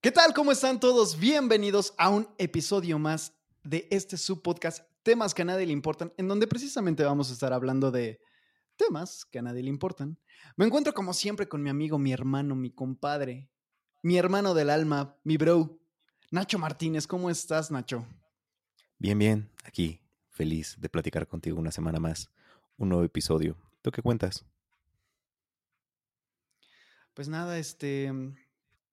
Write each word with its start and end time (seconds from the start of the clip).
¿Qué 0.00 0.12
tal? 0.12 0.32
¿Cómo 0.32 0.52
están 0.52 0.78
todos? 0.78 1.18
Bienvenidos 1.18 1.92
a 1.98 2.08
un 2.08 2.28
episodio 2.38 3.00
más 3.00 3.32
de 3.64 3.88
este 3.90 4.16
subpodcast 4.16 4.86
Temas 5.02 5.34
que 5.34 5.42
a 5.42 5.44
nadie 5.44 5.66
le 5.66 5.72
importan, 5.72 6.12
en 6.16 6.28
donde 6.28 6.46
precisamente 6.46 7.02
vamos 7.02 7.30
a 7.30 7.32
estar 7.32 7.52
hablando 7.52 7.90
de 7.90 8.20
temas 8.76 9.24
que 9.24 9.40
a 9.40 9.42
nadie 9.42 9.64
le 9.64 9.70
importan. 9.70 10.16
Me 10.54 10.66
encuentro 10.66 10.94
como 10.94 11.12
siempre 11.12 11.48
con 11.48 11.64
mi 11.64 11.68
amigo, 11.68 11.98
mi 11.98 12.12
hermano, 12.12 12.54
mi 12.54 12.70
compadre, 12.70 13.50
mi 14.04 14.16
hermano 14.16 14.54
del 14.54 14.70
alma, 14.70 15.16
mi 15.24 15.36
bro, 15.36 15.80
Nacho 16.30 16.60
Martínez. 16.60 17.08
¿Cómo 17.08 17.28
estás, 17.28 17.72
Nacho? 17.72 18.06
Bien, 18.98 19.18
bien, 19.18 19.50
aquí, 19.64 20.00
feliz 20.30 20.76
de 20.78 20.88
platicar 20.88 21.26
contigo 21.26 21.58
una 21.58 21.72
semana 21.72 21.98
más, 21.98 22.30
un 22.76 22.90
nuevo 22.90 23.02
episodio. 23.02 23.56
¿Tú 23.82 23.90
qué 23.90 24.00
cuentas? 24.00 24.44
Pues 27.14 27.28
nada, 27.28 27.58
este, 27.58 28.12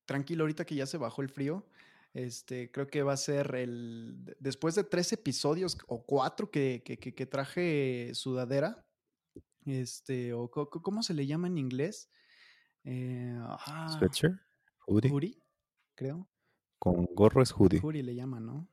tranquilo, 0.05 0.43
ahorita 0.43 0.65
que 0.65 0.75
ya 0.75 0.85
se 0.85 0.97
bajó 0.97 1.21
el 1.21 1.29
frío, 1.29 1.65
este, 2.13 2.71
creo 2.71 2.87
que 2.87 3.03
va 3.03 3.13
a 3.13 3.17
ser 3.17 3.55
el, 3.55 4.35
después 4.39 4.75
de 4.75 4.83
tres 4.83 5.11
episodios 5.11 5.77
o 5.87 6.05
cuatro 6.05 6.49
que, 6.49 6.81
que, 6.85 6.97
que, 6.97 7.25
traje 7.25 8.11
sudadera, 8.13 8.85
este, 9.65 10.33
o 10.33 10.49
¿cómo 10.49 11.03
se 11.03 11.13
le 11.13 11.27
llama 11.27 11.47
en 11.47 11.57
inglés? 11.57 12.09
Eh, 12.83 13.37
ah, 13.41 13.97
Sweatshirt, 13.99 14.39
hoodie. 14.87 15.11
Hoodie, 15.11 15.43
creo. 15.95 16.29
Con 16.79 17.05
gorro 17.13 17.41
es 17.41 17.51
hoodie. 17.51 17.81
Hoodie 17.81 18.03
le 18.03 18.15
llaman, 18.15 18.45
¿no? 18.45 18.69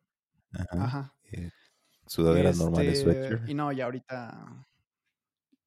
Ajá. 0.52 0.84
Ajá. 0.84 1.16
Eh, 1.33 1.50
sudadera 2.06 2.52
normal 2.52 2.86
es 2.86 2.98
este, 2.98 3.12
sweatshirt. 3.12 3.48
Y 3.48 3.55
no, 3.55 3.72
ya 3.72 3.86
ahorita, 3.86 4.69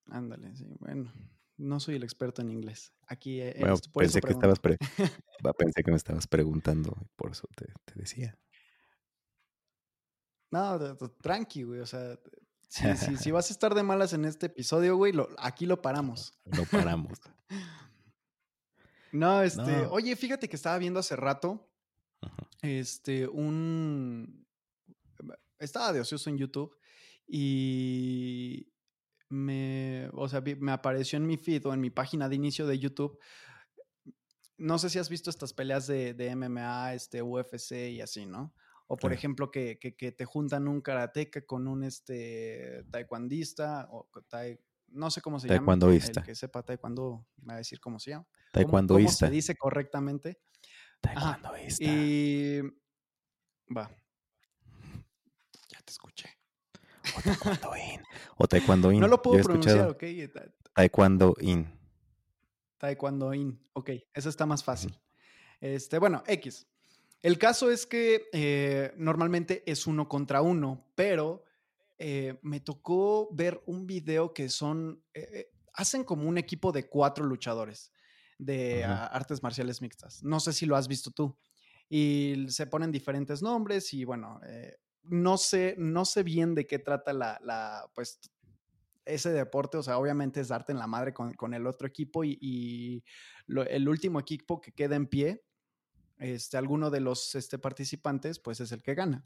ándale, 0.07 0.55
sí, 0.55 0.75
bueno 0.79 1.11
no 1.57 1.79
soy 1.79 1.95
el 1.95 2.03
experto 2.03 2.41
en 2.41 2.51
inglés. 2.51 2.93
Aquí 3.07 3.41
eh, 3.41 3.55
bueno, 3.59 3.75
pensé 3.93 4.21
que 4.21 4.31
estabas 4.31 4.59
pensé 5.57 5.83
que 5.83 5.91
me 5.91 5.97
estabas 5.97 6.27
preguntando 6.27 6.95
y 7.01 7.07
por 7.15 7.31
eso 7.31 7.47
te, 7.55 7.67
decía. 7.95 8.37
No, 10.51 10.79
tranqui, 11.21 11.63
güey. 11.63 11.79
O 11.79 11.85
sea, 11.85 12.19
si, 13.19 13.31
vas 13.31 13.49
a 13.49 13.53
estar 13.53 13.73
de 13.73 13.83
malas 13.83 14.13
en 14.13 14.25
este 14.25 14.47
episodio, 14.47 14.97
güey, 14.97 15.13
aquí 15.37 15.65
lo 15.65 15.81
paramos. 15.81 16.33
Lo 16.57 16.65
paramos. 16.65 17.19
no, 19.11 19.41
este, 19.41 19.85
oye, 19.87 20.15
fíjate 20.15 20.49
que 20.49 20.55
estaba 20.55 20.77
viendo 20.77 20.99
hace 20.99 21.15
rato, 21.15 21.69
este, 22.61 23.27
un, 23.27 24.45
estaba 25.59 25.93
de 25.93 26.01
ocioso 26.01 26.29
en 26.29 26.37
YouTube 26.37 26.75
y 27.27 28.74
me, 29.29 30.09
o 30.13 30.27
sea, 30.27 30.41
me 30.41 30.71
apareció 30.71 31.17
en 31.17 31.27
mi 31.27 31.37
feed 31.37 31.65
o 31.65 31.73
en 31.73 31.81
mi 31.81 31.89
página 31.89 32.29
de 32.29 32.35
inicio 32.35 32.67
de 32.67 32.79
YouTube. 32.79 33.19
No 34.57 34.77
sé 34.77 34.89
si 34.89 34.99
has 34.99 35.09
visto 35.09 35.29
estas 35.29 35.53
peleas 35.53 35.87
de, 35.87 36.13
de 36.13 36.35
MMA, 36.35 36.93
este, 36.93 37.21
UFC 37.21 37.71
y 37.91 38.01
así, 38.01 38.25
¿no? 38.25 38.53
O 38.87 38.97
por 38.97 39.13
ejemplo, 39.13 39.49
que, 39.49 39.79
que, 39.79 39.95
que, 39.95 40.11
te 40.11 40.25
juntan 40.25 40.67
un 40.67 40.79
karateca 40.79 41.43
con 41.45 41.67
un 41.67 41.83
este, 41.83 42.83
taekwondista, 42.91 43.87
o 43.89 44.07
no 44.89 45.09
sé 45.09 45.21
cómo 45.21 45.39
se 45.39 45.47
llama. 45.47 45.57
Taekwondoista. 45.57 46.19
El 46.19 46.25
que 46.25 46.35
sepa 46.35 46.61
taekwondo 46.61 47.25
me 47.37 47.47
va 47.47 47.53
a 47.55 47.57
decir 47.57 47.79
cómo 47.79 47.99
se 47.99 48.11
llama. 48.11 48.27
Taekwondoista. 48.51 49.25
¿Cómo, 49.25 49.31
se 49.31 49.35
dice 49.35 49.55
correctamente? 49.55 50.39
Taekwondoista. 51.01 51.83
y 51.83 52.61
va. 53.75 53.89
Ya 55.69 55.81
te 55.83 55.91
escuché. 55.91 56.34
O 57.17 57.21
taekwondo 57.21 57.75
in. 57.75 58.01
O 58.37 58.47
taekwondo 58.47 58.91
in. 58.91 58.99
No 58.99 59.07
lo 59.07 59.21
puedo 59.21 59.41
pronunciar, 59.43 59.89
ok. 59.89 60.03
Taekwondo 60.73 61.35
in. 61.39 61.67
Taekwondo 62.77 63.33
in. 63.33 63.59
Ok, 63.73 63.91
eso 64.13 64.29
está 64.29 64.45
más 64.45 64.63
fácil. 64.63 64.99
Este, 65.61 65.97
bueno, 65.99 66.23
X. 66.27 66.67
El 67.21 67.39
caso 67.39 67.71
es 67.71 67.87
que 67.87 68.29
eh, 68.33 68.93
normalmente 68.97 69.63
es 69.65 69.87
uno 69.87 70.07
contra 70.07 70.41
uno, 70.41 70.91
pero 70.93 71.43
eh, 71.97 72.37
me 72.43 72.59
tocó 72.59 73.29
ver 73.33 73.63
un 73.65 73.87
video 73.87 74.31
que 74.33 74.47
son, 74.49 75.03
eh, 75.13 75.49
hacen 75.73 76.03
como 76.03 76.29
un 76.29 76.37
equipo 76.37 76.71
de 76.71 76.87
cuatro 76.87 77.25
luchadores 77.25 77.91
de 78.37 78.83
artes 78.83 79.41
marciales 79.41 79.81
mixtas. 79.81 80.21
No 80.21 80.39
sé 80.39 80.53
si 80.53 80.65
lo 80.65 80.75
has 80.75 80.87
visto 80.87 81.09
tú. 81.09 81.35
Y 81.89 82.45
se 82.49 82.67
ponen 82.67 82.91
diferentes 82.91 83.41
nombres 83.41 83.91
y 83.93 84.03
bueno, 84.03 84.39
no 85.09 85.37
sé, 85.37 85.75
no 85.77 86.05
sé 86.05 86.23
bien 86.23 86.55
de 86.55 86.65
qué 86.67 86.79
trata 86.79 87.13
la, 87.13 87.89
pues, 87.93 88.19
ese 89.05 89.31
deporte, 89.31 89.77
o 89.77 89.83
sea, 89.83 89.97
obviamente 89.97 90.41
es 90.41 90.47
darte 90.47 90.71
en 90.71 90.79
la 90.79 90.87
madre 90.87 91.13
con, 91.13 91.53
el 91.53 91.67
otro 91.67 91.87
equipo 91.87 92.23
y, 92.23 93.03
el 93.47 93.87
último 93.87 94.19
equipo 94.19 94.61
que 94.61 94.71
queda 94.71 94.95
en 94.95 95.07
pie, 95.07 95.43
este, 96.17 96.57
alguno 96.57 96.89
de 96.89 97.01
los 97.01 97.35
este, 97.35 97.59
participantes, 97.59 98.39
pues 98.39 98.59
es 98.59 98.71
el 98.71 98.81
que 98.81 98.95
gana. 98.95 99.25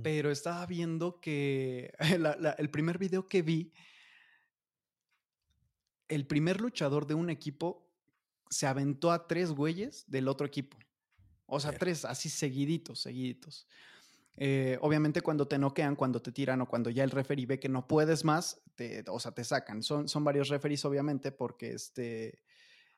Pero 0.00 0.30
estaba 0.30 0.64
viendo 0.66 1.20
que 1.20 1.92
el 2.58 2.70
primer 2.70 2.98
video 2.98 3.28
que 3.28 3.42
vi, 3.42 3.72
el 6.08 6.26
primer 6.26 6.60
luchador 6.60 7.06
de 7.06 7.14
un 7.14 7.30
equipo 7.30 7.88
se 8.50 8.66
aventó 8.66 9.12
a 9.12 9.26
tres 9.26 9.50
güeyes 9.52 10.04
del 10.08 10.28
otro 10.28 10.46
equipo. 10.46 10.78
O 11.46 11.60
sea, 11.60 11.72
tres 11.72 12.04
así 12.04 12.28
seguiditos, 12.28 13.00
seguiditos. 13.00 13.66
Eh, 14.36 14.78
obviamente 14.82 15.20
cuando 15.20 15.48
te 15.48 15.58
noquean, 15.58 15.96
cuando 15.96 16.22
te 16.22 16.30
tiran 16.30 16.60
o 16.60 16.68
cuando 16.68 16.90
ya 16.90 17.02
el 17.02 17.10
referee 17.10 17.46
ve 17.46 17.58
que 17.58 17.68
no 17.68 17.88
puedes 17.88 18.24
más, 18.24 18.62
te, 18.76 19.04
o 19.08 19.18
sea, 19.18 19.32
te 19.32 19.44
sacan. 19.44 19.82
Son, 19.82 20.08
son 20.08 20.24
varios 20.24 20.48
referees, 20.48 20.84
obviamente, 20.84 21.32
porque 21.32 21.72
este, 21.72 22.42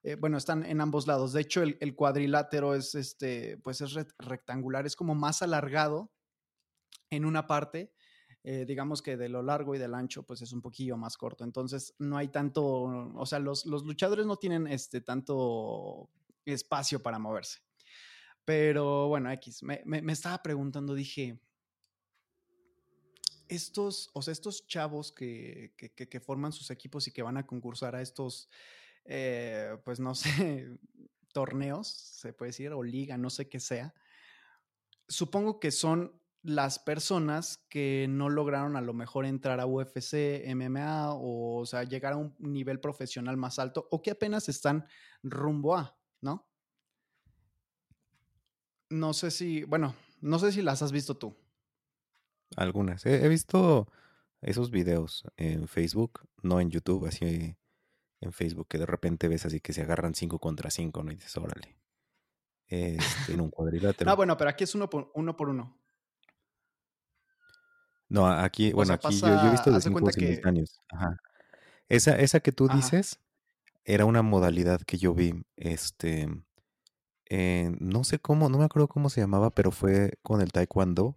eh, 0.03 0.17
bueno, 0.17 0.39
están 0.39 0.65
en 0.65 0.81
ambos 0.81 1.07
lados. 1.07 1.33
De 1.33 1.41
hecho, 1.41 1.63
el, 1.63 1.95
cuadrilátero 1.95 2.75
es, 2.75 2.95
este, 2.95 3.59
pues 3.59 3.81
es 3.81 3.95
rectangular, 4.19 4.87
es 4.87 4.97
como 4.97 5.15
más 5.15 5.43
alargado 5.43 6.11
en 7.11 7.25
una 7.25 7.47
parte. 7.47 7.93
Eh, 8.43 8.65
digamos 8.67 9.03
que 9.03 9.19
de 9.19 9.29
lo 9.29 9.43
largo 9.43 9.75
y 9.75 9.79
del 9.79 9.95
ancho, 9.95 10.23
pues 10.23 10.41
es 10.41 10.53
un 10.53 10.63
poquillo 10.63 10.97
más 10.97 11.17
corto. 11.17 11.45
Entonces, 11.45 11.95
no 11.99 12.17
hay 12.17 12.29
tanto, 12.29 12.65
o 12.65 13.27
sea, 13.27 13.39
los, 13.39 13.67
los 13.67 13.85
luchadores 13.85 14.27
no 14.27 14.37
tienen 14.37 14.67
este, 14.67 15.03
tanto 15.03 16.09
espacio 16.47 17.03
para 17.03 17.19
moverse. 17.19 17.61
Pero 18.50 19.06
bueno, 19.06 19.31
X, 19.31 19.62
me, 19.62 19.81
me, 19.84 20.12
estaba 20.12 20.43
preguntando, 20.43 20.93
dije, 20.93 21.41
estos, 23.47 24.11
o 24.12 24.22
sea, 24.22 24.33
estos 24.33 24.66
chavos 24.66 25.12
que, 25.12 25.72
que, 25.77 26.19
forman 26.21 26.50
sus 26.50 26.72
equipos 26.72 27.06
y 27.06 27.12
que 27.12 27.22
van 27.22 27.37
a 27.37 27.47
concursar 27.47 27.94
a 27.94 28.03
estos, 28.03 28.49
eh, 29.05 29.77
pues 29.84 30.00
no 30.00 30.15
sé, 30.16 30.69
torneos, 31.33 31.87
se 31.87 32.33
puede 32.33 32.49
decir, 32.49 32.72
o 32.72 32.83
liga, 32.83 33.16
no 33.16 33.31
sé 33.31 33.49
qué 33.49 33.60
sea, 33.60 33.94
supongo 35.06 35.60
que 35.60 35.71
son 35.71 36.21
las 36.43 36.81
personas 36.81 37.65
que 37.69 38.06
no 38.09 38.31
lograron 38.31 38.75
a 38.75 38.81
lo 38.81 38.94
mejor 38.94 39.27
entrar 39.27 39.60
a 39.60 39.66
UFC, 39.66 40.44
MMA 40.53 41.15
o, 41.15 41.60
o 41.60 41.66
sea, 41.66 41.84
llegar 41.84 42.15
a 42.15 42.16
un 42.16 42.34
nivel 42.41 42.81
profesional 42.81 43.37
más 43.37 43.60
alto 43.60 43.87
o 43.93 44.03
que 44.03 44.10
apenas 44.10 44.49
están 44.49 44.87
rumbo 45.22 45.77
a, 45.77 45.97
¿no? 46.21 46.50
No 48.91 49.15
sé 49.15 49.31
si, 49.31 49.65
bueno, 49.65 49.95
no 50.21 50.39
sé 50.39 50.53
si 50.53 50.62
las 50.62 50.83
has 50.83 50.93
visto 50.93 51.17
tú. 51.17 51.34
Algunas. 52.56 53.06
He, 53.06 53.28
visto 53.28 53.87
esos 54.43 54.71
videos 54.71 55.25
en 55.37 55.69
Facebook, 55.69 56.28
no 56.43 56.61
en 56.61 56.71
YouTube, 56.71 57.06
así 57.06 57.56
en 58.21 58.33
Facebook, 58.33 58.69
que 58.69 58.78
de 58.78 58.87
repente 58.87 59.28
ves 59.28 59.47
así 59.47 59.61
que 59.61 59.73
se 59.73 59.83
agarran 59.83 60.15
cinco 60.15 60.39
contra 60.39 60.71
cinco, 60.71 61.03
¿no? 61.03 61.12
Y 61.12 61.15
dices, 61.15 61.37
órale. 61.37 61.77
Este, 62.67 63.33
en 63.33 63.41
un 63.41 63.51
cuadrilátero. 63.51 64.11
ah, 64.11 64.15
bueno, 64.15 64.37
pero 64.37 64.51
aquí 64.51 64.65
es 64.65 64.75
uno 64.75 64.91
por 64.91 65.11
uno. 65.15 65.37
Por 65.37 65.49
uno. 65.49 65.77
No, 68.09 68.27
aquí, 68.27 68.72
bueno, 68.72 68.93
aquí 68.93 69.19
yo, 69.21 69.28
he 69.28 69.51
visto 69.51 69.71
de 69.71 69.81
cinco 69.81 70.11
simultáneos. 70.11 70.81
Ajá. 70.89 71.17
Esa, 71.89 72.17
esa 72.19 72.41
que 72.41 72.53
tú 72.53 72.69
dices 72.69 73.21
era 73.84 74.05
una 74.05 74.22
modalidad 74.22 74.81
que 74.83 74.97
yo 74.99 75.15
vi, 75.15 75.45
este, 75.57 76.28
eh, 77.31 77.71
no 77.79 78.03
sé 78.03 78.19
cómo, 78.19 78.49
no 78.49 78.59
me 78.59 78.65
acuerdo 78.65 78.89
cómo 78.89 79.09
se 79.09 79.21
llamaba, 79.21 79.51
pero 79.51 79.71
fue 79.71 80.19
con 80.22 80.41
el 80.41 80.51
Taekwondo. 80.51 81.16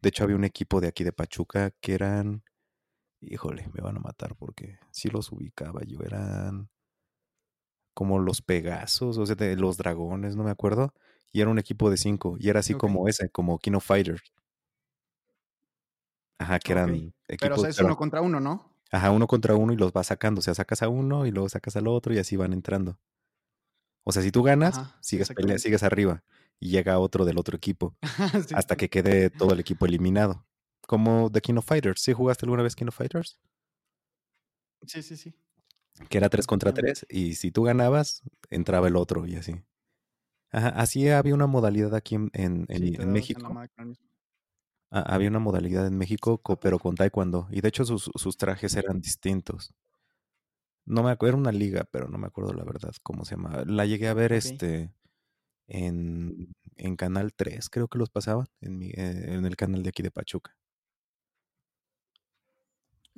De 0.00 0.08
hecho, 0.08 0.22
había 0.22 0.36
un 0.36 0.44
equipo 0.44 0.80
de 0.80 0.86
aquí 0.86 1.02
de 1.02 1.12
Pachuca 1.12 1.72
que 1.80 1.92
eran, 1.92 2.44
híjole, 3.20 3.68
me 3.74 3.82
van 3.82 3.96
a 3.96 4.00
matar 4.00 4.36
porque 4.36 4.78
sí 4.92 5.10
los 5.10 5.32
ubicaba 5.32 5.82
yo, 5.82 5.98
eran 6.02 6.70
como 7.94 8.20
los 8.20 8.42
Pegasos, 8.42 9.18
o 9.18 9.26
sea, 9.26 9.36
los 9.56 9.76
dragones, 9.76 10.36
no 10.36 10.44
me 10.44 10.52
acuerdo, 10.52 10.94
y 11.32 11.40
era 11.40 11.50
un 11.50 11.58
equipo 11.58 11.90
de 11.90 11.96
cinco, 11.96 12.36
y 12.38 12.48
era 12.48 12.60
así 12.60 12.74
como 12.74 13.08
ese, 13.08 13.28
como 13.28 13.58
Kino 13.58 13.80
Fighter. 13.80 14.22
Ajá, 16.38 16.60
que 16.60 16.72
eran 16.72 16.90
equipos. 16.94 17.38
Pero 17.40 17.54
o 17.56 17.58
sea, 17.58 17.70
es 17.70 17.78
uno 17.80 17.96
contra 17.96 18.22
uno, 18.22 18.38
¿no? 18.38 18.72
Ajá, 18.92 19.10
uno 19.10 19.26
contra 19.26 19.56
uno 19.56 19.72
y 19.72 19.76
los 19.76 19.92
vas 19.92 20.06
sacando, 20.06 20.38
o 20.38 20.42
sea, 20.42 20.54
sacas 20.54 20.82
a 20.82 20.88
uno 20.88 21.26
y 21.26 21.32
luego 21.32 21.48
sacas 21.48 21.76
al 21.76 21.88
otro 21.88 22.14
y 22.14 22.18
así 22.18 22.36
van 22.36 22.52
entrando. 22.52 22.98
O 24.04 24.12
sea, 24.12 24.22
si 24.22 24.30
tú 24.30 24.42
ganas, 24.42 24.80
sigues, 25.00 25.32
sigues 25.58 25.82
arriba 25.82 26.22
y 26.58 26.70
llega 26.70 26.98
otro 26.98 27.24
del 27.24 27.38
otro 27.38 27.56
equipo 27.56 27.96
hasta 28.54 28.76
que 28.76 28.88
quede 28.90 29.30
todo 29.30 29.52
el 29.52 29.60
equipo 29.60 29.86
eliminado. 29.86 30.46
Como 30.86 31.30
The 31.30 31.40
King 31.40 31.54
of 31.54 31.66
Fighters. 31.66 32.02
¿Sí 32.02 32.12
jugaste 32.12 32.44
alguna 32.44 32.62
vez 32.62 32.74
King 32.74 32.88
of 32.88 32.96
Fighters? 32.96 33.38
Sí, 34.86 35.02
sí, 35.02 35.16
sí. 35.16 35.34
Que 36.08 36.18
era 36.18 36.28
3 36.28 36.46
contra 36.46 36.72
3 36.72 37.06
y 37.08 37.34
si 37.34 37.50
tú 37.50 37.62
ganabas, 37.62 38.22
entraba 38.48 38.88
el 38.88 38.96
otro 38.96 39.26
y 39.26 39.36
así. 39.36 39.62
Ajá, 40.50 40.68
así 40.70 41.08
había 41.08 41.34
una 41.34 41.46
modalidad 41.46 41.94
aquí 41.94 42.16
en, 42.16 42.30
en, 42.32 42.66
México. 43.12 43.54
había 44.90 45.28
una 45.28 45.38
modalidad 45.38 45.86
en 45.86 45.96
México, 45.96 46.40
pero 46.60 46.78
con 46.78 46.96
taekwondo. 46.96 47.46
Y 47.50 47.60
de 47.60 47.68
hecho 47.68 47.84
sus, 47.84 48.10
sus 48.14 48.36
trajes 48.36 48.74
eran 48.74 49.00
distintos. 49.00 49.72
No 50.90 51.04
me 51.04 51.12
acuerdo, 51.12 51.36
era 51.36 51.40
una 51.40 51.52
liga, 51.52 51.84
pero 51.84 52.08
no 52.08 52.18
me 52.18 52.26
acuerdo 52.26 52.52
la 52.52 52.64
verdad 52.64 52.92
cómo 53.04 53.24
se 53.24 53.36
llama. 53.36 53.62
La 53.64 53.86
llegué 53.86 54.08
a 54.08 54.14
ver 54.14 54.32
este 54.32 54.92
en, 55.68 56.52
en 56.76 56.96
Canal 56.96 57.32
3, 57.32 57.70
creo 57.70 57.86
que 57.86 57.98
los 57.98 58.10
pasaban, 58.10 58.48
en, 58.60 58.76
mi, 58.76 58.88
eh, 58.88 59.34
en 59.34 59.46
el 59.46 59.54
canal 59.54 59.84
de 59.84 59.90
aquí 59.90 60.02
de 60.02 60.10
Pachuca. 60.10 60.56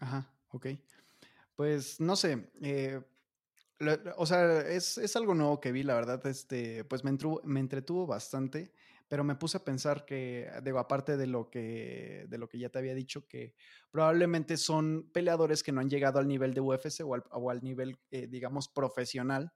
Ajá, 0.01 0.31
ok. 0.51 0.67
Pues 1.57 1.99
no 1.99 2.15
sé, 2.15 2.51
eh, 2.61 3.01
o 4.17 4.27
sea, 4.27 4.61
es, 4.61 5.17
algo 5.17 5.35
nuevo 5.35 5.59
que 5.59 5.73
vi, 5.73 5.83
la 5.83 5.95
verdad, 5.95 6.25
este, 6.27 6.85
pues 6.85 7.05
me, 7.05 7.17
me 7.45 7.61
entretuvo 7.61 8.07
bastante, 8.07 8.73
pero 9.13 9.25
me 9.25 9.35
puse 9.35 9.59
a 9.59 9.63
pensar 9.63 10.07
que, 10.07 10.51
digo, 10.63 10.79
aparte 10.79 11.19
de 11.19 11.27
lo 11.27 11.51
que, 11.51 12.25
de 12.31 12.39
lo 12.39 12.49
que 12.49 12.59
ya 12.59 12.71
te 12.71 12.79
había 12.79 12.95
dicho, 12.95 13.29
que 13.29 13.55
probablemente 13.91 14.57
son 14.57 15.11
peleadores 15.13 15.63
que 15.63 15.71
no 15.71 15.83
han 15.83 15.91
llegado 15.91 16.19
al 16.19 16.27
nivel 16.27 16.55
de 16.55 16.63
UFC 16.63 17.03
o 17.05 17.51
al, 17.51 17.63
nivel, 17.63 17.99
eh, 18.11 18.27
digamos, 18.27 18.69
profesional. 18.69 19.53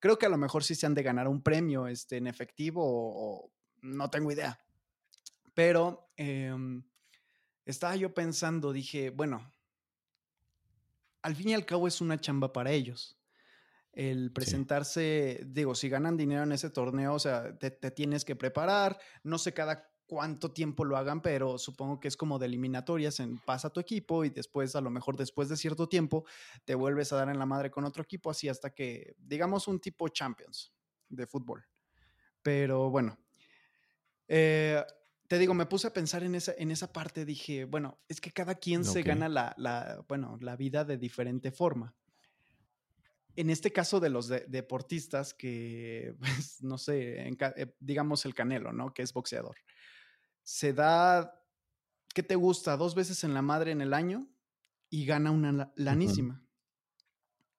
Creo 0.00 0.18
que 0.18 0.26
a 0.26 0.28
lo 0.28 0.36
mejor 0.36 0.64
sí 0.64 0.74
se 0.74 0.84
han 0.84 0.92
de 0.92 1.02
ganar 1.02 1.28
un 1.28 1.42
premio 1.42 1.86
este, 1.86 2.18
en 2.18 2.26
efectivo 2.26 2.82
o, 2.84 3.50
no 3.80 4.10
tengo 4.10 4.32
idea. 4.32 4.60
Pero 5.54 6.10
em, 6.18 6.82
estaba 7.64 7.96
yo 7.96 8.12
pensando, 8.12 8.70
dije, 8.70 9.08
bueno, 9.08 9.50
al 11.22 11.36
fin 11.36 11.48
y 11.48 11.54
al 11.54 11.64
cabo 11.64 11.88
es 11.88 12.02
una 12.02 12.20
chamba 12.20 12.52
para 12.52 12.70
ellos 12.70 13.18
el 13.92 14.32
presentarse, 14.32 15.42
digo, 15.46 15.74
si 15.74 15.88
ganan 15.88 16.16
dinero 16.16 16.44
en 16.44 16.52
ese 16.52 16.70
torneo, 16.70 17.14
o 17.14 17.18
sea, 17.18 17.56
te, 17.58 17.70
tienes 17.90 18.24
que 18.24 18.36
preparar, 18.36 18.98
no 19.24 19.38
sé 19.38 19.52
cada 19.52 19.90
cuánto 20.06 20.52
tiempo 20.52 20.84
lo 20.84 20.96
hagan, 20.96 21.22
pero 21.22 21.58
supongo 21.58 22.00
que 22.00 22.08
es 22.08 22.16
como 22.16 22.38
de 22.38 22.46
eliminatorias, 22.46 23.20
en 23.20 23.38
pasa 23.38 23.70
tu 23.70 23.80
equipo 23.80 24.24
y 24.24 24.30
después, 24.30 24.74
a 24.76 24.80
lo 24.80 24.90
mejor 24.90 25.16
después 25.16 25.48
de 25.48 25.56
cierto 25.56 25.88
tiempo, 25.88 26.24
te 26.64 26.74
vuelves 26.74 27.12
a 27.12 27.16
dar 27.16 27.28
en 27.28 27.38
la 27.38 27.46
madre 27.46 27.70
con 27.70 27.84
otro 27.84 28.02
equipo, 28.02 28.30
así 28.30 28.48
hasta 28.48 28.70
que, 28.70 29.14
digamos, 29.18 29.68
un 29.68 29.80
tipo 29.80 30.08
Champions 30.08 30.72
de 31.08 31.26
fútbol. 31.26 31.64
Pero 32.42 32.90
bueno, 32.90 33.18
eh, 34.26 34.84
te 35.28 35.38
digo, 35.38 35.54
me 35.54 35.66
puse 35.66 35.88
a 35.88 35.92
pensar 35.92 36.24
en 36.24 36.34
esa, 36.34 36.54
en 36.56 36.70
esa 36.70 36.92
parte, 36.92 37.24
dije, 37.24 37.64
bueno, 37.64 38.00
es 38.08 38.20
que 38.20 38.32
cada 38.32 38.56
quien 38.56 38.84
se 38.84 39.02
gana 39.02 39.28
la, 39.28 39.54
la, 39.58 40.04
bueno, 40.08 40.38
la 40.40 40.56
vida 40.56 40.84
de 40.84 40.96
diferente 40.96 41.52
forma 41.52 41.94
en 43.36 43.50
este 43.50 43.72
caso 43.72 44.00
de 44.00 44.10
los 44.10 44.28
deportistas 44.28 45.34
que, 45.34 46.14
pues, 46.18 46.62
no 46.62 46.78
sé, 46.78 47.28
eh, 47.28 47.76
digamos 47.80 48.24
el 48.24 48.34
Canelo, 48.34 48.72
¿no? 48.72 48.92
Que 48.92 49.02
es 49.02 49.12
boxeador. 49.12 49.56
Se 50.42 50.72
da, 50.72 51.40
¿qué 52.14 52.22
te 52.22 52.34
gusta? 52.34 52.76
Dos 52.76 52.94
veces 52.94 53.24
en 53.24 53.34
la 53.34 53.42
madre 53.42 53.72
en 53.72 53.80
el 53.80 53.94
año 53.94 54.28
y 54.88 55.06
gana 55.06 55.30
una 55.30 55.72
lanísima. 55.76 56.42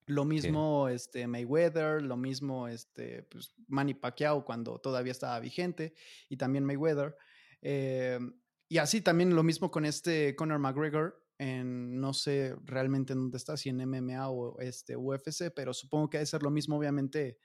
Lo 0.07 0.25
mismo 0.25 0.89
este, 0.89 1.25
Mayweather, 1.27 2.01
lo 2.01 2.17
mismo 2.17 2.67
este, 2.67 3.23
pues, 3.23 3.53
Manny 3.67 3.93
Pacquiao 3.93 4.43
cuando 4.43 4.79
todavía 4.79 5.11
estaba 5.11 5.39
vigente 5.39 5.93
y 6.27 6.37
también 6.37 6.65
Mayweather. 6.65 7.15
Eh, 7.61 8.19
y 8.67 8.77
así 8.77 9.01
también 9.01 9.35
lo 9.35 9.43
mismo 9.43 9.69
con 9.69 9.85
este 9.85 10.35
Conor 10.35 10.59
McGregor, 10.59 11.20
en 11.41 11.99
no 11.99 12.13
sé 12.13 12.55
realmente 12.65 13.15
dónde 13.15 13.37
está, 13.37 13.57
si 13.57 13.69
en 13.69 13.77
MMA 13.77 14.29
o 14.29 14.59
este 14.59 14.95
UFC, 14.95 15.51
pero 15.55 15.73
supongo 15.73 16.07
que 16.07 16.19
debe 16.19 16.27
ser 16.27 16.43
lo 16.43 16.51
mismo, 16.51 16.77
obviamente, 16.77 17.39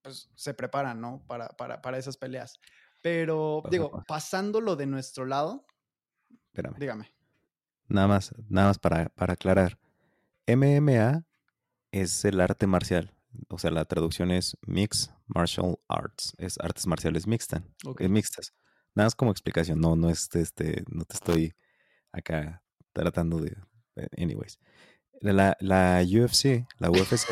pues 0.00 0.30
se 0.34 0.54
preparan, 0.54 0.98
¿no? 0.98 1.22
Para, 1.26 1.48
para, 1.48 1.82
para 1.82 1.98
esas 1.98 2.16
peleas. 2.16 2.58
Pero, 3.02 3.62
digo, 3.70 4.02
pasándolo 4.08 4.76
de 4.76 4.86
nuestro 4.86 5.26
lado. 5.26 5.66
Espérame. 6.46 6.78
Dígame. 6.78 7.12
Nada 7.86 8.08
más, 8.08 8.34
nada 8.48 8.68
más 8.68 8.78
para, 8.78 9.10
para 9.10 9.34
aclarar. 9.34 9.78
MMA 10.46 11.26
es 11.92 12.24
el 12.24 12.40
arte 12.40 12.66
marcial. 12.66 13.14
O 13.48 13.58
sea, 13.58 13.70
la 13.70 13.84
traducción 13.84 14.30
es 14.30 14.56
Mixed 14.62 15.10
Martial 15.26 15.78
Arts. 15.86 16.32
Es 16.38 16.58
artes 16.60 16.86
marciales 16.86 17.26
mixtas. 17.26 17.62
Okay. 17.84 18.08
mixtas. 18.08 18.54
Nada 18.94 19.08
más 19.08 19.14
como 19.14 19.32
explicación. 19.32 19.80
No, 19.80 19.96
no 19.96 20.08
es 20.08 20.34
este, 20.34 20.82
no 20.88 21.04
te 21.04 21.14
estoy 21.14 21.54
acá 22.10 22.62
tratando 23.02 23.38
de. 23.40 23.56
Eh, 23.96 24.08
anyways. 24.22 24.58
La, 25.20 25.56
la 25.60 26.02
UFC, 26.04 26.66
la 26.78 26.90
UFC. 26.90 27.30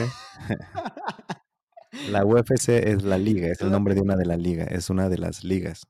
la 2.11 2.25
UFC 2.25 2.69
es 2.69 3.05
la 3.05 3.17
liga, 3.19 3.49
es 3.49 3.61
el 3.61 3.71
nombre 3.71 3.95
de 3.95 4.01
una 4.01 4.17
de 4.17 4.27
las 4.27 4.39
ligas, 4.39 4.69
es 4.73 4.91
una 4.91 5.09
de 5.09 5.19
las 5.19 5.45
ligas. 5.45 5.87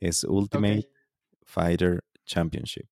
Es 0.00 0.24
Ultimate 0.24 0.90
Fighter 1.44 2.04
Championship. 2.24 2.88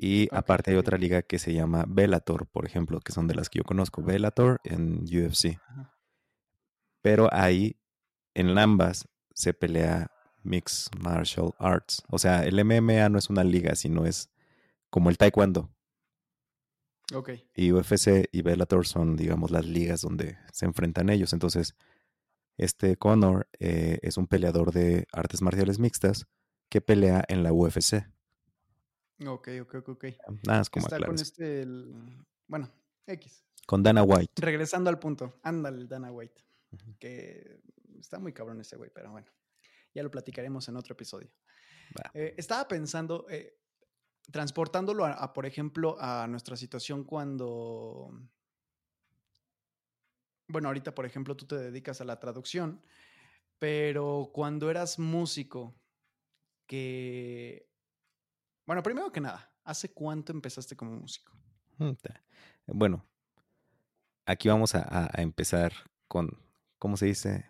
Y 0.00 0.28
aparte 0.32 0.70
hay 0.70 0.76
otra 0.76 0.96
liga 0.96 1.22
que 1.22 1.38
se 1.40 1.52
llama 1.52 1.84
Bellator, 1.88 2.46
por 2.46 2.64
ejemplo, 2.64 3.00
que 3.00 3.12
son 3.12 3.26
de 3.26 3.34
las 3.34 3.50
que 3.50 3.58
yo 3.58 3.64
conozco. 3.64 4.02
Bellator 4.02 4.60
en 4.62 5.02
UFC. 5.02 5.58
Pero 7.02 7.28
ahí, 7.32 7.76
en 8.34 8.56
ambas, 8.56 9.08
se 9.34 9.54
pelea 9.54 10.10
Mixed 10.44 10.96
Martial 11.00 11.52
Arts. 11.58 12.02
O 12.08 12.18
sea, 12.18 12.44
el 12.44 12.64
MMA 12.64 13.08
no 13.08 13.18
es 13.18 13.28
una 13.28 13.42
liga, 13.42 13.74
sino 13.74 14.06
es 14.06 14.30
como 14.90 15.10
el 15.10 15.18
taekwondo. 15.18 15.70
Ok. 17.14 17.30
Y 17.54 17.72
UFC 17.72 18.28
y 18.32 18.42
Bellator 18.42 18.86
son, 18.86 19.16
digamos, 19.16 19.50
las 19.50 19.66
ligas 19.66 20.02
donde 20.02 20.38
se 20.52 20.66
enfrentan 20.66 21.08
ellos. 21.08 21.32
Entonces, 21.32 21.74
este 22.58 22.96
Conor 22.96 23.48
eh, 23.58 23.98
es 24.02 24.16
un 24.16 24.26
peleador 24.26 24.72
de 24.72 25.06
artes 25.12 25.40
marciales 25.42 25.78
mixtas 25.78 26.26
que 26.68 26.80
pelea 26.80 27.24
en 27.28 27.42
la 27.42 27.52
UFC. 27.52 28.04
Ok, 29.26 29.48
ok, 29.62 29.74
ok, 29.76 29.88
ok. 29.88 30.04
Nada, 30.46 30.62
es 30.62 30.70
como 30.70 30.86
Está 30.86 31.04
con 31.04 31.14
este, 31.14 31.66
bueno, 32.46 32.70
X. 33.06 33.44
Con 33.66 33.82
Dana 33.82 34.02
White. 34.02 34.32
Regresando 34.36 34.90
al 34.90 34.98
punto, 34.98 35.38
ándale, 35.42 35.86
Dana 35.86 36.12
White. 36.12 36.42
Que 36.98 37.60
está 37.98 38.18
muy 38.18 38.32
cabrón 38.32 38.60
ese 38.60 38.76
güey, 38.76 38.90
pero 38.94 39.10
bueno, 39.10 39.26
ya 39.94 40.02
lo 40.02 40.10
platicaremos 40.10 40.68
en 40.68 40.76
otro 40.76 40.92
episodio. 40.92 41.30
Eh, 42.12 42.34
estaba 42.36 42.68
pensando, 42.68 43.26
eh, 43.30 43.58
transportándolo 44.30 45.06
a, 45.06 45.32
por 45.32 45.46
ejemplo, 45.46 45.96
a 46.00 46.26
nuestra 46.26 46.56
situación 46.56 47.04
cuando, 47.04 48.10
bueno, 50.48 50.68
ahorita, 50.68 50.94
por 50.94 51.06
ejemplo, 51.06 51.36
tú 51.36 51.46
te 51.46 51.56
dedicas 51.56 52.00
a 52.00 52.04
la 52.04 52.20
traducción, 52.20 52.82
pero 53.58 54.30
cuando 54.32 54.70
eras 54.70 54.98
músico, 54.98 55.74
que, 56.66 57.66
bueno, 58.66 58.82
primero 58.82 59.10
que 59.10 59.20
nada, 59.20 59.50
¿hace 59.64 59.92
cuánto 59.92 60.32
empezaste 60.32 60.76
como 60.76 60.92
músico? 60.92 61.32
Bueno, 62.66 63.04
aquí 64.26 64.48
vamos 64.48 64.74
a, 64.74 65.10
empezar 65.14 65.72
con, 66.06 66.38
¿cómo 66.78 66.96
se 66.98 67.06
dice? 67.06 67.46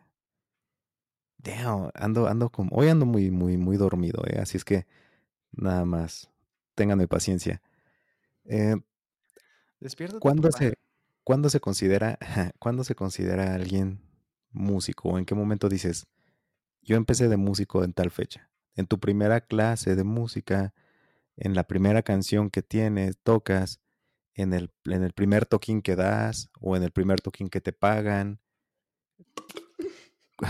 Damn, 1.39 1.91
ando, 1.95 2.29
ando 2.29 2.51
como, 2.51 2.77
hoy 2.77 2.89
ando 2.89 3.05
muy, 3.05 3.31
muy, 3.31 3.57
muy 3.57 3.77
dormido, 3.77 4.23
¿eh? 4.27 4.39
así 4.41 4.57
es 4.57 4.65
que 4.65 4.87
nada 5.53 5.85
más 5.85 6.31
ténganme 6.79 7.09
paciencia. 7.09 7.61
Eh, 8.45 8.77
¿cuándo, 10.21 10.53
se, 10.53 10.75
¿Cuándo 11.25 11.51
se 11.51 11.59
considera, 11.59 12.17
cuándo 12.61 12.85
se 12.85 12.95
considera 12.95 13.53
alguien 13.57 14.01
músico? 14.53 15.09
¿O 15.09 15.19
en 15.19 15.25
qué 15.25 15.35
momento 15.35 15.69
dices, 15.69 16.07
yo 16.81 16.97
empecé 16.97 17.29
de 17.29 17.37
músico 17.37 17.83
en 17.83 17.93
tal 17.93 18.13
fecha? 18.13 18.49
En 18.77 18.87
tu 18.87 19.01
primera 19.01 19.41
clase 19.41 19.97
de 19.97 20.05
música, 20.05 20.73
en 21.37 21.57
la 21.57 21.65
primera 21.65 22.03
canción 22.03 22.49
que 22.49 22.63
tienes, 22.63 23.19
tocas, 23.25 23.81
en 24.35 24.55
el, 24.55 24.71
en 24.85 25.03
el 25.03 25.13
primer 25.13 25.47
toquín 25.47 25.83
que 25.83 25.97
das 25.97 26.49
o 26.61 26.77
en 26.77 26.85
el 26.85 26.93
primer 26.93 27.21
toquín 27.21 27.49
que 27.49 27.61
te 27.61 27.73
pagan. 27.73 28.41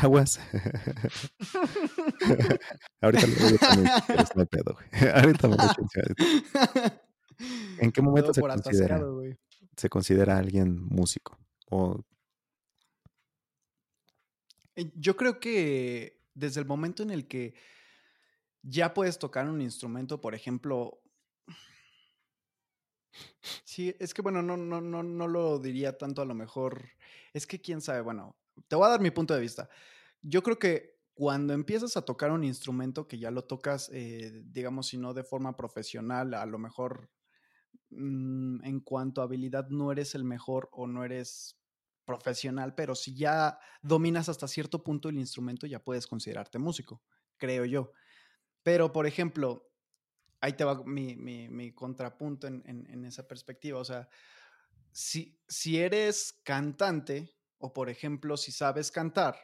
Aguas. 0.02 0.40
Ahorita 3.00 3.26
a 3.26 4.24
no 4.34 4.46
pedo, 4.46 4.76
Ahorita 5.14 5.48
me 5.48 5.56
lo 5.56 5.62
¿En 7.78 7.92
qué 7.92 8.02
momento 8.08 8.34
se 8.34 8.40
considera, 8.40 9.00
se 9.76 9.88
considera 9.88 10.38
alguien 10.38 10.84
músico? 10.84 11.38
O... 11.70 12.04
Eh, 14.76 14.90
yo 14.94 15.16
creo 15.16 15.40
que 15.40 16.20
desde 16.34 16.60
el 16.60 16.66
momento 16.66 17.02
en 17.02 17.10
el 17.10 17.26
que 17.26 17.54
ya 18.62 18.94
puedes 18.94 19.18
tocar 19.18 19.48
un 19.48 19.60
instrumento, 19.60 20.20
por 20.20 20.34
ejemplo. 20.34 21.00
Sí, 23.64 23.94
es 23.98 24.14
que 24.14 24.22
bueno, 24.22 24.42
no, 24.42 24.56
no, 24.56 24.80
no, 24.80 25.02
no 25.02 25.28
lo 25.28 25.58
diría 25.58 25.98
tanto 25.98 26.22
a 26.22 26.24
lo 26.24 26.34
mejor. 26.34 26.90
Es 27.32 27.46
que 27.46 27.60
quién 27.60 27.80
sabe, 27.80 28.00
bueno, 28.00 28.36
te 28.66 28.76
voy 28.76 28.86
a 28.86 28.90
dar 28.90 29.00
mi 29.00 29.10
punto 29.10 29.34
de 29.34 29.40
vista. 29.40 29.68
Yo 30.22 30.42
creo 30.42 30.58
que 30.58 30.98
cuando 31.14 31.52
empiezas 31.52 31.96
a 31.96 32.02
tocar 32.02 32.30
un 32.30 32.44
instrumento 32.44 33.08
que 33.08 33.18
ya 33.18 33.30
lo 33.30 33.44
tocas, 33.44 33.90
eh, 33.92 34.42
digamos, 34.44 34.88
si 34.88 34.98
no 34.98 35.14
de 35.14 35.24
forma 35.24 35.56
profesional, 35.56 36.34
a 36.34 36.46
lo 36.46 36.58
mejor 36.58 37.10
mm, 37.90 38.64
en 38.64 38.80
cuanto 38.80 39.20
a 39.20 39.24
habilidad 39.24 39.68
no 39.68 39.90
eres 39.90 40.14
el 40.14 40.24
mejor 40.24 40.68
o 40.72 40.86
no 40.86 41.04
eres 41.04 41.58
profesional, 42.04 42.74
pero 42.74 42.94
si 42.94 43.14
ya 43.14 43.58
dominas 43.82 44.28
hasta 44.28 44.48
cierto 44.48 44.82
punto 44.82 45.08
el 45.08 45.18
instrumento, 45.18 45.66
ya 45.66 45.82
puedes 45.82 46.06
considerarte 46.06 46.58
músico, 46.58 47.02
creo 47.36 47.64
yo. 47.64 47.92
Pero, 48.62 48.92
por 48.92 49.06
ejemplo, 49.06 49.68
ahí 50.40 50.52
te 50.52 50.64
va 50.64 50.82
mi, 50.84 51.72
contrapunto 51.74 52.46
en, 52.46 53.04
esa 53.04 53.26
perspectiva. 53.26 53.78
O 53.78 53.84
sea, 53.84 54.08
si, 54.92 55.38
si 55.48 55.78
eres 55.78 56.40
cantante, 56.44 57.37
o 57.58 57.72
por 57.72 57.90
ejemplo, 57.90 58.36
si 58.36 58.52
sabes 58.52 58.90
cantar, 58.90 59.36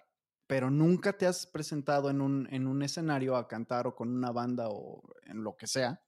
pero 0.46 0.70
nunca 0.70 1.16
te 1.16 1.26
has 1.26 1.46
presentado 1.46 2.10
en 2.10 2.20
un, 2.20 2.48
en 2.50 2.66
un 2.66 2.82
escenario 2.82 3.36
a 3.36 3.48
cantar 3.48 3.86
o 3.86 3.94
con 3.94 4.10
una 4.10 4.30
banda 4.30 4.68
o 4.68 5.02
en 5.24 5.42
lo 5.42 5.56
que 5.56 5.66
sea, 5.66 6.02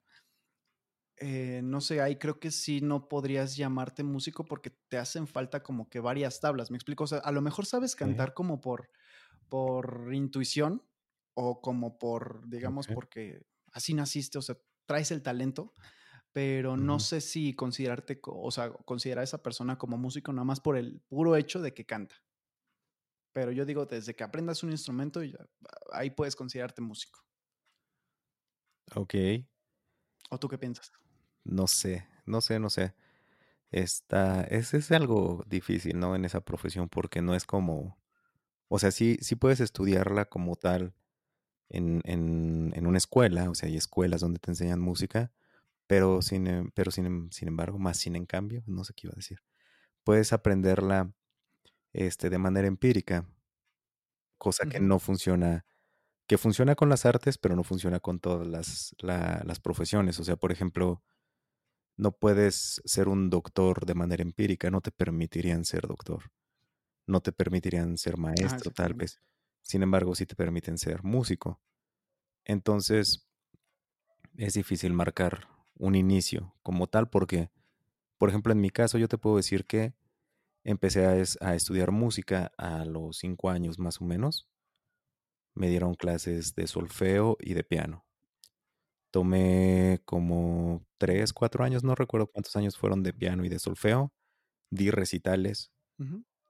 eh, 1.18 1.62
no 1.64 1.80
sé, 1.80 2.02
ahí 2.02 2.16
creo 2.16 2.38
que 2.38 2.50
sí 2.50 2.82
no 2.82 3.08
podrías 3.08 3.56
llamarte 3.56 4.02
músico 4.02 4.44
porque 4.44 4.70
te 4.88 4.98
hacen 4.98 5.26
falta 5.26 5.62
como 5.62 5.88
que 5.88 5.98
varias 5.98 6.40
tablas, 6.40 6.70
¿me 6.70 6.76
explico? 6.76 7.04
O 7.04 7.06
sea, 7.06 7.18
a 7.18 7.32
lo 7.32 7.40
mejor 7.40 7.64
sabes 7.64 7.96
cantar 7.96 8.34
como 8.34 8.60
por, 8.60 8.90
por 9.48 10.10
intuición 10.12 10.82
o 11.32 11.62
como 11.62 11.98
por, 11.98 12.46
digamos, 12.48 12.86
porque 12.88 13.46
así 13.72 13.94
naciste, 13.94 14.36
o 14.36 14.42
sea, 14.42 14.58
traes 14.84 15.10
el 15.10 15.22
talento, 15.22 15.72
pero 16.36 16.76
no 16.76 17.00
sé 17.00 17.22
si 17.22 17.54
considerarte, 17.54 18.20
o 18.22 18.50
sea, 18.50 18.70
considerar 18.70 19.22
a 19.22 19.24
esa 19.24 19.42
persona 19.42 19.78
como 19.78 19.96
músico 19.96 20.34
nada 20.34 20.44
más 20.44 20.60
por 20.60 20.76
el 20.76 21.00
puro 21.08 21.34
hecho 21.34 21.62
de 21.62 21.72
que 21.72 21.86
canta. 21.86 22.14
Pero 23.32 23.52
yo 23.52 23.64
digo, 23.64 23.86
desde 23.86 24.14
que 24.14 24.22
aprendas 24.22 24.62
un 24.62 24.70
instrumento, 24.70 25.22
ahí 25.92 26.10
puedes 26.10 26.36
considerarte 26.36 26.82
músico. 26.82 27.24
Ok. 28.94 29.14
¿O 30.28 30.38
tú 30.38 30.46
qué 30.46 30.58
piensas? 30.58 30.92
No 31.42 31.66
sé, 31.66 32.06
no 32.26 32.42
sé, 32.42 32.60
no 32.60 32.68
sé. 32.68 32.94
Está, 33.70 34.42
es, 34.42 34.74
es 34.74 34.92
algo 34.92 35.42
difícil, 35.46 35.98
¿no? 35.98 36.14
En 36.14 36.26
esa 36.26 36.42
profesión 36.42 36.90
porque 36.90 37.22
no 37.22 37.34
es 37.34 37.46
como, 37.46 37.98
o 38.68 38.78
sea, 38.78 38.90
sí, 38.90 39.16
sí 39.22 39.36
puedes 39.36 39.60
estudiarla 39.60 40.26
como 40.26 40.56
tal 40.56 40.92
en, 41.70 42.02
en, 42.04 42.74
en 42.76 42.86
una 42.86 42.98
escuela, 42.98 43.48
o 43.48 43.54
sea, 43.54 43.70
hay 43.70 43.78
escuelas 43.78 44.20
donde 44.20 44.38
te 44.38 44.50
enseñan 44.50 44.80
música, 44.80 45.32
pero 45.86 46.22
sin, 46.22 46.46
em, 46.46 46.70
pero 46.74 46.90
sin, 46.90 47.06
em, 47.06 47.30
sin 47.30 47.48
embargo, 47.48 47.78
más 47.78 47.98
sin 47.98 48.16
en 48.16 48.26
cambio, 48.26 48.62
no 48.66 48.84
sé 48.84 48.92
qué 48.94 49.06
iba 49.06 49.12
a 49.12 49.16
decir. 49.16 49.40
Puedes 50.04 50.32
aprenderla 50.32 51.12
este, 51.92 52.30
de 52.30 52.38
manera 52.38 52.68
empírica, 52.68 53.26
cosa 54.38 54.66
que 54.68 54.80
no 54.80 54.98
funciona, 54.98 55.64
que 56.28 56.38
funciona 56.38 56.74
con 56.74 56.88
las 56.88 57.06
artes, 57.06 57.38
pero 57.38 57.56
no 57.56 57.64
funciona 57.64 58.00
con 58.00 58.20
todas 58.20 58.46
las, 58.46 58.94
las 59.00 59.60
profesiones. 59.60 60.20
O 60.20 60.24
sea, 60.24 60.36
por 60.36 60.52
ejemplo, 60.52 61.02
no 61.96 62.12
puedes 62.12 62.82
ser 62.84 63.08
un 63.08 63.30
doctor 63.30 63.86
de 63.86 63.94
manera 63.94 64.22
empírica, 64.22 64.70
no 64.70 64.80
te 64.80 64.90
permitirían 64.90 65.64
ser 65.64 65.86
doctor, 65.86 66.30
no 67.06 67.20
te 67.20 67.32
permitirían 67.32 67.96
ser 67.96 68.14
ah, 68.18 68.20
maestro 68.20 68.70
tal 68.70 68.94
vez, 68.94 69.20
sin 69.62 69.82
embargo 69.82 70.14
sí 70.14 70.26
te 70.26 70.36
permiten 70.36 70.78
ser 70.78 71.02
músico. 71.02 71.60
Entonces 72.44 73.26
es 74.36 74.54
difícil 74.54 74.92
marcar 74.92 75.48
un 75.78 75.94
inicio 75.94 76.54
como 76.62 76.86
tal 76.86 77.08
porque, 77.08 77.50
por 78.18 78.28
ejemplo, 78.28 78.52
en 78.52 78.60
mi 78.60 78.70
caso 78.70 78.98
yo 78.98 79.08
te 79.08 79.18
puedo 79.18 79.36
decir 79.36 79.66
que 79.66 79.94
empecé 80.64 81.06
a, 81.06 81.54
estudiar 81.54 81.92
música 81.92 82.50
a 82.58 82.84
los 82.84 83.18
cinco 83.18 83.50
años 83.50 83.78
más 83.78 84.00
o 84.00 84.04
menos. 84.04 84.48
Me 85.54 85.68
dieron 85.68 85.94
clases 85.94 86.54
de 86.54 86.66
solfeo 86.66 87.36
y 87.40 87.54
de 87.54 87.62
piano. 87.62 88.04
Tomé 89.12 90.02
como 90.04 90.84
tres, 90.98 91.32
cuatro 91.32 91.64
años, 91.64 91.84
no 91.84 91.94
recuerdo 91.94 92.26
cuántos 92.26 92.56
años 92.56 92.76
fueron 92.76 93.02
de 93.02 93.12
piano 93.12 93.44
y 93.44 93.48
de 93.48 93.58
solfeo. 93.58 94.12
Di 94.70 94.90
recitales. 94.90 95.70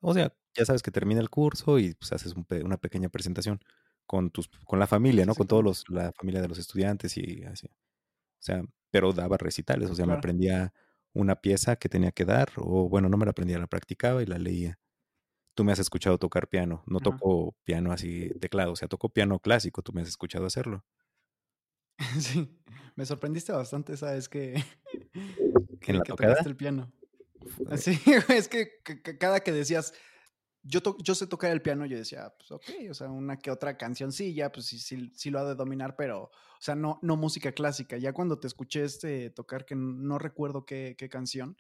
O 0.01 0.15
sea, 0.15 0.35
ya 0.57 0.65
sabes 0.65 0.83
que 0.83 0.91
termina 0.91 1.21
el 1.21 1.31
curso 1.31 1.79
y 1.79 1.95
pues 1.95 2.13
haces 2.13 2.35
una 2.65 2.79
pequeña 2.79 3.11
presentación 3.11 3.61
con 4.07 4.31
tus, 4.31 4.49
con 4.65 4.79
la 4.79 4.87
familia, 4.87 5.27
¿no? 5.27 5.35
con 5.35 5.47
todos 5.47 5.63
los, 5.63 5.85
la 5.89 6.13
familia 6.13 6.41
de 6.41 6.49
los 6.49 6.59
estudiantes 6.59 7.17
y 7.19 7.45
así. 7.45 7.67
O 7.67 8.43
sea, 8.43 8.63
pero 8.97 9.13
daba 9.13 9.37
recitales, 9.37 9.91
o 9.91 9.95
sea, 9.95 10.07
me 10.07 10.15
aprendía 10.15 10.73
una 11.13 11.37
pieza 11.37 11.77
que 11.77 11.91
tenía 11.91 12.13
que 12.13 12.25
dar, 12.25 12.49
o 12.57 12.89
bueno, 12.89 13.11
no 13.11 13.19
me 13.19 13.27
la 13.27 13.33
aprendía, 13.33 13.59
la 13.59 13.67
practicaba 13.67 14.23
y 14.23 14.27
la 14.27 14.39
leía. 14.39 14.79
Tú 15.55 15.65
me 15.65 15.73
has 15.73 15.79
escuchado 15.79 16.17
tocar 16.17 16.49
piano, 16.49 16.83
no 16.87 17.01
toco 17.01 17.55
piano 17.65 17.93
así 17.93 18.31
teclado, 18.41 18.73
o 18.73 18.77
sea, 18.77 18.89
toco 18.89 19.11
piano 19.11 19.39
clásico, 19.39 19.83
tú 19.83 19.93
me 19.93 20.01
has 20.01 20.09
escuchado 20.09 20.47
hacerlo. 20.47 20.83
Sí, 22.21 22.59
me 22.95 23.05
sorprendiste 23.05 23.53
bastante, 23.53 23.99
¿sabes? 23.99 24.31
Que, 24.31 24.65
que 25.83 25.93
¿En 25.93 25.99
la 25.99 26.05
tocada? 26.05 26.37
el 26.43 26.57
piano. 26.57 26.91
Sí, 27.77 28.01
es 28.31 28.49
que, 28.49 28.81
cada 29.19 29.41
que 29.41 29.53
decías, 29.53 29.93
yo, 30.69 30.81
yo 30.99 31.15
sé 31.15 31.27
tocar 31.27 31.53
el 31.53 31.63
piano, 31.63 31.87
yo 31.87 31.97
decía, 31.97 32.33
pues 32.37 32.51
ok, 32.51 32.91
o 32.91 32.95
sea, 32.95 33.09
una 33.09 33.39
que 33.39 33.51
otra 33.51 33.77
cancioncilla, 33.77 34.51
pues 34.51 34.67
sí, 34.67 34.79
sí, 34.79 35.11
sí, 35.15 35.31
lo 35.31 35.39
ha 35.39 35.45
de 35.45 35.55
dominar, 35.55 35.95
pero, 35.97 36.25
o 36.25 36.61
sea, 36.61 36.75
no, 36.75 36.99
no 37.03 37.17
música 37.17 37.53
clásica. 37.53 37.97
Ya 37.97 38.13
cuando 38.13 38.39
te 38.39 38.47
escuché 38.47 38.85
este 38.85 39.31
tocar, 39.31 39.65
que 39.65 39.77
no 39.77 40.19
recuerdo 40.19 40.65
qué, 40.65 40.97
qué 40.99 41.09
canción, 41.09 41.57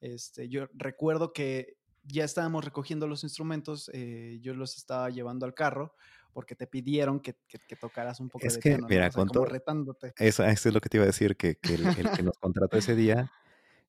este, 0.00 0.48
yo 0.48 0.66
recuerdo 0.74 1.32
que 1.32 1.78
ya 2.02 2.24
estábamos 2.24 2.64
recogiendo 2.64 3.06
los 3.06 3.24
instrumentos, 3.24 3.90
eh, 3.94 4.38
yo 4.42 4.54
los 4.54 4.76
estaba 4.76 5.08
llevando 5.08 5.46
al 5.46 5.54
carro, 5.54 5.94
porque 6.32 6.54
te 6.54 6.66
pidieron 6.66 7.20
que, 7.20 7.36
que, 7.48 7.76
tocaras 7.76 8.20
un 8.20 8.28
poco 8.28 8.46
es 8.46 8.54
de 8.54 8.60
que, 8.60 8.70
piano, 8.70 8.86
mira, 8.88 9.08
todo, 9.10 9.46
retándote. 9.46 10.12
Eso, 10.18 10.44
eso, 10.44 10.68
es 10.68 10.74
lo 10.74 10.80
que 10.80 10.88
te 10.88 10.98
iba 10.98 11.04
a 11.04 11.06
decir, 11.06 11.36
que, 11.36 11.56
que 11.56 11.74
el, 11.74 11.86
el, 11.86 12.10
que 12.10 12.22
nos 12.22 12.36
contrató 12.38 12.76
ese 12.76 12.94
día, 12.94 13.30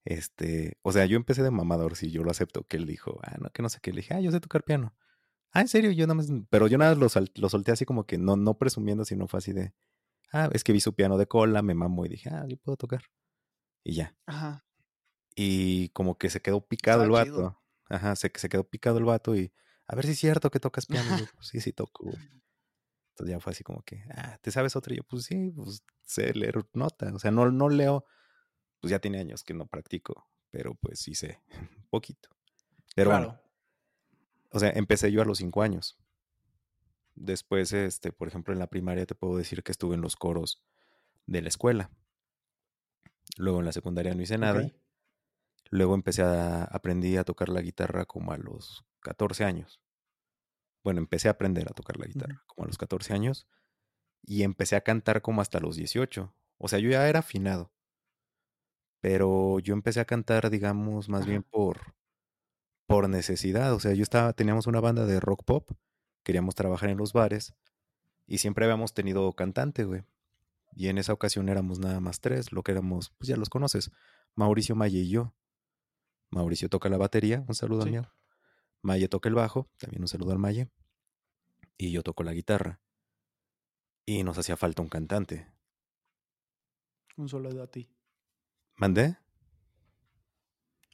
este, 0.06 0.78
o 0.84 0.92
sea, 0.92 1.06
yo 1.06 1.18
empecé 1.18 1.44
de 1.44 1.52
mamador, 1.52 1.96
si 1.96 2.12
yo 2.12 2.24
lo 2.24 2.32
acepto, 2.32 2.64
que 2.64 2.78
él 2.78 2.86
dijo, 2.86 3.20
ah, 3.24 3.38
no, 3.42 3.50
que 3.50 3.62
no 3.62 3.70
sé 3.70 3.80
qué, 3.82 3.92
le 3.92 3.98
dije, 3.98 4.14
ah, 4.14 4.22
yo 4.22 4.32
sé 4.32 4.40
tocar 4.40 4.64
piano. 4.64 4.96
Ah, 5.52 5.62
en 5.62 5.68
serio, 5.68 5.92
yo 5.92 6.06
nada 6.06 6.16
más, 6.16 6.28
pero 6.50 6.68
yo 6.68 6.78
nada 6.78 6.96
lo, 6.96 7.08
lo 7.36 7.50
solté 7.50 7.72
así 7.72 7.86
como 7.86 8.06
que 8.06 8.18
no, 8.18 8.36
no 8.36 8.58
presumiendo, 8.58 9.04
sino 9.04 9.28
fue 9.28 9.40
así 9.40 9.52
de, 9.52 9.74
ah, 10.32 10.50
es 10.54 10.64
que 10.64 10.74
vi 10.74 10.80
su 10.80 10.94
piano 10.94 11.18
de 11.18 11.28
cola, 11.28 11.62
me 11.62 11.74
mamó 11.74 12.06
y 12.06 12.10
dije, 12.10 12.30
ah, 12.30 12.46
yo 12.48 12.58
puedo 12.58 12.78
tocar. 12.78 13.04
Y 13.84 13.96
ya. 13.96 14.16
Ajá. 14.26 14.66
Y 15.36 15.90
como 15.90 16.18
que 16.18 16.30
se 16.30 16.42
quedó 16.42 16.66
picado 16.66 17.04
el 17.04 17.12
vato. 17.12 17.62
Ajá, 17.90 18.16
se, 18.16 18.32
se 18.36 18.50
quedó 18.50 18.64
picado 18.64 18.98
el 18.98 19.06
vato 19.06 19.36
y, 19.36 19.54
a 19.88 19.96
ver 19.96 20.06
si 20.06 20.12
es 20.12 20.20
cierto 20.20 20.52
que 20.52 20.60
tocas 20.60 20.86
piano. 20.86 21.10
Pues 21.36 21.48
sí, 21.48 21.62
sí 21.62 21.74
toco. 21.74 22.10
Entonces 23.12 23.34
ya 23.34 23.40
fue 23.40 23.52
así 23.52 23.64
como 23.64 23.82
que, 23.84 24.04
ah, 24.12 24.38
¿te 24.42 24.52
sabes 24.52 24.76
otra? 24.76 24.94
Y 24.94 24.98
yo, 24.98 25.04
pues 25.04 25.24
sí, 25.24 25.52
pues 25.56 25.84
sé 26.04 26.34
leer 26.34 26.66
nota. 26.74 27.14
O 27.14 27.20
sea, 27.20 27.32
no, 27.32 27.50
no 27.52 27.70
leo, 27.70 28.06
pues 28.86 28.92
ya 28.92 29.00
tiene 29.00 29.20
años 29.20 29.44
que 29.44 29.54
no 29.54 29.66
practico, 29.66 30.28
pero 30.52 30.76
pues 30.76 31.00
sí 31.00 31.16
sé, 31.16 31.42
un 31.60 31.88
poquito. 31.90 32.30
Pero 32.96 33.12
bueno, 33.12 33.42
o 34.52 34.60
sea, 34.60 34.70
empecé 34.70 35.12
yo 35.12 35.22
a 35.22 35.26
los 35.26 35.40
cinco 35.40 35.64
años. 35.64 35.98
Después, 37.16 37.74
este, 37.74 38.12
por 38.12 38.28
ejemplo, 38.28 38.54
en 38.54 38.60
la 38.60 38.68
primaria 38.68 39.06
te 39.06 39.16
puedo 39.16 39.38
decir 39.38 39.64
que 39.64 39.72
estuve 39.72 39.96
en 39.96 40.02
los 40.02 40.16
coros 40.16 40.64
de 41.26 41.42
la 41.42 41.48
escuela. 41.48 41.90
Luego 43.38 43.60
en 43.60 43.66
la 43.66 43.72
secundaria 43.72 44.14
no 44.14 44.22
hice 44.22 44.38
nada. 44.38 44.70
Luego 45.72 45.96
empecé 45.96 46.22
a 46.22 46.66
aprendí 46.66 47.18
a 47.18 47.24
tocar 47.24 47.50
la 47.50 47.62
guitarra 47.62 48.06
como 48.06 48.32
a 48.32 48.38
los 48.38 48.86
14 49.02 49.46
años 49.46 49.82
bueno, 50.86 51.00
empecé 51.00 51.28
a 51.28 51.32
aprender 51.32 51.68
a 51.68 51.74
tocar 51.74 51.98
la 51.98 52.06
guitarra 52.06 52.44
como 52.46 52.66
a 52.66 52.68
los 52.68 52.78
14 52.78 53.12
años 53.12 53.48
y 54.22 54.44
empecé 54.44 54.76
a 54.76 54.82
cantar 54.82 55.24
como 55.24 55.42
hasta 55.42 55.60
los 55.60 55.76
18. 55.76 56.32
O 56.60 56.68
sea, 56.68 56.78
yo 56.78 56.92
ya 56.92 57.10
era 57.10 57.20
afinado. 57.20 57.72
Pero 59.06 59.60
yo 59.60 59.76
empecé 59.76 60.00
a 60.00 60.06
cantar, 60.06 60.50
digamos, 60.50 61.10
más 61.10 61.28
bien 61.28 61.44
por 61.44 61.94
por 62.88 63.08
necesidad, 63.08 63.72
o 63.76 63.80
sea, 63.80 63.94
yo 63.94 64.02
estaba 64.02 64.34
teníamos 64.34 64.66
una 64.66 64.80
banda 64.80 65.06
de 65.06 65.20
rock 65.20 65.44
pop, 65.44 65.70
queríamos 66.24 66.56
trabajar 66.56 66.90
en 66.90 66.98
los 66.98 67.14
bares 67.14 67.54
y 68.26 68.40
siempre 68.40 68.66
habíamos 68.66 68.96
tenido 68.96 69.32
cantante, 69.34 69.84
güey. 69.84 70.06
Y 70.74 70.88
en 70.88 70.98
esa 70.98 71.14
ocasión 71.14 71.50
éramos 71.50 71.78
nada 71.78 72.00
más 72.00 72.20
tres, 72.20 72.52
lo 72.52 72.64
que 72.64 72.72
éramos, 72.72 73.12
pues 73.20 73.28
ya 73.28 73.38
los 73.38 73.50
conoces, 73.50 73.92
Mauricio 74.34 74.76
Maye 74.76 75.02
y 75.02 75.10
yo. 75.10 75.36
Mauricio 76.32 76.68
toca 76.68 76.90
la 76.90 76.98
batería, 76.98 77.46
un 77.48 77.54
saludo 77.54 77.84
a 77.84 77.86
mío. 77.86 78.12
Maye 78.82 79.08
toca 79.08 79.30
el 79.30 79.36
bajo, 79.36 79.70
también 79.78 80.02
un 80.02 80.08
saludo 80.08 80.32
al 80.32 80.40
Maye. 80.40 80.68
Y 81.78 81.92
yo 81.92 82.02
toco 82.02 82.24
la 82.24 82.34
guitarra. 82.34 82.82
Y 84.04 84.24
nos 84.24 84.40
hacía 84.40 84.58
falta 84.58 84.82
un 84.82 84.90
cantante. 84.90 85.48
Un 87.18 87.30
saludo 87.30 87.62
a 87.62 87.68
ti. 87.68 87.88
¿Mandé? 88.78 89.18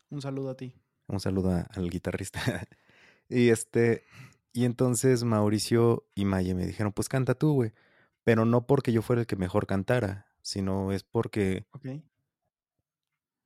Un 0.10 0.22
saludo 0.22 0.52
a 0.52 0.58
ti. 0.58 0.76
Un 1.08 1.20
saludo 1.20 1.66
al 1.70 1.90
guitarrista. 1.90 2.40
y 3.30 3.50
este, 3.50 4.04
y 4.54 4.66
entonces 4.66 5.24
Mauricio 5.24 6.08
y 6.16 6.26
Maye 6.26 6.54
me 6.54 6.66
dijeron, 6.66 6.94
pues 6.94 7.10
canta 7.10 7.36
tú, 7.36 7.54
güey. 7.54 7.74
Pero 8.24 8.46
no 8.46 8.68
porque 8.68 8.92
yo 8.92 9.02
fuera 9.02 9.22
el 9.22 9.28
que 9.28 9.36
mejor 9.36 9.66
cantara, 9.66 10.28
sino 10.42 10.92
es 10.92 11.04
porque 11.04 11.66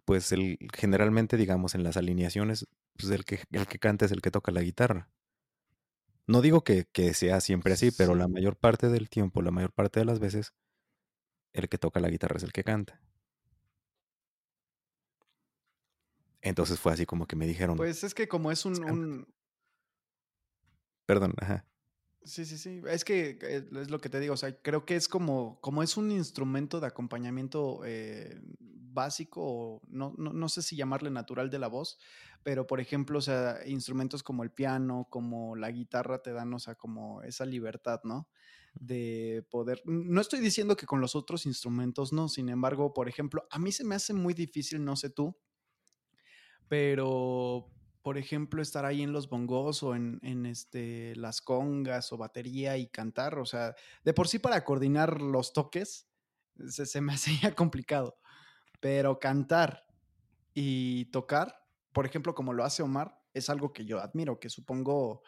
pues 0.06 0.32
el, 0.32 0.58
generalmente, 0.74 1.38
digamos, 1.38 1.76
en 1.76 1.84
las 1.84 1.98
alineaciones, 1.98 2.68
pues 2.98 3.12
el 3.12 3.26
que, 3.26 3.40
el 3.52 3.68
que 3.68 3.80
canta 3.80 4.06
es 4.06 4.12
el 4.12 4.22
que 4.22 4.32
toca 4.32 4.52
la 4.52 4.62
guitarra. 4.62 5.10
No 6.28 6.42
digo 6.42 6.64
que, 6.64 6.86
sea 7.14 7.42
siempre 7.42 7.74
así, 7.74 7.92
pero 7.92 8.16
la 8.16 8.28
mayor 8.28 8.56
parte 8.56 8.90
del 8.90 9.10
tiempo, 9.10 9.42
la 9.42 9.52
mayor 9.52 9.74
parte 9.74 10.00
de 10.00 10.06
las 10.06 10.20
veces, 10.20 10.54
el 11.54 11.70
que 11.70 11.78
toca 11.78 12.00
la 12.00 12.10
guitarra 12.10 12.38
es 12.38 12.44
el 12.44 12.52
que 12.52 12.64
canta. 12.64 13.02
Entonces 16.46 16.80
fue 16.80 16.94
así 16.94 17.08
como 17.08 17.26
que 17.26 17.36
me 17.36 17.48
dijeron. 17.48 17.76
Pues 17.76 18.04
es 18.04 18.14
que 18.14 18.28
como 18.28 18.52
es 18.52 18.66
un, 18.66 19.26
Perdón, 21.08 21.34
ajá. 21.40 21.66
Sí, 22.24 22.46
sí, 22.46 22.58
sí. 22.58 22.82
Es 22.88 23.04
que 23.04 23.38
eh, 23.42 23.68
es 23.82 23.90
lo 23.90 24.00
que 24.00 24.10
te 24.10 24.20
digo. 24.20 24.36
O 24.36 24.38
sea, 24.38 24.56
creo 24.62 24.86
que 24.86 24.96
es 24.96 25.08
como, 25.08 25.60
como 25.60 25.82
es 25.82 25.98
un 25.98 26.12
instrumento 26.12 26.80
de 26.80 26.88
acompañamiento 26.88 27.82
eh, 27.84 28.40
básico, 28.60 29.82
no, 29.88 30.14
no, 30.18 30.34
no, 30.34 30.50
sé 30.50 30.62
si 30.62 30.76
llamarle 30.76 31.10
natural 31.10 31.50
de 31.50 31.60
la 31.60 31.68
voz, 31.68 31.98
pero 32.44 32.66
por 32.66 32.80
ejemplo, 32.80 33.20
o 33.20 33.22
sea, 33.22 33.60
instrumentos 33.66 34.24
como 34.24 34.44
el 34.44 34.52
piano, 34.52 35.08
como 35.10 35.56
la 35.56 35.72
guitarra 35.72 36.22
te 36.22 36.32
dan, 36.32 36.54
o 36.54 36.60
sea, 36.60 36.76
como 36.76 37.22
esa 37.24 37.46
libertad, 37.46 38.02
¿no? 38.04 38.30
De 38.76 39.46
poder. 39.50 39.82
No 39.86 40.22
estoy 40.22 40.40
diciendo 40.40 40.78
que 40.78 40.86
con 40.86 41.02
los 41.02 41.16
otros 41.16 41.46
instrumentos 41.46 42.14
no, 42.14 42.30
sin 42.30 42.50
embargo, 42.50 42.94
por 42.94 43.10
ejemplo, 43.10 43.48
a 43.50 43.58
mí 43.58 43.72
se 43.72 43.84
me 43.84 43.96
hace 43.96 44.14
muy 44.14 44.34
difícil, 44.34 44.84
no 44.84 44.96
sé 44.96 45.10
tú, 45.10 45.36
pero 46.68 47.70
por 48.06 48.20
ejemplo, 48.20 48.62
estar 48.62 48.86
ahí 48.86 49.02
en 49.02 49.12
los 49.12 49.30
bongos 49.30 49.82
o 49.82 49.96
en, 49.96 50.46
este, 50.46 51.16
las 51.16 51.42
congas 51.42 52.14
o 52.14 52.18
batería 52.18 52.78
y 52.78 52.86
cantar. 52.86 53.40
O 53.40 53.48
sea, 53.48 53.74
de 54.04 54.14
por 54.14 54.28
sí 54.28 54.38
para 54.38 54.64
coordinar 54.64 55.20
los 55.22 55.54
toques 55.54 56.08
se, 56.70 57.02
me 57.02 57.14
hacía 57.16 57.56
complicado. 57.56 58.20
Pero 58.80 59.18
cantar 59.20 59.88
y 60.54 61.06
tocar, 61.06 61.66
por 61.94 62.06
ejemplo, 62.06 62.36
como 62.36 62.54
lo 62.54 62.64
hace 62.64 62.84
Omar, 62.84 63.20
es 63.34 63.50
algo 63.50 63.74
que 63.74 63.86
yo 63.86 64.00
admiro, 64.00 64.40
que 64.40 64.50
supongo 64.52 65.24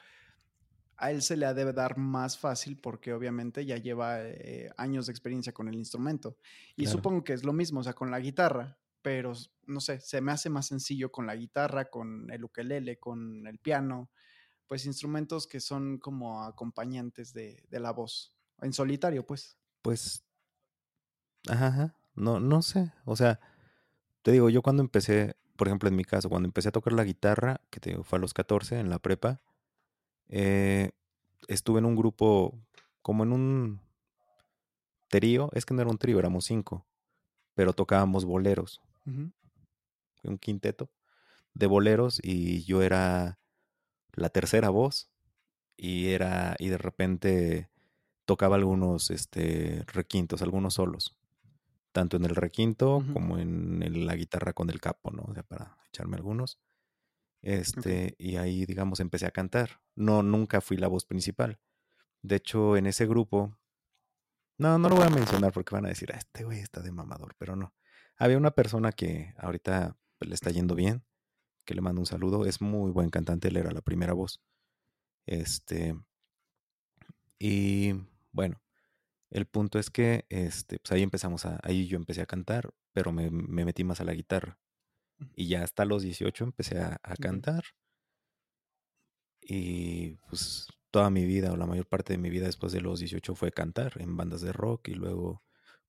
a 0.97 1.09
él 1.09 1.23
se 1.23 1.35
le 1.35 1.47
ha 1.47 1.55
de 1.55 1.73
dar 1.73 1.97
más 1.97 2.37
fácil 2.37 2.77
porque 2.79 3.11
obviamente 3.11 3.65
ya 3.65 3.77
lleva 3.77 4.19
eh, 4.21 4.69
años 4.77 5.07
de 5.07 5.13
experiencia 5.13 5.51
con 5.51 5.67
el 5.67 5.73
instrumento. 5.73 6.37
Y 6.75 6.85
supongo 6.85 7.23
que 7.23 7.33
es 7.33 7.43
lo 7.43 7.53
mismo, 7.53 7.79
o 7.79 7.83
sea, 7.83 7.93
con 7.93 8.11
la 8.11 8.19
guitarra 8.19 8.77
pero 9.07 9.31
no 9.67 9.79
sé, 9.79 10.01
se 10.01 10.19
me 10.19 10.33
hace 10.33 10.49
más 10.49 10.65
sencillo 10.65 11.13
con 11.13 11.27
la 11.27 11.35
guitarra, 11.37 11.89
con 11.89 12.29
el 12.29 12.43
ukelele, 12.43 12.99
con 12.99 13.47
el 13.47 13.57
piano, 13.57 14.11
pues 14.67 14.85
instrumentos 14.85 15.47
que 15.47 15.61
son 15.61 15.97
como 15.97 16.43
acompañantes 16.43 17.31
de, 17.31 17.65
la 17.69 17.91
voz, 17.91 18.35
en 18.59 18.73
solitario, 18.73 19.25
pues. 19.25 19.57
Pues, 19.81 20.25
ajá, 21.47 21.95
no, 22.15 22.41
no 22.41 22.61
sé, 22.61 22.91
o 23.05 23.15
sea, 23.15 23.39
te 24.23 24.33
digo, 24.33 24.49
yo 24.49 24.61
cuando 24.61 24.83
empecé, 24.83 25.37
por 25.55 25.69
ejemplo, 25.69 25.87
en 25.87 25.95
mi 25.95 26.03
caso, 26.03 26.27
cuando 26.27 26.47
empecé 26.47 26.67
a 26.67 26.73
tocar 26.73 26.91
la 26.91 27.05
guitarra, 27.05 27.61
que 27.69 27.79
te 27.79 28.03
fue 28.03 28.17
a 28.17 28.19
los 28.19 28.33
14 28.33 28.77
en 28.77 28.89
la 28.89 28.99
prepa, 28.99 29.41
eh, 30.27 30.91
estuve 31.47 31.79
en 31.79 31.85
un 31.85 31.95
grupo, 31.95 32.59
como 33.01 33.23
en 33.23 33.31
un 33.31 33.81
trío, 35.07 35.49
es 35.53 35.65
que 35.65 35.73
no 35.73 35.81
era 35.81 35.91
un 35.91 35.97
trío, 35.97 36.19
éramos 36.19 36.43
cinco, 36.43 36.85
pero 37.53 37.71
tocábamos 37.71 38.25
boleros 38.25 38.81
un 39.07 40.37
quinteto 40.37 40.91
de 41.53 41.67
boleros 41.67 42.19
y 42.21 42.63
yo 42.65 42.81
era 42.81 43.39
la 44.13 44.29
tercera 44.29 44.69
voz 44.69 45.09
y 45.75 46.09
era 46.09 46.55
y 46.59 46.69
de 46.69 46.77
repente 46.77 47.69
tocaba 48.25 48.55
algunos 48.55 49.09
este 49.09 49.83
requintos, 49.87 50.41
algunos 50.41 50.75
solos, 50.75 51.17
tanto 51.91 52.17
en 52.17 52.25
el 52.25 52.35
requinto 52.35 53.03
como 53.13 53.37
en, 53.37 54.05
la 54.05 54.15
guitarra 54.15 54.53
con 54.53 54.69
el 54.69 54.81
capo, 54.81 55.11
¿no? 55.11 55.23
O 55.23 55.33
sea, 55.33 55.43
para 55.43 55.77
echarme 55.87 56.17
algunos. 56.17 56.59
Este, 57.41 58.15
y 58.17 58.35
ahí 58.37 58.65
digamos 58.65 58.99
empecé 58.99 59.25
a 59.25 59.31
cantar. 59.31 59.81
No 59.95 60.23
nunca 60.23 60.61
fui 60.61 60.77
la 60.77 60.87
voz 60.87 61.05
principal. 61.05 61.59
De 62.21 62.35
hecho, 62.35 62.75
en 62.75 62.87
ese 62.87 63.05
grupo 63.05 63.57
no, 64.57 64.79
no 64.79 64.89
lo 64.89 64.95
voy 64.95 65.05
a 65.05 65.09
mencionar 65.09 65.53
porque 65.53 65.75
van 65.75 65.85
a 65.85 65.89
decir, 65.89 66.11
ah, 66.13 66.17
este 66.17 66.43
güey 66.43 66.59
está 66.59 66.81
de 66.81 66.91
mamador, 66.91 67.35
pero 67.37 67.55
no. 67.55 67.73
Había 68.17 68.37
una 68.37 68.51
persona 68.51 68.91
que 68.91 69.33
ahorita 69.37 69.97
pues, 70.17 70.29
le 70.29 70.35
está 70.35 70.49
yendo 70.51 70.75
bien, 70.75 71.03
que 71.65 71.75
le 71.75 71.81
mando 71.81 72.01
un 72.01 72.07
saludo. 72.07 72.45
Es 72.45 72.61
muy 72.61 72.91
buen 72.91 73.09
cantante, 73.09 73.49
él 73.49 73.57
era 73.57 73.71
la 73.71 73.81
primera 73.81 74.13
voz. 74.13 74.41
Este. 75.25 75.95
Y 77.39 77.93
bueno, 78.31 78.61
el 79.29 79.45
punto 79.45 79.79
es 79.79 79.89
que 79.89 80.25
este, 80.29 80.79
pues 80.79 80.91
ahí 80.91 81.03
empezamos 81.03 81.45
a. 81.45 81.59
Ahí 81.63 81.87
yo 81.87 81.97
empecé 81.97 82.21
a 82.21 82.25
cantar, 82.25 82.73
pero 82.93 83.11
me, 83.11 83.29
metí 83.29 83.83
más 83.83 84.01
a 84.01 84.05
la 84.05 84.13
guitarra. 84.13 84.59
Y 85.35 85.47
ya 85.47 85.63
hasta 85.63 85.85
los 85.85 86.03
18 86.03 86.43
empecé 86.45 86.79
a, 86.79 86.99
cantar. 87.19 87.63
Y 89.41 90.15
pues 90.29 90.67
toda 90.91 91.09
mi 91.09 91.25
vida, 91.25 91.51
o 91.51 91.57
la 91.57 91.65
mayor 91.65 91.87
parte 91.87 92.13
de 92.13 92.17
mi 92.19 92.29
vida 92.29 92.45
después 92.45 92.71
de 92.71 92.81
los 92.81 92.99
18 92.99 93.35
fue 93.35 93.51
cantar 93.51 93.93
en 94.01 94.17
bandas 94.17 94.41
de 94.41 94.53
rock 94.53 94.89
y 94.89 94.93
luego 94.95 95.43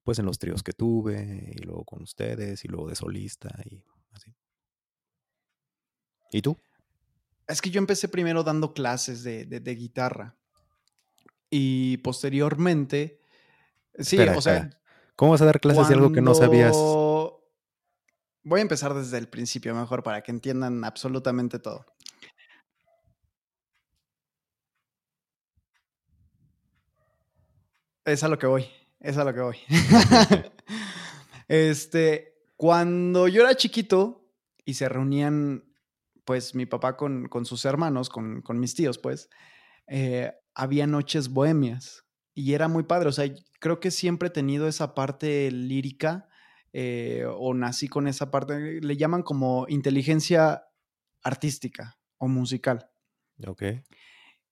pues 0.08 0.18
en 0.20 0.24
los 0.24 0.38
tríos 0.38 0.62
que 0.62 0.72
tuve 0.72 1.52
y 1.54 1.58
luego 1.64 1.84
con 1.84 2.00
ustedes 2.00 2.64
y 2.64 2.68
luego 2.68 2.88
de 2.88 2.94
solista 2.94 3.54
y 3.66 3.84
así. 4.12 4.34
¿Y 6.32 6.40
tú? 6.40 6.56
Es 7.46 7.60
que 7.60 7.68
yo 7.68 7.78
empecé 7.78 8.08
primero 8.08 8.42
dando 8.42 8.72
clases 8.72 9.22
de, 9.22 9.60
guitarra 9.78 10.34
y 11.50 11.98
posteriormente... 11.98 13.20
Sí, 13.98 14.18
o 14.18 14.40
sea... 14.40 14.70
¿Cómo 15.14 15.32
vas 15.32 15.42
a 15.42 15.44
dar 15.44 15.60
clases 15.60 15.88
de 15.88 15.94
algo 15.96 16.10
que 16.10 16.22
no 16.22 16.34
sabías? 16.34 16.74
Voy 16.74 18.60
a 18.60 18.62
empezar 18.62 18.94
desde 18.94 19.18
el 19.18 19.28
principio 19.28 19.74
mejor 19.74 20.02
para 20.02 20.22
que 20.22 20.30
entiendan 20.30 20.86
absolutamente 20.86 21.58
todo. 21.58 21.84
Es 28.06 28.24
a 28.24 28.28
lo 28.28 28.38
que 28.38 28.46
voy. 28.46 28.70
Es 29.00 29.16
a 29.16 29.24
lo 29.24 29.32
que 29.34 29.40
voy. 29.40 29.56
este, 31.48 32.34
cuando 32.56 33.28
yo 33.28 33.42
era 33.42 33.54
chiquito 33.54 34.28
y 34.64 34.74
se 34.74 34.88
reunían, 34.88 35.64
pues, 36.24 36.54
mi 36.54 36.66
papá 36.66 36.96
con, 36.96 37.28
sus 37.44 37.64
hermanos, 37.64 38.08
con, 38.08 38.42
mis 38.54 38.74
tíos, 38.74 38.98
pues, 38.98 39.30
eh, 39.86 40.32
había 40.54 40.86
noches 40.86 41.28
bohemias 41.28 42.04
y 42.34 42.54
era 42.54 42.68
muy 42.68 42.82
padre. 42.82 43.08
O 43.08 43.12
sea, 43.12 43.32
creo 43.60 43.80
que 43.80 43.90
siempre 43.90 44.28
he 44.28 44.32
tenido 44.32 44.68
esa 44.68 44.94
parte 44.94 45.50
lírica 45.50 46.28
eh, 46.72 47.24
o 47.26 47.54
nací 47.54 47.88
con 47.88 48.08
esa 48.08 48.30
parte, 48.30 48.80
le 48.80 48.96
llaman 48.96 49.22
como 49.22 49.66
inteligencia 49.68 50.64
artística 51.22 51.98
o 52.18 52.28
musical. 52.28 52.90
Ok. 53.46 53.62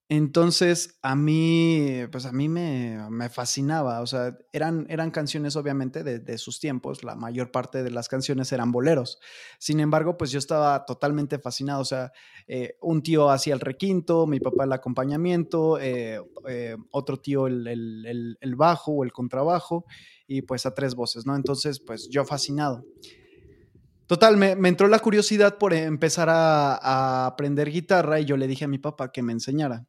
Entonces, 0.09 1.01
a 1.03 1.16
mí, 1.16 2.03
pues 2.12 2.27
a 2.27 2.33
mí 2.33 2.49
me, 2.49 3.29
fascinaba, 3.29 4.01
o 4.03 4.07
sea, 4.07 4.38
eran, 4.53 4.87
eran 4.88 5.11
canciones 5.11 5.57
obviamente 5.57 6.05
de, 6.05 6.38
sus 6.38 6.61
tiempos, 6.61 7.03
la 7.03 7.16
mayor 7.16 7.51
parte 7.51 7.83
de 7.83 7.90
las 7.90 8.09
canciones 8.09 8.53
eran 8.53 8.71
boleros. 8.71 9.19
Sin 9.59 9.81
embargo, 9.81 10.16
pues 10.16 10.31
yo 10.31 10.38
estaba 10.38 10.85
totalmente 10.85 11.40
fascinado, 11.40 11.81
o 11.81 11.85
sea, 11.85 12.12
eh, 12.47 12.77
un 12.83 13.03
tío 13.03 13.31
hacía 13.31 13.55
el 13.55 13.61
requinto, 13.61 14.29
mi 14.29 14.38
papá 14.38 14.62
el 14.62 14.73
acompañamiento, 14.73 15.81
eh, 15.81 16.21
eh, 16.49 16.77
otro 16.92 17.16
tío 17.16 17.49
el, 17.49 17.66
el, 17.66 18.55
bajo 18.55 18.92
o 18.92 19.03
el 19.03 19.12
contrabajo, 19.12 19.87
y 20.29 20.42
pues 20.42 20.66
a 20.66 20.75
tres 20.75 20.95
voces, 20.95 21.27
¿no? 21.27 21.35
Entonces, 21.35 21.81
pues 21.81 22.09
yo 22.09 22.25
fascinado. 22.25 22.85
Total, 24.07 24.37
me, 24.37 24.53
entró 24.69 24.87
la 24.87 25.01
curiosidad 25.01 25.59
por 25.59 25.75
empezar 25.75 26.29
a, 26.29 26.77
a 26.77 27.27
aprender 27.27 27.73
guitarra 27.73 28.21
y 28.21 28.25
yo 28.25 28.37
le 28.37 28.47
dije 28.47 28.66
a 28.66 28.69
mi 28.69 28.79
papá 28.79 29.11
que 29.11 29.21
me 29.21 29.33
enseñara 29.33 29.85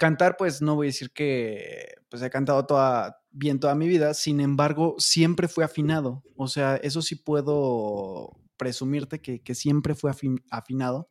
cantar, 0.00 0.36
pues 0.38 0.62
no 0.62 0.76
voy 0.76 0.86
a 0.86 0.88
decir 0.88 1.12
que 1.12 1.96
pues 2.08 2.22
he 2.22 2.30
cantado 2.30 2.64
toda, 2.64 3.22
bien 3.30 3.60
toda 3.60 3.74
mi 3.74 3.86
vida, 3.86 4.14
sin 4.14 4.40
embargo, 4.40 4.94
siempre 4.96 5.46
fue 5.46 5.62
afinado. 5.62 6.24
O 6.36 6.48
sea, 6.48 6.76
eso 6.76 7.02
sí 7.02 7.16
puedo 7.16 8.40
presumirte 8.56 9.20
que, 9.20 9.54
siempre 9.54 9.94
fue 9.94 10.10
afinado. 10.50 11.10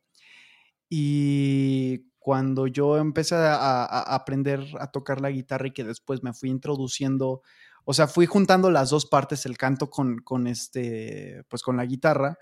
Y 0.88 2.10
cuando 2.18 2.66
yo 2.66 2.98
empecé 2.98 3.36
a, 3.36 3.84
aprender 4.12 4.60
a 4.80 4.90
tocar 4.90 5.20
la 5.20 5.30
guitarra 5.30 5.68
y 5.68 5.72
que 5.72 5.84
después 5.84 6.24
me 6.24 6.34
fui 6.34 6.50
introduciendo, 6.50 7.42
o 7.84 7.94
sea, 7.94 8.08
fui 8.08 8.26
juntando 8.26 8.72
las 8.72 8.90
dos 8.90 9.06
partes, 9.06 9.46
el 9.46 9.56
canto 9.56 9.88
con, 9.88 10.18
con 10.18 10.48
este, 10.48 11.44
pues 11.48 11.62
con 11.62 11.76
la 11.76 11.86
guitarra. 11.86 12.38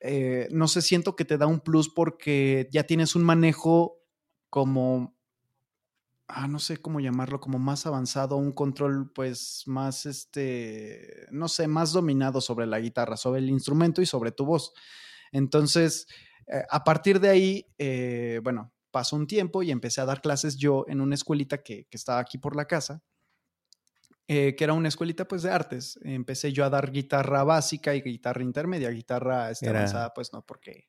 Eh, 0.00 0.48
no 0.50 0.66
sé, 0.66 0.80
siento 0.80 1.14
que 1.14 1.26
te 1.26 1.36
da 1.36 1.46
un 1.46 1.60
plus 1.60 1.90
porque 1.90 2.68
ya 2.72 2.84
tienes 2.84 3.14
un 3.14 3.24
manejo 3.24 3.98
como 4.48 5.17
ah, 6.28 6.46
no 6.46 6.58
sé 6.58 6.76
cómo 6.76 7.00
llamarlo, 7.00 7.40
como 7.40 7.58
más 7.58 7.86
avanzado, 7.86 8.36
un 8.36 8.52
control 8.52 9.10
pues 9.12 9.64
más, 9.66 10.06
este, 10.06 11.26
no 11.30 11.48
sé, 11.48 11.66
más 11.66 11.92
dominado 11.92 12.40
sobre 12.40 12.66
la 12.66 12.78
guitarra, 12.78 13.16
sobre 13.16 13.40
el 13.40 13.48
instrumento 13.48 14.02
y 14.02 14.06
sobre 14.06 14.30
tu 14.30 14.44
voz. 14.44 14.72
Entonces, 15.32 16.06
eh, 16.46 16.62
a 16.70 16.84
partir 16.84 17.18
de 17.18 17.30
ahí, 17.30 17.66
eh, 17.78 18.40
bueno, 18.42 18.72
pasó 18.90 19.16
un 19.16 19.26
tiempo 19.26 19.62
y 19.62 19.70
empecé 19.70 20.00
a 20.00 20.04
dar 20.04 20.20
clases 20.20 20.56
yo 20.56 20.84
en 20.88 21.00
una 21.00 21.14
escuelita 21.14 21.62
que, 21.62 21.86
estaba 21.90 22.20
aquí 22.20 22.38
por 22.38 22.54
la 22.54 22.66
casa. 22.66 23.02
Eh, 24.30 24.54
que 24.56 24.64
era 24.64 24.74
una 24.74 24.88
escuelita 24.88 25.26
pues 25.26 25.42
de 25.42 25.50
artes. 25.50 25.98
Empecé 26.02 26.52
yo 26.52 26.62
a 26.66 26.68
dar 26.68 26.92
guitarra 26.92 27.44
básica 27.44 27.94
y 27.94 28.02
guitarra 28.02 28.42
intermedia, 28.42 28.90
guitarra 28.90 29.50
este, 29.50 29.70
avanzada 29.70 30.12
pues 30.12 30.34
no, 30.34 30.44
porque... 30.44 30.86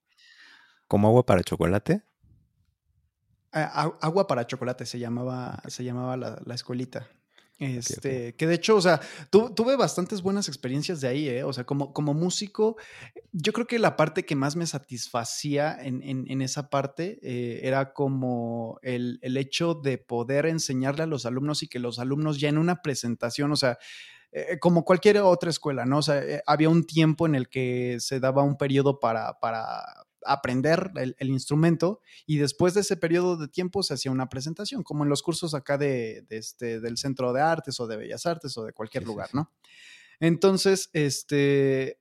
¿Como 0.90 1.08
agua 1.08 1.26
para 1.26 1.42
chocolate? 1.42 2.04
Agua 3.52 4.28
para 4.28 4.46
chocolate 4.46 4.86
se 4.86 5.00
llamaba, 5.00 5.62
se 5.68 5.84
llamaba 5.84 6.18
la, 6.18 6.56
escuelita. 6.56 7.08
Este, 7.58 8.36
que 8.36 8.48
de 8.48 8.56
hecho, 8.56 8.78
o 8.78 8.82
sea, 8.82 9.02
tuve 9.30 9.76
bastantes 9.76 10.22
buenas 10.22 10.48
experiencias 10.48 11.02
de 11.02 11.10
ahí, 11.10 11.28
¿eh? 11.28 11.44
O 11.44 11.52
sea, 11.52 11.66
como, 11.66 11.92
como 11.92 12.14
músico, 12.14 12.78
yo 13.34 13.52
creo 13.52 13.68
que 13.68 13.80
la 13.80 13.98
parte 13.98 14.24
que 14.24 14.36
más 14.36 14.56
me 14.56 14.66
satisfacía 14.66 15.78
en, 15.82 16.02
en, 16.04 16.42
esa 16.42 16.70
parte 16.70 17.20
eh, 17.22 17.60
era 17.64 17.92
como 17.92 18.80
el, 18.82 19.20
el, 19.24 19.36
hecho 19.36 19.74
de 19.74 19.98
poder 19.98 20.46
enseñarle 20.46 21.04
a 21.04 21.08
los 21.08 21.26
alumnos 21.26 21.62
y 21.62 21.68
que 21.68 21.80
los 21.80 22.00
alumnos 22.00 22.40
ya 22.40 22.48
en 22.48 22.58
una 22.58 22.82
presentación, 22.82 23.52
o 23.52 23.58
sea, 23.58 23.78
eh, 24.32 24.60
como 24.60 24.86
cualquier 24.86 25.18
otra 25.20 25.50
escuela, 25.50 25.86
¿no? 25.86 25.98
O 26.00 26.02
sea, 26.04 26.20
eh, 26.24 26.44
había 26.46 26.70
un 26.70 26.86
tiempo 26.86 27.26
en 27.26 27.34
el 27.34 27.50
que 27.50 27.98
se 28.00 28.20
daba 28.20 28.44
un 28.44 28.58
periodo 28.58 29.00
para, 29.00 29.40
para 29.40 29.84
aprender 30.26 30.92
el, 30.96 31.30
instrumento 31.30 32.02
y 32.26 32.38
después 32.38 32.74
de 32.74 32.82
ese 32.82 32.98
periodo 32.98 33.38
de 33.38 33.48
tiempo 33.48 33.84
se 33.84 33.94
hacía 33.94 34.12
una 34.12 34.30
presentación, 34.30 34.84
como 34.84 35.04
en 35.04 35.10
los 35.10 35.22
cursos 35.22 35.54
acá 35.54 35.78
de, 35.78 36.26
este, 36.30 36.80
del 36.80 36.98
Centro 36.98 37.34
de 37.34 37.42
Artes 37.42 37.80
o 37.80 37.88
de 37.88 37.98
Bellas 37.98 38.26
Artes 38.26 38.58
o 38.58 38.64
de 38.64 38.74
cualquier 38.74 39.06
lugar, 39.06 39.30
¿no? 39.34 39.52
Entonces, 40.20 40.90
este, 40.94 42.00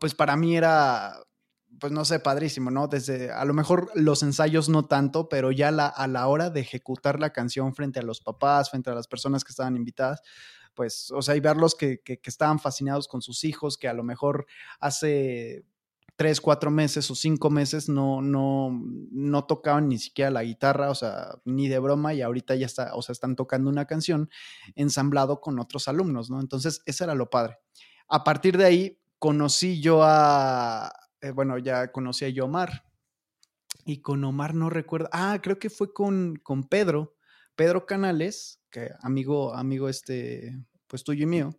pues 0.00 0.14
para 0.14 0.36
mí 0.36 0.56
era, 0.56 1.14
pues 1.78 1.92
no 1.92 2.04
sé, 2.04 2.18
padrísimo, 2.20 2.70
¿no? 2.70 2.88
Desde, 2.88 3.30
a 3.30 3.44
lo 3.44 3.54
mejor 3.54 3.90
los 3.94 4.22
ensayos 4.22 4.68
no 4.68 4.86
tanto, 4.86 5.28
pero 5.28 5.50
ya 5.50 5.70
la, 5.70 5.86
a 5.86 6.06
la 6.06 6.26
hora 6.28 6.50
de 6.50 6.60
ejecutar 6.60 7.20
la 7.20 7.32
canción 7.32 7.74
frente 7.74 8.00
a 8.00 8.02
los 8.02 8.20
papás, 8.20 8.70
frente 8.70 8.90
a 8.90 8.94
las 8.94 9.08
personas 9.08 9.44
que 9.44 9.50
estaban 9.50 9.76
invitadas, 9.76 10.22
pues, 10.74 11.10
o 11.10 11.20
sea, 11.20 11.36
y 11.36 11.40
verlos 11.40 11.74
que, 11.74 12.00
que, 12.02 12.18
que 12.18 12.30
estaban 12.30 12.58
fascinados 12.58 13.06
con 13.06 13.20
sus 13.20 13.44
hijos, 13.44 13.76
que 13.76 13.88
a 13.88 13.92
lo 13.92 14.04
mejor 14.04 14.46
hace 14.80 15.66
tres, 16.16 16.40
cuatro 16.40 16.70
meses 16.70 17.10
o 17.10 17.14
cinco 17.14 17.50
meses 17.50 17.88
no, 17.88 18.20
no, 18.22 18.70
no 19.10 19.44
tocaban 19.44 19.88
ni 19.88 19.98
siquiera 19.98 20.30
la 20.30 20.42
guitarra, 20.42 20.90
o 20.90 20.94
sea, 20.94 21.38
ni 21.44 21.68
de 21.68 21.78
broma, 21.78 22.14
y 22.14 22.22
ahorita 22.22 22.54
ya 22.54 22.66
está, 22.66 22.94
o 22.94 23.02
sea, 23.02 23.12
están 23.12 23.36
tocando 23.36 23.70
una 23.70 23.86
canción 23.86 24.30
ensamblado 24.74 25.40
con 25.40 25.58
otros 25.58 25.88
alumnos, 25.88 26.30
¿no? 26.30 26.40
Entonces, 26.40 26.82
eso 26.86 27.04
era 27.04 27.14
lo 27.14 27.30
padre. 27.30 27.58
A 28.08 28.24
partir 28.24 28.56
de 28.56 28.64
ahí, 28.64 28.98
conocí 29.18 29.80
yo 29.80 30.02
a, 30.02 30.92
eh, 31.20 31.30
bueno, 31.30 31.58
ya 31.58 31.92
conocí 31.92 32.24
a 32.24 32.28
yo 32.28 32.44
Omar, 32.44 32.84
y 33.84 34.00
con 34.00 34.22
Omar 34.24 34.54
no 34.54 34.70
recuerdo, 34.70 35.08
ah, 35.12 35.38
creo 35.42 35.58
que 35.58 35.70
fue 35.70 35.92
con, 35.92 36.36
con 36.42 36.64
Pedro, 36.64 37.16
Pedro 37.56 37.86
Canales, 37.86 38.60
que 38.70 38.90
amigo, 39.00 39.54
amigo 39.54 39.88
este, 39.88 40.56
pues 40.86 41.04
tuyo 41.04 41.24
y 41.24 41.26
mío. 41.26 41.50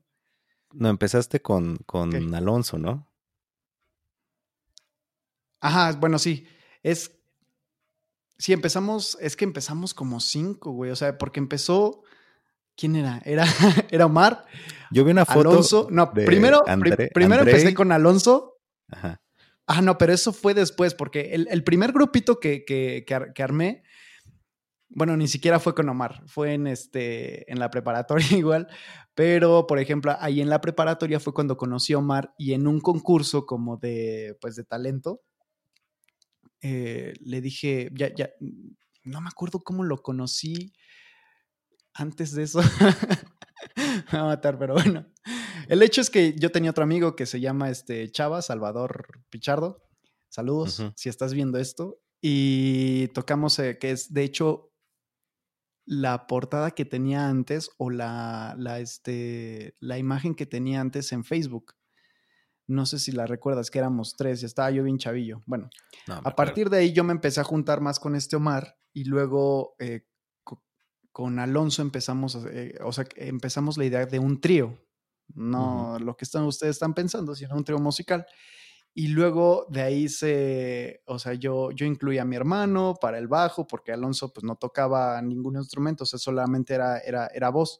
No, 0.71 0.89
empezaste 0.89 1.41
con, 1.41 1.77
con 1.85 2.33
Alonso, 2.33 2.79
¿no? 2.79 3.12
Ajá, 5.63 5.93
bueno, 5.93 6.19
sí. 6.19 6.45
Es. 6.83 7.11
Sí, 8.37 8.51
empezamos. 8.51 9.17
Es 9.21 9.35
que 9.35 9.45
empezamos 9.45 9.93
como 9.93 10.19
cinco, 10.19 10.71
güey. 10.71 10.91
O 10.91 10.95
sea, 10.95 11.17
porque 11.17 11.39
empezó. 11.39 12.03
¿Quién 12.75 12.95
era? 12.95 13.21
Era, 13.23 13.45
era 13.91 14.05
Omar. 14.05 14.45
Yo 14.91 15.05
vi 15.05 15.11
una 15.11 15.25
foto. 15.25 15.51
Alonso. 15.51 15.87
No, 15.89 16.11
primero, 16.11 16.63
primero 17.13 17.43
empecé 17.43 17.73
con 17.73 17.91
Alonso. 17.91 18.59
Ajá. 18.89 19.21
Ah, 19.65 19.81
no, 19.81 19.97
pero 19.97 20.11
eso 20.11 20.33
fue 20.33 20.53
después, 20.53 20.93
porque 20.93 21.33
el, 21.33 21.63
primer 21.63 21.93
grupito 21.93 22.39
que, 22.39 22.65
que, 22.65 23.05
que, 23.05 23.43
armé, 23.43 23.83
bueno, 24.89 25.15
ni 25.15 25.29
siquiera 25.29 25.59
fue 25.59 25.73
con 25.73 25.87
Omar, 25.87 26.21
fue 26.27 26.53
en, 26.53 26.67
este, 26.67 27.49
en 27.49 27.59
la 27.59 27.69
preparatoria 27.69 28.27
igual, 28.37 28.67
pero 29.15 29.65
por 29.65 29.79
ejemplo, 29.79 30.17
ahí 30.19 30.41
en 30.41 30.49
la 30.49 30.59
preparatoria 30.59 31.21
fue 31.21 31.33
cuando 31.33 31.55
conocí 31.55 31.93
a 31.93 31.99
Omar 31.99 32.33
y 32.37 32.51
en 32.53 32.67
un 32.67 32.81
concurso 32.81 33.45
como 33.45 33.77
de, 33.77 34.37
pues, 34.41 34.57
de 34.57 34.65
talento, 34.65 35.21
eh, 36.63 37.13
le 37.19 37.41
dije, 37.41 37.89
ya, 37.93 38.13
ya, 38.15 38.31
no 39.03 39.19
me 39.19 39.27
acuerdo 39.27 39.59
cómo 39.63 39.83
lo 39.83 40.01
conocí 40.01 40.73
antes 41.93 42.33
de 42.33 42.43
eso. 42.43 42.61
me 43.75 44.17
va 44.17 44.23
a 44.23 44.27
matar, 44.27 44.57
pero 44.57 44.73
bueno. 44.73 45.05
El 45.67 45.83
hecho 45.83 45.99
es 45.99 46.09
que 46.09 46.35
yo 46.37 46.51
tenía 46.51 46.71
otro 46.71 46.83
amigo 46.83 47.15
que 47.15 47.25
se 47.25 47.41
llama 47.41 47.69
este 47.69 48.09
Chava, 48.11 48.41
Salvador 48.41 49.23
Pichardo. 49.29 49.83
Saludos, 50.29 50.81
si 50.95 51.09
estás 51.09 51.33
viendo 51.33 51.59
esto. 51.59 52.01
Y 52.21 53.09
tocamos, 53.09 53.59
eh, 53.59 53.77
que 53.77 53.91
es 53.91 54.13
de 54.13 54.23
hecho 54.23 54.71
la 55.85 56.27
portada 56.27 56.71
que 56.71 56.85
tenía 56.85 57.27
antes 57.27 57.69
o 57.77 57.89
la, 57.89 58.55
la, 58.57 58.79
este, 58.79 59.75
la 59.81 59.97
imagen 59.97 60.33
que 60.33 60.45
tenía 60.45 60.79
antes 60.79 61.11
en 61.11 61.25
Facebook. 61.25 61.75
No 62.67 62.85
sé 62.85 62.99
si 62.99 63.11
la 63.11 63.25
recuerdas, 63.25 63.69
que 63.69 63.79
éramos 63.79 64.15
tres 64.15 64.41
y 64.41 64.45
estaba 64.45 64.71
yo 64.71 64.83
bien 64.83 64.97
chavillo. 64.97 65.41
Bueno, 65.45 65.69
a 66.07 66.35
partir 66.35 66.69
de 66.69 66.77
ahí 66.77 66.93
yo 66.93 67.03
me 67.03 67.11
empecé 67.11 67.41
a 67.41 67.43
juntar 67.43 67.81
más 67.81 67.99
con 67.99 68.15
este 68.15 68.35
Omar 68.35 68.77
y 68.93 69.03
luego 69.03 69.75
eh, 69.79 70.05
con 71.11 71.39
Alonso 71.39 71.81
empezamos, 71.81 72.37
eh, 72.49 72.75
o 72.83 72.91
sea, 72.91 73.05
empezamos 73.17 73.77
la 73.77 73.85
idea 73.85 74.05
de 74.05 74.19
un 74.19 74.41
trío. 74.41 74.79
No 75.35 75.97
lo 75.99 76.17
que 76.17 76.25
están, 76.25 76.43
ustedes 76.43 76.75
están 76.75 76.93
pensando, 76.93 77.35
sino 77.35 77.55
un 77.55 77.63
trío 77.63 77.79
musical. 77.79 78.25
Y 78.95 79.07
luego 79.07 79.65
de 79.69 79.81
ahí 79.81 80.07
se, 80.07 81.01
o 81.05 81.17
sea, 81.17 81.33
yo, 81.33 81.71
yo 81.71 81.85
incluí 81.85 82.17
a 82.17 82.25
mi 82.25 82.35
hermano 82.35 82.95
para 82.99 83.17
el 83.17 83.27
bajo, 83.27 83.65
porque 83.65 83.91
Alonso 83.91 84.31
pues 84.31 84.43
no 84.43 84.55
tocaba 84.55 85.21
ningún 85.21 85.55
instrumento, 85.55 86.03
o 86.03 86.07
sea, 86.07 86.19
solamente 86.19 86.75
era, 86.75 86.99
era, 86.99 87.27
era 87.27 87.49
voz. 87.49 87.79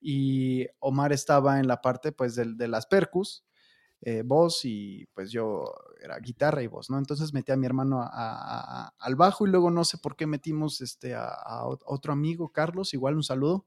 Y 0.00 0.66
Omar 0.80 1.12
estaba 1.12 1.60
en 1.60 1.68
la 1.68 1.80
parte 1.80 2.12
pues 2.12 2.34
de, 2.34 2.54
de 2.54 2.68
las 2.68 2.86
percus 2.86 3.44
eh, 4.00 4.22
voz 4.24 4.64
y 4.64 5.06
pues 5.12 5.32
yo 5.32 5.74
era 6.00 6.18
guitarra 6.18 6.62
y 6.62 6.68
voz, 6.68 6.88
¿no? 6.88 6.98
Entonces 6.98 7.32
metí 7.32 7.50
a 7.50 7.56
mi 7.56 7.66
hermano 7.66 8.08
al 8.08 9.16
bajo 9.16 9.46
y 9.46 9.50
luego 9.50 9.70
no 9.70 9.84
sé 9.84 9.98
por 9.98 10.14
qué 10.14 10.26
metimos 10.26 10.80
este, 10.80 11.14
a, 11.14 11.64
otro 11.66 12.12
amigo, 12.12 12.52
Carlos, 12.52 12.94
igual 12.94 13.16
un 13.16 13.24
saludo, 13.24 13.66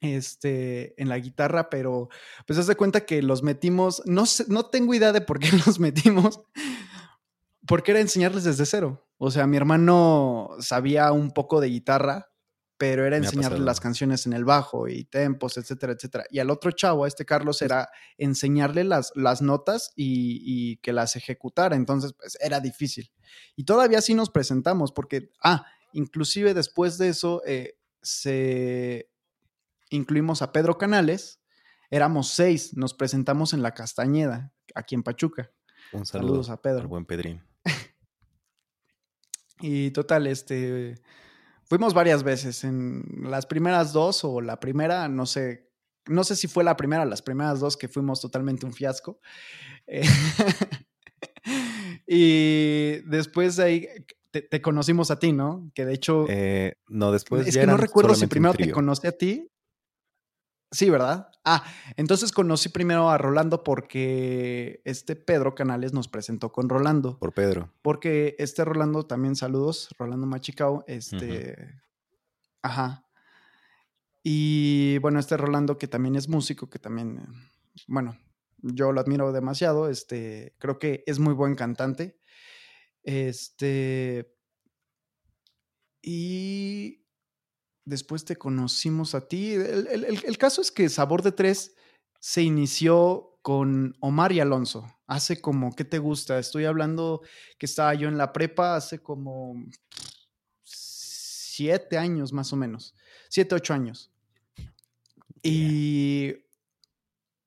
este, 0.00 1.00
en 1.02 1.08
la 1.08 1.18
guitarra, 1.18 1.68
pero 1.68 2.08
pues 2.46 2.58
haz 2.58 2.66
de 2.68 2.76
cuenta 2.76 3.04
que 3.06 3.22
los 3.22 3.42
metimos, 3.42 4.02
no, 4.06 4.26
sé, 4.26 4.44
no 4.48 4.66
tengo 4.66 4.94
idea 4.94 5.12
de 5.12 5.20
por 5.20 5.40
qué 5.40 5.48
los 5.66 5.80
metimos, 5.80 6.40
porque 7.66 7.90
era 7.90 8.00
enseñarles 8.00 8.44
desde 8.44 8.66
cero. 8.66 9.04
O 9.18 9.30
sea, 9.30 9.46
mi 9.46 9.56
hermano 9.56 10.50
sabía 10.60 11.10
un 11.12 11.32
poco 11.32 11.60
de 11.60 11.68
guitarra, 11.68 12.33
pero 12.86 13.06
era 13.06 13.16
enseñarle 13.16 13.60
las 13.60 13.80
canciones 13.80 14.26
en 14.26 14.34
el 14.34 14.44
bajo 14.44 14.88
y 14.88 15.04
tempos, 15.04 15.56
etcétera, 15.56 15.94
etcétera. 15.94 16.26
Y 16.28 16.38
al 16.38 16.50
otro 16.50 16.70
chavo, 16.70 17.04
a 17.04 17.08
este 17.08 17.24
Carlos, 17.24 17.62
era 17.62 17.88
enseñarle 18.18 18.84
las, 18.84 19.10
las 19.14 19.40
notas 19.40 19.94
y, 19.96 20.76
que 20.82 20.92
las 20.92 21.16
ejecutara. 21.16 21.76
Entonces, 21.76 22.12
pues 22.12 22.36
era 22.42 22.60
difícil. 22.60 23.10
Y 23.56 23.64
todavía 23.64 24.02
sí 24.02 24.12
nos 24.12 24.28
presentamos, 24.28 24.92
porque, 24.92 25.30
ah, 25.42 25.64
inclusive 25.94 26.52
después 26.52 26.98
de 26.98 27.08
eso, 27.08 27.40
eh, 27.46 27.78
se 28.02 29.08
incluimos 29.88 30.42
a 30.42 30.52
Pedro 30.52 30.76
Canales. 30.76 31.40
Éramos 31.90 32.28
seis, 32.32 32.76
nos 32.76 32.92
presentamos 32.92 33.54
en 33.54 33.62
la 33.62 33.72
Castañeda, 33.72 34.52
aquí 34.74 34.94
en 34.94 35.04
Pachuca. 35.04 35.50
Un 35.94 36.04
saludo 36.04 36.28
Saludos 36.28 36.50
a 36.50 36.60
Pedro. 36.60 36.86
buen 36.86 37.06
Pedrín. 37.06 37.42
y 39.60 39.90
total, 39.92 40.26
este 40.26 40.96
Fuimos 41.74 41.92
varias 41.92 42.22
veces, 42.22 42.62
en 42.62 43.02
las 43.22 43.46
primeras 43.46 43.92
dos 43.92 44.22
o 44.22 44.40
la 44.40 44.60
primera, 44.60 45.08
no 45.08 45.26
sé, 45.26 45.72
no 46.06 46.22
sé 46.22 46.36
si 46.36 46.46
fue 46.46 46.62
la 46.62 46.76
primera, 46.76 47.04
las 47.04 47.20
primeras 47.20 47.58
dos 47.58 47.76
que 47.76 47.88
fuimos 47.88 48.20
totalmente 48.20 48.64
un 48.64 48.72
fiasco. 48.72 49.18
Eh, 49.88 50.06
y 52.06 52.98
después 53.06 53.56
de 53.56 53.64
ahí 53.64 53.88
te, 54.30 54.62
conocimos 54.62 55.10
a 55.10 55.18
ti, 55.18 55.32
¿no? 55.32 55.68
Que 55.74 55.84
de 55.84 55.94
hecho... 55.94 56.26
Eh, 56.28 56.76
no, 56.86 57.10
después... 57.10 57.44
Es 57.44 57.56
que 57.56 57.66
no 57.66 57.76
recuerdo 57.76 58.14
si 58.14 58.28
primero 58.28 58.54
te 58.54 58.70
conocí 58.70 59.08
a 59.08 59.18
ti 59.18 59.50
Sí, 60.74 60.90
¿verdad? 60.90 61.30
Ah, 61.44 61.64
entonces 61.96 62.32
conocí 62.32 62.68
primero 62.68 63.08
a 63.08 63.16
Rolando 63.16 63.62
porque 63.62 64.82
este 64.84 65.14
Pedro 65.14 65.54
Canales 65.54 65.92
nos 65.92 66.08
presentó 66.08 66.50
con 66.50 66.68
Rolando. 66.68 67.16
Por 67.20 67.32
Pedro. 67.32 67.72
Porque 67.80 68.34
este 68.40 68.64
Rolando 68.64 69.06
también, 69.06 69.36
saludos, 69.36 69.94
Rolando 69.98 70.26
Machicao, 70.26 70.84
este... 70.88 71.80
Ajá. 72.60 73.06
Y 74.24 74.98
bueno, 74.98 75.20
este 75.20 75.36
Rolando 75.36 75.78
que 75.78 75.86
también 75.86 76.16
es 76.16 76.28
músico, 76.28 76.68
que 76.68 76.80
también, 76.80 77.22
bueno, 77.86 78.18
yo 78.58 78.90
lo 78.90 79.00
admiro 79.00 79.30
demasiado, 79.30 79.88
este, 79.88 80.56
creo 80.58 80.80
que 80.80 81.04
es 81.06 81.20
muy 81.20 81.34
buen 81.34 81.54
cantante. 81.54 82.18
Este... 83.04 84.34
Y 86.02 87.03
después 87.84 88.24
te 88.24 88.36
conocimos 88.36 89.14
a 89.14 89.26
ti. 89.26 89.52
El, 89.52 90.38
caso 90.38 90.60
es 90.60 90.70
que 90.70 90.88
Sabor 90.88 91.22
de 91.22 91.32
Tres 91.32 91.74
se 92.20 92.42
inició 92.42 93.38
con 93.42 93.96
Omar 94.00 94.32
y 94.32 94.40
Alonso. 94.40 94.86
Hace 95.06 95.40
como, 95.40 95.74
¿qué 95.74 95.84
te 95.84 95.98
gusta? 95.98 96.38
Estoy 96.38 96.64
hablando 96.64 97.22
que 97.58 97.66
estaba 97.66 97.94
yo 97.94 98.08
en 98.08 98.16
la 98.16 98.32
prepa 98.32 98.76
hace 98.76 99.02
como 99.02 99.54
siete 100.62 101.98
años 101.98 102.32
más 102.32 102.52
o 102.52 102.56
menos. 102.56 102.94
Siete, 103.28 103.54
ocho 103.54 103.74
años. 103.74 104.10
Y 105.42 106.32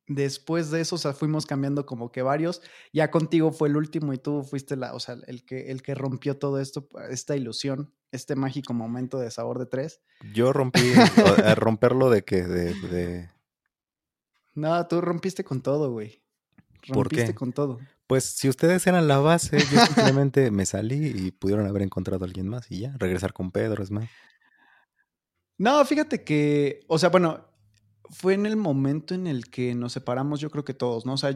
después 0.06 0.70
de 0.70 0.82
eso, 0.82 0.96
o 0.96 1.00
sea, 1.00 1.14
fuimos 1.14 1.48
cambiando 1.48 1.86
como 1.86 2.12
que 2.12 2.22
varios. 2.22 2.62
Ya 2.94 3.10
contigo 3.10 3.52
fue 3.52 3.70
el 3.70 3.78
último 3.78 4.14
y 4.14 4.20
tú 4.20 4.44
fuiste 4.44 4.76
la, 4.76 4.94
o 4.94 5.00
sea, 5.00 5.18
el 5.26 5.44
que, 5.46 5.72
el 5.72 5.82
que 5.82 5.96
rompió 5.96 6.38
todo 6.38 6.60
esto, 6.60 6.88
esta 7.10 7.36
ilusión 7.36 7.92
este 8.12 8.36
mágico 8.36 8.74
momento 8.74 9.20
de 9.20 9.32
sabor 9.32 9.60
de 9.60 9.66
tres. 9.66 10.02
Yo 10.34 10.54
rompí, 10.54 10.94
a 11.44 11.56
romperlo 11.56 12.10
de 12.10 12.24
que, 12.24 12.44
de, 12.44 13.30
No, 14.56 14.88
tú 14.88 15.02
rompiste 15.02 15.44
con 15.44 15.62
todo, 15.62 15.92
güey. 15.92 16.22
Rompiste 16.88 17.36
con 17.36 17.52
todo. 17.52 17.80
Pues 18.08 18.24
si 18.24 18.48
ustedes 18.48 18.88
eran 18.88 19.08
la 19.08 19.20
base, 19.20 19.60
yo 19.60 19.86
simplemente 19.86 20.50
me 20.52 20.66
salí 20.66 21.08
y 21.08 21.32
pudieron 21.32 21.68
haber 21.68 21.82
encontrado 21.82 22.24
a 22.24 22.28
alguien 22.28 22.48
más 22.48 22.72
y 22.72 22.80
ya, 22.80 22.96
regresar 22.98 23.34
con 23.34 23.52
Pedro, 23.52 23.84
es 23.84 23.92
más. 23.92 24.10
No, 25.58 25.84
fíjate 25.84 26.24
que, 26.24 26.86
o 26.88 27.00
sea, 27.00 27.10
bueno, 27.10 27.46
fue 28.10 28.34
en 28.34 28.46
el 28.46 28.56
momento 28.56 29.14
en 29.14 29.28
el 29.28 29.50
que 29.50 29.76
nos 29.76 29.94
separamos, 29.94 30.40
yo 30.40 30.50
creo 30.50 30.64
que 30.64 30.74
todos, 30.74 31.06
¿no? 31.06 31.14
O 31.14 31.18
sea, 31.18 31.36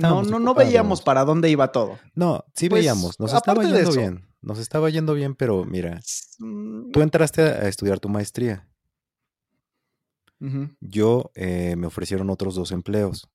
no, 0.00 0.22
no, 0.22 0.54
veíamos 0.54 1.02
para 1.02 1.24
dónde 1.24 1.50
iba 1.50 1.72
todo. 1.72 1.98
No, 2.14 2.44
sí 2.54 2.68
pues, 2.68 2.80
veíamos, 2.80 3.18
nos 3.20 3.32
estaba 3.32 3.62
yendo 3.62 3.92
bien, 3.92 4.26
nos 4.42 4.58
estaba 4.58 4.90
yendo 4.90 5.14
bien, 5.14 5.34
pero 5.34 5.64
mira, 5.64 6.00
mm, 6.38 6.90
tú 6.90 7.02
entraste 7.02 7.42
a 7.42 7.68
estudiar 7.68 8.00
tu 8.00 8.08
maestría. 8.08 8.68
Yo 10.80 11.30
eh, 11.34 11.74
me 11.76 11.86
ofrecieron 11.86 12.28
otros 12.28 12.54
dos 12.54 12.70
empleos. 12.70 13.30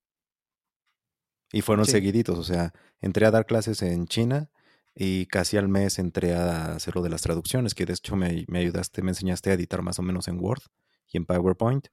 Y 1.51 1.61
fueron 1.61 1.87
seguiditos, 1.87 2.37
o 2.37 2.43
sea, 2.43 2.73
entré 3.01 3.25
a 3.25 3.31
dar 3.31 3.47
clases 3.47 3.81
en 3.81 4.05
China 4.05 4.51
y 4.93 5.25
casi 5.25 5.57
al 5.57 5.67
mes 5.67 5.97
entré 5.97 6.35
a 6.35 6.73
hacer 6.75 6.95
lo 6.95 7.01
de 7.01 7.09
las 7.09 7.23
traducciones, 7.23 7.73
que 7.73 7.87
de 7.87 7.93
hecho 7.93 8.15
me, 8.15 8.45
me 8.47 8.59
ayudaste, 8.59 9.01
me 9.01 9.09
enseñaste 9.09 9.49
a 9.49 9.53
editar 9.53 9.81
más 9.81 9.97
o 9.97 10.03
menos 10.03 10.27
en 10.27 10.39
Word 10.39 10.61
y 11.07 11.17
en 11.17 11.25
PowerPoint. 11.25 11.87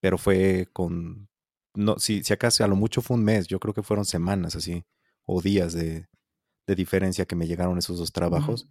Pero 0.00 0.18
fue 0.18 0.68
con, 0.72 1.28
no, 1.74 1.98
si, 1.98 2.22
si 2.22 2.32
acaso 2.32 2.64
a 2.64 2.68
lo 2.68 2.76
mucho 2.76 3.00
fue 3.02 3.16
un 3.16 3.24
mes, 3.24 3.46
yo 3.46 3.58
creo 3.58 3.74
que 3.74 3.82
fueron 3.82 4.04
semanas 4.04 4.54
así, 4.56 4.84
o 5.24 5.40
días 5.40 5.72
de, 5.72 6.08
de 6.66 6.74
diferencia 6.74 7.24
que 7.26 7.36
me 7.36 7.46
llegaron 7.46 7.78
esos 7.78 7.98
dos 7.98 8.12
trabajos. 8.12 8.68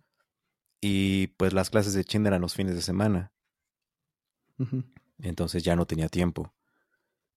Y 0.79 1.27
pues 1.37 1.53
las 1.53 1.69
clases 1.69 1.93
de 1.93 2.05
China 2.05 2.27
eran 2.29 2.41
los 2.41 2.53
fines 2.53 2.75
de 2.75 2.81
semana. 2.81 3.33
Entonces 5.17 5.63
ya 5.63 5.75
no 5.75 5.85
tenía 5.85 6.09
tiempo. 6.09 6.53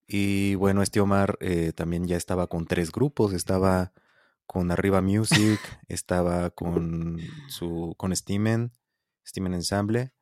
Y 0.07 0.57
bueno, 0.57 0.83
este 0.83 1.01
Omar 1.01 1.39
eh, 1.41 1.73
también 1.73 2.07
ya 2.07 2.17
estaba 2.17 2.49
con 2.49 2.67
tres 2.67 2.91
grupos, 2.91 3.33
estaba 3.33 3.93
con 4.45 4.71
Arriba 4.71 5.01
Music, 5.01 5.61
estaba 5.89 6.51
con 6.51 7.19
su 7.49 7.95
con 7.97 8.15
Steamen, 8.15 8.73
Steamen 9.25 9.55
Ensemble, 9.55 10.13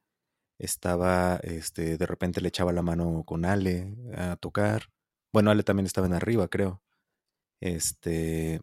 estaba, 0.58 1.36
este, 1.42 1.96
de 1.98 2.06
repente 2.06 2.40
le 2.40 2.48
echaba 2.48 2.72
la 2.72 2.82
mano 2.82 3.24
con 3.24 3.44
Ale 3.44 3.94
a 4.16 4.36
tocar. 4.36 4.90
Bueno, 5.32 5.50
Ale 5.50 5.62
también 5.62 5.86
estaba 5.86 6.06
en 6.06 6.14
Arriba, 6.14 6.48
creo. 6.48 6.82
Este, 7.60 8.60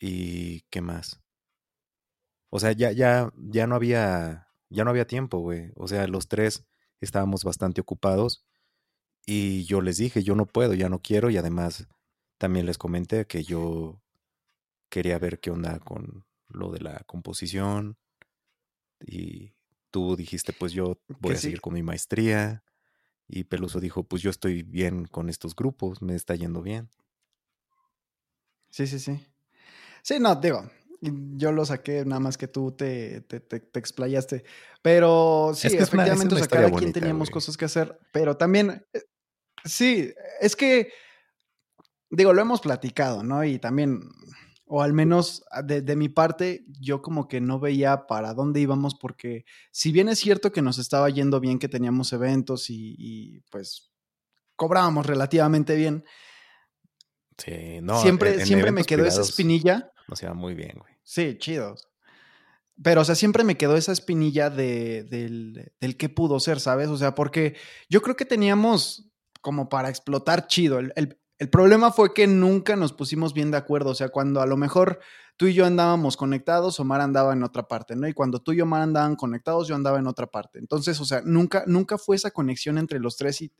y 0.00 0.62
qué 0.70 0.80
más. 0.82 1.20
O 2.50 2.58
sea, 2.58 2.72
ya, 2.72 2.92
ya, 2.92 3.32
ya 3.36 3.66
no 3.66 3.76
había, 3.76 4.48
ya 4.70 4.84
no 4.84 4.90
había 4.90 5.06
tiempo, 5.06 5.38
güey. 5.38 5.70
O 5.76 5.86
sea, 5.88 6.06
los 6.08 6.28
tres 6.28 6.66
estábamos 7.00 7.44
bastante 7.44 7.80
ocupados 7.80 8.44
y 9.26 9.64
yo 9.64 9.80
les 9.82 9.98
dije, 9.98 10.22
yo 10.22 10.34
no 10.34 10.46
puedo, 10.46 10.74
ya 10.74 10.88
no 10.88 11.00
quiero 11.00 11.30
y 11.30 11.36
además 11.36 11.88
también 12.38 12.66
les 12.66 12.78
comenté 12.78 13.26
que 13.26 13.44
yo 13.44 14.02
quería 14.90 15.18
ver 15.18 15.40
qué 15.40 15.50
onda 15.50 15.78
con 15.80 16.26
lo 16.48 16.70
de 16.72 16.80
la 16.80 17.04
composición 17.06 17.96
y 19.00 19.54
tú 19.90 20.16
dijiste, 20.16 20.52
pues 20.52 20.72
yo 20.72 21.00
voy 21.20 21.34
a 21.34 21.38
seguir 21.38 21.60
con 21.60 21.74
mi 21.74 21.82
maestría 21.82 22.62
y 23.28 23.44
Peluso 23.44 23.80
dijo, 23.80 24.02
pues 24.04 24.22
yo 24.22 24.30
estoy 24.30 24.62
bien 24.62 25.04
con 25.06 25.28
estos 25.28 25.54
grupos, 25.54 26.02
me 26.02 26.14
está 26.14 26.34
yendo 26.34 26.62
bien. 26.62 26.88
Sí, 28.70 28.86
sí, 28.86 28.98
sí. 28.98 29.24
Sí, 30.02 30.18
no, 30.18 30.34
digo, 30.36 30.68
yo 31.00 31.52
lo 31.52 31.64
saqué 31.64 32.04
nada 32.04 32.20
más 32.20 32.36
que 32.36 32.48
tú 32.48 32.72
te, 32.72 33.20
te, 33.22 33.40
te, 33.40 33.78
explayaste. 33.78 34.44
Pero 34.82 35.52
sí, 35.54 35.68
efectivamente, 35.68 36.34
o 36.34 36.38
sea, 36.38 36.48
cada 36.48 36.70
quien 36.70 36.92
teníamos 36.92 37.30
cosas 37.30 37.56
que 37.56 37.64
hacer, 37.64 37.98
pero 38.12 38.36
también, 38.36 38.84
eh, 38.92 39.02
sí, 39.64 40.12
es 40.40 40.56
que, 40.56 40.92
digo, 42.10 42.32
lo 42.32 42.42
hemos 42.42 42.60
platicado, 42.60 43.22
¿no? 43.22 43.44
Y 43.44 43.58
también, 43.58 44.00
o 44.70 44.82
al 44.82 44.92
menos 44.92 45.44
ah, 45.50 45.62
de, 45.62 45.96
mi 45.96 46.08
parte, 46.08 46.64
yo 46.80 47.02
como 47.02 47.28
que 47.28 47.40
no 47.40 47.58
veía 47.58 48.06
para 48.06 48.34
dónde 48.34 48.60
íbamos, 48.60 48.94
porque 48.94 49.44
si 49.70 49.92
bien 49.92 50.08
es 50.08 50.18
cierto 50.18 50.52
que 50.52 50.62
nos 50.62 50.78
estaba 50.78 51.10
yendo 51.10 51.40
bien, 51.40 51.58
que 51.58 51.68
teníamos 51.68 52.12
eventos 52.12 52.70
y 52.70 53.42
pues 53.50 53.90
cobrábamos 54.56 55.06
relativamente 55.06 55.74
bien, 55.74 56.04
Sí, 57.44 57.80
no. 57.82 58.00
Siempre, 58.00 58.44
siempre 58.44 58.70
me 58.70 58.84
quedó 58.84 59.04
esa 59.04 59.22
espinilla. 59.22 59.92
No 60.08 60.16
se 60.16 60.28
muy 60.30 60.54
bien, 60.54 60.76
güey. 60.78 60.92
Sí, 61.02 61.36
chido. 61.38 61.74
Pero, 62.82 63.02
o 63.02 63.04
sea, 63.04 63.14
siempre 63.14 63.44
me 63.44 63.56
quedó 63.56 63.76
esa 63.76 63.92
espinilla 63.92 64.50
de, 64.50 65.04
del, 65.04 65.72
del 65.80 65.96
qué 65.96 66.08
pudo 66.08 66.40
ser, 66.40 66.60
¿sabes? 66.60 66.88
O 66.88 66.96
sea, 66.96 67.14
porque 67.14 67.56
yo 67.88 68.00
creo 68.02 68.16
que 68.16 68.24
teníamos 68.24 69.10
como 69.40 69.68
para 69.68 69.88
explotar 69.88 70.46
chido. 70.46 70.78
El, 70.78 70.92
el, 70.96 71.19
problema 71.48 71.90
fue 71.90 72.12
que 72.12 72.26
nunca 72.26 72.76
nos 72.76 72.92
pusimos 72.92 73.32
bien 73.32 73.50
de 73.50 73.56
acuerdo. 73.56 73.90
O 73.90 73.94
sea, 73.94 74.10
cuando 74.10 74.42
a 74.42 74.46
lo 74.46 74.58
mejor 74.58 75.00
tú 75.36 75.46
y 75.46 75.54
yo 75.54 75.64
andábamos 75.64 76.18
conectados, 76.18 76.78
Omar 76.80 77.00
andaba 77.00 77.32
en 77.32 77.42
otra 77.42 77.66
parte, 77.66 77.96
¿no? 77.96 78.06
Y 78.06 78.12
cuando 78.12 78.42
tú 78.42 78.52
y 78.52 78.60
Omar 78.60 78.82
andaban 78.82 79.16
conectados, 79.16 79.66
yo 79.66 79.74
andaba 79.74 79.98
en 79.98 80.06
otra 80.06 80.26
parte. 80.26 80.58
Entonces, 80.58 81.00
o 81.00 81.04
sea, 81.06 81.22
nunca, 81.24 81.64
nunca 81.66 81.96
fue 81.96 82.16
esa 82.16 82.30
conexión 82.30 82.76
entre 82.76 83.00
los 83.00 83.16
tres 83.16 83.40
y 83.40 83.50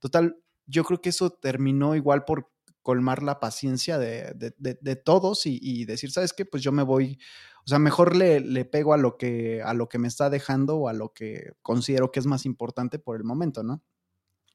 total, 0.00 0.36
yo 0.66 0.82
creo 0.82 1.00
que 1.00 1.10
eso 1.10 1.30
terminó 1.30 1.94
igual 1.94 2.24
por 2.24 2.50
colmar 2.82 3.22
la 3.22 3.38
paciencia 3.38 3.98
de, 3.98 4.32
de, 4.34 4.96
todos 4.96 5.42
y, 5.44 5.84
decir, 5.84 6.10
¿sabes 6.10 6.32
qué? 6.32 6.46
Pues 6.46 6.62
yo 6.62 6.72
me 6.72 6.82
voy, 6.82 7.18
o 7.64 7.68
sea, 7.68 7.78
mejor 7.78 8.16
le, 8.16 8.40
le, 8.40 8.64
pego 8.64 8.94
a 8.94 8.96
lo, 8.96 9.18
que, 9.18 9.62
a 9.62 9.74
lo 9.74 9.88
que 9.88 9.98
me 9.98 10.08
está 10.08 10.30
dejando 10.30 10.76
o 10.76 10.88
a 10.88 10.94
lo 10.94 11.12
que 11.12 11.52
considero 11.60 12.10
que 12.10 12.18
es 12.18 12.26
más 12.26 12.46
importante 12.46 12.98
por 12.98 13.16
el 13.16 13.24
momento, 13.24 13.62
¿no? 13.62 13.82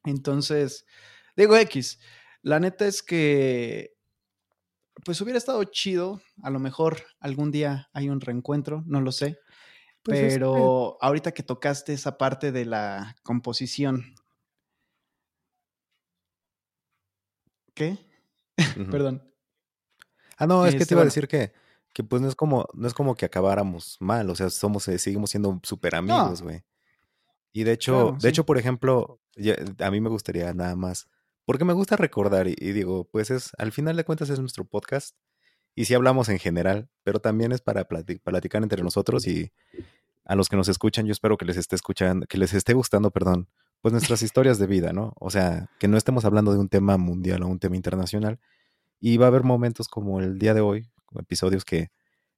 Entonces, 0.03 0.85
digo 1.35 1.55
X, 1.55 1.99
la 2.43 2.59
neta 2.59 2.85
es 2.85 3.01
que, 3.01 3.95
pues 5.03 5.19
hubiera 5.21 5.37
estado 5.37 5.63
chido, 5.63 6.21
a 6.43 6.49
lo 6.49 6.59
mejor 6.59 7.01
algún 7.19 7.51
día 7.51 7.89
hay 7.93 8.09
un 8.09 8.21
reencuentro, 8.21 8.83
no 8.85 9.01
lo 9.01 9.11
sé. 9.11 9.39
Pues 10.03 10.19
pero 10.19 10.97
ahorita 11.01 11.31
que 11.31 11.43
tocaste 11.43 11.93
esa 11.93 12.17
parte 12.17 12.51
de 12.51 12.65
la 12.65 13.15
composición, 13.23 14.13
¿qué? 17.73 17.97
Perdón. 18.91 19.33
Ah, 20.37 20.45
no, 20.45 20.65
es 20.65 20.75
que 20.75 20.85
te 20.85 20.93
iba 20.93 21.01
a 21.01 21.05
decir 21.05 21.27
que, 21.27 21.53
que 21.93 22.03
pues 22.03 22.21
no 22.21 22.27
es 22.27 22.35
como, 22.35 22.67
no 22.73 22.87
es 22.87 22.93
como 22.93 23.15
que 23.15 23.25
acabáramos 23.25 23.97
mal, 24.01 24.29
o 24.29 24.35
sea, 24.35 24.49
somos, 24.49 24.87
eh, 24.89 24.99
seguimos 24.99 25.29
siendo 25.29 25.59
súper 25.63 25.95
amigos, 25.95 26.41
güey. 26.41 26.63
Y 27.53 27.63
de 27.63 27.71
hecho, 27.71 28.17
de 28.19 28.29
hecho, 28.29 28.45
por 28.45 28.57
ejemplo, 28.57 29.21
a 29.79 29.91
mí 29.91 30.01
me 30.01 30.09
gustaría 30.09 30.53
nada 30.53 30.75
más, 30.75 31.07
porque 31.45 31.65
me 31.65 31.73
gusta 31.73 31.97
recordar 31.97 32.47
y, 32.47 32.55
digo, 32.55 33.07
pues 33.11 33.31
es, 33.31 33.51
al 33.57 33.71
final 33.71 33.97
de 33.97 34.05
cuentas 34.05 34.29
es 34.29 34.39
nuestro 34.39 34.65
podcast 34.65 35.15
y 35.75 35.85
sí 35.85 35.93
hablamos 35.93 36.29
en 36.29 36.39
general, 36.39 36.89
pero 37.03 37.19
también 37.19 37.51
es 37.51 37.61
para 37.61 37.87
platicar 37.87 38.63
entre 38.63 38.83
nosotros 38.83 39.27
y 39.27 39.51
a 40.25 40.35
los 40.35 40.49
que 40.49 40.55
nos 40.55 40.69
escuchan, 40.69 41.05
yo 41.05 41.11
espero 41.11 41.37
que 41.37 41.45
les 41.45 41.57
esté 41.57 41.75
escuchando, 41.75 42.25
que 42.27 42.37
les 42.37 42.53
esté 42.53 42.73
gustando, 42.73 43.11
perdón, 43.11 43.49
pues 43.81 43.91
nuestras 43.91 44.21
historias 44.23 44.57
de 44.57 44.67
vida, 44.67 44.93
¿no? 44.93 45.13
O 45.19 45.29
sea, 45.29 45.69
que 45.79 45.87
no 45.87 45.97
estemos 45.97 46.25
hablando 46.25 46.53
de 46.53 46.59
un 46.59 46.69
tema 46.69 46.97
mundial 46.97 47.43
o 47.43 47.47
un 47.47 47.59
tema 47.59 47.75
internacional. 47.75 48.39
Y 48.99 49.17
va 49.17 49.25
a 49.25 49.27
haber 49.27 49.43
momentos 49.43 49.89
como 49.89 50.21
el 50.21 50.39
día 50.39 50.53
de 50.53 50.61
hoy, 50.61 50.89
episodios 51.19 51.65
que, 51.65 51.91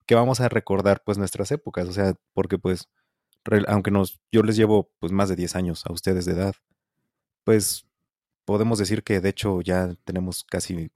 que 0.08 0.15
vamos 0.15 0.41
a 0.41 0.50
recordar 0.50 1.04
pues 1.06 1.18
nuestras 1.20 1.52
épocas, 1.52 1.88
o 1.88 1.94
sea, 1.94 2.15
porque 2.34 2.58
pues, 2.58 2.89
aunque 3.68 3.91
nos, 3.91 4.20
yo 4.32 4.41
les 4.41 4.56
llevo 4.56 4.91
pues 5.00 5.12
más 5.12 5.30
de 5.30 5.36
10 5.36 5.56
años 5.56 5.86
a 5.86 5.94
ustedes 5.94 6.26
de 6.26 6.34
edad, 6.34 6.56
pues 7.44 7.85
podemos 8.45 8.79
decir 8.79 9.03
que 9.03 9.19
de 9.19 9.29
hecho 9.29 9.62
ya 9.62 9.95
tenemos 10.05 10.43
casi 10.43 10.91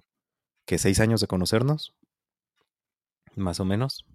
que 0.65 0.77
6 0.77 0.99
años 0.99 1.21
de 1.21 1.27
conocernos, 1.27 1.95
más 3.35 3.59
o 3.59 3.65
menos. 3.65 4.05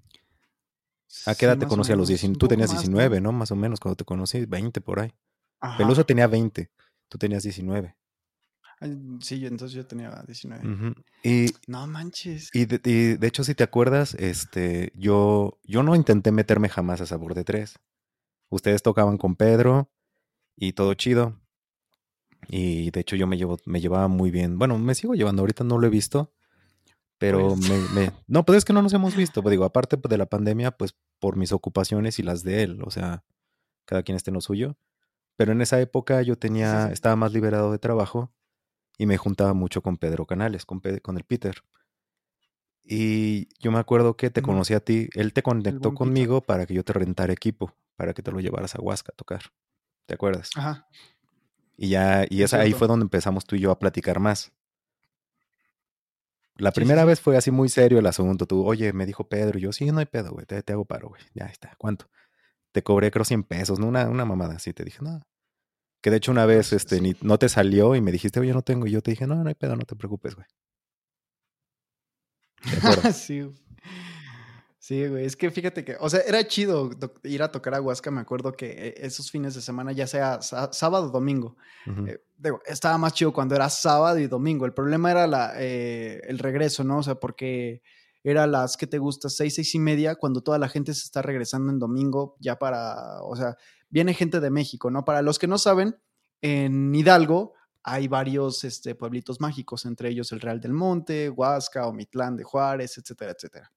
¿A 1.27 1.35
qué 1.35 1.47
edad 1.47 1.59
te 1.59 1.67
conocí 1.67 1.93
a 1.93 1.97
los 1.97 2.09
19? 2.09 2.39
Tú 2.39 2.49
tenías 2.49 2.71
19, 2.71 3.21
¿no? 3.21 3.33
Más 3.33 3.51
o 3.51 3.57
menos 3.57 3.81
cuando 3.81 3.97
te 3.97 4.05
conocí, 4.05 4.47
20 4.47 4.81
por 4.81 5.01
ahí. 5.01 5.13
Peluso 5.79 6.05
tenía 6.05 6.27
20, 6.27 6.71
tú 7.09 7.19
tenías 7.19 7.43
19. 7.43 7.97
Sí, 9.21 9.47
entonces 9.47 9.75
yo 9.75 9.87
tenía 9.87 10.11
19. 10.27 10.95
y, 11.23 11.47
no 11.67 11.87
manches. 11.87 12.51
Y 12.53 12.67
de, 12.67 13.27
hecho, 13.27 13.45
si 13.45 13.55
te 13.55 13.65
acuerdas, 13.65 14.15
este, 14.15 14.93
yo, 14.95 15.59
yo 15.63 15.83
no 15.83 15.95
intenté 15.95 16.33
meterme 16.33 16.69
jamás 16.69 17.01
a 17.01 17.07
Sabor 17.07 17.35
de 17.35 17.45
Tres. 17.45 17.79
Ustedes 18.51 18.83
tocaban 18.83 19.17
con 19.17 19.37
Pedro 19.37 19.91
y 20.57 20.75
todo 20.75 20.95
chido. 20.95 21.41
Y 22.49 22.91
de 22.91 23.01
hecho 23.01 23.17
yo 23.17 23.27
me, 23.27 23.37
llevo, 23.37 23.59
me 23.67 23.81
llevaba 23.81 24.09
muy 24.09 24.31
bien. 24.31 24.59
Bueno, 24.59 24.79
me 24.79 24.95
sigo 24.95 25.15
llevando, 25.15 25.43
ahorita 25.43 25.65
no 25.65 25.79
lo 25.79 25.87
he 25.87 25.91
visto. 25.91 26.33
Pero 27.19 27.55
pues 27.57 27.91
me, 27.93 28.13
No, 28.27 28.45
pues 28.45 28.59
es 28.59 28.65
que 28.65 28.73
no 28.73 28.83
nos 28.83 28.93
hemos 28.93 29.17
visto. 29.17 29.43
Pues 29.43 29.53
digo, 29.53 29.65
aparte 29.65 29.97
de 29.97 30.19
la 30.19 30.27
pandemia, 30.27 30.73
pues 30.73 30.97
por 31.21 31.37
mis 31.37 31.53
ocupaciones 31.53 32.19
y 32.19 32.23
las 32.23 32.43
de 32.43 32.63
él. 32.63 32.83
O 32.85 32.91
sea, 32.91 33.25
cada 33.85 34.03
quien 34.03 34.17
esté 34.17 34.31
en 34.31 34.35
lo 34.35 34.41
suyo. 34.41 34.77
Pero 35.37 35.53
en 35.53 35.61
esa 35.61 35.81
época 35.81 36.23
yo 36.23 36.37
tenía, 36.37 36.91
estaba 36.93 37.17
más 37.17 37.33
liberado 37.33 37.73
de 37.73 37.79
trabajo 37.79 38.33
y 38.99 39.07
me 39.07 39.17
juntaba 39.17 39.55
mucho 39.55 39.83
con 39.83 39.97
Pedro 39.97 40.27
Canales, 40.27 40.65
con, 40.65 40.81
con 41.03 41.17
el 41.17 41.25
Peter. 41.25 41.63
Y 42.85 43.49
yo 43.59 43.73
me 43.73 43.79
acuerdo 43.79 44.17
que 44.17 44.31
te 44.31 44.43
conocí 44.43 44.75
a 44.75 44.81
ti, 44.81 45.09
él 45.15 45.33
te 45.33 45.43
conectó 45.43 45.95
conmigo 45.95 46.43
para 46.43 46.67
que 46.67 46.75
yo 46.75 46.85
te 46.85 46.93
rentara 46.93 47.33
equipo, 47.33 47.75
para 47.97 48.13
que 48.13 48.23
te 48.23 48.31
lo 48.31 48.41
llevaras 48.41 48.75
a 48.75 48.81
Huasca 48.81 49.13
a 49.13 49.17
tocar. 49.17 49.53
¿Te 50.07 50.15
acuerdas? 50.15 50.51
Ajá. 50.55 50.87
Y 51.77 51.91
ya, 51.91 52.25
y 52.29 52.43
esa, 52.43 52.61
ahí 52.61 52.73
fue 52.73 52.87
donde 52.89 53.05
empezamos 53.05 53.45
tú 53.45 53.57
y 53.57 53.61
yo 53.61 53.71
a 53.71 53.79
platicar 53.79 54.21
más. 54.21 54.53
La 56.57 56.71
primera 56.71 57.05
vez 57.05 57.21
fue 57.21 57.37
así 57.37 57.51
muy 57.51 57.69
serio 57.69 57.99
el 57.99 58.07
asunto. 58.07 58.47
Tú, 58.47 58.65
oye, 58.65 58.93
me 58.93 59.07
dijo 59.07 59.29
Pedro. 59.29 59.59
Y 59.59 59.63
yo, 59.63 59.73
sí, 59.73 59.91
no 59.91 59.99
hay 59.99 60.07
pedo, 60.07 60.31
güey. 60.33 60.47
Te, 60.47 60.63
te, 60.63 60.73
hago 60.73 60.85
paro, 60.85 61.09
güey. 61.09 61.23
Ya 61.35 61.47
está. 61.47 61.75
¿Cuánto? 61.79 62.09
Te 62.71 62.83
cobré, 62.83 63.11
creo, 63.11 63.25
100 63.25 63.43
pesos, 63.45 63.81
¿no? 63.81 63.89
Una, 63.89 64.09
una 64.09 64.25
mamada 64.25 64.55
así. 64.55 64.73
Te 64.73 64.85
dije, 64.85 64.99
no. 65.03 65.21
Que 66.01 66.11
de 66.11 66.19
hecho 66.19 66.31
una 66.31 66.47
vez 66.47 66.73
este, 66.73 67.01
ni, 67.01 67.17
no 67.23 67.39
te 67.39 67.49
salió 67.49 67.97
y 67.97 68.01
me 68.01 68.13
dijiste, 68.13 68.39
oye, 68.39 68.53
no 68.53 68.63
tengo. 68.63 68.87
Y 68.87 68.93
yo 68.93 69.03
te 69.03 69.11
dije, 69.11 69.27
no, 69.27 69.35
no 69.43 69.49
hay 69.49 69.55
pedo, 69.55 69.75
no 69.75 69.85
te 69.85 69.97
preocupes, 69.97 70.37
güey. 70.37 70.47
sí. 73.13 73.51
Sí, 74.87 75.09
güey, 75.09 75.25
es 75.25 75.35
que 75.35 75.51
fíjate 75.51 75.83
que, 75.83 75.97
o 75.99 76.11
sea, 76.11 76.21
era 76.21 76.47
chido 76.47 76.91
ir 77.23 77.43
a 77.43 77.51
tocar 77.51 77.75
a 77.75 77.81
Huasca, 77.81 78.11
me 78.11 78.21
acuerdo 78.21 78.53
que 78.53 78.67
eh, 78.67 78.95
esos 78.99 79.31
fines 79.31 79.55
de 79.55 79.63
semana, 79.63 79.93
ya 79.93 80.07
sea 80.07 80.43
sábado 80.43 81.07
o 81.07 81.11
domingo, 81.11 81.57
eh, 82.07 82.19
estaba 82.67 82.99
más 82.99 83.15
chido 83.15 83.33
cuando 83.33 83.55
era 83.55 83.71
sábado 83.71 84.19
y 84.19 84.27
domingo, 84.27 84.67
el 84.67 84.75
problema 84.75 85.11
era 85.11 85.27
la, 85.27 85.55
eh, 85.57 86.21
el 86.25 86.39
regreso, 86.39 86.85
¿no? 86.85 86.99
O 86.99 87.03
sea, 87.03 87.15
porque 87.15 87.81
era 88.23 88.47
las 88.47 88.77
que 88.77 88.87
te 88.87 88.99
gusta, 88.99 89.31
seis, 89.31 89.55
seis 89.55 89.75
y 89.75 89.79
media, 89.79 90.17
cuando 90.17 90.43
toda 90.43 90.59
la 90.59 90.69
gente 90.69 90.93
se 90.93 91.05
está 91.05 91.23
regresando 91.23 91.73
en 91.73 91.79
domingo, 91.79 92.37
ya 92.39 92.59
para, 92.59 93.23
o 93.23 93.35
sea, 93.37 93.57
viene 93.89 94.13
gente 94.13 94.39
de 94.39 94.51
México, 94.51 94.91
¿no? 94.91 95.03
Para 95.03 95.23
los 95.23 95.39
que 95.39 95.47
no 95.47 95.57
saben, 95.57 95.97
en 96.43 96.95
Hidalgo 96.95 97.55
hay 97.83 98.07
varios 98.07 98.65
este, 98.65 98.95
pueblitos 98.95 99.41
mágicos, 99.41 99.87
entre 99.87 100.11
ellos 100.11 100.31
el 100.33 100.43
Real 100.43 100.61
del 100.61 100.75
Monte, 100.75 101.31
Huasca, 101.31 101.87
Omitlán 101.87 102.37
de 102.37 102.45
Juárez, 102.45 102.99
etcétera, 102.99 103.33
etcétera. 103.33 103.73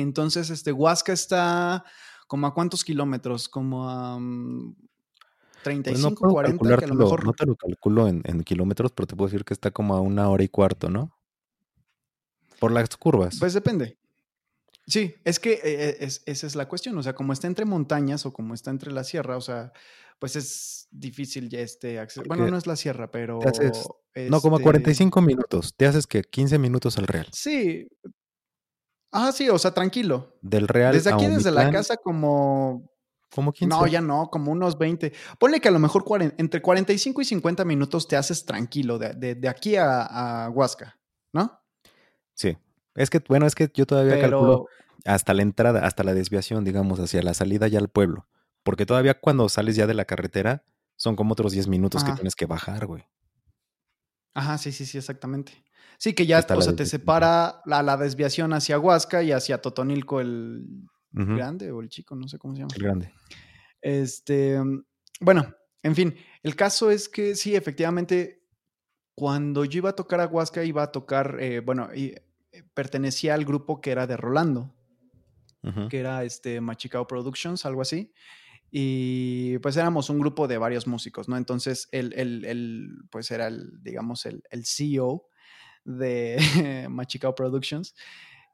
Entonces, 0.00 0.50
este, 0.50 0.72
Huasca 0.72 1.12
está 1.12 1.84
como 2.26 2.46
a 2.46 2.54
cuántos 2.54 2.84
kilómetros, 2.84 3.48
como 3.48 3.88
a 3.88 4.18
35, 5.62 6.14
pues 6.20 6.32
40, 6.32 6.76
que 6.78 6.84
a 6.84 6.88
lo 6.88 6.94
mejor... 6.94 7.24
No 7.24 7.32
te 7.32 7.46
lo 7.46 7.56
calculo 7.56 8.08
en, 8.08 8.42
kilómetros, 8.44 8.92
pero 8.92 9.06
te 9.06 9.16
puedo 9.16 9.28
decir 9.28 9.44
que 9.44 9.54
está 9.54 9.70
como 9.70 9.94
a 9.94 10.00
una 10.00 10.28
hora 10.28 10.44
y 10.44 10.48
cuarto, 10.48 10.90
¿no? 10.90 11.16
Por 12.58 12.72
las 12.72 12.96
curvas. 12.96 13.38
Pues 13.38 13.54
depende. 13.54 13.98
Sí, 14.86 15.14
es 15.24 15.38
que 15.38 15.52
eh, 15.52 15.96
eh, 16.00 16.08
esa 16.26 16.46
es 16.46 16.54
la 16.56 16.68
cuestión, 16.68 16.96
o 16.98 17.02
sea, 17.02 17.14
como 17.14 17.32
está 17.32 17.46
entre 17.46 17.64
montañas 17.64 18.26
o 18.26 18.32
como 18.32 18.54
está 18.54 18.70
entre 18.70 18.92
la 18.92 19.04
sierra, 19.04 19.36
o 19.36 19.40
sea, 19.40 19.72
pues 20.18 20.36
es 20.36 20.88
difícil 20.90 21.48
ya 21.48 21.60
este 21.60 21.98
acceso. 21.98 22.24
Bueno, 22.26 22.46
no 22.48 22.56
es 22.56 22.66
la 22.66 22.76
sierra, 22.76 23.10
pero... 23.10 23.40
no, 24.28 24.40
como 24.40 24.56
a 24.56 24.60
45 24.60 25.18
este 25.20 25.26
minutos, 25.26 25.74
te 25.76 25.86
haces 25.86 26.06
que 26.06 26.22
15 26.22 26.58
minutos 26.58 26.98
al 26.98 27.06
real. 27.06 27.28
Sí, 27.32 27.88
Ah, 29.12 29.32
sí, 29.32 29.48
o 29.48 29.58
sea, 29.58 29.72
tranquilo. 29.72 30.36
Del 30.40 30.68
Real. 30.68 30.92
Desde 30.92 31.12
aquí, 31.12 31.26
desde 31.26 31.50
la 31.50 31.70
casa, 31.70 31.96
como. 31.96 32.88
¿Como 33.32 33.52
15? 33.52 33.68
No, 33.68 33.86
ya 33.86 34.00
no, 34.00 34.28
como 34.28 34.50
unos 34.50 34.76
20. 34.76 35.12
Ponle 35.38 35.60
que 35.60 35.68
a 35.68 35.70
lo 35.70 35.78
mejor 35.78 36.04
entre 36.36 36.60
45 36.60 37.20
y 37.20 37.24
50 37.24 37.64
minutos 37.64 38.08
te 38.08 38.16
haces 38.16 38.44
tranquilo 38.44 38.98
de, 38.98 39.48
aquí 39.48 39.76
a, 39.76 40.50
Huasca, 40.52 40.98
¿no? 41.32 41.60
Sí. 42.34 42.58
Es 42.96 43.08
que, 43.08 43.22
bueno, 43.28 43.46
es 43.46 43.54
que 43.54 43.70
yo 43.72 43.86
todavía 43.86 44.20
calculo 44.20 44.66
hasta 45.04 45.32
la 45.32 45.42
entrada, 45.42 45.86
hasta 45.86 46.02
la 46.02 46.12
desviación, 46.12 46.64
digamos, 46.64 46.98
hacia 46.98 47.22
la 47.22 47.34
salida 47.34 47.68
ya 47.68 47.78
al 47.78 47.88
pueblo. 47.88 48.26
Porque 48.62 48.84
todavía 48.84 49.14
cuando 49.14 49.48
sales 49.48 49.76
ya 49.76 49.86
de 49.86 49.94
la 49.94 50.04
carretera, 50.04 50.64
son 50.96 51.16
como 51.16 51.32
otros 51.32 51.52
10 51.52 51.68
minutos 51.68 52.04
que 52.04 52.12
tienes 52.12 52.34
que 52.34 52.46
bajar, 52.46 52.86
güey. 52.86 53.06
Ajá, 54.34 54.58
sí, 54.58 54.70
sí, 54.72 54.86
sí, 54.86 54.98
exactamente. 54.98 55.64
Sí, 56.00 56.14
que 56.14 56.24
ya, 56.24 56.46
o 56.48 56.62
sea, 56.62 56.74
te 56.74 56.86
separa 56.86 57.60
la, 57.66 57.82
la, 57.82 57.98
desviación 57.98 58.54
hacia 58.54 58.78
Huasca 58.78 59.22
y 59.22 59.32
hacia 59.32 59.60
Totonilco 59.60 60.18
el 60.22 60.64
grande 61.12 61.70
o 61.72 61.82
el 61.82 61.90
chico, 61.90 62.16
no 62.16 62.26
sé 62.26 62.38
cómo 62.38 62.54
se 62.54 62.60
llama. 62.60 62.72
El 62.74 62.82
grande. 62.82 63.12
Este, 63.82 64.58
bueno, 65.20 65.54
en 65.82 65.94
fin, 65.94 66.16
el 66.42 66.56
caso 66.56 66.90
es 66.90 67.10
que 67.10 67.34
sí, 67.34 67.54
efectivamente, 67.54 68.46
cuando 69.14 69.66
yo 69.66 69.76
iba 69.76 69.90
a 69.90 69.94
tocar 69.94 70.20
a 70.20 70.26
Huasca, 70.26 70.64
iba 70.64 70.82
a 70.82 70.90
tocar, 70.90 71.36
eh, 71.38 71.60
bueno, 71.60 71.90
y, 71.94 72.14
eh, 72.52 72.64
pertenecía 72.72 73.34
al 73.34 73.44
grupo 73.44 73.82
que 73.82 73.90
era 73.90 74.06
de 74.06 74.16
Rolando, 74.16 74.74
que 75.90 76.00
era 76.00 76.24
este 76.24 76.62
Machicao 76.62 77.06
Productions, 77.06 77.66
algo 77.66 77.82
así. 77.82 78.14
Y 78.70 79.58
pues 79.58 79.76
éramos 79.76 80.08
un 80.08 80.18
grupo 80.18 80.48
de 80.48 80.56
varios 80.56 80.86
músicos, 80.86 81.28
¿no? 81.28 81.36
Entonces, 81.36 81.90
él, 81.92 82.14
él, 82.16 83.02
pues 83.10 83.30
era 83.30 83.48
el, 83.48 83.82
digamos, 83.82 84.24
el, 84.24 84.42
el 84.48 84.64
CEO 84.64 85.26
de 85.98 86.38
Machicao 86.90 87.34
Productions. 87.34 87.94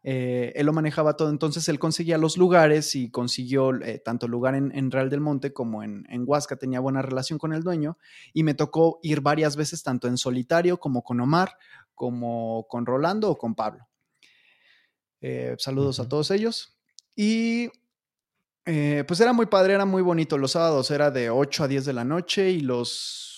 Eh, 0.08 0.52
él 0.54 0.66
lo 0.66 0.72
manejaba 0.72 1.16
todo, 1.16 1.30
entonces 1.30 1.68
él 1.68 1.80
conseguía 1.80 2.16
los 2.16 2.36
lugares 2.36 2.94
y 2.94 3.10
consiguió 3.10 3.74
eh, 3.82 3.98
tanto 3.98 4.28
lugar 4.28 4.54
en, 4.54 4.90
Real 4.92 5.10
del 5.10 5.20
Monte 5.20 5.52
como 5.52 5.82
en, 5.82 6.06
Huasca, 6.24 6.54
tenía 6.54 6.78
buena 6.78 7.02
relación 7.02 7.40
con 7.40 7.52
el 7.52 7.64
dueño 7.64 7.98
y 8.32 8.44
me 8.44 8.54
tocó 8.54 9.00
ir 9.02 9.20
varias 9.20 9.56
veces 9.56 9.82
tanto 9.82 10.06
en 10.06 10.16
solitario 10.16 10.78
como 10.78 11.02
con 11.02 11.18
Omar, 11.20 11.56
como 11.96 12.68
con 12.68 12.86
Rolando 12.86 13.30
o 13.30 13.36
con 13.36 13.56
Pablo. 13.56 13.88
Eh, 15.20 15.56
saludos 15.58 15.98
a 15.98 16.08
todos 16.08 16.30
ellos. 16.30 16.78
Y 17.16 17.68
pues 18.64 19.20
era 19.20 19.32
muy 19.32 19.46
padre, 19.46 19.74
era 19.74 19.86
muy 19.86 20.02
bonito. 20.02 20.38
Los 20.38 20.52
sábados 20.52 20.88
era 20.92 21.10
de 21.10 21.30
8 21.30 21.64
a 21.64 21.68
10 21.68 21.84
de 21.84 21.92
la 21.92 22.04
noche 22.04 22.50
y 22.50 22.60
los 22.60 23.35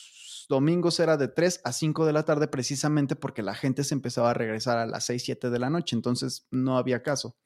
domingos 0.49 0.99
era 1.01 1.17
de 1.17 1.29
3 1.29 1.61
a 1.65 1.73
5 1.73 2.07
de 2.07 2.13
la 2.13 2.25
tarde 2.25 2.49
precisamente 2.49 3.17
porque 3.17 3.43
la 3.43 3.55
gente 3.55 3.85
se 3.85 3.95
empezaba 3.95 4.31
a 4.31 4.35
regresar 4.35 4.79
a 4.79 4.87
las 4.87 5.05
6, 5.07 5.23
7 5.25 5.51
de 5.51 5.59
la 5.59 5.71
noche, 5.71 5.95
entonces 5.95 6.47
no 6.51 6.79
había 6.79 7.03
caso. 7.03 7.37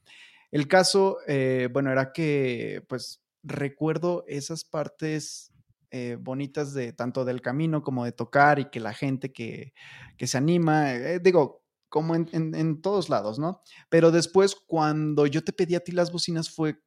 El 0.50 0.68
caso, 0.68 1.18
eh, 1.26 1.68
bueno, 1.72 1.90
era 1.90 2.12
que 2.12 2.84
pues 2.88 3.22
recuerdo 3.42 4.24
esas 4.28 4.64
partes 4.64 5.52
eh, 5.90 6.16
bonitas 6.20 6.72
de 6.72 6.92
tanto 6.92 7.24
del 7.24 7.42
camino 7.42 7.82
como 7.82 8.04
de 8.04 8.12
tocar 8.12 8.58
y 8.58 8.70
que 8.70 8.80
la 8.80 8.94
gente 8.94 9.32
que, 9.32 9.74
que 10.16 10.26
se 10.26 10.38
anima, 10.38 10.94
eh, 10.94 11.20
digo, 11.20 11.62
como 11.88 12.14
en, 12.14 12.28
en, 12.32 12.80
todos 12.80 13.10
lados, 13.10 13.38
¿no? 13.38 13.60
Pero 13.90 14.10
después 14.10 14.56
cuando 14.66 15.26
yo 15.26 15.44
te 15.44 15.52
pedí 15.52 15.74
a 15.74 15.80
ti 15.84 15.92
las 15.92 16.10
bocinas 16.10 16.48
fue, 16.48 16.82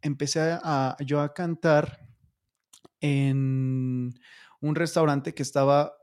empecé 0.00 0.40
a, 0.40 0.96
yo 1.04 1.20
a 1.20 1.34
cantar 1.34 1.98
en 3.00 4.18
un 4.60 4.74
restaurante 4.74 5.34
que 5.34 5.42
estaba 5.42 5.94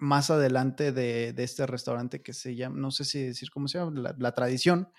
más 0.00 0.30
adelante 0.30 0.92
de, 0.92 1.34
este 1.36 1.66
restaurante 1.66 2.22
que 2.22 2.32
se 2.32 2.56
llama, 2.56 2.76
no 2.78 2.90
sé 2.90 3.04
si 3.04 3.22
decir 3.22 3.50
cómo 3.50 3.68
se 3.68 3.78
llama, 3.78 4.14
La, 4.18 4.32
Tradición. 4.32 4.90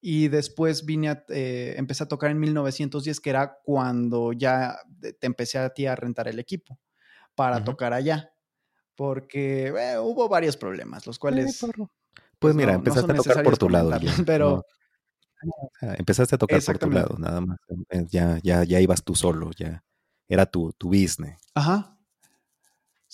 Y 0.00 0.28
después 0.28 0.84
vine 0.84 1.08
a, 1.08 1.24
eh, 1.28 1.74
empecé 1.78 2.04
a 2.04 2.08
tocar 2.08 2.30
en 2.30 2.38
1910, 2.38 3.20
que 3.20 3.30
era 3.30 3.58
cuando 3.64 4.32
ya 4.32 4.78
te 5.00 5.26
empecé 5.26 5.58
a 5.58 5.70
ti 5.70 5.86
a 5.86 5.96
rentar 5.96 6.28
el 6.28 6.38
equipo 6.38 6.78
para 7.34 7.64
tocar 7.64 7.92
allá. 7.92 8.32
Porque 8.94 9.66
eh, 9.66 9.98
hubo 9.98 10.28
varios 10.28 10.56
problemas, 10.56 11.06
los 11.06 11.18
cuales... 11.18 11.58
pues, 11.60 11.88
pues 12.38 12.54
mira, 12.54 12.74
empezaste 12.74 13.12
a 13.12 13.16
tocar 13.16 13.42
por 13.42 13.58
tu 13.58 13.68
lado. 13.68 13.90
pero... 14.26 14.64
empezaste 15.80 16.36
a 16.36 16.38
tocar 16.38 16.62
por 16.62 16.78
tu 16.78 16.90
lado, 16.90 17.16
nada 17.18 17.40
más. 17.40 17.58
Eh, 17.90 18.06
ya, 18.08 18.38
ya, 18.42 18.64
ya 18.64 18.80
ibas 18.80 19.02
tú 19.02 19.14
solo, 19.14 19.50
ya 19.56 19.82
era 20.28 20.46
tu, 20.46 20.72
tu 20.72 20.88
business. 20.88 21.40
Ajá. 21.54 21.95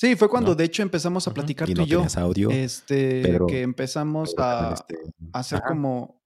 Sí, 0.03 0.17
fue 0.17 0.29
cuando 0.29 0.57
de 0.57 0.65
hecho 0.65 0.83
empezamos 0.83 1.29
a 1.29 1.33
platicar 1.33 1.73
tú 1.73 1.83
y 1.83 1.87
yo. 1.87 2.05
audio. 2.17 2.51
Este, 2.51 3.39
que 3.47 3.63
empezamos 3.63 4.35
a, 4.37 4.75
este, 4.75 4.99
hacer 5.33 5.63
como. 5.63 6.21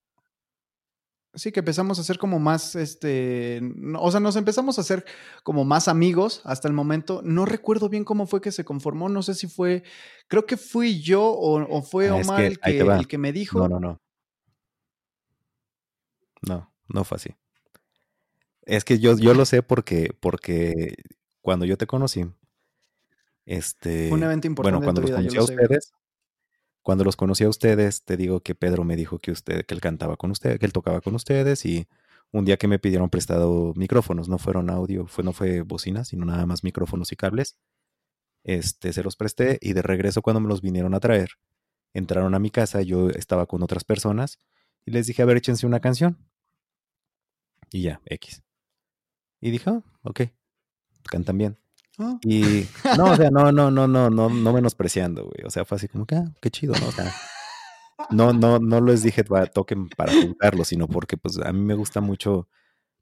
Sí, 1.35 1.53
que 1.53 1.61
empezamos 1.61 1.99
a 1.99 2.01
hacer 2.01 2.17
como 2.17 2.39
más, 2.39 2.75
este, 2.75 3.61
o 3.99 4.11
sea, 4.11 4.19
nos 4.19 4.37
empezamos 4.37 4.79
a 4.79 4.81
hacer 4.81 5.05
como 5.43 5.67
más 5.67 5.89
amigos 5.89 6.41
hasta 6.45 6.69
el 6.69 6.73
momento. 6.73 7.21
No 7.23 7.45
recuerdo 7.45 7.91
bien 7.91 8.05
cómo 8.05 8.27
fue 8.27 8.41
que 8.41 8.51
se 8.51 8.65
conformó, 8.65 9.11
no 9.11 9.23
sé 9.23 9.35
si 9.35 9.47
fue, 9.47 9.83
creo 10.27 10.47
que 10.47 10.57
fui 10.57 11.03
yo 11.03 11.23
o, 11.23 11.83
fue 11.83 12.09
ah, 12.09 12.15
Omar 12.15 12.45
el, 12.45 12.59
que, 12.59 12.79
el 12.79 13.07
que 13.07 13.19
me 13.19 13.31
dijo. 13.31 13.59
No, 13.59 13.69
no, 13.69 13.79
no. 13.79 14.01
No, 16.49 16.73
no 16.89 17.05
fue 17.05 17.17
así. 17.17 17.37
Es 18.63 18.85
que 18.87 18.99
yo, 18.99 19.19
yo 19.19 19.35
lo 19.35 19.45
sé 19.45 19.63
porque, 19.63 20.17
porque 20.19 20.95
cuando 21.43 21.67
yo 21.67 21.77
te 21.77 21.87
conocí, 21.87 22.25
este, 23.47 24.13
un 24.13 24.23
evento 24.23 24.47
importante. 24.47 24.77
Bueno, 24.77 24.85
cuando 24.85 25.01
los 25.01 25.11
conocí 25.13 25.37
a 25.37 25.43
ustedes, 25.43 25.93
cuando 26.83 27.05
los 27.05 27.17
conocí 27.17 27.45
a 27.45 27.49
ustedes, 27.49 28.05
te 28.05 28.17
digo 28.17 28.41
que 28.41 28.55
Pedro 28.55 28.85
me 28.85 28.97
dijo 28.97 29.19
que 29.19 29.31
usted, 29.31 29.65
que 29.65 29.75
él 29.75 29.81
cantaba 29.81 30.17
con 30.17 30.31
ustedes, 30.31 30.59
que 30.59 30.67
él 30.67 30.73
tocaba 30.73 31.01
con 31.01 31.15
ustedes 31.15 31.65
y 31.65 31.89
un 32.33 32.45
día 32.45 32.57
que 32.57 32.69
me 32.69 32.79
pidieron 32.79 33.09
prestado 33.09 33.73
micrófonos, 33.77 34.29
no 34.29 34.39
fueron 34.39 34.69
audio, 34.69 35.07
fue, 35.07 35.25
no 35.25 35.33
fue 35.33 35.63
bocina, 35.63 36.05
sino 36.05 36.25
nada 36.25 36.45
más 36.45 36.65
micrófonos 36.65 37.13
y 37.13 37.17
cables. 37.17 37.57
Este, 38.45 38.93
se 38.93 39.03
los 39.03 39.17
presté 39.17 39.59
y 39.61 39.73
de 39.73 39.83
regreso 39.83 40.23
cuando 40.23 40.41
me 40.41 40.49
los 40.49 40.61
vinieron 40.61 40.95
a 40.95 41.01
traer, 41.01 41.31
entraron 41.95 42.35
a 42.35 42.39
mi 42.39 42.51
casa, 42.51 42.83
yo 42.83 43.11
estaba 43.11 43.47
con 43.47 43.63
otras 43.63 43.85
personas 43.85 44.39
y 44.85 44.91
les 44.93 45.07
dije, 45.07 45.23
a 45.23 45.25
ver, 45.25 45.37
échense 45.37 45.67
una 45.67 45.81
canción. 45.81 46.19
Y 47.71 47.83
ya, 47.83 48.01
X. 48.07 48.43
Y 49.41 49.51
dije, 49.51 49.71
oh, 49.71 49.83
ok, 50.03 50.23
cantan 51.11 51.39
bien. 51.39 51.59
Y 52.23 52.67
no, 52.97 53.13
o 53.13 53.17
sea, 53.17 53.31
no, 53.31 53.53
no, 53.53 53.71
no, 53.71 53.89
no, 53.89 54.11
no, 54.11 54.29
no 54.29 54.53
menospreciando, 54.53 55.25
güey. 55.25 55.47
O 55.47 55.51
sea, 55.51 55.65
fue 55.65 55.77
así 55.77 55.89
como 55.89 56.07
que, 56.07 56.17
ah, 56.17 56.33
qué 56.41 56.51
chido, 56.51 56.75
¿no? 56.81 56.89
O 56.89 56.93
sea, 56.93 57.13
no, 58.11 58.33
no, 58.33 58.59
no 58.59 58.81
les 58.81 59.03
dije 59.03 59.25
toquen 59.53 59.89
para 59.89 60.13
juntarlo, 60.13 60.65
sino 60.65 60.89
porque 60.89 61.17
pues 61.17 61.39
a 61.39 61.53
mí 61.53 61.61
me 61.61 61.75
gusta 61.75 62.01
mucho 62.01 62.49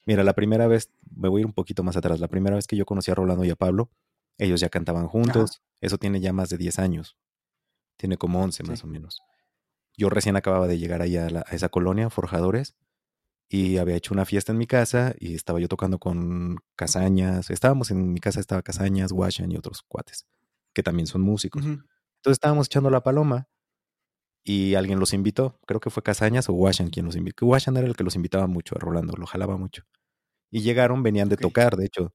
Mira, 0.06 0.22
la 0.22 0.34
primera 0.34 0.66
vez, 0.66 0.90
me 1.14 1.28
voy 1.28 1.40
a 1.40 1.42
ir 1.42 1.46
un 1.46 1.52
poquito 1.52 1.82
más 1.82 1.96
atrás, 1.96 2.20
la 2.20 2.28
primera 2.28 2.56
vez 2.56 2.66
que 2.66 2.76
yo 2.76 2.84
conocí 2.84 3.10
a 3.10 3.14
Rolando 3.14 3.44
y 3.44 3.50
a 3.50 3.56
Pablo, 3.56 3.90
ellos 4.36 4.60
ya 4.60 4.68
cantaban 4.68 5.06
juntos, 5.06 5.62
eso 5.80 5.98
tiene 5.98 6.20
ya 6.20 6.32
más 6.32 6.50
de 6.50 6.58
10 6.58 6.78
años, 6.78 7.16
tiene 7.96 8.18
como 8.18 8.42
11 8.42 8.64
más 8.64 8.84
o 8.84 8.86
menos. 8.86 9.22
Yo 9.96 10.10
recién 10.10 10.36
acababa 10.36 10.66
de 10.66 10.78
llegar 10.78 11.00
ahí 11.00 11.16
a, 11.16 11.28
esa 11.52 11.68
colonia, 11.68 12.10
Forjadores, 12.10 12.74
y 13.48 13.78
había 13.78 13.96
hecho 13.96 14.14
una 14.14 14.24
fiesta 14.24 14.52
en 14.52 14.58
mi 14.58 14.66
casa 14.66 15.14
y 15.18 15.34
estaba 15.34 15.60
yo 15.60 15.68
tocando 15.68 15.98
con 15.98 16.58
Casañas, 16.76 17.50
estábamos 17.50 17.90
en 17.90 18.12
mi 18.12 18.20
casa, 18.20 18.40
estaba 18.40 18.62
Casañas, 18.62 19.12
Washan 19.12 19.52
y 19.52 19.56
otros 19.56 19.82
cuates, 19.86 20.26
que 20.74 20.82
también 20.82 21.06
son 21.06 21.22
músicos. 21.22 21.64
Entonces 22.18 22.36
estábamos 22.36 22.66
echando 22.68 22.90
la 22.90 23.02
paloma 23.02 23.48
y 24.44 24.74
alguien 24.74 25.00
los 25.00 25.12
invitó, 25.14 25.58
creo 25.66 25.80
que 25.80 25.90
fue 25.90 26.02
Casañas 26.02 26.48
o 26.48 26.52
Washan 26.52 26.90
quien 26.90 27.06
los 27.06 27.16
invitó. 27.16 27.46
Washan 27.46 27.76
era 27.76 27.86
el 27.86 27.96
que 27.96 28.04
los 28.04 28.16
invitaba 28.16 28.46
mucho 28.46 28.76
a 28.76 28.78
Rolando, 28.80 29.14
lo 29.16 29.26
jalaba 29.26 29.56
mucho. 29.56 29.84
Y 30.50 30.62
llegaron, 30.62 31.02
venían 31.02 31.28
de 31.28 31.36
tocar, 31.38 31.76
de 31.76 31.86
hecho, 31.86 32.14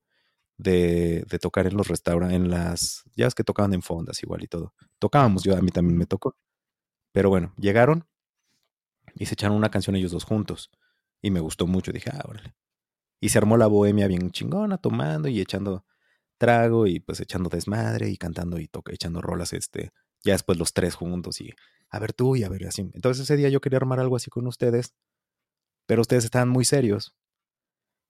de, 0.58 1.26
de 1.30 1.40
tocar 1.40 1.68
en 1.68 1.78
los 1.78 1.88
restaurantes, 1.90 2.38
en 2.38 2.50
las, 2.52 3.04
ya 3.16 3.28
es 3.28 3.36
que 3.36 3.44
tocaban 3.46 3.74
en 3.74 3.82
fondas 3.84 4.24
igual 4.24 4.44
y 4.44 4.48
todo. 4.48 4.74
Tocábamos, 5.00 5.44
yo 5.44 5.58
a 5.58 5.62
mí 5.62 5.72
también 5.72 5.98
me 5.98 6.06
tocó. 6.08 6.38
Pero 7.14 7.30
bueno, 7.30 7.54
llegaron 7.58 8.08
y 9.16 9.26
se 9.26 9.34
echaron 9.34 9.58
una 9.58 9.70
canción 9.72 9.96
ellos 9.96 10.12
dos 10.12 10.24
juntos. 10.24 10.70
Y 11.22 11.32
me 11.32 11.40
gustó 11.40 11.68
mucho, 11.68 11.92
dije, 11.92 12.10
ah, 12.14 12.24
órale. 12.28 12.56
Y 13.22 13.30
se 13.30 13.38
armó 13.40 13.58
la 13.58 13.68
bohemia 13.68 14.08
bien 14.08 14.32
chingona, 14.32 14.78
tomando 14.78 15.28
y 15.30 15.42
echando 15.42 15.86
trago 16.38 16.88
y 16.88 17.00
pues 17.02 17.20
echando 17.22 17.50
desmadre 17.50 18.10
y 18.10 18.18
cantando 18.18 18.60
y 18.60 18.68
toca, 18.68 18.94
echando 18.94 19.22
rolas, 19.22 19.54
este, 19.54 19.92
ya 20.24 20.34
después 20.34 20.58
los 20.58 20.74
tres 20.74 20.96
juntos 20.96 21.42
y 21.42 21.54
a 21.90 22.00
ver 22.00 22.14
tú 22.14 22.36
y 22.36 22.44
a 22.44 22.50
ver 22.50 22.68
así. 22.68 22.90
Entonces 22.94 23.24
ese 23.24 23.38
día 23.38 23.50
yo 23.50 23.62
quería 23.62 23.78
armar 23.78 24.00
algo 24.00 24.16
así 24.16 24.30
con 24.30 24.48
ustedes, 24.48 24.96
pero 25.88 26.02
ustedes 26.02 26.26
estaban 26.26 26.50
muy 26.50 26.66
serios. 26.66 27.16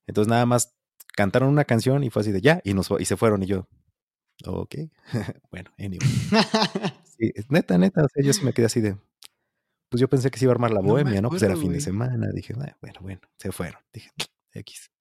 Entonces 0.08 0.30
nada 0.30 0.46
más 0.46 0.76
cantaron 1.16 1.50
una 1.50 1.66
canción 1.66 2.04
y 2.04 2.10
fue 2.10 2.22
así 2.22 2.32
de 2.32 2.42
ya, 2.42 2.62
y, 2.64 2.74
nos, 2.74 2.90
y 3.00 3.06
se 3.06 3.18
fueron 3.18 3.44
y 3.44 3.48
yo, 3.48 3.68
ok, 4.46 4.76
bueno, 5.52 5.72
anyway. 5.78 6.00
sí, 7.18 7.34
neta, 7.50 7.78
neta, 7.78 8.04
o 8.04 8.08
sea, 8.10 8.24
yo 8.24 8.34
sí 8.34 8.44
me 8.46 8.54
quedé 8.54 8.68
así 8.68 8.82
de, 8.82 8.98
pues 9.90 10.02
yo 10.02 10.08
pensé 10.08 10.30
que 10.32 10.40
se 10.40 10.46
iba 10.46 10.52
a 10.52 10.56
armar 10.56 10.72
la 10.72 10.82
bohemia, 10.82 11.22
¿no? 11.22 11.30
pues 11.30 11.42
era 11.44 11.56
fin 11.56 11.74
de 11.74 11.82
semana, 11.82 12.30
dije, 12.34 12.54
ah, 12.60 12.76
bueno, 12.82 13.00
bueno, 13.02 13.22
se 13.38 13.52
fueron, 13.52 13.82
dije, 13.94 14.12
X. 14.54 14.92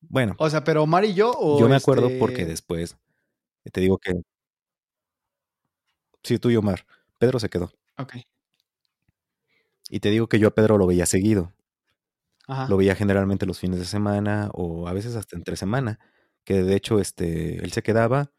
Bueno. 0.00 0.36
O 0.38 0.48
sea, 0.48 0.62
pero 0.64 0.82
Omar 0.82 1.04
y 1.04 1.14
yo 1.14 1.32
o 1.36 1.58
Yo 1.58 1.68
me 1.68 1.76
acuerdo 1.76 2.08
porque 2.18 2.42
este 2.42 2.50
después, 2.50 2.96
te 3.72 3.80
digo 3.80 3.98
que 3.98 4.12
Sí, 6.22 6.38
tú 6.38 6.50
y 6.50 6.56
Omar. 6.56 6.84
Pedro 7.18 7.38
se 7.40 7.48
quedó. 7.48 7.72
Ok. 7.96 8.16
Y 9.90 10.00
te 10.00 10.10
digo 10.10 10.28
que 10.28 10.38
yo 10.38 10.48
a 10.48 10.50
Pedro 10.54 10.76
lo 10.78 10.86
veía 10.86 11.06
seguido. 11.06 11.54
Lo 12.68 12.78
veía 12.78 12.94
generalmente 12.94 13.44
los 13.44 13.58
fines 13.58 13.78
de 13.78 13.84
semana 13.84 14.50
o 14.54 14.88
a 14.88 14.92
veces 14.94 15.16
hasta 15.16 15.36
entre 15.36 15.56
semana. 15.56 15.98
Que 16.44 16.62
de 16.62 16.76
hecho, 16.76 16.98
este, 16.98 17.62
él 17.62 17.72
se 17.72 17.82
quedaba 17.82 18.30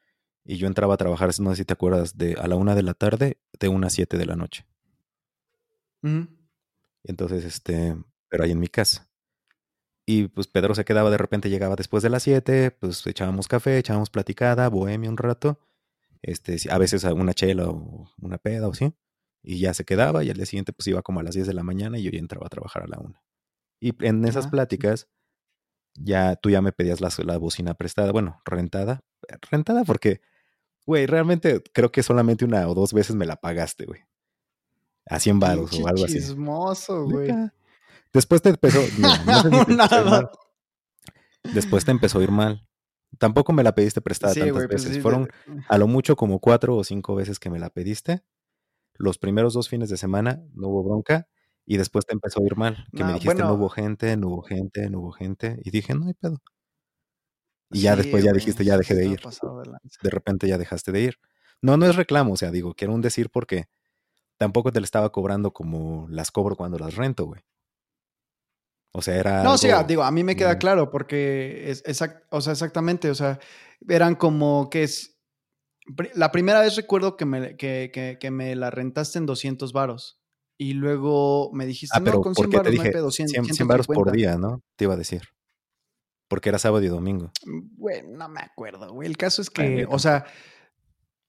y 0.43 0.57
yo 0.57 0.67
entraba 0.67 0.95
a 0.95 0.97
trabajar, 0.97 1.29
no 1.39 1.51
sé 1.51 1.57
si 1.57 1.65
te 1.65 1.73
acuerdas, 1.73 2.17
de 2.17 2.33
a 2.33 2.47
la 2.47 2.55
una 2.55 2.73
de 2.73 2.83
la 2.83 2.95
tarde, 2.95 3.39
de 3.59 3.67
una 3.67 3.87
a 3.87 3.89
siete 3.89 4.17
de 4.17 4.25
la 4.25 4.35
noche. 4.35 4.65
Entonces, 7.03 7.45
este, 7.45 7.95
pero 8.29 8.43
ahí 8.43 8.51
en 8.51 8.59
mi 8.59 8.67
casa. 8.67 9.09
Y 10.05 10.27
pues 10.27 10.47
Pedro 10.47 10.73
se 10.73 10.85
quedaba, 10.85 11.11
de 11.11 11.17
repente 11.17 11.49
llegaba 11.49 11.75
después 11.75 12.01
de 12.03 12.09
las 12.09 12.23
siete, 12.23 12.71
pues 12.71 13.05
echábamos 13.05 13.47
café, 13.47 13.77
echábamos 13.77 14.09
platicada, 14.09 14.67
bohemia 14.69 15.09
un 15.09 15.17
rato 15.17 15.59
este, 16.21 16.57
a 16.69 16.77
veces 16.77 17.03
una 17.03 17.33
chela 17.33 17.69
o 17.69 18.09
una 18.21 18.37
peda 18.37 18.67
o 18.67 18.73
sí, 18.73 18.93
y 19.41 19.59
ya 19.59 19.73
se 19.73 19.85
quedaba 19.85 20.23
y 20.23 20.29
al 20.29 20.35
día 20.35 20.45
siguiente 20.45 20.73
pues 20.73 20.87
iba 20.87 21.01
como 21.01 21.19
a 21.19 21.23
las 21.23 21.35
10 21.35 21.47
de 21.47 21.53
la 21.53 21.63
mañana 21.63 21.97
y 21.97 22.03
yo 22.03 22.11
ya 22.11 22.19
entraba 22.19 22.45
a 22.47 22.49
trabajar 22.49 22.83
a 22.83 22.87
la 22.87 22.99
una. 22.99 23.23
Y 23.79 23.93
en 24.05 24.25
esas 24.25 24.47
pláticas 24.47 25.07
ya 25.95 26.35
tú 26.35 26.49
ya 26.49 26.61
me 26.61 26.73
pedías 26.73 27.01
la, 27.01 27.09
la 27.25 27.37
bocina 27.37 27.73
prestada, 27.75 28.11
bueno, 28.11 28.41
rentada, 28.45 29.01
rentada 29.49 29.85
porque, 29.85 30.21
güey, 30.85 31.05
realmente 31.05 31.63
creo 31.73 31.91
que 31.91 32.03
solamente 32.03 32.45
una 32.45 32.67
o 32.67 32.73
dos 32.73 32.93
veces 32.93 33.15
me 33.15 33.25
la 33.25 33.37
pagaste, 33.37 33.85
güey. 33.85 34.01
A 35.05 35.19
100 35.19 35.39
baros 35.39 35.79
o 35.79 35.87
algo 35.87 36.05
así. 36.05 36.19
güey. 37.05 37.31
Después 38.13 38.41
te 38.41 38.49
empezó. 38.49 38.79
Después 41.53 41.85
te 41.85 41.91
empezó 41.91 42.19
a 42.19 42.23
ir 42.23 42.31
mal. 42.31 42.67
Tampoco 43.17 43.53
me 43.53 43.63
la 43.63 43.73
pediste 43.73 44.01
prestada 44.01 44.33
tantas 44.33 44.51
pues 44.51 44.67
veces. 44.67 45.01
Fueron 45.01 45.29
a 45.67 45.77
lo 45.77 45.87
mucho 45.87 46.15
como 46.15 46.39
cuatro 46.39 46.75
o 46.75 46.83
cinco 46.83 47.15
veces 47.15 47.39
que 47.39 47.49
me 47.49 47.59
la 47.59 47.69
pediste. 47.69 48.23
Los 48.95 49.17
primeros 49.17 49.53
dos 49.53 49.69
fines 49.69 49.89
de 49.89 49.97
semana 49.97 50.43
no 50.53 50.67
hubo 50.67 50.83
bronca 50.83 51.27
y 51.65 51.77
después 51.77 52.05
te 52.05 52.13
empezó 52.13 52.41
a 52.41 52.45
ir 52.45 52.55
mal. 52.55 52.85
Que 52.95 53.03
me 53.03 53.13
dijiste 53.13 53.41
no 53.41 53.53
hubo 53.53 53.69
gente, 53.69 54.15
no 54.17 54.27
hubo 54.27 54.41
gente, 54.41 54.89
no 54.89 54.99
hubo 54.99 55.11
gente. 55.11 55.59
Y 55.63 55.71
dije, 55.71 55.95
no 55.95 56.07
hay 56.07 56.13
pedo. 56.13 56.41
Y 57.71 57.81
ya 57.81 57.95
después 57.95 58.23
ya 58.23 58.31
dijiste, 58.31 58.65
ya 58.65 58.77
dejé 58.77 58.95
de 58.95 59.05
ir. 59.05 59.21
De, 60.01 60.09
repente 60.09 60.47
ya 60.47 60.57
dejaste 60.57 60.91
de 60.91 61.01
ir. 61.01 61.15
No, 61.61 61.77
no 61.77 61.85
es 61.85 61.95
reclamo, 61.95 62.33
o 62.33 62.37
sea, 62.37 62.51
digo, 62.51 62.73
quiero 62.73 62.93
un 62.93 63.01
decir 63.01 63.29
porque 63.29 63.65
tampoco 64.39 64.71
te 64.71 64.79
le 64.79 64.85
estaba 64.85 65.11
cobrando 65.11 65.51
como 65.51 66.07
las 66.09 66.31
cobro 66.31 66.55
cuando 66.55 66.79
las 66.79 66.95
rento, 66.95 67.25
güey. 67.25 67.41
O 68.91 69.03
sea, 69.03 69.15
era. 69.15 69.43
No, 69.43 69.57
sí, 69.57 69.67
digo, 69.87 70.03
a 70.03 70.11
mí 70.11 70.23
me 70.23 70.35
queda 70.35 70.57
claro, 70.57 70.89
porque 70.89 71.69
es 71.69 71.83
o 72.31 72.41
sea, 72.41 72.53
exactamente, 72.53 73.11
o 73.11 73.15
sea, 73.15 73.39
eran 73.87 74.15
como 74.15 74.69
que 74.71 74.83
es. 74.83 75.17
La 76.13 76.31
primera 76.31 76.61
vez 76.61 76.75
recuerdo 76.75 77.17
que 77.17 77.25
me, 77.25 77.57
que, 77.57 78.17
que, 78.19 78.31
me 78.31 78.55
la 78.55 78.69
rentaste 78.69 79.19
en 79.19 79.25
200 79.25 79.73
varos. 79.73 80.21
Y 80.57 80.73
luego 80.73 81.51
me 81.53 81.65
dijiste, 81.65 81.97
ah, 81.97 82.01
pero 82.03 82.17
no, 82.17 82.21
con 82.21 82.35
100 82.35 82.49
baros, 82.49 82.65
te 82.65 82.71
dije, 82.71 82.97
200, 82.97 83.55
100, 83.55 83.67
baros 83.67 83.87
por 83.87 84.11
día, 84.11 84.37
¿no? 84.37 84.61
Te 84.75 84.85
iba 84.85 84.93
a 84.93 84.97
decir. 84.97 85.23
Porque 86.27 86.49
era 86.49 86.59
sábado 86.59 86.83
y 86.83 86.89
domingo. 86.89 87.31
Bueno, 87.45 88.17
no 88.17 88.29
me 88.29 88.41
acuerdo, 88.41 88.93
güey. 88.93 89.07
El 89.07 89.17
caso 89.17 89.41
es 89.41 89.49
que, 89.49 89.87
o 89.89 89.97
sea, 89.97 90.25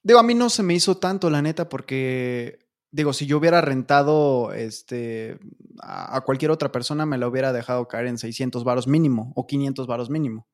digo, 0.02 0.18
a 0.18 0.22
mí 0.22 0.34
no 0.34 0.50
se 0.50 0.62
me 0.62 0.74
hizo 0.74 0.98
tanto, 0.98 1.30
la 1.30 1.40
neta, 1.40 1.68
porque 1.68 2.69
digo, 2.92 3.12
si 3.12 3.26
yo 3.26 3.38
hubiera 3.38 3.60
rentado 3.60 4.52
este, 4.52 5.38
a, 5.82 6.20
cualquier 6.22 6.50
otra 6.50 6.72
persona, 6.72 7.06
me 7.06 7.18
la 7.18 7.28
hubiera 7.28 7.52
dejado 7.52 7.88
caer 7.88 8.06
en 8.06 8.18
600 8.18 8.64
varos 8.64 8.86
mínimo 8.86 9.32
o 9.36 9.46
500 9.46 9.86
varos 9.86 10.10
mínimo. 10.10 10.48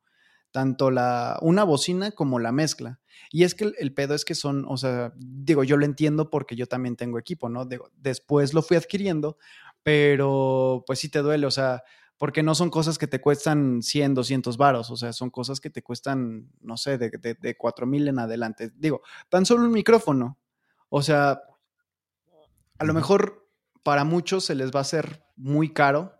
Tanto 0.51 0.91
la, 0.91 1.39
una 1.43 1.65
bocina 1.65 2.13
como 2.13 2.39
la 2.39 2.53
mezcla. 2.53 3.01
Y 3.31 3.45
es 3.45 3.55
que 3.55 3.73
el, 3.79 3.95
pedo 3.95 4.15
es 4.15 4.25
que 4.25 4.35
son, 4.35 4.65
o 4.69 4.77
sea, 4.77 5.13
digo, 5.17 5.65
yo 5.65 5.77
lo 5.77 5.85
entiendo 5.85 6.31
porque 6.31 6.57
yo 6.57 6.67
también 6.67 6.97
tengo 6.97 7.19
equipo, 7.19 7.49
¿no? 7.49 7.67
después 7.97 8.55
lo 8.55 8.63
fui 8.63 8.77
adquiriendo, 8.77 9.37
pero 9.83 10.85
pues 10.87 10.99
sí 11.01 11.09
te 11.09 11.21
duele, 11.21 11.47
o 11.47 11.51
sea, 11.51 11.83
porque 12.19 12.43
no 12.43 12.55
son 12.55 12.71
cosas 12.71 12.99
que 12.99 13.07
te 13.07 13.21
cuestan 13.21 13.83
100, 13.83 14.15
200 14.15 14.57
varos, 14.57 14.91
o 14.91 14.97
sea, 14.97 15.13
son 15.13 15.31
cosas 15.31 15.61
que 15.61 15.71
te 15.71 15.83
cuestan, 15.83 16.51
no 16.61 16.77
sé, 16.77 16.99
de, 16.99 17.11
de, 17.11 17.35
de 17.35 17.57
4 17.57 17.87
mil 17.87 18.09
en 18.09 18.19
adelante. 18.19 18.71
Digo, 18.77 19.03
tan 19.29 19.45
solo 19.45 19.65
un 19.65 19.73
micrófono. 19.73 20.39
O 20.89 21.03
sea, 21.03 21.41
a 22.79 22.85
lo 22.85 22.95
mejor 22.95 23.49
para 23.83 24.05
muchos 24.05 24.45
se 24.45 24.55
les 24.55 24.71
va 24.71 24.81
a 24.81 24.83
hacer 24.83 25.25
muy 25.37 25.73
caro 25.73 26.13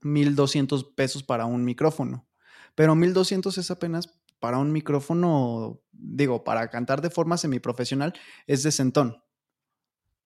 1200 0.00 0.84
pesos 0.94 1.22
para 1.22 1.46
un 1.46 1.64
micrófono, 1.64 2.28
pero 2.74 2.94
1200 2.94 3.56
es 3.58 3.70
apenas 3.70 4.20
para 4.40 4.58
un 4.58 4.72
micrófono, 4.72 5.80
digo, 5.92 6.42
para 6.42 6.68
cantar 6.68 7.00
de 7.00 7.10
forma 7.10 7.36
semiprofesional, 7.36 8.12
es 8.48 8.64
de 8.64 8.72
centón. 8.72 9.22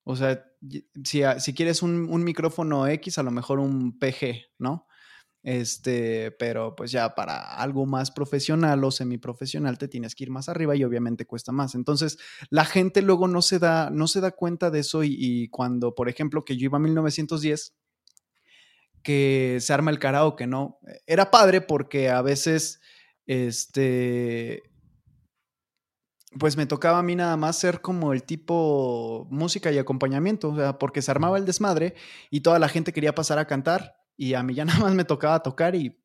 O 0.05 0.17
sea, 0.17 0.43
si, 1.05 1.23
si 1.39 1.55
quieres 1.55 1.83
un, 1.83 2.09
un, 2.09 2.25
micrófono 2.25 2.87
X, 2.87 3.19
a 3.19 3.23
lo 3.23 3.31
mejor 3.31 3.59
un 3.59 3.99
PG, 3.99 4.55
¿no? 4.59 4.86
Este, 5.47 6.33
pero 6.33 6.75
pues 6.75 6.91
ya 6.91 7.15
para 7.15 7.39
algo 7.55 7.87
más 7.87 8.11
profesional 8.11 8.83
o 8.83 8.91
semiprofesional 8.91 9.79
te 9.79 9.87
tienes 9.87 10.17
que 10.17 10.25
ir 10.25 10.31
más 10.33 10.49
arriba 10.49 10.75
y 10.75 10.83
obviamente 10.83 11.25
cuesta 11.25 11.53
más. 11.53 11.77
Entonces, 11.77 12.19
la 12.51 12.65
gente 12.65 13.01
luego 13.01 13.29
no 13.29 13.41
se 13.43 13.61
da, 13.61 13.91
no 13.91 14.09
se 14.09 14.21
da 14.21 14.33
cuenta 14.33 14.73
de 14.73 14.81
eso 14.81 15.05
y, 15.05 15.49
cuando, 15.51 15.95
por 15.95 16.09
ejemplo, 16.09 16.45
que 16.45 16.57
yo 16.57 16.65
iba 16.65 16.79
a 16.79 16.81
1910, 16.81 17.77
que 19.05 19.59
se 19.61 19.73
arma 19.73 19.93
el 19.93 20.01
karaoke, 20.01 20.49
¿no? 20.49 20.81
Era 21.07 21.31
padre 21.31 21.61
porque 21.61 22.11
a 22.11 22.23
veces, 22.23 22.81
este, 23.27 24.65
pues 26.41 26.57
me 26.57 26.67
tocaba 26.67 26.99
a 26.99 27.05
mí 27.05 27.15
nada 27.15 27.37
más 27.37 27.57
ser 27.57 27.83
como 27.83 28.13
el 28.13 28.25
tipo 28.25 29.29
música 29.31 29.71
y 29.71 29.79
acompañamiento, 29.79 30.49
o 30.49 30.57
sea, 30.57 30.77
porque 30.77 31.03
se 31.03 31.13
armaba 31.13 31.39
el 31.39 31.45
desmadre 31.45 31.95
y 32.31 32.41
toda 32.41 32.59
la 32.59 32.69
gente 32.69 32.93
quería 32.93 33.15
pasar 33.15 33.39
a 33.39 33.47
cantar 33.47 34.06
y 34.17 34.35
a 34.35 34.43
mí 34.43 34.55
ya 34.55 34.65
nada 34.65 34.81
más 34.81 34.95
me 34.95 35.05
tocaba 35.05 35.43
tocar 35.43 35.75
y 35.75 35.99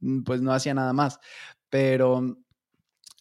mm, 0.00 0.22
pues 0.22 0.40
no 0.40 0.52
hacía 0.52 0.74
nada 0.74 0.92
más. 0.92 1.20
Pero 1.68 2.36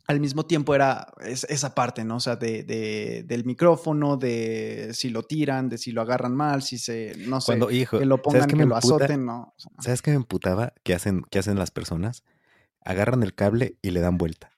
al 0.08 0.20
mismo 0.20 0.46
tiempo 0.46 0.76
era 0.76 1.08
esa 1.22 1.74
parte, 1.74 2.04
¿no? 2.04 2.18
O 2.18 2.20
sea, 2.20 2.36
de, 2.36 3.24
del 3.26 3.46
micrófono, 3.46 4.18
de 4.18 4.90
si 4.94 5.10
lo 5.10 5.24
tiran, 5.24 5.70
de 5.70 5.78
si 5.78 5.92
lo 5.92 6.02
agarran 6.02 6.36
mal, 6.36 6.64
si 6.64 6.78
se, 6.78 7.16
no 7.28 7.40
sé, 7.40 7.58
que 7.90 8.06
lo 8.06 8.22
pongan, 8.22 8.48
que, 8.48 8.66
lo 8.66 8.76
azoten, 8.76 9.26
¿no? 9.26 9.56
¿Sabes 9.80 10.02
qué 10.02 10.12
me 10.12 10.18
emputaba? 10.18 10.74
¿Qué 10.84 10.94
hacen, 10.94 11.24
qué 11.30 11.40
hacen 11.40 11.58
las 11.58 11.72
personas? 11.72 12.24
Agarran 12.84 13.24
el 13.24 13.34
cable 13.34 13.78
y 13.82 13.92
le 13.92 14.02
dan 14.02 14.18
vuelta. 14.18 14.52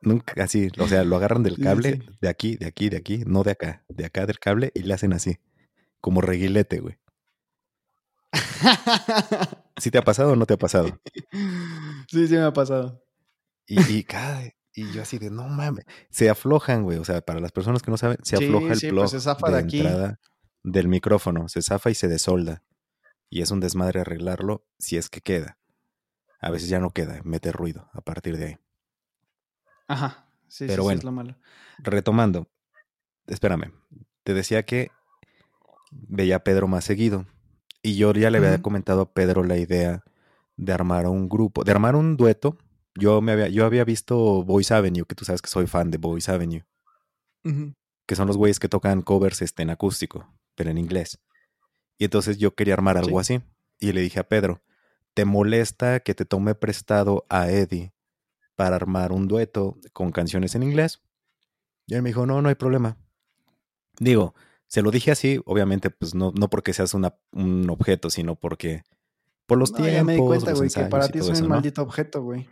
Nunca 0.00 0.44
así, 0.44 0.68
o 0.78 0.86
sea, 0.86 1.04
lo 1.04 1.16
agarran 1.16 1.42
del 1.42 1.58
cable, 1.58 2.00
de 2.20 2.28
aquí, 2.28 2.56
de 2.56 2.66
aquí, 2.66 2.88
de 2.88 2.96
aquí, 2.96 3.24
no 3.26 3.42
de 3.42 3.50
acá, 3.50 3.84
de 3.88 4.06
acá 4.06 4.24
del 4.24 4.38
cable 4.38 4.70
y 4.72 4.84
le 4.84 4.94
hacen 4.94 5.12
así 5.12 5.38
como 6.00 6.20
reguilete, 6.20 6.80
güey. 6.80 6.98
¿Sí 9.78 9.90
te 9.90 9.98
ha 9.98 10.02
pasado 10.02 10.32
o 10.32 10.36
no 10.36 10.46
te 10.46 10.54
ha 10.54 10.58
pasado? 10.58 11.00
Sí, 12.08 12.26
sí 12.26 12.34
me 12.34 12.42
ha 12.42 12.52
pasado. 12.52 13.04
Y, 13.66 13.80
y, 13.80 14.06
y 14.74 14.92
yo 14.92 15.02
así 15.02 15.18
de, 15.18 15.30
no 15.30 15.48
mames, 15.48 15.84
se 16.10 16.30
aflojan, 16.30 16.84
güey. 16.84 16.98
O 16.98 17.04
sea, 17.04 17.20
para 17.20 17.40
las 17.40 17.52
personas 17.52 17.82
que 17.82 17.90
no 17.90 17.96
saben, 17.96 18.18
se 18.22 18.36
afloja 18.36 18.72
el 18.72 18.78
sí, 18.78 18.90
pues 18.90 19.10
se 19.10 19.20
zafa 19.20 19.50
de, 19.50 19.60
entrada 19.60 20.20
del 20.62 20.88
micrófono, 20.88 21.48
se 21.48 21.62
zafa 21.62 21.90
y 21.90 21.94
se 21.94 22.08
desolda. 22.08 22.62
Y 23.30 23.42
es 23.42 23.50
un 23.50 23.60
desmadre 23.60 24.00
arreglarlo 24.00 24.66
si 24.78 24.96
es 24.96 25.10
que 25.10 25.20
queda. 25.20 25.58
A 26.40 26.50
veces 26.50 26.68
ya 26.68 26.78
no 26.78 26.90
queda, 26.90 27.20
mete 27.24 27.52
ruido 27.52 27.90
a 27.92 28.00
partir 28.00 28.38
de 28.38 28.46
ahí. 28.46 28.56
Ajá, 29.88 30.30
sí, 30.46 30.66
Pero 30.66 30.84
bueno, 30.84 30.98
es 30.98 31.04
lo 31.04 31.12
malo. 31.12 31.36
Retomando, 31.78 32.48
espérame, 33.26 33.72
te 34.22 34.34
decía 34.34 34.64
que 34.64 34.90
veía 35.90 36.36
a 36.36 36.44
Pedro 36.44 36.68
más 36.68 36.84
seguido. 36.84 37.26
Y 37.82 37.96
yo 37.96 38.12
ya 38.12 38.30
le 38.30 38.38
había 38.38 38.60
comentado 38.60 39.02
a 39.02 39.12
Pedro 39.12 39.44
la 39.44 39.56
idea 39.56 40.04
de 40.56 40.72
armar 40.72 41.06
un 41.06 41.28
grupo, 41.28 41.64
de 41.64 41.70
armar 41.70 41.96
un 41.96 42.16
dueto. 42.16 42.58
Yo, 42.94 43.20
me 43.20 43.32
había, 43.32 43.48
yo 43.48 43.64
había 43.64 43.84
visto 43.84 44.44
Boys 44.44 44.72
Avenue, 44.72 45.04
que 45.06 45.14
tú 45.14 45.24
sabes 45.24 45.40
que 45.40 45.48
soy 45.48 45.66
fan 45.66 45.90
de 45.90 45.98
Boys 45.98 46.28
Avenue. 46.28 46.64
Que 48.06 48.16
son 48.16 48.26
los 48.26 48.36
güeyes 48.36 48.58
que 48.58 48.68
tocan 48.68 49.00
covers 49.02 49.40
este, 49.40 49.62
en 49.62 49.70
acústico, 49.70 50.34
pero 50.54 50.70
en 50.70 50.78
inglés. 50.78 51.18
Y 51.96 52.04
entonces 52.04 52.36
yo 52.38 52.54
quería 52.54 52.74
armar 52.74 52.98
algo 52.98 53.20
así. 53.20 53.40
Y 53.78 53.92
le 53.92 54.00
dije 54.00 54.20
a 54.20 54.28
Pedro, 54.28 54.62
¿te 55.14 55.24
molesta 55.24 56.00
que 56.00 56.14
te 56.14 56.24
tome 56.24 56.54
prestado 56.54 57.24
a 57.28 57.48
Eddie 57.48 57.92
para 58.56 58.76
armar 58.76 59.12
un 59.12 59.28
dueto 59.28 59.78
con 59.92 60.10
canciones 60.10 60.54
en 60.54 60.64
inglés? 60.64 61.00
Y 61.86 61.94
él 61.94 62.02
me 62.02 62.10
dijo, 62.10 62.26
no, 62.26 62.42
no 62.42 62.48
hay 62.48 62.54
problema. 62.56 62.98
Digo, 63.98 64.34
se 64.68 64.82
lo 64.82 64.90
dije 64.90 65.10
así, 65.10 65.40
obviamente, 65.46 65.90
pues 65.90 66.14
no, 66.14 66.32
no 66.38 66.50
porque 66.50 66.74
seas 66.74 66.92
una, 66.94 67.14
un 67.32 67.68
objeto, 67.70 68.10
sino 68.10 68.36
porque 68.36 68.84
por 69.46 69.58
los 69.58 69.72
tiempos. 69.72 69.92
Ya 69.92 70.04
me 70.04 70.12
di 70.12 70.18
cuenta, 70.18 70.52
güey, 70.52 70.68
que 70.68 70.84
para 70.84 71.08
ti 71.08 71.20
soy 71.20 71.40
un 71.40 71.48
maldito 71.48 71.82
objeto, 71.82 72.22
güey. 72.22 72.46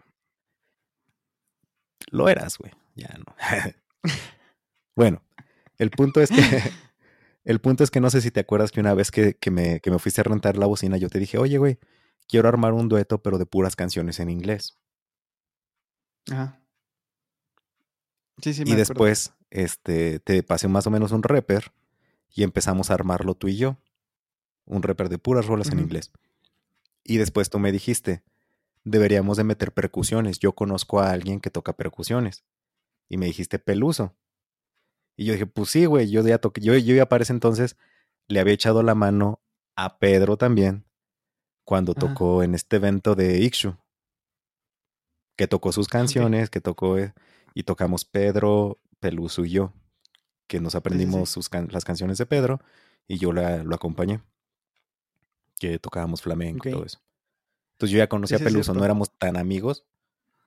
Lo 2.10 2.28
eras, 2.28 2.56
güey. 2.56 2.72
Ya 2.94 3.14
no. 3.18 3.36
bueno, 4.96 5.22
el 5.76 5.90
punto 5.90 6.22
es 6.22 6.30
que. 6.30 6.36
el 7.44 7.60
punto 7.60 7.84
es 7.84 7.90
que 7.90 8.00
no 8.00 8.08
sé 8.08 8.22
si 8.22 8.30
te 8.30 8.40
acuerdas 8.40 8.72
que 8.72 8.80
una 8.80 8.94
vez 8.94 9.10
que, 9.10 9.34
que, 9.34 9.50
me, 9.50 9.80
que 9.80 9.90
me 9.90 9.98
fuiste 9.98 10.22
a 10.22 10.24
rentar 10.24 10.56
la 10.56 10.66
bocina, 10.66 10.96
yo 10.96 11.10
te 11.10 11.18
dije, 11.18 11.36
oye, 11.36 11.58
güey, 11.58 11.78
quiero 12.26 12.48
armar 12.48 12.72
un 12.72 12.88
dueto, 12.88 13.22
pero 13.22 13.36
de 13.36 13.44
puras 13.44 13.76
canciones 13.76 14.18
en 14.20 14.30
inglés. 14.30 14.78
Ajá. 16.30 16.62
Sí, 18.42 18.54
sí, 18.54 18.64
me 18.64 18.70
y 18.70 18.74
después 18.74 19.34
este, 19.50 20.18
te 20.20 20.42
pasé 20.42 20.68
más 20.68 20.86
o 20.86 20.90
menos 20.90 21.12
un 21.12 21.22
rapper 21.22 21.72
y 22.34 22.42
empezamos 22.42 22.90
a 22.90 22.94
armarlo 22.94 23.34
tú 23.34 23.48
y 23.48 23.56
yo. 23.56 23.78
Un 24.64 24.82
rapper 24.82 25.08
de 25.08 25.18
puras 25.18 25.46
rolas 25.46 25.70
en 25.70 25.78
inglés. 25.78 26.12
Y 27.04 27.18
después 27.18 27.50
tú 27.50 27.58
me 27.58 27.72
dijiste, 27.72 28.22
deberíamos 28.84 29.36
de 29.36 29.44
meter 29.44 29.72
percusiones. 29.72 30.38
Yo 30.38 30.52
conozco 30.52 31.00
a 31.00 31.10
alguien 31.10 31.40
que 31.40 31.50
toca 31.50 31.74
percusiones. 31.74 32.44
Y 33.08 33.16
me 33.16 33.26
dijiste 33.26 33.58
Peluso. 33.58 34.16
Y 35.16 35.24
yo 35.24 35.32
dije, 35.32 35.46
pues 35.46 35.70
sí, 35.70 35.86
güey, 35.86 36.10
yo 36.10 36.26
ya 36.26 36.38
toqué, 36.38 36.60
yo, 36.60 36.76
yo 36.76 36.94
ya 36.94 37.08
para 37.08 37.22
ese 37.22 37.32
entonces 37.32 37.76
le 38.28 38.40
había 38.40 38.54
echado 38.54 38.82
la 38.82 38.94
mano 38.94 39.40
a 39.76 39.98
Pedro 39.98 40.36
también 40.36 40.84
cuando 41.64 41.94
tocó 41.94 42.42
en 42.42 42.54
este 42.54 42.76
evento 42.76 43.14
de 43.14 43.40
Ixu. 43.40 43.76
Que 45.36 45.48
tocó 45.48 45.72
sus 45.72 45.88
canciones, 45.88 46.48
que 46.48 46.60
tocó 46.60 46.98
eh, 46.98 47.12
y 47.54 47.64
tocamos 47.64 48.04
Pedro, 48.04 48.78
Peluso 49.00 49.44
y 49.44 49.50
yo, 49.50 49.72
que 50.46 50.60
nos 50.60 50.74
aprendimos 50.74 51.30
Sus 51.30 51.50
las 51.52 51.84
canciones 51.84 52.18
de 52.18 52.26
Pedro 52.26 52.60
y 53.08 53.18
yo 53.18 53.32
la, 53.32 53.62
lo 53.62 53.74
acompañé, 53.74 54.20
que 55.58 55.78
tocábamos 55.78 56.22
flamenco 56.22 56.68
y 56.68 56.72
todo 56.72 56.84
eso. 56.84 57.00
Entonces 57.72 57.92
yo 57.92 57.98
ya 57.98 58.08
conocía 58.08 58.38
a 58.38 58.40
Peluso, 58.40 58.74
no 58.74 58.84
éramos 58.84 59.10
tan 59.18 59.36
amigos, 59.36 59.84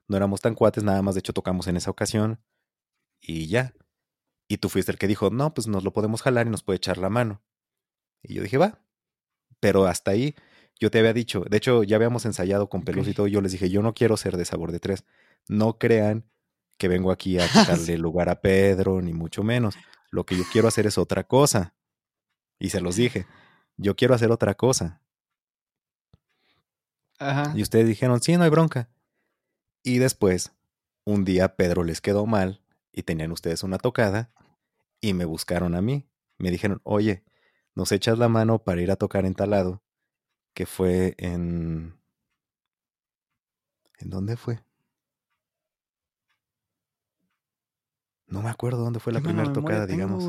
no 0.08 0.16
éramos 0.16 0.40
tan 0.40 0.54
cuates, 0.54 0.82
nada 0.82 1.00
más 1.02 1.14
de 1.14 1.20
hecho 1.20 1.32
tocamos 1.32 1.66
en 1.68 1.76
esa 1.76 1.90
ocasión 1.90 2.40
y 3.20 3.46
ya. 3.46 3.72
Y 4.48 4.58
tú 4.58 4.68
fuiste 4.68 4.90
el 4.90 4.98
que 4.98 5.06
dijo, 5.06 5.30
no, 5.30 5.54
pues 5.54 5.68
nos 5.68 5.84
lo 5.84 5.92
podemos 5.92 6.22
jalar 6.22 6.48
y 6.48 6.50
nos 6.50 6.64
puede 6.64 6.78
echar 6.78 6.98
la 6.98 7.08
mano. 7.08 7.40
Y 8.22 8.34
yo 8.34 8.42
dije, 8.42 8.58
va. 8.58 8.80
Pero 9.60 9.86
hasta 9.86 10.10
ahí 10.10 10.34
yo 10.80 10.90
te 10.90 10.98
había 10.98 11.12
dicho, 11.12 11.44
de 11.48 11.58
hecho 11.58 11.84
ya 11.84 11.96
habíamos 11.96 12.24
ensayado 12.24 12.68
con 12.68 12.82
Peluso 12.82 13.10
y 13.10 13.14
todo, 13.14 13.28
y 13.28 13.30
yo 13.30 13.40
les 13.42 13.52
dije, 13.52 13.70
yo 13.70 13.82
no 13.82 13.94
quiero 13.94 14.16
ser 14.16 14.36
de 14.36 14.44
sabor 14.44 14.72
de 14.72 14.80
tres. 14.80 15.04
No 15.46 15.78
crean 15.78 16.24
que 16.80 16.88
vengo 16.88 17.12
aquí 17.12 17.38
a 17.38 17.46
quitarle 17.52 17.98
lugar 17.98 18.30
a 18.30 18.40
Pedro, 18.40 19.02
ni 19.02 19.12
mucho 19.12 19.44
menos. 19.44 19.76
Lo 20.10 20.24
que 20.24 20.36
yo 20.36 20.44
quiero 20.50 20.66
hacer 20.66 20.86
es 20.86 20.98
otra 20.98 21.24
cosa. 21.24 21.74
Y 22.58 22.70
se 22.70 22.80
los 22.80 22.96
dije, 22.96 23.26
yo 23.76 23.94
quiero 23.94 24.14
hacer 24.14 24.32
otra 24.32 24.54
cosa. 24.54 25.02
Y 27.54 27.62
ustedes 27.62 27.86
dijeron, 27.86 28.20
sí, 28.22 28.36
no 28.36 28.44
hay 28.44 28.50
bronca. 28.50 28.88
Y 29.82 29.98
después, 29.98 30.52
un 31.04 31.26
día 31.26 31.54
Pedro 31.54 31.84
les 31.84 32.00
quedó 32.00 32.24
mal 32.24 32.64
y 32.92 33.02
tenían 33.02 33.30
ustedes 33.30 33.62
una 33.62 33.76
tocada 33.76 34.32
y 35.02 35.12
me 35.12 35.26
buscaron 35.26 35.74
a 35.74 35.82
mí. 35.82 36.08
Me 36.38 36.50
dijeron, 36.50 36.80
oye, 36.82 37.24
nos 37.74 37.92
echas 37.92 38.18
la 38.18 38.28
mano 38.28 38.64
para 38.64 38.80
ir 38.80 38.90
a 38.90 38.96
tocar 38.96 39.26
en 39.26 39.34
talado, 39.34 39.82
que 40.54 40.64
fue 40.64 41.14
en... 41.18 42.00
¿En 43.98 44.08
dónde 44.08 44.38
fue? 44.38 44.64
No 48.30 48.42
me 48.42 48.50
acuerdo 48.50 48.82
dónde 48.82 49.00
fue 49.00 49.12
la 49.12 49.20
primera 49.20 49.52
tocada, 49.52 49.86
digamos. 49.86 50.24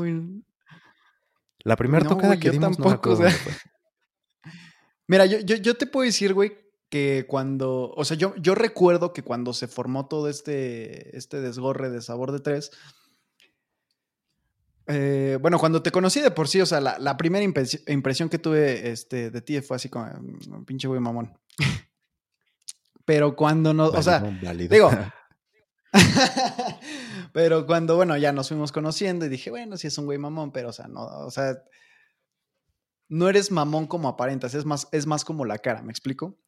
La 1.64 1.76
primera 1.76 2.06
tocada 2.06 2.38
que 2.38 2.50
dimos 2.50 2.76
tampoco, 2.76 3.18
Mira, 5.08 5.26
yo, 5.26 5.38
yo, 5.40 5.56
yo, 5.56 5.76
te 5.76 5.86
puedo 5.86 6.06
decir, 6.06 6.32
güey, 6.32 6.52
que 6.88 7.26
cuando, 7.28 7.90
o 7.90 8.04
sea, 8.04 8.16
yo, 8.16 8.34
yo 8.36 8.54
recuerdo 8.54 9.12
que 9.12 9.22
cuando 9.22 9.52
se 9.52 9.68
formó 9.68 10.06
todo 10.06 10.28
este, 10.28 11.16
este 11.16 11.40
desgorre 11.40 11.90
de 11.90 12.00
sabor 12.00 12.32
de 12.32 12.40
tres, 12.40 12.70
eh, 14.86 15.38
bueno, 15.40 15.58
cuando 15.58 15.82
te 15.82 15.90
conocí 15.90 16.20
de 16.20 16.30
por 16.30 16.48
sí, 16.48 16.60
o 16.60 16.66
sea, 16.66 16.80
la, 16.80 17.16
primera 17.16 17.44
impresión 17.44 18.28
que 18.28 18.38
tuve 18.38 18.90
este, 18.90 19.30
de 19.30 19.40
ti 19.42 19.60
fue 19.60 19.76
así 19.76 19.88
como, 19.88 20.06
mm, 20.06 20.64
pinche 20.64 20.88
güey 20.88 21.00
mamón. 21.00 21.38
Pero 23.04 23.36
cuando 23.36 23.74
no, 23.74 23.86
o 23.86 24.02
sea, 24.02 24.20
digo, 24.20 24.90
pero 27.32 27.66
cuando, 27.66 27.96
bueno, 27.96 28.16
ya 28.16 28.32
nos 28.32 28.48
fuimos 28.48 28.72
conociendo 28.72 29.26
y 29.26 29.28
dije, 29.28 29.50
bueno, 29.50 29.76
sí 29.76 29.86
es 29.86 29.98
un 29.98 30.06
güey 30.06 30.18
mamón, 30.18 30.52
pero, 30.52 30.70
o 30.70 30.72
sea, 30.72 30.88
no, 30.88 31.04
o 31.04 31.30
sea, 31.30 31.62
no 33.08 33.28
eres 33.28 33.50
mamón 33.50 33.86
como 33.86 34.08
aparentas, 34.08 34.54
es 34.54 34.64
más, 34.64 34.88
es 34.92 35.06
más 35.06 35.24
como 35.24 35.44
la 35.44 35.58
cara, 35.58 35.82
¿me 35.82 35.92
explico? 35.92 36.38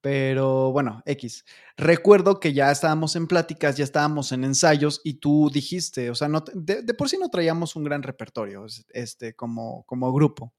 Pero 0.00 0.70
bueno, 0.70 1.02
X. 1.06 1.44
Recuerdo 1.76 2.38
que 2.38 2.52
ya 2.52 2.70
estábamos 2.70 3.16
en 3.16 3.26
pláticas, 3.26 3.76
ya 3.76 3.84
estábamos 3.84 4.30
en 4.32 4.44
ensayos 4.44 5.00
y 5.02 5.14
tú 5.14 5.50
dijiste, 5.52 6.10
o 6.10 6.14
sea, 6.14 6.28
no, 6.28 6.44
de, 6.54 6.82
por 6.94 7.08
sí 7.08 7.18
no 7.18 7.28
traíamos 7.30 7.74
un 7.74 7.84
gran 7.84 8.02
repertorio 8.02 8.66
este, 8.90 9.34
como, 9.34 9.84
como 9.84 10.12
grupo. 10.12 10.52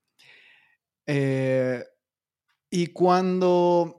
Eh, 1.05 1.83
y 2.69 2.87
cuando, 2.87 3.98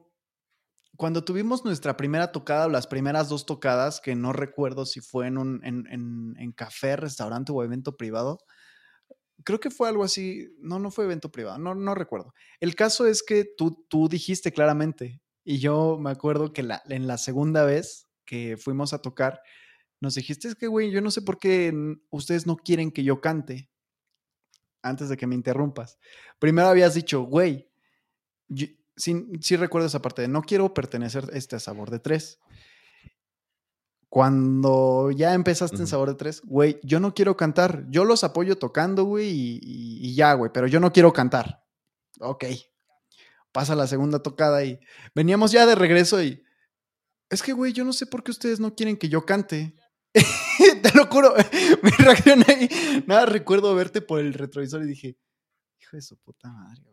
cuando 1.01 1.25
tuvimos 1.25 1.65
nuestra 1.65 1.97
primera 1.97 2.31
tocada, 2.31 2.67
o 2.67 2.69
las 2.69 2.87
primeras 2.87 3.31
dos 3.31 3.47
tocadas, 3.47 4.03
que 4.03 4.15
no 4.15 4.35
recuerdo 4.35 4.85
si 4.85 5.01
fue 5.01 5.29
en 5.29 5.39
un 5.39 5.65
en, 5.65 6.37
en 6.39 6.53
café, 6.53 6.95
restaurante 6.95 7.53
o 7.53 7.65
evento 7.65 7.97
privado, 7.97 8.39
creo 9.43 9.59
que 9.61 9.71
fue 9.71 9.89
algo 9.89 10.05
así, 10.05 10.55
no, 10.59 10.79
no 10.79 10.91
fue 10.91 11.07
evento 11.07 11.33
privado, 11.33 11.57
no, 11.57 11.75
no 11.75 11.95
recuerdo. 11.95 12.35
El 12.61 12.75
caso 12.75 13.07
es 13.07 13.23
que 13.23 13.47
tú, 13.57 13.87
tú 13.89 14.11
dijiste 14.11 14.53
claramente, 14.53 15.23
y 15.43 15.59
yo 15.59 15.97
me 15.99 16.11
acuerdo 16.11 16.53
que 16.53 16.63
la, 16.63 16.83
en 16.91 17.07
la 17.07 17.17
segunda 17.17 17.65
vez 17.65 18.07
que 18.27 18.59
fuimos 18.59 18.93
a 18.93 19.01
tocar, 19.01 19.41
nos 20.03 20.17
dijiste, 20.17 20.49
es 20.49 20.55
que, 20.55 20.67
güey, 20.67 20.91
yo 20.91 21.01
no 21.01 21.11
sé 21.11 21.23
por 21.23 21.39
qué 21.39 21.73
ustedes 22.11 22.47
no 22.47 22.57
quieren 22.57 22.91
que 22.91 23.05
yo 23.05 23.23
cante 23.23 23.71
antes 24.83 25.09
de 25.09 25.17
que 25.17 25.27
me 25.27 25.35
interrumpas. 25.35 25.99
Primero 26.39 26.69
habías 26.69 26.93
dicho, 26.93 27.23
güey, 27.23 27.71
sí, 28.97 29.57
recuerdo 29.57 29.87
esa 29.89 30.03
parte 30.03 30.23
de 30.23 30.29
no 30.29 30.43
quiero 30.43 30.75
pertenecer 30.75 31.31
a 31.33 31.37
este 31.37 31.59
sabor 31.61 31.91
de 31.91 31.99
tres. 31.99 32.39
Cuando 34.09 35.13
ya 35.13 35.35
empezaste 35.35 35.77
en 35.77 35.87
Sabor 35.87 36.09
de 36.09 36.17
Tres, 36.17 36.43
güey, 36.43 36.81
yo 36.83 36.99
no 36.99 37.15
quiero 37.15 37.37
cantar. 37.37 37.85
Yo 37.91 38.05
los 38.05 38.25
apoyo 38.25 38.59
tocando, 38.59 39.05
güey, 39.05 39.29
y, 39.29 39.61
y 39.63 40.17
ya, 40.17 40.33
güey, 40.35 40.51
pero 40.53 40.67
yo 40.67 40.81
no 40.81 40.93
quiero 40.93 41.13
cantar. 41.13 41.65
Ok, 42.19 42.45
pasa 43.53 43.75
la 43.75 43.87
segunda 43.87 44.21
tocada 44.21 44.65
y 44.65 44.81
veníamos 45.15 45.53
ya 45.53 45.67
de 45.67 45.75
regreso 45.75 46.23
y 46.23 46.43
es 47.29 47.43
que, 47.43 47.53
güey, 47.53 47.73
yo 47.73 47.85
no 47.85 47.93
sé 47.93 48.07
por 48.07 48.25
qué 48.25 48.33
ustedes 48.33 48.59
no 48.59 48.75
quieren 48.75 48.97
que 48.97 49.09
yo 49.09 49.25
cante. 49.25 49.77
Te 50.83 50.93
lo 50.95 51.07
juro, 51.07 51.33
mi 51.83 51.91
reacción 51.91 52.45
ahí, 52.49 52.69
nada, 53.07 53.27
recuerdo 53.27 53.75
verte 53.75 54.03
por 54.03 54.21
el 54.21 54.35
retrovisor 54.35 54.83
y 54.83 54.87
dije, 54.87 55.17
hijo 55.81 55.97
de 55.97 56.03
su 56.03 56.17
puta 56.19 56.51
madre. 56.51 56.90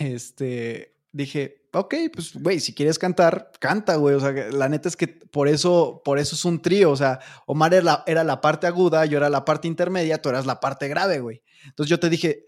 Este, 0.00 0.96
dije, 1.12 1.68
ok, 1.72 1.94
pues, 2.12 2.32
güey, 2.34 2.58
si 2.58 2.74
quieres 2.74 2.98
cantar, 2.98 3.52
canta, 3.60 3.96
güey. 3.96 4.14
O 4.14 4.20
sea, 4.20 4.32
la 4.32 4.68
neta 4.68 4.88
es 4.88 4.96
que 4.96 5.08
por 5.08 5.46
eso, 5.46 6.00
por 6.04 6.18
eso 6.18 6.34
es 6.34 6.44
un 6.44 6.62
trío. 6.62 6.90
O 6.90 6.96
sea, 6.96 7.20
Omar 7.46 7.74
era 7.74 7.84
la, 7.84 8.04
era 8.06 8.24
la 8.24 8.40
parte 8.40 8.66
aguda, 8.66 9.04
yo 9.04 9.18
era 9.18 9.28
la 9.28 9.44
parte 9.44 9.68
intermedia, 9.68 10.20
tú 10.22 10.30
eras 10.30 10.46
la 10.46 10.58
parte 10.58 10.88
grave, 10.88 11.20
güey. 11.20 11.42
Entonces 11.66 11.90
yo 11.90 12.00
te 12.00 12.08
dije, 12.08 12.46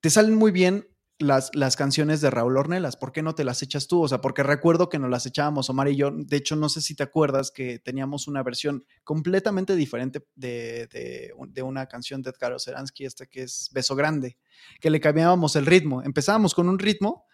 te 0.00 0.10
salen 0.10 0.34
muy 0.34 0.50
bien 0.50 0.88
las, 1.20 1.54
las, 1.54 1.76
canciones 1.76 2.20
de 2.20 2.30
Raúl 2.30 2.56
Ornelas. 2.56 2.96
¿Por 2.96 3.12
qué 3.12 3.22
no 3.22 3.34
te 3.34 3.44
las 3.44 3.62
echas 3.62 3.86
tú? 3.86 4.02
O 4.02 4.08
sea, 4.08 4.20
porque 4.20 4.42
recuerdo 4.42 4.88
que 4.88 4.98
nos 4.98 5.10
las 5.10 5.26
echábamos 5.26 5.68
Omar 5.68 5.88
y 5.88 5.96
yo. 5.96 6.10
De 6.10 6.36
hecho, 6.36 6.56
no 6.56 6.68
sé 6.68 6.80
si 6.80 6.94
te 6.94 7.02
acuerdas 7.02 7.50
que 7.50 7.78
teníamos 7.78 8.26
una 8.26 8.42
versión 8.42 8.84
completamente 9.04 9.76
diferente 9.76 10.26
de, 10.34 10.88
de, 10.88 11.62
una 11.62 11.86
canción 11.86 12.22
de 12.22 12.30
Edgar 12.30 12.52
Oceransky, 12.54 13.04
esta 13.04 13.26
que 13.26 13.42
es 13.42 13.68
Beso 13.72 13.94
Grande, 13.94 14.38
que 14.80 14.90
le 14.90 15.00
cambiábamos 15.00 15.56
el 15.56 15.66
ritmo. 15.66 16.02
Empezábamos 16.02 16.54
con 16.54 16.68
un 16.68 16.78
ritmo, 16.78 17.26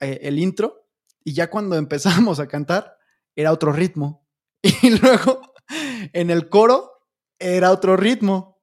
eh, 0.00 0.20
el 0.22 0.38
intro, 0.38 0.88
y 1.24 1.32
ya 1.32 1.50
cuando 1.50 1.76
empezábamos 1.76 2.38
a 2.38 2.46
cantar, 2.46 2.96
era 3.34 3.52
otro 3.52 3.72
ritmo. 3.72 4.24
Y 4.82 4.98
luego, 4.98 5.52
en 6.12 6.30
el 6.30 6.48
coro, 6.48 6.92
era 7.38 7.72
otro 7.72 7.96
ritmo. 7.96 8.54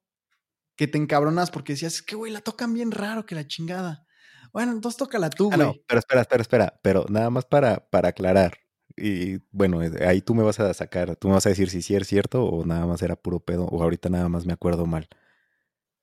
Que 0.75 0.87
te 0.87 0.97
encabronas 0.97 1.51
porque 1.51 1.73
decías, 1.73 1.95
es 1.95 2.01
que, 2.01 2.15
güey, 2.15 2.31
la 2.31 2.41
tocan 2.41 2.73
bien 2.73 2.91
raro 2.91 3.25
que 3.25 3.35
la 3.35 3.45
chingada. 3.45 4.07
Bueno, 4.53 4.71
entonces 4.71 4.97
tócala 4.97 5.29
tú, 5.29 5.45
güey. 5.45 5.59
Ah, 5.59 5.63
no, 5.63 5.75
pero 5.87 5.99
espera, 5.99 6.21
espera, 6.21 6.41
espera. 6.41 6.79
Pero 6.81 7.05
nada 7.09 7.29
más 7.29 7.45
para, 7.45 7.87
para 7.89 8.09
aclarar. 8.09 8.57
Y 8.97 9.37
bueno, 9.51 9.81
eh, 9.81 10.05
ahí 10.05 10.21
tú 10.21 10.35
me 10.35 10.43
vas 10.43 10.59
a 10.59 10.73
sacar, 10.73 11.15
tú 11.15 11.27
me 11.27 11.35
vas 11.35 11.45
a 11.45 11.49
decir 11.49 11.69
si 11.69 11.81
sí 11.81 11.95
es 11.95 12.07
cierto 12.07 12.43
o 12.43 12.65
nada 12.65 12.85
más 12.85 13.01
era 13.01 13.15
puro 13.15 13.39
pedo 13.39 13.65
o 13.65 13.81
ahorita 13.81 14.09
nada 14.09 14.27
más 14.29 14.45
me 14.45 14.53
acuerdo 14.53 14.85
mal. 14.85 15.07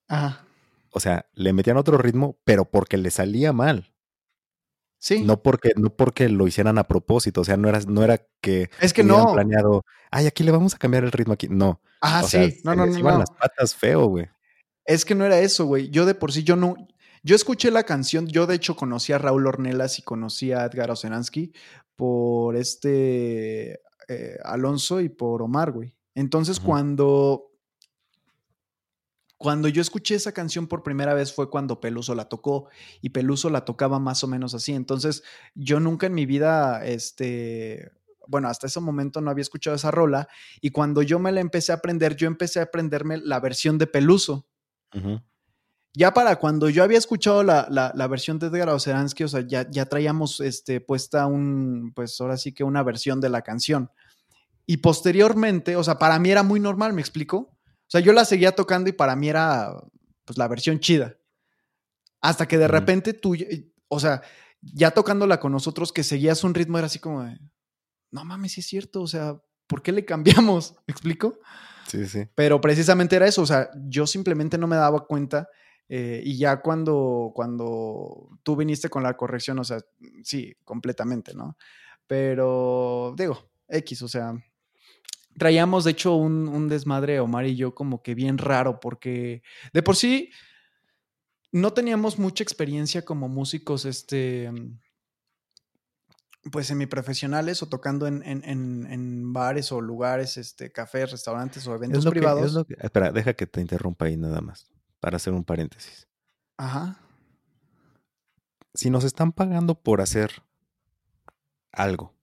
Ajá. 0.09 0.45
O 0.91 1.01
sea, 1.01 1.27
le 1.35 1.53
metían 1.53 1.77
otro 1.77 1.99
ritmo, 1.99 2.39
pero 2.45 2.65
porque 2.65 2.97
le 2.97 3.11
salía 3.11 3.53
mal. 3.53 3.93
Sí. 4.99 5.23
No 5.23 5.43
porque, 5.43 5.73
no 5.77 5.91
porque 5.91 6.29
lo 6.29 6.47
hicieran 6.47 6.79
a 6.79 6.89
propósito. 6.89 7.43
O 7.43 7.45
sea, 7.45 7.57
no 7.57 7.69
era, 7.69 7.81
no 7.87 8.03
era 8.03 8.27
que 8.41 8.71
es 8.81 8.93
que 8.93 9.05
no 9.05 9.33
planeado. 9.33 9.85
Ay, 10.11 10.27
aquí 10.27 10.43
le 10.43 10.51
vamos 10.51 10.75
a 10.75 10.79
cambiar 10.79 11.05
el 11.05 11.13
ritmo 11.13 11.35
aquí. 11.35 11.49
No. 11.49 11.81
Ah, 12.01 12.23
sí. 12.23 12.61
no, 12.65 12.75
no, 12.75 12.87
no. 12.87 12.99
Iban 12.99 13.21
las 13.21 13.31
patas 13.31 13.75
feo, 13.75 14.07
güey. 14.07 14.29
Es 14.85 15.05
que 15.05 15.15
no 15.15 15.25
era 15.25 15.39
eso, 15.39 15.67
güey. 15.67 15.91
Yo 15.91 16.07
de 16.07 16.15
por 16.15 16.33
sí, 16.33 16.43
yo 16.43 16.57
no, 16.57 16.75
yo 17.23 17.37
escuché 17.37 17.71
la 17.71 17.85
canción, 17.85 18.27
yo 18.27 18.47
de 18.47 18.57
hecho 18.57 18.77
conocí 18.77 19.13
a 19.13 19.19
Raúl 19.19 19.47
Ornelas 19.47 19.99
y 19.99 20.03
conocí 20.03 20.53
a 20.53 20.65
Edgar 20.65 20.91
Oceransky 20.91 21.53
por 21.97 22.57
este 22.57 23.81
eh, 24.09 24.39
Alonso 24.45 25.01
y 25.01 25.09
por 25.09 25.43
Omar, 25.43 25.73
güey. 25.73 25.95
Entonces 26.15 26.59
cuando, 26.59 27.53
cuando 29.37 29.69
yo 29.69 29.83
escuché 29.83 30.17
esa 30.17 30.33
canción 30.33 30.67
por 30.67 30.83
primera 30.83 31.15
vez 31.15 31.33
fue 31.33 31.51
cuando 31.51 31.81
Peluso 31.81 32.15
la 32.15 32.29
tocó 32.29 32.69
y 33.01 33.11
Peluso 33.11 33.51
la 33.51 33.65
tocaba 33.65 33.99
más 33.99 34.25
o 34.25 34.29
menos 34.29 34.55
así. 34.55 34.73
Entonces 34.73 35.23
yo 35.55 35.79
nunca 35.79 36.07
en 36.07 36.15
mi 36.15 36.27
vida, 36.27 36.85
este, 36.85 37.93
bueno, 38.27 38.49
hasta 38.49 38.67
ese 38.67 38.81
momento 38.81 39.21
no 39.21 39.31
había 39.31 39.43
escuchado 39.43 39.77
esa 39.77 39.91
rola 39.91 40.29
y 40.61 40.71
cuando 40.71 41.03
yo 41.03 41.19
me 41.19 41.33
la 41.33 41.41
empecé 41.41 41.73
a 41.73 41.77
aprender, 41.77 42.17
yo 42.17 42.27
empecé 42.27 42.61
a 42.61 42.65
aprenderme 42.65 43.19
la 43.19 43.41
versión 43.41 43.79
de 43.79 43.87
Peluso. 43.87 44.49
Ya 45.95 46.13
para 46.13 46.37
cuando 46.37 46.69
yo 46.69 46.85
había 46.85 46.99
escuchado 46.99 47.43
la, 47.43 47.67
la, 47.69 48.07
versión 48.07 48.39
de 48.39 48.49
Edgar 48.49 48.69
Oceransky, 48.69 49.25
o 49.25 49.29
sea, 49.29 49.41
ya, 49.41 49.69
ya 49.71 49.87
traíamos 49.87 50.41
este, 50.41 50.81
puesta 50.81 51.27
un, 51.27 51.93
pues 51.95 52.21
ahora 52.21 52.37
sí 52.37 52.53
que 52.53 52.63
una 52.63 52.83
versión 52.83 53.21
de 53.21 53.31
la 53.31 53.43
canción. 53.43 53.91
Y 54.67 54.77
posteriormente, 54.79 55.77
o 55.77 55.83
sea, 55.83 55.99
para 55.99 56.19
mí 56.19 56.31
era 56.31 56.43
muy 56.43 56.61
normal, 56.61 56.93
¿me 56.93 57.01
explico? 57.01 57.37
O 57.89 57.91
sea, 57.91 58.01
yo 58.01 58.13
la 58.13 58.27
seguía 58.27 58.53
tocando 58.53 58.91
y 58.91 58.93
para 58.93 59.17
mí 59.17 59.29
era, 59.29 59.73
pues, 60.25 60.37
la 60.37 60.47
versión 60.47 60.79
chida. 60.79 61.17
Hasta 62.21 62.47
que 62.47 62.59
de 62.59 62.69
repente 62.69 63.15
tú, 63.15 63.35
o 63.89 63.99
sea, 63.99 64.23
ya 64.61 64.91
tocándola 64.91 65.41
con 65.41 65.53
nosotros, 65.53 65.93
que 65.93 66.05
seguías 66.05 66.45
un 66.45 66.55
ritmo, 66.55 66.77
era 66.77 66.87
así 66.87 66.99
como 66.99 67.23
de, 67.23 67.39
no 68.11 68.25
mames, 68.25 68.53
sí 68.53 68.61
es 68.61 68.67
cierto, 68.67 69.01
o 69.01 69.07
sea, 69.07 69.41
¿por 69.67 69.83
qué 69.83 69.93
le 69.93 70.05
cambiamos? 70.05 70.75
¿Me 70.87 70.93
explico? 70.93 71.39
Sí, 71.87 72.07
sí. 72.07 72.29
Pero 72.35 72.61
precisamente 72.61 73.17
era 73.17 73.27
eso, 73.27 73.41
o 73.41 73.47
sea, 73.47 73.71
yo 73.89 74.07
simplemente 74.07 74.59
no 74.59 74.67
me 74.67 74.77
daba 74.77 75.07
cuenta 75.07 75.49
eh, 75.89 76.21
y 76.23 76.37
ya 76.37 76.61
cuando, 76.61 77.33
cuando 77.35 78.39
tú 78.43 78.57
viniste 78.57 78.91
con 78.91 79.03
la 79.03 79.17
corrección, 79.17 79.59
o 79.59 79.65
sea, 79.65 79.79
sí, 80.23 80.55
completamente, 80.65 81.35
¿no? 81.35 81.57
Pero 82.07 83.15
digo, 83.17 83.51
X, 83.69 84.03
o 84.03 84.09
sea, 84.09 84.35
traíamos 85.39 85.85
de 85.85 85.93
hecho 85.93 86.15
un, 86.15 86.49
un, 86.49 86.69
desmadre 86.69 87.21
Omar 87.21 87.47
y 87.47 87.57
yo 87.57 87.75
como 87.75 88.03
que 88.03 88.15
bien 88.15 88.37
raro 88.39 88.81
porque 88.81 89.43
de 89.73 89.83
por 89.83 89.97
sí 89.97 90.31
no 91.53 91.73
teníamos 91.73 92.19
mucha 92.19 92.43
experiencia 92.43 93.05
como 93.07 93.29
músicos, 93.29 93.87
este, 93.87 94.51
pues 96.53 96.67
semiprofesionales 96.67 97.63
o 97.63 97.69
tocando 97.69 98.07
en, 98.07 98.23
en, 98.23 98.45
en, 98.45 99.33
bares 99.33 99.73
o 99.73 99.81
lugares, 99.81 100.37
este, 100.37 100.71
cafés, 100.71 101.11
restaurantes 101.13 101.67
o 101.67 101.75
eventos 101.75 102.05
privados. 102.07 102.67
espera, 102.79 103.11
deja 103.11 103.33
que 103.33 103.47
te 103.47 103.63
interrumpa 103.63 104.05
ahí 104.05 104.19
nada 104.19 104.43
más 104.43 104.71
para 105.01 105.17
hacer 105.17 105.33
un 105.33 105.45
paréntesis. 105.45 106.09
Ajá. 106.57 107.01
Si 108.75 108.91
nos 108.91 109.05
están 109.05 109.33
pagando 109.33 109.75
por 109.75 110.01
hacer 110.01 110.43
algo, 111.73 112.15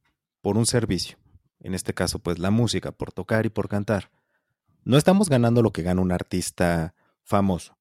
por 0.42 0.58
un 0.58 0.66
servicio, 0.66 1.18
en 1.60 1.74
este 1.74 1.94
caso 1.94 2.20
pues 2.20 2.40
la 2.40 2.52
música, 2.52 2.92
por 2.92 3.12
tocar 3.12 3.46
y 3.46 3.50
por 3.50 3.68
cantar, 3.68 4.12
no 4.84 4.98
estamos 4.98 5.30
ganando 5.30 5.62
lo 5.62 5.72
que 5.72 5.82
gana 5.82 6.02
un 6.02 6.12
artista 6.12 6.94
famoso, 7.24 7.78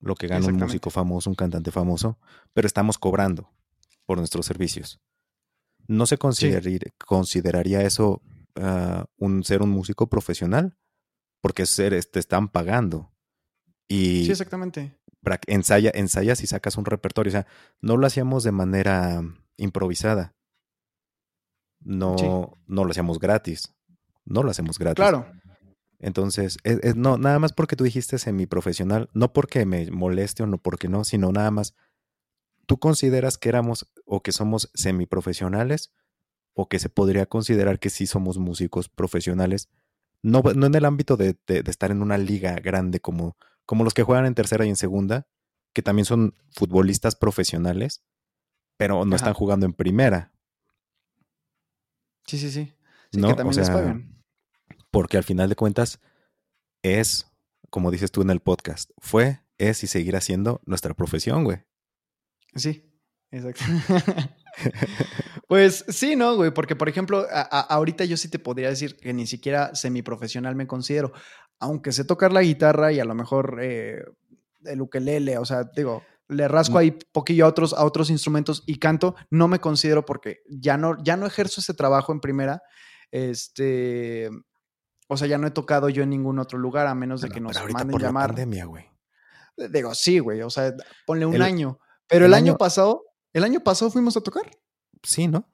lo 0.00 0.14
que 0.14 0.28
gana 0.28 0.46
un 0.46 0.56
músico 0.56 0.90
famoso, 0.90 1.30
un 1.30 1.36
cantante 1.36 1.70
famoso, 1.70 2.18
pero 2.52 2.66
estamos 2.66 2.98
cobrando 2.98 3.50
por 4.06 4.18
nuestros 4.18 4.46
servicios. 4.46 5.00
¿No 5.86 6.06
se 6.06 6.18
consideraría 6.18 7.82
eso 7.82 8.22
ah, 8.56 9.06
un 9.16 9.44
ser 9.44 9.62
un 9.62 9.70
músico 9.70 10.08
profesional? 10.08 10.76
Porque 11.40 11.66
ser, 11.66 12.02
te 12.04 12.18
están 12.18 12.48
pagando. 12.48 13.12
Y 13.88 14.24
sí, 14.24 14.30
exactamente. 14.30 14.98
Ensaya, 15.46 15.90
ensayas 15.94 16.42
y 16.42 16.46
sacas 16.46 16.76
un 16.76 16.84
repertorio. 16.84 17.30
O 17.30 17.32
sea, 17.32 17.46
no 17.80 17.96
lo 17.96 18.06
hacíamos 18.06 18.44
de 18.44 18.52
manera 18.52 19.22
improvisada. 19.56 20.34
No, 21.80 22.58
no 22.66 22.84
lo 22.84 22.90
hacíamos 22.90 23.18
gratis. 23.18 23.74
No 24.24 24.42
lo 24.42 24.50
hacemos 24.50 24.78
gratis. 24.78 24.96
Claro. 24.96 25.26
Entonces, 25.98 26.58
no, 26.96 27.16
nada 27.16 27.38
más 27.38 27.52
porque 27.52 27.76
tú 27.76 27.84
dijiste 27.84 28.18
semiprofesional, 28.18 29.08
no 29.14 29.32
porque 29.32 29.64
me 29.64 29.90
moleste 29.90 30.42
o 30.42 30.46
no 30.46 30.58
porque 30.58 30.88
no, 30.88 31.04
sino 31.04 31.32
nada 31.32 31.50
más, 31.50 31.74
¿tú 32.66 32.78
consideras 32.78 33.38
que 33.38 33.48
éramos 33.48 33.90
o 34.04 34.22
que 34.22 34.32
somos 34.32 34.70
semiprofesionales 34.74 35.92
o 36.52 36.68
que 36.68 36.78
se 36.78 36.90
podría 36.90 37.26
considerar 37.26 37.78
que 37.78 37.88
sí 37.88 38.06
somos 38.06 38.36
músicos 38.36 38.90
profesionales? 38.90 39.70
No, 40.22 40.42
no 40.42 40.66
en 40.66 40.74
el 40.74 40.84
ámbito 40.84 41.16
de, 41.16 41.38
de 41.46 41.62
estar 41.66 41.90
en 41.90 42.02
una 42.02 42.18
liga 42.18 42.54
grande 42.56 43.00
como, 43.00 43.38
como 43.66 43.84
los 43.84 43.94
que 43.94 44.02
juegan 44.02 44.26
en 44.26 44.34
tercera 44.34 44.64
y 44.64 44.68
en 44.68 44.76
segunda, 44.76 45.26
que 45.72 45.82
también 45.82 46.06
son 46.06 46.34
futbolistas 46.52 47.16
profesionales, 47.16 48.02
pero 48.76 49.04
no 49.04 49.16
están 49.16 49.34
jugando 49.34 49.66
en 49.66 49.72
primera. 49.72 50.32
Sí, 52.26 52.38
sí, 52.38 52.50
sí. 52.50 52.72
Sí, 53.12 53.20
que 53.20 53.34
también 53.34 53.56
les 53.56 53.70
pagan. 53.70 54.24
Porque 54.90 55.16
al 55.16 55.24
final 55.24 55.48
de 55.48 55.56
cuentas 55.56 56.00
es, 56.82 57.26
como 57.70 57.90
dices 57.90 58.10
tú 58.10 58.22
en 58.22 58.30
el 58.30 58.40
podcast, 58.40 58.90
fue, 58.98 59.40
es 59.58 59.82
y 59.84 59.86
seguirá 59.86 60.20
siendo 60.20 60.60
nuestra 60.66 60.94
profesión, 60.94 61.44
güey. 61.44 61.58
Sí, 62.54 62.92
exacto. 63.30 63.64
pues 65.48 65.84
sí, 65.88 66.16
¿no, 66.16 66.36
güey? 66.36 66.52
Porque, 66.52 66.76
por 66.76 66.88
ejemplo, 66.88 67.26
ahorita 67.30 68.04
yo 68.04 68.16
sí 68.16 68.28
te 68.28 68.38
podría 68.38 68.68
decir 68.68 68.96
que 68.96 69.12
ni 69.12 69.26
siquiera 69.26 69.74
semiprofesional 69.74 70.54
me 70.54 70.66
considero 70.66 71.12
aunque 71.60 71.92
sé 71.92 72.04
tocar 72.04 72.32
la 72.32 72.42
guitarra 72.42 72.92
y 72.92 73.00
a 73.00 73.04
lo 73.04 73.14
mejor 73.14 73.58
eh, 73.62 74.04
el 74.64 74.80
ukelele, 74.80 75.38
o 75.38 75.44
sea, 75.44 75.64
digo, 75.64 76.02
le 76.28 76.48
rasco 76.48 76.78
ahí 76.78 76.96
poquillo 77.12 77.44
a 77.44 77.48
otros, 77.48 77.72
a 77.74 77.84
otros 77.84 78.10
instrumentos 78.10 78.62
y 78.66 78.78
canto, 78.78 79.14
no 79.30 79.48
me 79.48 79.60
considero 79.60 80.04
porque 80.04 80.42
ya 80.48 80.76
no, 80.76 81.02
ya 81.02 81.16
no 81.16 81.26
ejerzo 81.26 81.60
ese 81.60 81.74
trabajo 81.74 82.12
en 82.12 82.20
primera. 82.20 82.62
Este, 83.10 84.30
o 85.08 85.16
sea, 85.16 85.28
ya 85.28 85.38
no 85.38 85.46
he 85.46 85.50
tocado 85.50 85.88
yo 85.88 86.02
en 86.02 86.10
ningún 86.10 86.38
otro 86.38 86.58
lugar 86.58 86.86
a 86.86 86.94
menos 86.94 87.20
de 87.20 87.28
que 87.28 87.40
nos 87.40 87.54
manden 87.56 87.90
por 87.90 88.02
llamar. 88.02 88.30
La 88.30 88.36
pandemia, 88.36 88.64
güey. 88.64 88.86
Digo, 89.70 89.94
sí, 89.94 90.18
güey, 90.18 90.42
o 90.42 90.50
sea, 90.50 90.74
ponle 91.06 91.26
un 91.26 91.40
año. 91.42 91.78
Pero 92.08 92.26
el, 92.26 92.34
año, 92.34 92.56
pasado, 92.56 93.04
el 93.32 93.44
año 93.44 93.60
pasado 93.60 93.90
fuimos 93.90 94.16
a 94.16 94.20
tocar. 94.20 94.50
Sí, 95.02 95.28
¿no? 95.28 95.48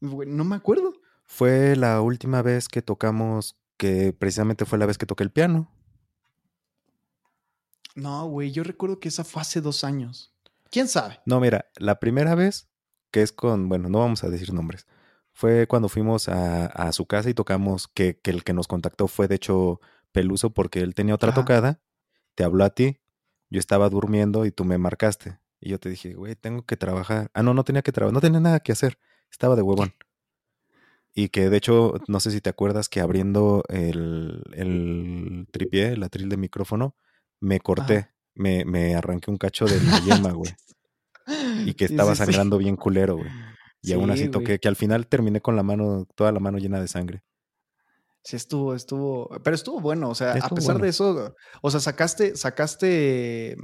no 0.00 0.44
me 0.44 0.56
acuerdo. 0.56 0.92
Fue 1.24 1.74
la 1.74 2.00
última 2.00 2.42
vez 2.42 2.68
que 2.68 2.82
tocamos 2.82 3.56
que 3.76 4.12
precisamente 4.12 4.64
fue 4.64 4.78
la 4.78 4.86
vez 4.86 4.98
que 4.98 5.06
toqué 5.06 5.24
el 5.24 5.30
piano. 5.30 5.70
No, 7.94 8.26
güey, 8.26 8.50
yo 8.50 8.64
recuerdo 8.64 8.98
que 8.98 9.08
esa 9.08 9.24
fue 9.24 9.42
hace 9.42 9.60
dos 9.60 9.84
años. 9.84 10.34
¿Quién 10.70 10.88
sabe? 10.88 11.20
No, 11.26 11.38
mira, 11.40 11.66
la 11.76 12.00
primera 12.00 12.34
vez, 12.34 12.68
que 13.10 13.22
es 13.22 13.32
con, 13.32 13.68
bueno, 13.68 13.88
no 13.88 14.00
vamos 14.00 14.24
a 14.24 14.28
decir 14.28 14.52
nombres, 14.52 14.86
fue 15.32 15.66
cuando 15.66 15.88
fuimos 15.88 16.28
a, 16.28 16.92
su 16.92 17.06
casa 17.06 17.30
y 17.30 17.34
tocamos, 17.34 17.88
que, 17.88 18.20
el 18.24 18.44
que 18.44 18.52
nos 18.52 18.66
contactó 18.68 19.08
fue 19.08 19.28
de 19.28 19.36
hecho 19.36 19.80
Peluso 20.12 20.50
porque 20.50 20.80
él 20.80 20.94
tenía 20.94 21.14
otra 21.14 21.34
tocada, 21.34 21.80
te 22.34 22.44
habló 22.44 22.64
a 22.64 22.70
ti, 22.70 23.00
yo 23.50 23.58
estaba 23.58 23.88
durmiendo 23.88 24.46
y 24.46 24.52
tú 24.52 24.64
me 24.64 24.78
marcaste. 24.78 25.38
Y 25.60 25.70
yo 25.70 25.80
te 25.80 25.88
dije, 25.88 26.14
güey, 26.14 26.36
tengo 26.36 26.64
que 26.66 26.76
trabajar. 26.76 27.30
Ah, 27.34 27.42
no, 27.42 27.54
no 27.54 27.64
tenía 27.64 27.82
que 27.82 27.90
trabajar, 27.90 28.12
no 28.12 28.20
tenía 28.20 28.38
nada 28.38 28.60
que 28.60 28.72
hacer, 28.72 28.98
estaba 29.30 29.56
de 29.56 29.62
huevón. 29.62 29.94
Y 31.14 31.28
que 31.28 31.48
de 31.48 31.56
hecho, 31.56 31.94
no 32.08 32.18
sé 32.18 32.30
si 32.32 32.40
te 32.40 32.50
acuerdas 32.50 32.88
que 32.88 33.00
abriendo 33.00 33.62
el, 33.68 34.42
el 34.52 35.46
tripié, 35.52 35.92
el 35.92 36.02
atril 36.02 36.28
de 36.28 36.36
micrófono, 36.36 36.96
me 37.40 37.60
corté. 37.60 38.08
me, 38.34 38.64
me 38.64 38.96
arranqué 38.96 39.30
un 39.30 39.36
cacho 39.36 39.64
de 39.64 39.80
la 39.80 40.00
yema, 40.00 40.32
güey. 40.32 40.52
Y 41.64 41.74
que 41.74 41.84
estaba 41.84 42.14
sangrando 42.14 42.58
bien 42.58 42.76
culero, 42.76 43.16
güey. 43.16 43.30
Y 43.82 43.92
aún 43.92 44.10
así 44.10 44.28
toqué, 44.28 44.58
que 44.58 44.68
al 44.68 44.76
final 44.76 45.06
terminé 45.06 45.42
con 45.42 45.56
la 45.56 45.62
mano, 45.62 46.06
toda 46.14 46.32
la 46.32 46.40
mano 46.40 46.58
llena 46.58 46.80
de 46.80 46.88
sangre. 46.88 47.22
Sí, 48.22 48.36
estuvo, 48.36 48.74
estuvo, 48.74 49.28
pero 49.42 49.54
estuvo 49.54 49.80
bueno, 49.80 50.08
o 50.08 50.14
sea, 50.14 50.32
a 50.32 50.48
pesar 50.48 50.80
de 50.80 50.88
eso, 50.88 51.34
o 51.60 51.70
sea, 51.70 51.80
sacaste, 51.80 52.34
sacaste 52.36 53.56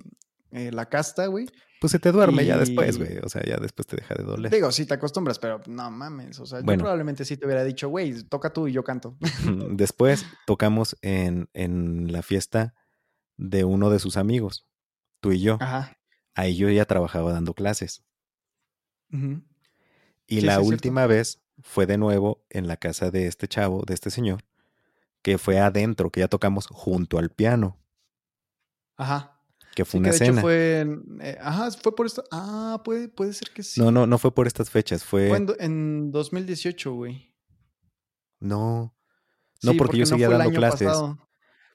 eh, 0.52 0.70
la 0.72 0.86
casta, 0.90 1.26
güey. 1.26 1.46
Pues 1.80 1.92
se 1.92 1.98
te 1.98 2.12
duerme 2.12 2.44
ya 2.44 2.58
después, 2.58 2.98
güey, 2.98 3.18
o 3.18 3.28
sea, 3.30 3.42
ya 3.42 3.56
después 3.56 3.86
te 3.86 3.96
deja 3.96 4.14
de 4.14 4.22
doler. 4.22 4.52
Digo, 4.52 4.70
sí 4.70 4.84
te 4.84 4.94
acostumbras, 4.94 5.38
pero 5.38 5.62
no 5.66 5.90
mames, 5.90 6.38
o 6.38 6.44
sea, 6.44 6.60
yo 6.60 6.66
probablemente 6.76 7.24
sí 7.24 7.38
te 7.38 7.46
hubiera 7.46 7.64
dicho, 7.64 7.88
güey, 7.88 8.22
toca 8.24 8.52
tú 8.52 8.68
y 8.68 8.72
yo 8.72 8.84
canto. 8.84 9.16
después 9.70 10.26
tocamos 10.46 10.96
en, 11.00 11.48
en 11.54 12.12
la 12.12 12.22
fiesta 12.22 12.74
de 13.38 13.64
uno 13.64 13.88
de 13.88 13.98
sus 13.98 14.18
amigos, 14.18 14.68
tú 15.20 15.32
y 15.32 15.40
yo. 15.40 15.56
Ajá. 15.60 15.96
Ahí 16.34 16.54
yo 16.56 16.68
ya 16.68 16.84
trabajaba 16.84 17.32
dando 17.32 17.54
clases. 17.54 18.04
Y 20.26 20.42
la 20.42 20.60
última 20.60 21.06
vez 21.06 21.42
fue 21.62 21.86
de 21.86 21.98
nuevo 21.98 22.44
en 22.50 22.68
la 22.68 22.76
casa 22.76 23.10
de 23.10 23.26
este 23.26 23.48
chavo, 23.48 23.82
de 23.86 23.94
este 23.94 24.10
señor, 24.10 24.44
que 25.22 25.38
fue 25.38 25.58
adentro, 25.58 26.10
que 26.10 26.20
ya 26.20 26.28
tocamos 26.28 26.66
junto 26.66 27.18
al 27.18 27.30
piano. 27.30 27.78
Ajá. 28.96 29.29
Que 29.74 29.84
fue 29.84 30.00
una 30.00 30.10
escena. 30.10 30.40
fue 30.40 30.86
eh, 31.20 31.38
ajá, 31.40 31.70
fue 31.70 31.94
por 31.94 32.06
esto. 32.06 32.24
Ah, 32.30 32.80
puede, 32.84 33.08
puede 33.08 33.32
ser 33.32 33.50
que 33.50 33.62
sí. 33.62 33.80
No, 33.80 33.90
no, 33.90 34.06
no 34.06 34.18
fue 34.18 34.34
por 34.34 34.46
estas 34.46 34.70
fechas, 34.70 35.04
fue. 35.04 35.28
Fue 35.28 35.46
en, 35.58 36.10
2018, 36.10 36.92
güey. 36.92 37.32
No. 38.40 38.94
No, 39.62 39.74
porque, 39.74 39.98
yo 39.98 40.06
seguía 40.06 40.28
dando 40.28 40.50
clases. 40.50 40.90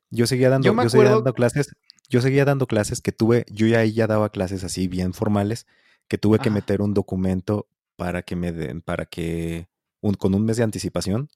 Yo 0.10 0.28
seguía 0.28 0.50
dando, 0.50 0.74
yo, 0.74 0.89
seguía 0.89 1.10
dando 1.12 1.34
clases. 1.34 1.76
Yo 2.10 2.22
seguía 2.22 2.46
dando 2.46 2.68
clases 2.68 3.02
que 3.02 3.12
tuve, 3.12 3.46
yo 3.50 3.66
ya 3.68 3.80
ahí 3.80 3.93
ya 3.93 4.08
daba 4.08 4.30
clases 4.30 4.64
así 4.64 4.88
bien 4.88 5.14
formales, 5.14 5.66
que 6.08 6.18
tuve 6.18 6.39
que 6.39 6.52
meter 6.52 6.82
un 6.82 6.93
documento 6.93 7.68
para 7.96 8.22
que 8.22 8.36
me 8.36 8.52
den, 8.52 8.82
para 8.82 9.06
que 9.06 9.68
con 10.20 10.36
un 10.36 10.46
mes 10.46 10.58
de 10.58 10.64
anticipación 10.64 11.30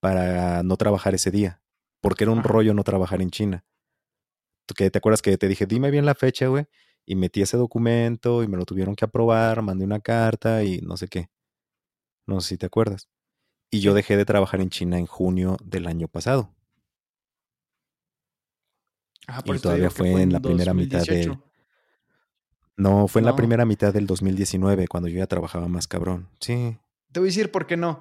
para 0.00 0.62
no 0.62 0.76
trabajar 0.76 1.14
ese 1.14 1.30
día, 1.30 1.60
porque 2.00 2.24
era 2.24 2.32
un 2.32 2.42
rollo 2.42 2.74
no 2.74 2.84
trabajar 2.84 3.20
en 3.20 3.30
China. 3.30 3.64
Que 4.74 4.90
te 4.90 4.98
acuerdas 4.98 5.22
que 5.22 5.36
te 5.36 5.48
dije, 5.48 5.66
dime 5.66 5.90
bien 5.90 6.06
la 6.06 6.14
fecha, 6.14 6.46
güey, 6.46 6.66
y 7.04 7.14
metí 7.14 7.42
ese 7.42 7.56
documento 7.56 8.42
y 8.42 8.48
me 8.48 8.56
lo 8.56 8.64
tuvieron 8.64 8.94
que 8.94 9.04
aprobar, 9.04 9.60
mandé 9.62 9.84
una 9.84 10.00
carta 10.00 10.64
y 10.64 10.80
no 10.80 10.96
sé 10.96 11.08
qué. 11.08 11.28
No 12.26 12.40
sé 12.40 12.50
si 12.50 12.58
te 12.58 12.66
acuerdas. 12.66 13.08
Y 13.70 13.80
yo 13.80 13.94
dejé 13.94 14.16
de 14.16 14.24
trabajar 14.24 14.60
en 14.60 14.70
China 14.70 14.98
en 14.98 15.06
junio 15.06 15.56
del 15.64 15.86
año 15.86 16.08
pasado. 16.08 16.54
Ah, 19.26 19.42
y 19.44 19.58
todavía 19.58 19.90
fue, 19.90 20.22
en 20.22 20.32
la 20.32 20.40
primera 20.40 20.74
mitad 20.74 21.02
de... 21.04 21.38
No, 22.76 23.06
fue 23.06 23.20
en 23.20 23.26
la 23.26 23.36
primera 23.36 23.64
mitad 23.64 23.92
del 23.92 24.06
2019, 24.06 24.88
cuando 24.88 25.08
yo 25.08 25.18
ya 25.18 25.26
trabajaba 25.26 25.68
más 25.68 25.86
cabrón. 25.86 26.28
Sí. 26.40 26.78
Te 27.12 27.20
voy 27.20 27.28
a 27.28 27.30
decir 27.30 27.50
por 27.50 27.66
qué 27.66 27.76
no. 27.76 28.00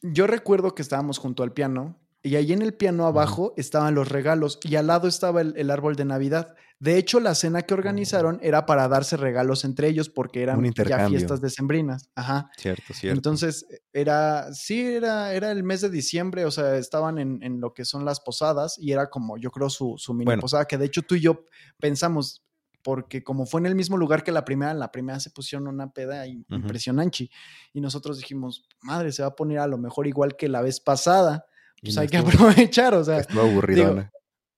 Yo 0.00 0.26
recuerdo 0.26 0.74
que 0.74 0.82
estábamos 0.82 1.18
junto 1.18 1.42
al 1.42 1.52
piano 1.52 1.96
y 2.22 2.36
ahí 2.36 2.52
en 2.52 2.62
el 2.62 2.74
piano 2.74 3.06
abajo 3.06 3.54
estaban 3.56 3.94
los 3.94 4.08
regalos 4.08 4.58
y 4.62 4.76
al 4.76 4.88
lado 4.88 5.06
estaba 5.06 5.40
el, 5.40 5.70
árbol 5.70 5.94
de 5.94 6.04
Navidad. 6.04 6.54
De 6.80 6.96
hecho, 6.96 7.20
la 7.20 7.34
cena 7.34 7.62
que 7.62 7.74
organizaron 7.74 8.36
oh. 8.36 8.44
era 8.44 8.66
para 8.66 8.88
darse 8.88 9.16
regalos 9.16 9.64
entre 9.64 9.88
ellos 9.88 10.08
porque 10.08 10.42
eran 10.42 10.62
ya 10.72 11.08
fiestas 11.08 11.40
decembrinas. 11.40 12.10
Ajá. 12.14 12.50
Cierto, 12.56 12.92
cierto. 12.92 13.16
Entonces, 13.16 13.66
era, 13.92 14.52
sí, 14.52 14.80
era, 14.80 15.32
era 15.32 15.52
el 15.52 15.62
mes 15.62 15.80
de 15.80 15.90
diciembre, 15.90 16.44
o 16.44 16.50
sea, 16.50 16.76
estaban 16.76 17.18
en, 17.18 17.60
lo 17.60 17.72
que 17.72 17.84
son 17.84 18.04
las 18.04 18.20
posadas 18.20 18.76
y 18.78 18.92
era 18.92 19.08
como, 19.10 19.38
yo 19.38 19.50
creo, 19.50 19.70
su, 19.70 19.94
su 19.96 20.12
mini 20.12 20.36
posada, 20.36 20.64
que 20.66 20.78
de 20.78 20.86
hecho 20.86 21.02
tú 21.02 21.14
y 21.14 21.20
yo 21.20 21.44
pensamos, 21.80 22.44
porque 22.82 23.22
como 23.22 23.46
fue 23.46 23.60
en 23.60 23.66
el 23.66 23.74
mismo 23.74 23.96
lugar 23.96 24.24
que 24.24 24.32
la 24.32 24.44
primera, 24.44 24.74
la 24.74 24.90
primera 24.90 25.20
se 25.20 25.30
pusieron 25.30 25.68
una 25.68 25.92
peda 25.92 26.26
impresionante. 26.26 27.30
Y 27.72 27.80
nosotros 27.80 28.18
dijimos, 28.18 28.64
madre, 28.82 29.12
se 29.12 29.22
va 29.22 29.28
a 29.28 29.36
poner 29.36 29.58
a 29.58 29.66
lo 29.66 29.78
mejor 29.78 30.06
igual 30.06 30.36
que 30.36 30.48
la 30.48 30.62
vez 30.62 30.80
pasada. 30.80 31.44
Pues 31.82 31.96
hay 31.98 32.08
que 32.08 32.16
aprovechar, 32.16 32.94
o 32.94 33.04
sea. 33.04 33.18
Estuvo. 33.18 34.08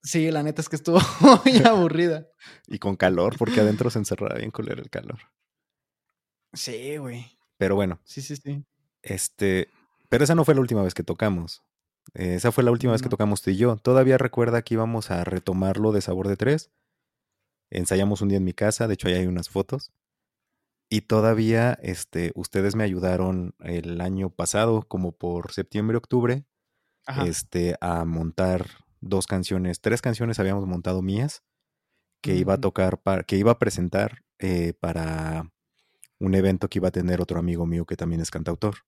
Sí, 0.02 0.30
la 0.30 0.42
neta 0.42 0.62
es 0.62 0.68
que 0.68 0.76
estuvo 0.76 0.98
muy 1.44 1.58
aburrida. 1.64 2.26
y 2.66 2.78
con 2.78 2.96
calor, 2.96 3.36
porque 3.36 3.60
adentro 3.60 3.90
se 3.90 3.98
encerraba 3.98 4.36
bien 4.36 4.50
culero 4.50 4.82
el 4.82 4.90
calor. 4.90 5.18
Sí, 6.52 6.96
güey. 6.96 7.26
Pero 7.58 7.74
bueno. 7.74 8.00
Sí, 8.04 8.22
sí, 8.22 8.36
sí. 8.36 8.64
Este, 9.02 9.68
pero 10.08 10.24
esa 10.24 10.34
no 10.34 10.44
fue 10.44 10.54
la 10.54 10.60
última 10.60 10.82
vez 10.82 10.94
que 10.94 11.02
tocamos. 11.02 11.62
esa 12.14 12.50
fue 12.50 12.64
la 12.64 12.70
última 12.70 12.92
vez 12.92 13.02
que 13.02 13.08
tocamos 13.08 13.42
tú 13.42 13.50
y 13.50 13.56
yo. 13.56 13.76
Todavía 13.76 14.18
recuerda 14.18 14.62
que 14.62 14.74
íbamos 14.74 15.10
a 15.10 15.22
retomarlo 15.24 15.92
de 15.92 16.00
Sabor 16.00 16.28
de 16.28 16.36
Tres 16.36 16.70
ensayamos 17.70 18.20
un 18.20 18.28
día 18.28 18.38
en 18.38 18.44
mi 18.44 18.52
casa, 18.52 18.88
de 18.88 18.94
hecho 18.94 19.08
ahí 19.08 19.14
hay 19.14 19.26
unas 19.26 19.48
fotos. 19.48 19.92
Y 20.88 21.02
todavía 21.02 21.78
este, 21.82 22.32
ustedes 22.34 22.74
me 22.74 22.82
ayudaron 22.82 23.54
el 23.60 24.00
año 24.00 24.30
pasado, 24.30 24.82
como 24.82 25.12
por 25.12 25.52
septiembre, 25.52 25.96
octubre, 25.96 26.44
este, 27.26 27.76
a 27.80 28.04
montar 28.04 28.66
dos 29.00 29.26
canciones, 29.26 29.80
tres 29.80 30.02
canciones 30.02 30.38
habíamos 30.38 30.66
montado 30.66 31.02
mías, 31.02 31.42
que 32.22 32.36
iba 32.36 32.54
a 32.54 32.60
tocar, 32.60 33.00
para, 33.02 33.22
que 33.22 33.36
iba 33.36 33.52
a 33.52 33.58
presentar 33.58 34.22
eh, 34.38 34.74
para 34.78 35.50
un 36.18 36.34
evento 36.34 36.68
que 36.68 36.78
iba 36.78 36.88
a 36.88 36.92
tener 36.92 37.20
otro 37.20 37.38
amigo 37.38 37.66
mío 37.66 37.86
que 37.86 37.96
también 37.96 38.20
es 38.20 38.30
cantautor, 38.30 38.78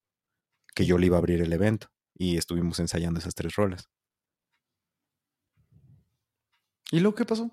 que 0.75 0.85
yo 0.85 0.99
le 0.99 1.07
iba 1.07 1.17
a 1.17 1.19
abrir 1.19 1.41
el 1.41 1.53
evento 1.53 1.89
y 2.15 2.37
estuvimos 2.37 2.79
ensayando 2.79 3.21
esas 3.21 3.35
tres 3.35 3.57
rolas. 3.57 3.89
¿Y 6.91 7.01
lo 7.01 7.15
que 7.15 7.25
pasó? 7.25 7.51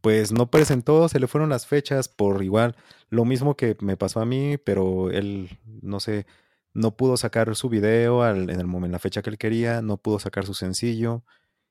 pues 0.00 0.32
no 0.32 0.50
presentó, 0.50 1.08
se 1.08 1.20
le 1.20 1.26
fueron 1.26 1.50
las 1.50 1.66
fechas 1.66 2.08
por 2.08 2.42
igual, 2.42 2.76
lo 3.08 3.24
mismo 3.24 3.56
que 3.56 3.76
me 3.80 3.96
pasó 3.96 4.20
a 4.20 4.26
mí, 4.26 4.56
pero 4.56 5.10
él, 5.10 5.58
no 5.82 6.00
sé, 6.00 6.26
no 6.72 6.96
pudo 6.96 7.16
sacar 7.16 7.54
su 7.56 7.68
video 7.68 8.26
en 8.28 8.48
el 8.48 8.66
momento, 8.66 8.86
en 8.86 8.92
la 8.92 8.98
fecha 8.98 9.22
que 9.22 9.30
él 9.30 9.38
quería, 9.38 9.82
no 9.82 9.96
pudo 9.96 10.18
sacar 10.18 10.46
su 10.46 10.54
sencillo, 10.54 11.24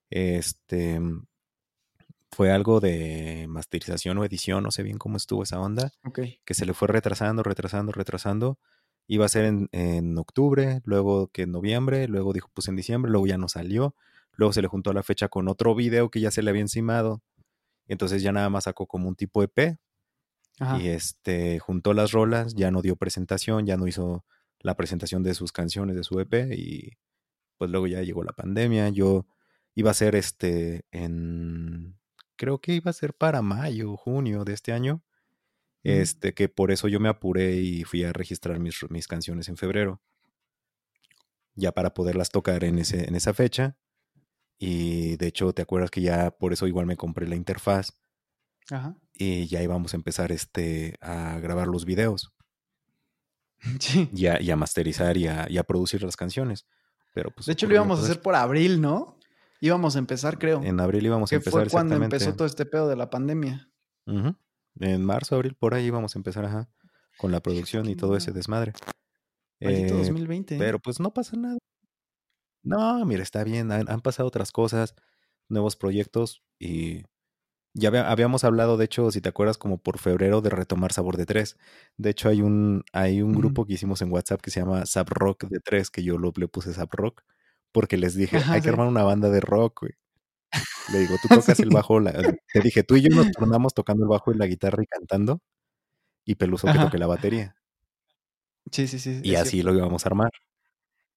este, 0.10 1.00
fue 2.32 2.52
algo 2.52 2.80
de 2.80 3.46
masterización 3.50 4.18
o 4.18 4.26
edición, 4.26 4.64
no 4.64 4.72
sé 4.72 4.84
bien 4.84 4.98
cómo 4.98 5.18
estuvo 5.18 5.44
esa 5.44 5.60
onda, 5.60 5.92
que 6.46 6.54
se 6.54 6.66
le 6.66 6.74
fue 6.74 6.88
retrasando, 6.88 7.44
retrasando, 7.44 7.92
retrasando, 7.92 8.60
iba 9.08 9.26
a 9.26 9.30
ser 9.30 9.46
en, 9.46 9.70
en 9.72 10.18
octubre, 10.18 10.82
luego 10.84 11.28
que 11.28 11.44
en 11.44 11.52
noviembre, 11.52 12.08
luego 12.08 12.34
dijo 12.34 12.50
pues 12.54 12.68
en 12.68 12.76
diciembre, 12.76 13.12
luego 13.12 13.28
ya 13.28 13.38
no 13.38 13.48
salió, 13.48 13.96
luego 14.34 14.54
se 14.54 14.62
le 14.62 14.68
juntó 14.68 14.94
la 14.94 15.04
fecha 15.04 15.28
con 15.28 15.48
otro 15.48 15.76
video 15.76 16.10
que 16.10 16.20
ya 16.20 16.32
se 16.32 16.44
le 16.44 16.50
había 16.50 16.62
encimado, 16.62 17.22
entonces 17.88 18.22
ya 18.22 18.32
nada 18.32 18.50
más 18.50 18.66
sacó 18.66 18.88
como 18.88 19.10
un 19.10 19.16
tipo 19.16 19.44
EP. 19.44 19.78
Y 20.78 20.90
este, 20.90 21.58
juntó 21.60 21.94
las 21.94 22.12
rolas, 22.12 22.54
ya 22.54 22.70
no 22.70 22.82
dio 22.82 22.98
presentación, 22.98 23.66
ya 23.66 23.78
no 23.78 23.88
hizo 23.88 24.26
la 24.62 24.76
presentación 24.76 25.24
de 25.24 25.34
sus 25.34 25.52
canciones 25.52 25.96
de 25.96 26.04
su 26.04 26.20
EP 26.20 26.52
y 26.54 26.98
pues 27.58 27.72
luego 27.72 27.88
ya 27.88 28.02
llegó 28.02 28.24
la 28.24 28.34
pandemia. 28.34 28.90
Yo 28.90 29.28
iba 29.76 29.92
a 29.92 29.94
ser 29.94 30.16
este 30.16 30.86
en, 30.92 32.00
creo 32.36 32.60
que 32.60 32.74
iba 32.74 32.90
a 32.90 32.94
ser 32.94 33.14
para 33.14 33.42
mayo, 33.42 33.96
junio 33.98 34.46
de 34.46 34.54
este 34.54 34.72
año. 34.72 35.04
Este, 35.82 36.34
que 36.34 36.50
por 36.50 36.72
eso 36.72 36.90
yo 36.90 37.00
me 37.00 37.08
apuré 37.08 37.56
y 37.56 37.86
fui 37.86 38.04
a 38.04 38.12
registrar 38.12 38.60
mis, 38.60 38.78
mis 38.90 39.08
canciones 39.08 39.48
en 39.48 39.56
febrero. 39.56 40.02
Ya 41.56 41.72
para 41.72 41.94
poderlas 41.94 42.30
tocar 42.30 42.64
en, 42.64 42.80
ese, 42.80 43.08
en 43.08 43.16
esa 43.16 43.34
fecha. 43.34 43.78
Y 44.58 45.16
de 45.16 45.28
hecho, 45.28 45.54
¿te 45.54 45.62
acuerdas 45.62 45.90
que 45.90 46.02
ya 46.02 46.32
por 46.32 46.52
eso 46.52 46.68
igual 46.68 46.86
me 46.86 46.98
compré 46.98 47.28
la 47.28 47.36
interfaz? 47.36 47.94
Ajá. 48.70 48.98
Y 49.14 49.48
ya 49.48 49.64
íbamos 49.64 49.94
a 49.94 49.98
empezar 49.98 50.34
este, 50.34 50.96
a 51.00 51.40
grabar 51.40 51.68
los 51.68 51.86
videos. 51.86 52.34
Sí. 53.80 54.10
Y 54.14 54.28
a, 54.28 54.56
masterizar 54.56 55.18
y 55.18 55.28
a, 55.28 55.64
producir 55.64 56.04
las 56.04 56.16
canciones. 56.16 56.66
Pero 57.14 57.32
pues, 57.32 57.48
de 57.48 57.54
hecho, 57.54 57.68
lo 57.68 57.74
íbamos 57.74 58.00
a 58.00 58.04
hacer 58.04 58.22
por 58.22 58.36
abril, 58.36 58.82
¿no? 58.82 59.18
Íbamos 59.62 59.96
a 59.96 60.00
empezar, 60.00 60.40
creo. 60.40 60.64
En 60.64 60.80
abril 60.80 61.06
íbamos 61.06 61.32
a 61.32 61.36
empezar. 61.36 61.64
Fue 61.64 61.70
cuando 61.70 61.96
empezó 61.96 62.34
todo 62.36 62.48
este 62.48 62.66
pedo 62.66 62.88
de 62.88 62.96
la 62.96 63.10
pandemia. 63.10 63.70
En 64.06 65.04
marzo, 65.04 65.36
abril, 65.36 65.56
por 65.56 65.74
ahí 65.74 65.86
íbamos 65.86 66.16
a 66.16 66.20
empezar, 66.20 66.46
ajá, 66.46 66.70
con 67.18 67.32
la 67.32 67.42
producción 67.42 67.90
y 67.90 67.96
todo 67.96 68.16
ese 68.16 68.32
desmadre. 68.32 68.74
Eh, 69.60 69.92
2020. 69.92 70.58
Pero 70.58 70.80
pues 70.80 71.00
no 71.00 71.14
pasa 71.14 71.36
nada. 71.36 71.58
No, 72.64 73.06
mira, 73.06 73.24
está 73.24 73.44
bien, 73.44 73.72
han, 73.72 74.02
pasado 74.02 74.28
otras 74.28 74.52
cosas, 74.52 74.96
nuevos 75.48 75.76
proyectos 75.76 76.44
y 76.60 77.04
ya 77.74 77.90
habíamos 78.10 78.44
hablado, 78.44 78.78
de 78.78 78.86
hecho, 78.86 79.12
si 79.12 79.22
te 79.22 79.30
acuerdas, 79.30 79.58
como 79.58 79.78
por 79.78 80.00
febrero 80.00 80.42
de 80.42 80.50
retomar 80.50 80.92
Sabor 80.92 81.18
de 81.18 81.26
Tres. 81.26 81.58
De 81.98 82.10
hecho, 82.10 82.30
hay 82.30 82.42
un, 82.42 82.84
hay 82.94 83.22
un 83.22 83.34
grupo 83.34 83.66
que 83.66 83.74
hicimos 83.74 84.02
en 84.02 84.12
WhatsApp 84.12 84.42
que 84.42 84.52
se 84.52 84.60
llama 84.60 84.86
Sab 84.86 85.10
Rock 85.10 85.46
de 85.46 85.60
Tres, 85.60 85.90
que 85.92 86.04
yo 86.04 86.18
lo, 86.18 86.34
le 86.36 86.48
puse 86.48 86.74
Sab 86.74 86.90
Rock, 86.92 87.24
porque 87.72 87.98
les 87.98 88.16
dije, 88.16 88.38
hay 88.48 88.62
que 88.62 88.70
armar 88.70 88.88
una 88.88 89.04
banda 89.04 89.30
de 89.30 89.40
rock, 89.40 89.82
güey. 89.82 89.94
Le 90.92 91.00
digo, 91.00 91.16
tú 91.22 91.28
tocas 91.54 91.60
el 91.60 91.70
bajo, 91.70 92.02
te 92.02 92.60
dije, 92.62 92.84
tú 92.84 92.96
y 92.96 93.02
yo 93.02 93.16
nos 93.16 93.32
tornamos 93.32 93.74
tocando 93.74 94.04
el 94.04 94.10
bajo 94.10 94.32
y 94.32 94.38
la 94.38 94.48
guitarra 94.48 94.84
y 94.84 94.88
cantando, 94.88 95.42
y 96.26 96.36
Peluso 96.36 96.68
que 96.68 96.80
toque 96.80 96.98
la 96.98 97.08
batería. 97.08 97.56
Sí, 98.72 98.88
sí, 98.88 99.00
sí. 99.00 99.22
Y 99.24 99.36
así 99.36 99.64
lo 99.64 99.74
íbamos 99.74 100.06
a 100.06 100.10
armar 100.10 100.32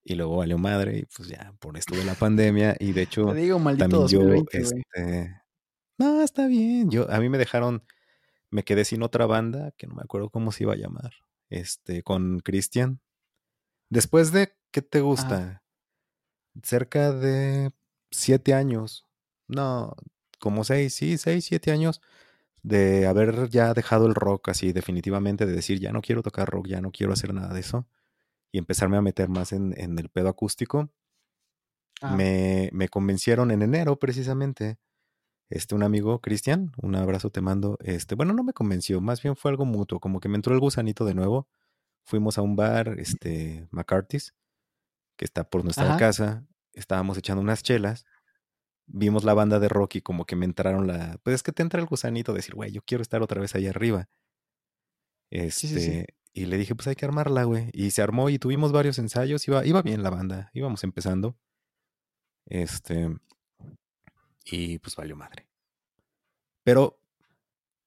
y 0.04 0.14
luego 0.14 0.36
valió 0.36 0.58
madre 0.58 0.98
y 0.98 1.04
pues 1.04 1.28
ya 1.28 1.54
por 1.60 1.76
esto 1.76 1.94
de 1.94 2.04
la 2.04 2.14
pandemia 2.14 2.76
y 2.80 2.92
de 2.92 3.02
hecho 3.02 3.32
digo, 3.34 3.58
también 3.58 4.08
yo 4.08 4.22
este 4.50 5.41
no, 6.02 6.22
está 6.22 6.46
bien. 6.46 6.90
Yo, 6.90 7.10
a 7.10 7.20
mí 7.20 7.28
me 7.28 7.38
dejaron, 7.38 7.84
me 8.50 8.64
quedé 8.64 8.84
sin 8.84 9.02
otra 9.02 9.26
banda, 9.26 9.72
que 9.76 9.86
no 9.86 9.94
me 9.94 10.02
acuerdo 10.02 10.30
cómo 10.30 10.52
se 10.52 10.64
iba 10.64 10.72
a 10.72 10.76
llamar, 10.76 11.12
este, 11.48 12.02
con 12.02 12.40
Cristian. 12.40 13.00
Después 13.88 14.32
de, 14.32 14.54
¿qué 14.70 14.82
te 14.82 15.00
gusta? 15.00 15.62
Cerca 16.62 17.12
de 17.12 17.72
siete 18.10 18.54
años. 18.54 19.06
No, 19.48 19.94
como 20.38 20.64
seis, 20.64 20.94
sí, 20.94 21.18
seis, 21.18 21.44
siete 21.44 21.72
años 21.72 22.00
de 22.62 23.06
haber 23.06 23.48
ya 23.48 23.74
dejado 23.74 24.06
el 24.06 24.14
rock 24.14 24.50
así 24.50 24.72
definitivamente, 24.72 25.46
de 25.46 25.52
decir, 25.52 25.80
ya 25.80 25.92
no 25.92 26.00
quiero 26.00 26.22
tocar 26.22 26.48
rock, 26.48 26.68
ya 26.68 26.80
no 26.80 26.92
quiero 26.92 27.12
hacer 27.12 27.34
nada 27.34 27.52
de 27.52 27.60
eso, 27.60 27.86
y 28.52 28.58
empezarme 28.58 28.96
a 28.96 29.02
meter 29.02 29.28
más 29.28 29.52
en, 29.52 29.74
el 29.76 30.08
pedo 30.08 30.28
acústico. 30.28 30.90
Me, 32.16 32.68
me, 32.72 32.88
convencieron 32.88 33.52
en 33.52 33.62
enero 33.62 33.96
precisamente 33.96 34.78
este, 35.52 35.74
un 35.74 35.82
amigo, 35.82 36.18
Cristian, 36.20 36.72
un 36.80 36.96
abrazo 36.96 37.28
te 37.28 37.42
mando. 37.42 37.76
Este, 37.82 38.14
bueno, 38.14 38.32
no 38.32 38.42
me 38.42 38.54
convenció, 38.54 39.02
más 39.02 39.20
bien 39.22 39.36
fue 39.36 39.50
algo 39.50 39.66
mutuo, 39.66 40.00
como 40.00 40.18
que 40.18 40.30
me 40.30 40.36
entró 40.36 40.54
el 40.54 40.60
gusanito 40.60 41.04
de 41.04 41.14
nuevo. 41.14 41.46
Fuimos 42.04 42.38
a 42.38 42.42
un 42.42 42.56
bar, 42.56 42.96
este, 42.98 43.68
McCarthy's, 43.70 44.34
que 45.16 45.26
está 45.26 45.44
por 45.44 45.62
nuestra 45.62 45.98
casa. 45.98 46.46
Estábamos 46.72 47.18
echando 47.18 47.42
unas 47.42 47.62
chelas. 47.62 48.06
Vimos 48.86 49.24
la 49.24 49.34
banda 49.34 49.60
de 49.60 49.68
rock 49.68 49.96
y 49.96 50.00
como 50.00 50.24
que 50.24 50.36
me 50.36 50.46
entraron 50.46 50.86
la. 50.86 51.18
Pues 51.22 51.34
es 51.34 51.42
que 51.42 51.52
te 51.52 51.62
entra 51.62 51.80
el 51.80 51.86
gusanito 51.86 52.32
de 52.32 52.38
decir, 52.38 52.54
güey, 52.54 52.72
yo 52.72 52.80
quiero 52.82 53.02
estar 53.02 53.22
otra 53.22 53.38
vez 53.38 53.54
ahí 53.54 53.66
arriba. 53.66 54.08
Este, 55.30 56.06
y 56.32 56.46
le 56.46 56.56
dije, 56.56 56.74
pues 56.74 56.88
hay 56.88 56.94
que 56.94 57.04
armarla, 57.04 57.44
güey. 57.44 57.68
Y 57.74 57.90
se 57.90 58.00
armó 58.00 58.30
y 58.30 58.38
tuvimos 58.38 58.72
varios 58.72 58.98
ensayos. 58.98 59.46
Iba, 59.46 59.66
iba 59.66 59.82
bien 59.82 60.02
la 60.02 60.08
banda, 60.08 60.50
íbamos 60.54 60.82
empezando. 60.82 61.36
Este, 62.46 63.14
y 64.44 64.78
pues 64.78 64.96
valió 64.96 65.16
madre. 65.16 65.46
Pero 66.64 66.98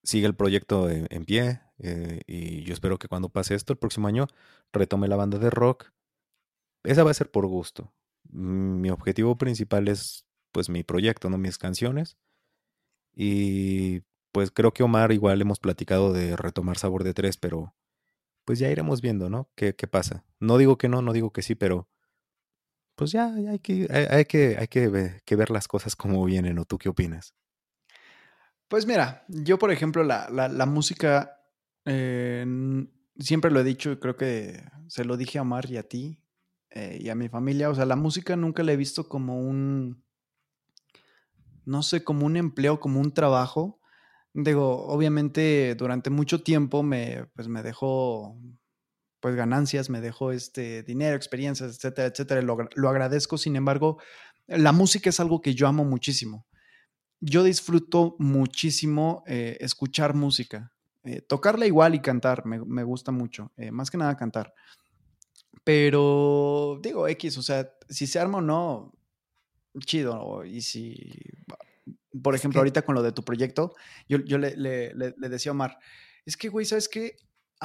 sigue 0.03 0.28
el 0.28 0.36
proyecto 0.36 0.89
en, 0.89 1.26
pie 1.26 1.62
eh, 1.80 2.22
y 2.28 2.64
yo 2.64 2.74
espero 2.74 2.99
que 2.99 3.08
cuando 3.08 3.30
pase 3.30 3.56
esto 3.56 3.74
el 3.74 3.80
próximo 3.80 4.08
año 4.08 4.28
retome 4.72 5.08
la 5.08 5.16
banda 5.16 5.39
de 5.39 5.49
rock. 5.49 5.91
Esa 6.84 7.03
va 7.03 7.12
a 7.12 7.16
ser 7.16 7.32
por 7.32 7.47
gusto. 7.47 7.93
Mi 8.30 8.89
objetivo 8.89 9.38
principal 9.38 9.88
es 9.88 10.26
pues 10.51 10.70
mi 10.70 10.84
proyecto, 10.84 11.30
no 11.30 11.38
mis 11.38 11.58
canciones. 11.58 12.18
Y 13.14 14.01
pues 14.32 14.51
creo 14.51 14.74
que 14.74 14.84
Omar 14.84 15.12
igual 15.12 15.41
hemos 15.41 15.60
platicado 15.60 16.14
de 16.14 16.36
retomar 16.36 16.78
Sabor 16.78 17.03
de 17.03 17.14
Tres, 17.14 17.38
pero 17.38 17.74
pues 18.45 18.60
ya 18.60 18.70
iremos 18.70 19.01
viendo, 19.01 19.30
¿no? 19.30 19.49
¿Qué, 19.56 19.76
qué 19.76 19.88
pasa? 19.88 20.26
No 20.39 20.58
digo 20.58 20.78
que 20.78 20.89
no, 20.89 21.01
no 21.01 21.14
digo 21.14 21.32
que 21.32 21.41
sí, 21.41 21.56
pero 21.56 21.89
pues 22.96 23.12
ya, 23.12 23.34
hay, 23.34 23.60
que, 23.60 23.88
hay, 24.10 24.26
que, 24.26 24.58
hay 24.58 24.68
que 24.68 25.36
ver, 25.36 25.52
las 25.52 25.68
cosas 25.68 25.96
como 25.96 26.24
vienen, 26.26 26.58
¿o 26.60 26.66
tú 26.66 26.78
qué 26.78 26.89
opinas? 26.89 27.34
Pues 28.68 28.88
mira, 28.88 29.26
yo 29.28 29.60
por 29.60 29.72
ejemplo, 29.72 30.04
la, 30.04 30.66
música, 30.66 31.39
eh, 31.86 32.46
siempre 33.20 33.52
lo 33.52 33.60
he 33.60 33.64
dicho 33.64 33.91
y 33.91 33.98
creo 33.98 34.16
que 34.16 34.64
se 34.88 35.06
lo 35.06 35.18
dije 35.18 35.38
a 35.38 35.43
Omar 35.43 35.70
y 35.70 35.78
a 35.78 35.84
ti 35.84 36.20
eh, 36.72 36.98
y 37.02 37.10
a 37.10 37.16
mi 37.16 37.30
familia, 37.30 37.70
o 37.70 37.76
sea, 37.76 37.86
la 37.86 37.96
música 37.96 38.36
nunca 38.36 38.64
la 38.64 38.74
he 38.74 38.78
visto 38.78 39.08
como 39.08 39.39
un, 39.39 40.04
no 41.66 41.84
sé, 41.84 42.04
como 42.04 42.26
un 42.26 42.38
empleo, 42.38 42.80
como 42.80 43.00
un 43.00 43.14
trabajo. 43.14 43.80
Digo, 44.34 44.86
obviamente 44.88 45.76
durante 45.76 46.10
mucho 46.10 46.43
tiempo 46.43 46.84
me, 46.84 47.28
pues 47.36 47.48
me 47.48 47.64
dejó 47.64 48.38
pues 49.26 49.36
ganancias, 49.36 49.89
me 49.89 50.01
dejó 50.01 50.32
este 50.32 50.84
dinero, 50.84 51.15
experiencias, 51.15 51.78
etcétera, 51.78 52.09
etcétera. 52.09 52.43
Lo, 52.43 52.89
agradezco, 52.89 53.39
sin 53.39 53.55
embargo, 53.55 53.97
la 54.45 54.71
música 54.71 55.09
es 55.09 55.19
algo 55.19 55.41
que 55.41 55.55
yo 55.55 55.67
amo 55.67 55.84
muchísimo. 55.84 56.45
Yo 57.19 57.43
disfruto 57.43 58.15
muchísimo 58.19 59.23
eh, 59.26 59.57
escuchar 59.61 60.13
música, 60.13 60.73
eh, 61.05 61.21
tocarla 61.21 61.65
igual 61.65 61.95
y 61.95 62.01
cantar, 62.01 62.45
me, 62.45 62.84
gusta 62.84 63.11
mucho, 63.11 63.51
eh, 63.57 63.71
más 63.71 63.89
que 63.89 63.97
nada 63.97 64.15
cantar. 64.15 64.53
Pero 65.63 66.80
digo, 66.84 67.07
X, 67.07 67.39
o 67.39 67.41
sea, 67.41 67.67
si 67.89 68.05
se 68.05 68.19
arma 68.19 68.38
o 68.38 68.41
no, 68.41 68.93
chido. 69.80 70.45
Y 70.45 70.61
si, 70.61 70.95
por 72.21 72.36
ejemplo, 72.36 72.59
ahorita 72.59 72.84
con 72.84 72.93
lo 72.93 73.01
de 73.01 73.11
tu 73.11 73.23
proyecto, 73.23 73.73
yo, 74.07 74.19
le, 74.19 74.55
le, 74.55 74.93
le, 74.93 75.30
decía 75.30 75.49
a 75.49 75.53
Omar, 75.53 75.80
es 76.28 76.38
que, 76.38 76.47
güey, 76.47 76.67
¿sabes 76.67 76.88
qué? 76.88 77.15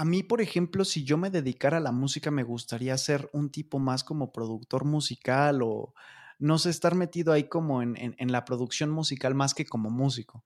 A 0.01 0.05
mí, 0.07 0.23
por 0.23 0.41
ejemplo, 0.41 0.87
si 0.87 1.05
yo 1.05 1.19
me 1.19 1.29
dedicara 1.29 1.77
a 1.77 1.81
la 1.81 1.93
música, 1.93 2.31
me 2.31 2.43
gustaría 2.43 2.97
ser 2.97 3.29
un 3.35 3.51
tipo 3.51 3.79
más 3.79 4.03
como 4.03 4.33
productor 4.33 4.87
musical 4.87 5.61
o, 5.63 5.93
no 6.39 6.57
sé, 6.57 6.71
estar 6.71 6.95
metido 6.95 7.35
ahí 7.35 7.51
como 7.51 7.83
en, 7.83 8.15
la 8.33 8.47
producción 8.47 8.89
musical 8.89 9.35
más 9.35 9.53
que 9.53 9.67
como 9.67 9.91
músico. 9.91 10.43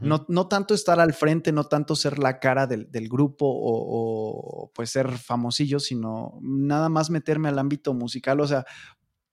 no, 0.00 0.24
no, 0.28 0.46
tanto 0.46 0.72
estar 0.72 1.00
al 1.00 1.14
frente, 1.14 1.50
no 1.50 1.64
tanto 1.64 1.96
ser 1.96 2.20
la 2.20 2.38
cara 2.38 2.68
del, 2.68 3.08
grupo 3.08 3.46
o, 3.46 4.66
o, 4.66 4.72
pues 4.72 4.90
ser 4.90 5.18
famosillo, 5.18 5.80
sino 5.80 6.38
nada 6.40 6.88
más 6.88 7.10
meterme 7.10 7.48
al 7.48 7.58
ámbito 7.58 7.94
musical. 7.94 8.38
O 8.38 8.46
sea, 8.46 8.64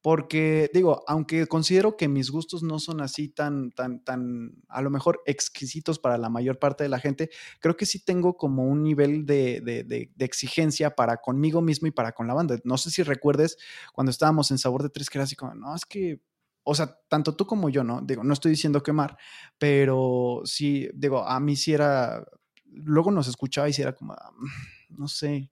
porque 0.01 0.69
digo, 0.73 1.03
aunque 1.07 1.45
considero 1.47 1.97
que 1.97 2.07
mis 2.07 2.31
gustos 2.31 2.63
no 2.63 2.79
son 2.79 3.01
así 3.01 3.27
tan, 3.27 3.71
tan, 3.71 4.03
tan, 4.03 4.53
a 4.69 4.81
lo 4.81 4.89
mejor 4.89 5.21
exquisitos 5.25 5.99
para 5.99 6.17
la 6.17 6.29
mayor 6.29 6.57
parte 6.57 6.83
de 6.83 6.89
la 6.89 6.99
gente, 6.99 7.29
creo 7.59 7.75
que 7.75 7.85
sí 7.85 8.03
tengo 8.03 8.37
como 8.37 8.63
un 8.63 8.81
nivel 8.81 9.25
de, 9.25 9.59
de, 9.59 9.83
de, 9.83 10.25
exigencia 10.25 10.95
para 10.95 11.17
conmigo 11.17 11.61
mismo 11.61 11.87
y 11.87 11.91
para 11.91 12.13
con 12.13 12.27
la 12.27 12.33
banda. 12.33 12.57
No 12.63 12.77
sé 12.77 12.91
si 12.91 13.03
recuerdes 13.03 13.57
cuando 13.93 14.11
estábamos 14.11 14.51
en 14.51 14.57
Sabor 14.57 14.83
de 14.83 14.89
Tres, 14.89 15.09
que 15.09 15.17
era 15.17 15.25
así 15.25 15.35
como, 15.35 15.53
no, 15.53 15.75
es 15.75 15.85
que, 15.85 16.21
o 16.63 16.75
sea, 16.75 16.97
tanto 17.09 17.35
tú 17.35 17.45
como 17.45 17.69
yo, 17.69 17.83
¿no? 17.83 18.01
Digo, 18.01 18.23
no 18.23 18.33
estoy 18.33 18.51
diciendo 18.51 18.81
quemar, 18.81 19.17
pero 19.57 20.41
sí, 20.45 20.89
digo, 20.93 21.27
a 21.27 21.41
mí 21.41 21.57
sí 21.57 21.73
era, 21.73 22.23
luego 22.71 23.11
nos 23.11 23.27
escuchaba 23.27 23.67
y 23.67 23.73
sí 23.73 23.81
era 23.81 23.93
como, 23.93 24.13
mm, 24.13 24.97
no 24.97 25.09
sé, 25.09 25.51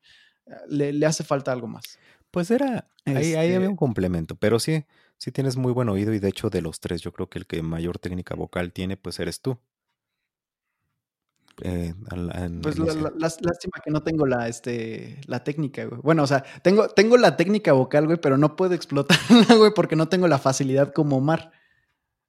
le, 0.70 0.93
le 0.93 1.06
hace 1.06 1.26
falta 1.26 1.52
algo 1.52 1.68
más. 1.68 2.00
Pues 2.32 2.51
era, 2.51 2.88
ahí, 3.05 3.36
ahí, 3.36 3.53
había 3.53 3.59
un 3.59 3.63
este 3.65 3.75
complemento, 3.78 4.36
pero 4.36 4.59
sí, 4.59 4.86
sí 5.17 5.32
tienes 5.32 5.57
muy 5.57 5.71
buen 5.71 5.89
oído 5.89 6.13
y 6.13 6.19
de 6.19 6.30
hecho 6.30 6.49
de 6.49 6.61
los 6.61 6.80
tres 6.80 7.01
yo 7.01 7.11
creo 7.13 7.30
que 7.30 7.39
el 7.39 7.47
que 7.47 7.61
mayor 7.61 7.99
técnica 7.99 8.36
vocal 8.36 8.73
tiene 8.73 8.97
pues 8.97 9.19
eres 9.19 9.41
tú. 9.41 9.57
Eh, 11.63 11.95
pues 12.61 12.78
la, 12.78 13.11
lástima 13.17 13.82
que 13.84 13.89
no 13.89 14.03
tengo 14.03 14.28
la, 14.28 14.47
este, 14.47 15.19
la 15.25 15.43
técnica, 15.43 15.86
güey. 15.86 15.99
Bueno, 16.03 16.23
o 16.23 16.28
sea, 16.28 16.43
tengo, 16.61 16.88
tengo 16.89 17.17
la 17.17 17.36
técnica 17.36 17.73
vocal, 17.73 18.05
güey, 18.05 18.19
pero 18.21 18.38
no 18.38 18.55
puedo 18.55 18.73
explotarla, 18.75 19.55
güey, 19.55 19.71
porque 19.73 19.95
no 19.95 20.07
tengo 20.07 20.28
la 20.28 20.38
facilidad 20.38 20.93
como 20.93 21.17
Omar. 21.17 21.51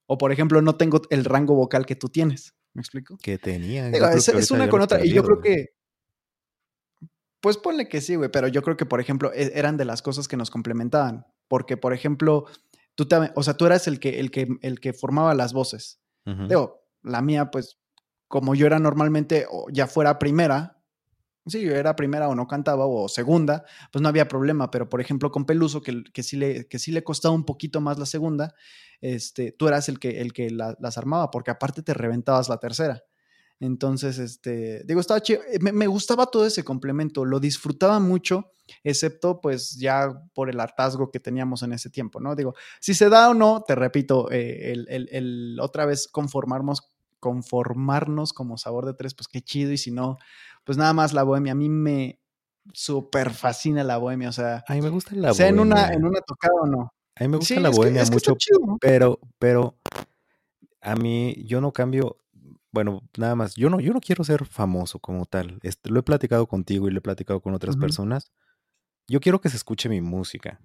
O, 0.07 0.17
por 0.17 0.33
ejemplo, 0.33 0.63
no 0.63 0.77
tengo 0.77 1.03
el 1.11 1.27
rango 1.27 1.55
vocal 1.55 1.85
que 1.85 1.95
tú 1.95 2.09
tienes. 2.09 2.55
¿Me 2.73 2.81
explico? 2.81 3.19
Que 3.19 3.37
tenía. 3.37 3.91
es, 3.91 4.51
una 4.51 4.69
con 4.71 4.81
otra. 4.81 5.05
y 5.05 5.11
yo 5.11 5.23
creo 5.23 5.41
que 5.41 5.78
pues 7.41 7.57
ponle 7.57 7.89
que 7.89 8.01
sí, 8.01 8.17
güey, 8.17 8.31
pero 8.31 8.49
yo 8.49 8.63
creo 8.63 8.77
que, 8.77 8.87
por 8.87 9.01
ejemplo, 9.01 9.33
e, 9.33 9.53
eran 9.55 9.77
de 9.77 9.85
las 9.85 10.03
cosas 10.03 10.29
que 10.29 10.37
nos 10.37 10.51
complementaban. 10.51 11.27
Porque, 11.49 11.77
por 11.77 11.93
ejemplo, 11.93 12.47
tú 12.95 13.07
te, 13.07 13.17
o 13.35 13.43
sea, 13.43 13.55
tú 13.55 13.67
eras 13.67 13.87
el 13.87 14.01
que, 14.01 14.21
el 14.21 14.31
que, 14.31 14.49
el 14.63 14.81
que 14.81 14.93
formaba 14.93 15.35
las 15.35 15.53
voces. 15.53 16.01
Digo, 16.47 16.85
la 17.03 17.23
mía, 17.23 17.51
pues, 17.51 17.79
como 18.27 18.55
yo 18.55 18.67
era 18.67 18.79
normalmente, 18.79 19.47
o 19.51 19.69
ya 19.73 19.87
fuera 19.87 20.19
primera, 20.19 20.79
sí, 21.47 21.63
yo 21.63 21.75
era 21.75 21.97
primera 21.97 22.29
o 22.29 22.35
no 22.35 22.47
cantaba, 22.47 22.85
o 22.87 23.09
segunda, 23.09 23.65
pues 23.91 24.03
no 24.03 24.11
había 24.11 24.29
problema. 24.29 24.71
Pero, 24.71 24.91
por 24.91 25.01
ejemplo, 25.01 25.31
con 25.31 25.47
Peluso, 25.47 25.81
que, 25.81 26.05
que, 26.13 26.23
sí, 26.23 26.37
le, 26.37 26.69
que 26.69 26.79
sí 26.79 26.93
le 26.93 27.03
costaba 27.03 27.35
un 27.35 27.45
poquito 27.45 27.81
más 27.81 27.99
la 27.99 28.05
segunda, 28.05 28.55
este, 29.01 29.53
tú 29.53 29.69
eras 29.69 29.89
el 29.89 29.99
que, 29.99 30.21
el 30.21 30.35
que 30.35 30.51
las 30.51 30.99
armaba, 30.99 31.31
porque 31.31 31.51
aparte 31.51 31.83
te 31.83 31.95
reventabas 31.95 32.51
la 32.51 32.59
tercera. 32.59 33.03
Entonces, 33.61 34.19
este, 34.19 34.85
digo, 34.85 35.01
estaba 35.01 35.21
chido. 35.21 35.41
Eh, 35.51 35.59
me, 35.61 35.87
gustaba 35.87 36.27
todo 36.27 36.47
ese 36.47 36.65
complemento, 36.65 37.25
lo 37.25 37.41
disfrutaba 37.41 37.99
mucho, 37.99 38.53
excepto 38.85 39.41
pues 39.41 39.77
ya 39.79 40.09
por 40.33 40.49
el 40.49 40.61
hartazgo 40.61 41.11
que 41.11 41.19
teníamos 41.19 41.63
en 41.63 41.73
ese 41.73 41.91
tiempo, 41.91 42.21
¿no? 42.21 42.37
Digo, 42.37 42.55
si 42.81 42.95
se 42.95 43.09
da 43.09 43.31
o 43.31 43.35
no, 43.35 43.65
te 43.67 43.75
repito, 43.75 44.31
eh, 44.31 44.73
el, 44.73 45.59
otra 45.61 45.87
vez 45.87 46.07
conformarnos, 46.07 46.89
conformarnos 47.19 48.33
como 48.33 48.59
sabor 48.59 48.87
de 48.87 48.95
tres, 48.95 49.15
pues 49.15 49.27
qué 49.27 49.43
chido, 49.43 49.73
y 49.73 49.79
si 49.79 49.91
no, 49.91 50.19
pues 50.63 50.79
nada 50.79 50.93
más 50.93 51.13
la 51.13 51.25
bohemia. 51.25 51.53
A 51.53 51.57
mí 51.57 51.69
me 51.69 52.21
súper 52.73 53.31
fascina 53.31 53.83
la 53.83 53.97
bohemia, 53.97 54.29
o 54.29 54.33
sea. 54.33 54.65
A 54.69 54.75
mí 54.75 54.83
me 54.83 54.91
gusta 54.91 55.17
la 55.17 55.35
sea 55.35 55.47
bohemia. 55.47 55.63
en 55.63 55.69
una, 55.69 55.93
en 55.95 56.05
una 56.05 56.21
tocada 56.21 56.55
o 56.63 56.67
no. 56.67 56.93
A 57.17 57.25
mí 57.25 57.29
me 57.29 57.39
gusta 57.39 57.59
la 57.59 57.71
bohemia 57.71 58.05
mucho, 58.05 58.37
pero, 58.81 59.19
pero 59.41 59.77
a 60.81 60.95
mí 60.95 61.35
yo 61.45 61.61
no 61.61 61.73
cambio 61.73 62.19
bueno, 62.71 63.03
nada 63.17 63.35
más, 63.35 63.55
yo 63.55 63.71
no, 63.71 63.81
yo 63.81 63.93
no 63.93 64.01
quiero 64.01 64.25
ser 64.25 64.45
famoso 64.45 64.99
como 64.99 65.27
tal. 65.27 65.59
Este, 65.63 65.91
lo 65.91 66.01
he 66.01 66.03
platicado 66.03 66.47
contigo 66.47 66.89
y 66.89 66.91
lo 66.91 66.99
he 66.99 67.03
platicado 67.03 67.41
con 67.41 67.55
otras 67.55 67.77
personas. 67.77 68.31
Yo 69.07 69.21
quiero 69.21 69.41
que 69.41 69.49
se 69.49 69.57
escuche 69.57 69.89
mi 69.89 70.01
música. 70.01 70.61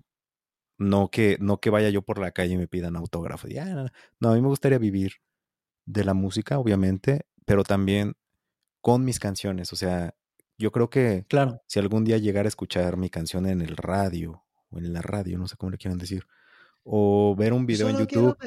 No 0.78 1.10
que, 1.10 1.38
no 1.40 1.60
que 1.60 1.70
vaya 1.70 1.90
yo 1.90 2.02
por 2.02 2.20
la 2.20 2.32
calle 2.32 2.54
y 2.54 2.58
me 2.58 2.68
pidan 2.68 2.96
autógrafo. 2.96 3.48
Ah, 3.60 3.92
no, 4.20 4.30
a 4.30 4.36
mí 4.36 4.42
me 4.42 4.48
gustaría 4.48 4.80
vivir 4.80 5.14
de 5.86 6.04
la 6.04 6.14
música, 6.14 6.60
obviamente, 6.60 7.26
pero 7.46 7.64
también 7.64 8.16
con 8.82 9.06
mis 9.06 9.20
canciones. 9.20 9.72
O 9.72 9.76
sea, 9.76 10.14
yo 10.58 10.72
creo 10.72 10.90
que 10.90 11.26
claro. 11.30 11.62
si 11.68 11.80
algún 11.80 12.04
día 12.04 12.18
llegara 12.18 12.48
a 12.48 12.50
escuchar 12.50 12.98
mi 12.98 13.10
canción 13.10 13.46
en 13.46 13.62
el 13.62 13.78
radio, 13.78 14.44
o 14.70 14.78
en 14.78 14.92
la 14.92 15.02
radio, 15.02 15.38
no 15.38 15.48
sé 15.48 15.56
cómo 15.56 15.72
le 15.72 15.78
quieran 15.78 15.98
decir, 15.98 16.28
o 16.84 17.36
ver 17.38 17.54
un 17.54 17.66
video 17.66 17.88
en 17.88 17.98
YouTube. 17.98 18.38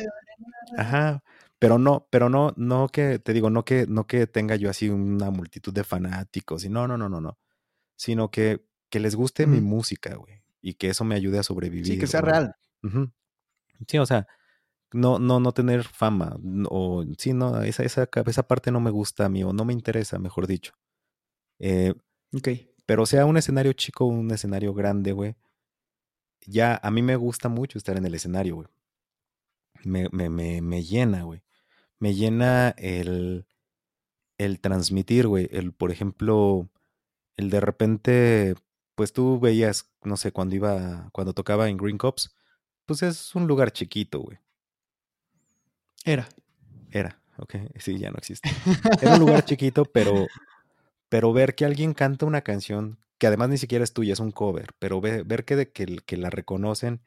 Ajá, 0.76 1.22
Pero 1.58 1.78
no, 1.78 2.06
pero 2.10 2.28
no, 2.28 2.52
no 2.56 2.88
que, 2.88 3.18
te 3.18 3.32
digo, 3.32 3.48
no 3.50 3.64
que, 3.64 3.86
no 3.86 4.06
que 4.06 4.26
tenga 4.26 4.56
yo 4.56 4.68
así 4.68 4.88
una 4.88 5.30
multitud 5.30 5.72
de 5.72 5.84
fanáticos, 5.84 6.64
y 6.64 6.68
no, 6.68 6.86
no, 6.86 6.98
no, 6.98 7.08
no, 7.08 7.20
no. 7.20 7.38
Sino 7.96 8.30
que, 8.30 8.66
que 8.90 9.00
les 9.00 9.14
guste 9.14 9.46
mi 9.46 9.60
música, 9.60 10.14
güey. 10.16 10.42
Y 10.60 10.74
que 10.74 10.88
eso 10.88 11.04
me 11.04 11.14
ayude 11.14 11.38
a 11.38 11.42
sobrevivir. 11.42 11.86
Sí, 11.86 11.98
que 11.98 12.06
sea 12.06 12.20
real. 12.20 12.56
Sí, 13.88 13.98
o 13.98 14.04
sea, 14.04 14.26
no, 14.92 15.18
no, 15.18 15.40
no 15.40 15.52
tener 15.52 15.84
fama. 15.84 16.36
O 16.68 17.04
sí, 17.18 17.32
no, 17.32 17.62
esa, 17.62 17.84
esa, 17.84 18.08
esa 18.26 18.46
parte 18.46 18.70
no 18.70 18.80
me 18.80 18.90
gusta 18.90 19.24
a 19.24 19.28
mí, 19.28 19.42
o 19.42 19.52
no 19.52 19.64
me 19.64 19.72
interesa, 19.72 20.18
mejor 20.18 20.46
dicho. 20.46 20.72
Eh, 21.58 21.94
ok. 22.34 22.48
Pero 22.84 23.06
sea 23.06 23.24
un 23.24 23.36
escenario 23.36 23.72
chico 23.72 24.04
o 24.04 24.08
un 24.08 24.30
escenario 24.30 24.74
grande, 24.74 25.12
güey. 25.12 25.36
Ya, 26.46 26.78
a 26.82 26.90
mí 26.90 27.02
me 27.02 27.16
gusta 27.16 27.48
mucho 27.48 27.78
estar 27.78 27.96
en 27.96 28.06
el 28.06 28.14
escenario, 28.14 28.56
güey. 28.56 28.68
Me, 29.84 30.08
me, 30.12 30.28
me, 30.28 30.60
me 30.60 30.82
llena, 30.82 31.22
güey. 31.22 31.42
Me 31.98 32.14
llena 32.14 32.70
el, 32.78 33.46
el 34.38 34.60
transmitir, 34.60 35.26
güey. 35.26 35.48
El, 35.50 35.72
por 35.72 35.90
ejemplo, 35.90 36.68
el 37.36 37.50
de 37.50 37.60
repente, 37.60 38.54
pues 38.94 39.12
tú 39.12 39.40
veías, 39.40 39.90
no 40.02 40.16
sé, 40.16 40.32
cuando 40.32 40.54
iba, 40.54 41.08
cuando 41.12 41.32
tocaba 41.32 41.68
en 41.68 41.76
Green 41.76 41.98
Cops, 41.98 42.34
pues 42.86 43.02
es 43.02 43.34
un 43.34 43.46
lugar 43.46 43.72
chiquito, 43.72 44.20
güey. 44.20 44.38
Era. 46.04 46.28
Era, 46.90 47.20
ok, 47.38 47.54
sí, 47.78 47.98
ya 47.98 48.10
no 48.10 48.18
existe. 48.18 48.48
Era 49.02 49.14
un 49.14 49.20
lugar 49.20 49.44
chiquito, 49.44 49.84
pero, 49.84 50.26
pero 51.08 51.32
ver 51.32 51.54
que 51.54 51.64
alguien 51.64 51.94
canta 51.94 52.26
una 52.26 52.42
canción 52.42 52.98
que 53.18 53.26
además 53.26 53.48
ni 53.48 53.58
siquiera 53.58 53.84
es 53.84 53.92
tuya, 53.92 54.12
es 54.12 54.20
un 54.20 54.30
cover, 54.30 54.74
pero 54.78 55.00
ver, 55.00 55.44
que, 55.44 55.70
que, 55.72 55.96
que, 55.96 56.16
la 56.16 56.30
reconocen 56.30 57.00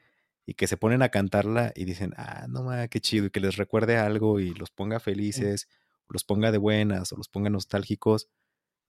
y 0.49 0.55
que 0.55 0.65
se 0.65 0.77
ponen 0.77 1.03
a 1.03 1.09
cantarla 1.09 1.71
y 1.75 1.85
dicen, 1.85 2.15
ah, 2.17 2.47
no 2.49 2.63
mames, 2.63 2.89
qué 2.89 2.99
chido, 2.99 3.27
y 3.27 3.29
que 3.29 3.39
les 3.39 3.55
recuerde 3.55 3.97
algo 3.97 4.39
y 4.39 4.55
los 4.55 4.71
ponga 4.71 4.99
felices, 4.99 5.67
o 6.07 6.13
los 6.13 6.23
ponga 6.23 6.51
de 6.51 6.57
buenas, 6.57 7.13
o 7.13 7.17
los 7.17 7.29
ponga 7.29 7.51
nostálgicos, 7.51 8.29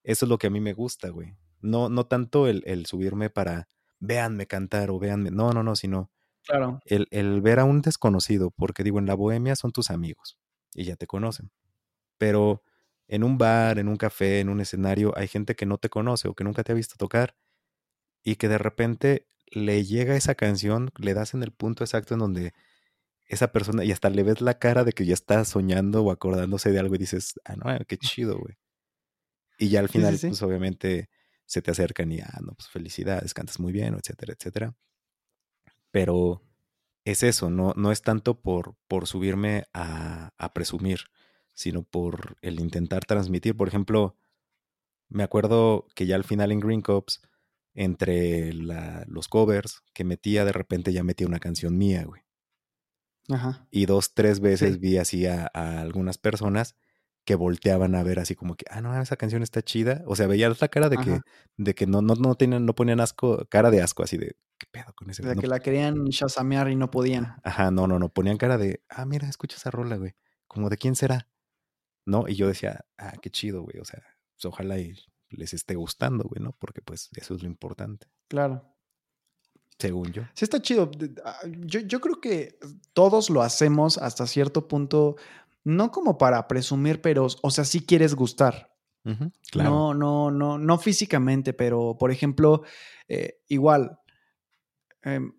eso 0.03 0.25
es 0.25 0.29
lo 0.31 0.39
que 0.39 0.47
a 0.47 0.51
mí 0.51 0.59
me 0.59 0.73
gusta, 0.73 1.11
güey. 1.11 1.37
No, 1.61 1.91
no 1.91 2.07
tanto 2.07 2.49
el, 2.49 2.63
el 2.65 2.87
subirme 2.87 3.29
para, 3.29 3.69
véanme 3.99 4.47
cantar 4.47 4.91
o 4.91 4.99
véanme, 4.99 5.31
no, 5.31 5.53
no, 5.53 5.63
no, 5.63 5.77
sino 5.77 6.11
claro. 6.47 6.81
el, 6.87 7.09
el 7.11 7.43
ver 7.43 7.59
a 7.59 7.65
un 7.65 7.83
desconocido, 7.83 8.53
porque 8.53 8.83
digo, 8.83 8.99
en 8.99 9.05
la 9.05 9.15
bohemia 9.15 9.55
son 9.55 9.71
tus 9.71 9.91
amigos 9.91 10.39
y 10.75 10.85
ya 10.85 10.97
te 10.97 11.07
conocen, 11.07 11.51
pero 12.17 12.63
en 13.07 13.23
un 13.23 13.37
bar, 13.37 13.79
en 13.79 13.89
un 13.89 13.97
café, 13.97 14.41
en 14.41 14.49
un 14.49 14.63
escenario, 14.63 15.13
hay 15.15 15.29
gente 15.29 15.57
que 15.57 15.67
no 15.67 15.77
te 15.77 15.91
conoce 15.91 16.27
o 16.27 16.35
que 16.35 16.45
nunca 16.45 16.65
te 16.65 16.73
ha 16.73 16.75
visto 16.75 16.95
tocar 16.97 17.37
y 18.23 18.37
que 18.37 18.49
de 18.49 18.57
repente 18.57 19.27
le 19.51 19.85
llega 19.85 20.17
esa 20.17 20.35
canción, 20.35 20.91
le 20.99 21.15
das 21.15 21.35
en 21.35 21.43
el 21.43 21.53
punto 21.53 21.85
exacto 21.85 22.15
en 22.15 22.21
donde 22.21 22.53
esa 23.27 23.53
persona, 23.53 23.85
y 23.85 23.93
hasta 23.93 24.11
le 24.11 24.23
ves 24.23 24.41
la 24.41 24.59
cara 24.59 24.85
de 24.85 24.93
que 24.93 25.07
ya 25.07 25.15
está 25.15 25.45
soñando 25.45 26.03
o 26.03 26.11
acordándose 26.11 26.73
de 26.73 26.81
algo 26.81 26.97
y 26.97 26.99
dices, 26.99 27.35
ah, 27.45 27.55
no, 27.57 27.65
qué 27.87 27.97
chido, 27.97 28.39
güey. 28.39 28.57
Y 29.59 29.69
ya 29.69 29.81
al 29.81 29.89
final, 29.89 30.19
pues 30.21 30.43
obviamente 30.43 31.11
se 31.47 31.63
te 31.63 31.71
acercan 31.71 32.11
y, 32.11 32.21
ah, 32.21 32.39
no, 32.43 32.55
pues 32.55 32.69
felicidades, 32.69 33.35
cantas 33.35 33.61
muy 33.61 33.73
bien, 33.73 33.95
etcétera, 33.95 34.35
etcétera. 34.37 34.75
Pero 35.91 36.43
es 37.05 37.23
eso, 37.23 37.51
no, 37.51 37.73
no 37.77 37.93
es 37.93 38.03
tanto 38.03 38.41
por, 38.41 38.77
por 38.89 39.07
subirme 39.07 39.65
a, 39.75 40.31
a 40.37 40.53
presumir, 40.53 41.07
sino 41.53 41.83
por 41.83 42.37
el 42.43 42.59
intentar 42.59 43.05
transmitir. 43.05 43.57
Por 43.57 43.69
ejemplo, 43.69 44.17
me 45.09 45.23
acuerdo 45.23 45.87
que 45.95 46.07
ya 46.07 46.17
al 46.17 46.25
final 46.25 46.53
en 46.53 46.61
Green 46.61 46.83
Cops, 46.83 47.21
entre 47.75 48.53
los 48.53 49.29
covers 49.29 49.83
que 49.93 50.05
metía, 50.05 50.45
de 50.45 50.53
repente 50.53 50.93
ya 50.93 51.03
metía 51.03 51.27
una 51.27 51.39
canción 51.39 51.77
mía, 51.79 52.05
güey. 52.05 52.23
Ajá. 53.29 53.67
Y 53.71 53.87
dos, 53.87 54.15
tres 54.15 54.41
veces 54.41 54.81
vi 54.81 54.97
así 54.97 55.27
a, 55.27 55.47
algunas 55.55 56.19
personas 56.19 56.77
que 57.25 57.35
volteaban 57.37 57.95
a 57.95 58.03
ver 58.03 58.19
así 58.19 58.35
como 58.35 58.57
que, 58.57 58.65
ah, 58.71 58.81
no, 58.81 59.01
esa 59.01 59.17
canción 59.17 59.43
está 59.43 59.63
chida. 59.63 60.03
O 60.07 60.17
sea, 60.17 60.27
veías 60.27 60.61
la 60.61 60.69
cara 60.69 60.89
de 60.89 60.97
que, 60.97 61.21
de 61.57 61.75
que 61.75 61.87
no, 61.87 62.03
no, 62.03 62.15
no 62.15 62.35
tenían, 62.35 62.67
no 62.67 62.75
ponían 62.75 62.99
asco, 62.99 63.47
cara 63.49 63.71
de 63.71 63.83
asco, 63.83 64.03
así 64.03 64.17
de, 64.17 64.37
¿qué 64.59 64.67
pedo 64.71 64.93
con 64.97 65.11
ese? 65.11 65.23
De 65.23 65.37
que 65.37 65.47
la 65.47 65.61
querían 65.61 66.07
shazamear 66.07 66.71
y 66.71 66.77
no 66.77 66.91
podían. 66.91 67.37
Ajá, 67.45 67.71
no, 67.71 67.87
no, 67.87 67.99
no, 67.99 68.09
ponían 68.09 68.37
cara 68.37 68.59
de, 68.59 68.83
ah, 68.89 69.05
mira, 69.05 69.29
escucha 69.29 69.57
esa 69.57 69.71
rola, 69.71 69.97
güey. 69.97 70.15
Como 70.49 70.69
de 70.71 70.79
quién 70.79 70.97
será. 70.97 71.29
¿no? 72.07 72.29
Y 72.29 72.35
yo 72.35 72.49
decía, 72.49 72.85
ah, 72.99 73.15
qué 73.21 73.31
chido, 73.31 73.63
güey, 73.63 73.79
o 73.79 73.85
sea, 73.85 74.03
pues, 74.35 74.45
ojalá 74.45 74.79
les 75.31 75.55
esté 75.55 75.75
gustando, 75.75 76.25
güey, 76.25 76.43
¿no? 76.43 76.53
Porque 76.59 76.83
pues 76.83 77.09
eso 77.17 77.35
es 77.35 77.43
lo 77.43 77.49
importante. 77.49 78.07
Claro. 78.29 78.65
Según 79.79 80.13
yo. 80.13 80.23
Sí, 80.35 80.45
está 80.45 80.61
chido. 80.61 80.91
Ah, 81.25 81.41
yo, 81.47 81.81
yo 81.81 82.01
creo 82.01 82.21
que 82.21 82.59
todos 82.93 83.31
lo 83.31 83.41
hacemos 83.41 83.97
hasta 83.97 84.27
cierto 84.27 84.69
punto, 84.69 85.17
no 85.65 85.91
como 85.91 86.19
para 86.19 86.47
presumir, 86.49 87.01
pero, 87.01 87.27
o 87.43 87.51
sea, 87.51 87.65
sí 87.65 87.81
quieres 87.87 88.15
gustar. 88.15 88.75
claro. 89.51 89.71
No, 89.71 89.95
no, 89.95 90.31
no, 90.31 90.59
no 90.59 90.79
físicamente, 90.79 91.55
pero 91.55 91.97
por 91.99 92.11
ejemplo, 92.11 92.63
eh, 93.09 93.41
igual, 93.49 93.99
em, 95.03 95.33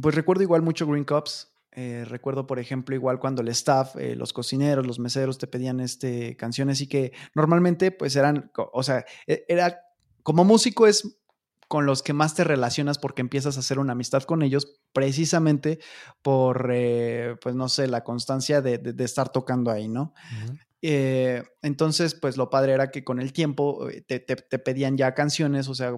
pues 0.00 0.14
recuerdo 0.14 0.42
igual 0.42 0.60
mucho 0.60 0.86
Green 0.86 1.04
Cups 1.04 1.53
eh, 1.76 2.04
recuerdo, 2.06 2.46
por 2.46 2.58
ejemplo, 2.58 2.94
igual 2.94 3.18
cuando 3.18 3.42
el 3.42 3.48
staff, 3.48 3.96
eh, 3.96 4.14
los 4.14 4.32
cocineros, 4.32 4.86
los 4.86 5.00
meseros 5.00 5.38
te 5.38 5.48
pedían 5.48 5.80
este, 5.80 6.36
canciones 6.36 6.80
y 6.80 6.86
que 6.86 7.12
normalmente 7.34 7.90
pues 7.90 8.14
eran, 8.14 8.52
o 8.54 8.82
sea, 8.82 9.04
e, 9.26 9.44
era 9.48 9.80
como 10.22 10.44
músico 10.44 10.86
es 10.86 11.18
con 11.66 11.86
los 11.86 12.02
que 12.02 12.12
más 12.12 12.34
te 12.34 12.44
relacionas 12.44 12.98
porque 12.98 13.22
empiezas 13.22 13.56
a 13.56 13.60
hacer 13.60 13.78
una 13.78 13.92
amistad 13.92 14.22
con 14.22 14.42
ellos 14.42 14.80
precisamente 14.92 15.80
por, 16.22 16.70
eh, 16.72 17.36
pues 17.42 17.56
no 17.56 17.68
sé, 17.68 17.88
la 17.88 18.04
constancia 18.04 18.60
de, 18.62 18.94
estar 18.98 19.30
tocando 19.30 19.70
ahí, 19.70 19.88
¿no? 19.88 20.14
entonces, 21.62 22.14
pues 22.14 22.36
lo 22.36 22.50
padre 22.50 22.74
era 22.74 22.90
que 22.90 23.04
con 23.04 23.18
el 23.18 23.32
tiempo 23.32 23.88
te, 24.06 24.20
te 24.20 24.58
pedían 24.58 24.98
ya 24.98 25.14
canciones, 25.14 25.66
o 25.68 25.74
sea, 25.74 25.96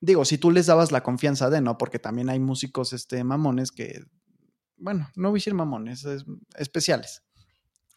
digo, 0.00 0.24
si 0.24 0.38
tú 0.38 0.50
les 0.50 0.66
dabas 0.66 0.92
la 0.92 1.02
confianza 1.02 1.50
de, 1.50 1.60
¿no? 1.60 1.78
Porque 1.78 1.98
también 1.98 2.28
hay 2.28 2.38
músicos 2.38 2.92
este, 2.92 3.22
mamones 3.24 3.70
que 3.70 4.04
bueno, 4.80 5.08
no 5.14 5.28
voy 5.30 5.38
a 5.38 5.40
decir 5.40 5.54
mamones, 5.54 6.06
especiales. 6.56 7.22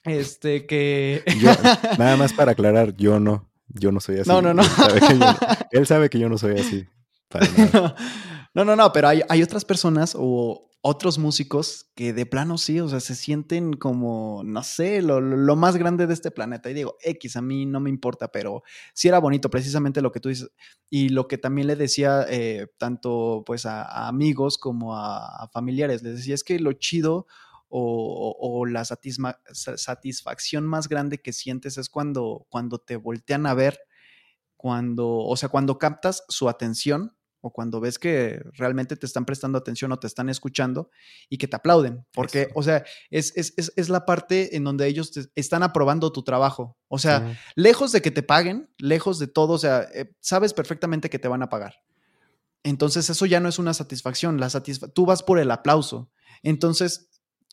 Este 0.03 0.65
que. 0.65 1.23
nada 1.97 2.17
más 2.17 2.33
para 2.33 2.51
aclarar, 2.51 2.95
yo 2.95 3.19
no. 3.19 3.49
Yo 3.69 3.91
no 3.91 3.99
soy 3.99 4.19
así. 4.19 4.29
No, 4.29 4.41
no, 4.41 4.53
no. 4.53 4.63
Él 5.71 5.87
sabe 5.87 6.09
que 6.09 6.19
yo, 6.19 6.29
no 6.29 6.37
soy 6.37 6.59
así. 6.59 6.87
No, 8.55 8.63
no, 8.63 8.75
no, 8.75 8.93
pero 8.93 9.07
hay, 9.07 9.23
hay 9.29 9.41
otras 9.41 9.65
personas 9.65 10.13
o 10.15 10.69
otros 10.85 11.17
músicos 11.17 11.89
que 11.95 12.11
de 12.11 12.25
plano 12.25 12.57
sí, 12.57 12.81
o 12.81 12.89
sea, 12.89 12.99
se 12.99 13.15
sienten 13.15 13.71
como, 13.71 14.41
no 14.43 14.63
sé, 14.63 15.01
lo, 15.01 15.21
más 15.55 15.77
grande 15.77 16.07
de 16.07 16.13
este 16.13 16.29
planeta. 16.29 16.69
Y 16.69 16.73
digo, 16.73 16.97
X, 17.01 17.37
a 17.37 17.41
mí 17.41 17.65
no 17.65 17.79
me 17.79 17.89
importa, 17.89 18.33
pero 18.33 18.63
sí 18.93 19.07
era 19.07 19.19
bonito 19.19 19.49
precisamente 19.49 20.01
lo 20.01 20.11
que 20.11 20.19
tú 20.19 20.27
dices. 20.27 20.51
Y 20.89 21.07
lo 21.07 21.29
que 21.29 21.37
también 21.37 21.67
le 21.67 21.77
decía 21.77 22.25
eh, 22.27 22.67
tanto 22.77 23.43
pues 23.45 23.65
a, 23.65 24.09
amigos 24.09 24.57
como 24.57 24.93
a, 24.97 25.49
familiares, 25.53 26.03
les 26.03 26.17
decía, 26.17 26.35
es 26.35 26.43
que 26.43 26.59
lo 26.59 26.73
chido 26.73 27.27
o, 27.69 28.65
la 28.65 28.83
satisfacción 28.83 30.67
más 30.67 30.89
grande 30.89 31.21
que 31.21 31.31
sientes 31.31 31.77
es 31.77 31.87
cuando, 31.87 32.45
cuando 32.49 32.79
te 32.79 32.97
voltean 32.97 33.45
a 33.45 33.53
ver, 33.53 33.79
cuando, 34.57 35.07
o 35.07 35.37
sea, 35.37 35.47
cuando 35.47 35.77
captas 35.77 36.25
su 36.27 36.49
atención 36.49 37.15
o 37.45 37.51
cuando 37.51 37.81
ves 37.81 37.99
que 37.99 38.41
realmente 38.53 38.95
te 38.95 39.05
están 39.05 39.25
prestando 39.25 39.57
atención 39.57 39.91
o 39.91 39.99
te 39.99 40.07
están 40.07 40.29
escuchando 40.29 40.89
y 41.29 41.37
que 41.37 41.49
te 41.49 41.57
aplauden. 41.57 42.05
Porque, 42.13 42.47
o 42.55 42.63
sea, 42.63 42.85
es, 43.09 43.33
es, 43.35 43.89
la 43.89 44.05
parte 44.05 44.55
en 44.55 44.63
donde 44.63 44.87
ellos 44.87 45.11
están 45.35 45.61
aprobando 45.61 46.13
tu 46.13 46.23
trabajo. 46.23 46.77
O 46.87 46.99
sea, 46.99 47.37
lejos 47.55 47.91
de 47.91 48.01
que 48.01 48.11
te 48.11 48.23
paguen, 48.23 48.69
lejos 48.77 49.19
de 49.19 49.27
todo, 49.27 49.53
o 49.53 49.57
sea, 49.57 49.81
eh, 49.93 50.15
sabes 50.21 50.53
perfectamente 50.53 51.09
que 51.09 51.19
te 51.19 51.27
van 51.27 51.43
a 51.43 51.49
pagar. 51.49 51.83
Entonces, 52.63 53.09
eso 53.09 53.25
ya 53.25 53.41
no 53.41 53.49
es 53.49 53.59
una 53.59 53.73
satisfacción. 53.73 54.39
La 54.39 54.49
tú 54.93 55.05
vas 55.05 55.21
por 55.21 55.37
el 55.37 55.51
aplauso. 55.51 56.09
Entonces, 56.43 57.09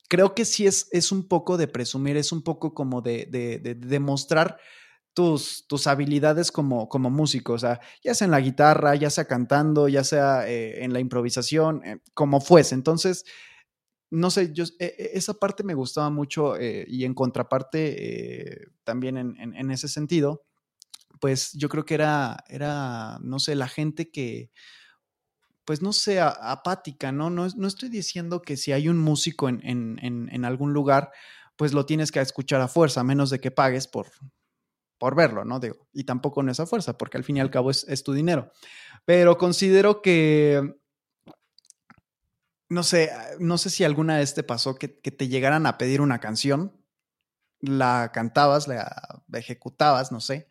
creo 0.09 0.36
que 0.36 0.45
sí 0.45 0.68
es, 0.68 0.86
es 0.93 1.11
un 1.11 1.26
poco 1.26 1.57
de 1.57 1.66
presumir, 1.66 2.16
es 2.16 2.30
un 2.30 2.43
poco 2.43 2.74
como 2.74 3.03
de, 3.03 3.26
de, 3.28 3.59
de 3.59 3.74
demostrar 3.74 4.57
tus, 5.15 5.67
tus 5.67 5.87
habilidades 5.87 6.53
como, 6.53 6.89
como 6.89 7.11
músico, 7.11 7.55
o 7.55 7.59
sea, 7.59 7.81
ya 8.03 8.15
sea 8.15 8.27
en 8.27 8.31
la 8.31 8.41
guitarra, 8.41 8.95
ya 8.95 9.11
sea 9.11 9.25
cantando, 9.27 9.89
ya 9.89 10.05
sea 10.05 10.49
eh, 10.49 10.85
en 10.85 10.93
la 10.93 11.01
improvisación, 11.01 11.83
eh, 11.85 11.99
como 12.15 12.41
fuese. 12.41 12.75
Entonces, 12.75 13.25
no 14.11 14.31
sé, 14.31 14.53
yo, 14.53 14.65
e, 14.79 14.85
e, 14.85 15.11
esa 15.15 15.35
parte 15.35 15.65
me 15.65 15.75
gustaba 15.75 16.11
mucho 16.11 16.57
eh, 16.57 16.85
y 16.89 17.05
en 17.05 17.15
contraparte 17.15 18.73
también 18.85 19.17
en, 19.17 19.37
en, 19.39 19.71
ese 19.71 19.89
sentido, 19.89 20.45
pues 21.21 21.53
yo 21.53 21.69
creo 21.69 21.85
que 21.85 21.95
era, 21.95 22.45
era, 22.49 23.19
no 23.23 23.39
sé, 23.39 23.55
la 23.55 23.69
gente 23.69 24.11
que, 24.11 24.51
pues 25.65 25.83
no 25.83 25.93
sé, 25.93 26.21
apática, 26.21 27.13
¿no? 27.13 27.31
¿no? 27.31 27.47
No 27.57 27.69
estoy 27.69 27.89
diciendo 27.89 28.43
que 28.43 28.57
si 28.57 28.73
hay 28.73 28.89
un 28.89 28.99
músico 28.99 29.49
en, 29.49 29.63
en 30.01 30.45
algún 30.45 30.73
lugar, 30.73 31.13
pues 31.57 31.75
lo 31.75 31.85
tienes 31.87 32.11
que 32.11 32.21
escuchar 32.21 32.61
a 32.63 32.69
fuerza, 32.69 33.01
a 33.01 33.05
menos 33.05 33.31
de 33.31 33.39
que 33.39 33.51
pagues 33.51 33.87
por, 33.87 34.07
por 35.01 35.17
verlo, 35.17 35.47
¿no? 35.47 35.59
Digo, 35.59 35.89
y 35.95 36.05
tampoco 36.05 36.43
no 36.43 36.53
esa 36.53 36.67
fuerza, 36.67 36.99
porque 36.99 37.17
al 37.17 37.25
fin 37.25 37.39
y 37.39 37.41
al 37.41 37.51
cabo 37.51 37.71
es, 37.71 38.03
tu 38.05 38.13
dinero. 38.13 38.53
Pero 39.07 39.39
considero 39.39 40.03
que 40.03 40.77
no 42.69 42.83
sé, 42.83 43.11
no 43.41 43.57
sé 43.59 43.71
si 43.71 43.83
alguna 43.83 44.19
vez 44.19 44.35
te 44.35 44.43
pasó 44.43 44.77
que, 44.77 44.89
te 44.89 45.29
llegaran 45.29 45.67
a 45.67 45.79
pedir 45.79 46.03
una 46.03 46.21
canción, 46.21 46.77
la 47.61 48.13
cantabas, 48.13 48.69
la 48.69 49.25
ejecutabas, 49.33 50.13
no 50.13 50.21
sé, 50.21 50.49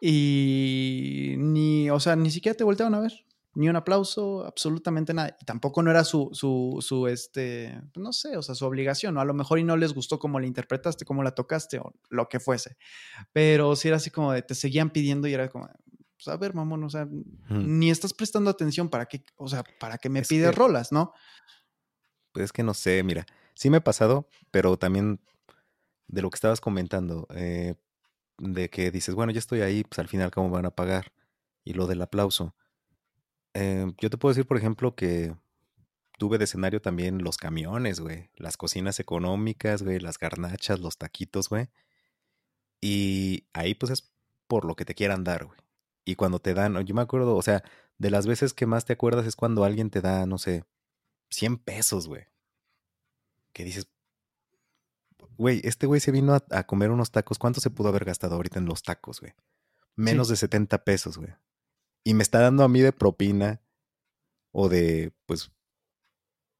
y 0.00 1.36
ni, 1.38 1.88
o 1.88 2.00
sea, 2.00 2.16
ni 2.16 2.32
siquiera 2.32 2.56
te 2.56 2.64
volteaban 2.64 2.96
a 2.96 3.00
ver 3.00 3.24
ni 3.54 3.68
un 3.68 3.76
aplauso, 3.76 4.46
absolutamente 4.46 5.12
nada. 5.12 5.36
Y 5.40 5.44
tampoco 5.44 5.82
no 5.82 5.90
era 5.90 6.04
su, 6.04 6.30
su, 6.32 6.78
su, 6.80 7.06
este, 7.06 7.80
no 7.96 8.12
sé, 8.12 8.36
o 8.36 8.42
sea, 8.42 8.54
su 8.54 8.64
obligación, 8.64 9.14
¿no? 9.14 9.20
A 9.20 9.24
lo 9.24 9.34
mejor 9.34 9.58
y 9.58 9.64
no 9.64 9.76
les 9.76 9.92
gustó 9.92 10.18
cómo 10.18 10.40
la 10.40 10.46
interpretaste, 10.46 11.04
cómo 11.04 11.22
la 11.22 11.34
tocaste 11.34 11.78
o 11.78 11.94
lo 12.08 12.28
que 12.28 12.40
fuese. 12.40 12.76
Pero 13.32 13.76
sí 13.76 13.88
era 13.88 13.98
así 13.98 14.10
como 14.10 14.32
de, 14.32 14.42
te 14.42 14.54
seguían 14.54 14.90
pidiendo 14.90 15.28
y 15.28 15.34
era 15.34 15.48
como, 15.48 15.68
pues 16.16 16.28
a 16.28 16.36
ver, 16.36 16.54
mamón, 16.54 16.82
o 16.84 16.90
sea, 16.90 17.06
ni 17.50 17.90
estás 17.90 18.14
prestando 18.14 18.50
atención 18.50 18.88
para 18.88 19.06
que, 19.06 19.24
o 19.36 19.48
sea, 19.48 19.64
para 19.78 19.98
que 19.98 20.08
me 20.08 20.22
pides 20.22 20.54
rolas, 20.54 20.90
¿no? 20.90 21.12
Pues 22.32 22.46
es 22.46 22.52
que 22.52 22.62
no 22.62 22.72
sé, 22.72 23.02
mira, 23.02 23.26
sí 23.54 23.68
me 23.68 23.78
ha 23.78 23.84
pasado, 23.84 24.28
pero 24.50 24.78
también 24.78 25.20
de 26.08 26.22
lo 26.22 26.30
que 26.30 26.36
estabas 26.36 26.62
comentando, 26.62 27.26
eh, 27.34 27.74
de 28.38 28.70
que 28.70 28.90
dices, 28.90 29.14
bueno, 29.14 29.30
ya 29.30 29.38
estoy 29.38 29.60
ahí, 29.60 29.84
pues 29.84 29.98
al 29.98 30.08
final, 30.08 30.30
¿cómo 30.30 30.48
van 30.48 30.64
a 30.64 30.70
pagar? 30.70 31.12
Y 31.64 31.74
lo 31.74 31.86
del 31.86 32.00
aplauso 32.00 32.54
Em, 33.54 33.94
yo 33.98 34.10
te 34.10 34.16
puedo 34.18 34.32
decir, 34.32 34.46
por 34.46 34.56
ejemplo, 34.56 34.94
que 34.94 35.34
tuve 36.18 36.38
de 36.38 36.44
escenario 36.44 36.80
también 36.80 37.22
los 37.22 37.36
camiones, 37.36 38.00
güey. 38.00 38.30
Las 38.36 38.56
cocinas 38.56 39.00
económicas, 39.00 39.82
güey. 39.82 39.98
Las 39.98 40.18
garnachas, 40.18 40.80
los 40.80 40.98
taquitos, 40.98 41.48
güey. 41.48 41.68
Y 42.80 43.48
ahí 43.52 43.74
pues 43.74 43.92
es 43.92 44.12
por 44.48 44.64
lo 44.64 44.76
que 44.76 44.84
te 44.84 44.94
quieran 44.94 45.24
dar, 45.24 45.46
güey. 45.46 45.58
Y 46.04 46.16
cuando 46.16 46.40
te 46.40 46.54
dan, 46.54 46.78
yo 46.84 46.94
me 46.94 47.02
acuerdo, 47.02 47.36
o 47.36 47.42
sea, 47.42 47.62
de 47.98 48.10
las 48.10 48.26
veces 48.26 48.54
que 48.54 48.66
más 48.66 48.84
te 48.84 48.92
acuerdas 48.94 49.26
es 49.26 49.36
cuando 49.36 49.64
alguien 49.64 49.90
te 49.90 50.00
da, 50.00 50.26
no 50.26 50.38
sé, 50.38 50.64
100 51.30 51.58
pesos, 51.58 52.08
güey. 52.08 52.26
Que 53.52 53.64
dices, 53.64 53.88
güey, 55.36 55.60
este 55.64 55.86
güey 55.86 56.00
se 56.00 56.10
vino 56.10 56.34
a, 56.34 56.44
a, 56.50 56.66
comer 56.66 56.90
unos 56.90 57.12
tacos. 57.12 57.38
¿Cuánto 57.38 57.60
se 57.60 57.70
pudo 57.70 57.88
haber 57.90 58.04
gastado 58.04 58.34
ahorita 58.36 58.58
en 58.58 58.66
los 58.66 58.82
tacos, 58.82 59.20
güey? 59.20 59.34
Menos 59.94 60.28
de 60.28 60.36
70 60.36 60.84
pesos, 60.84 61.18
güey 61.18 61.32
y 62.04 62.14
me 62.14 62.22
está 62.22 62.40
dando 62.40 62.64
a 62.64 62.68
mí 62.68 62.80
de 62.80 62.92
propina 62.92 63.60
o 64.50 64.68
de, 64.68 65.12
pues, 65.26 65.50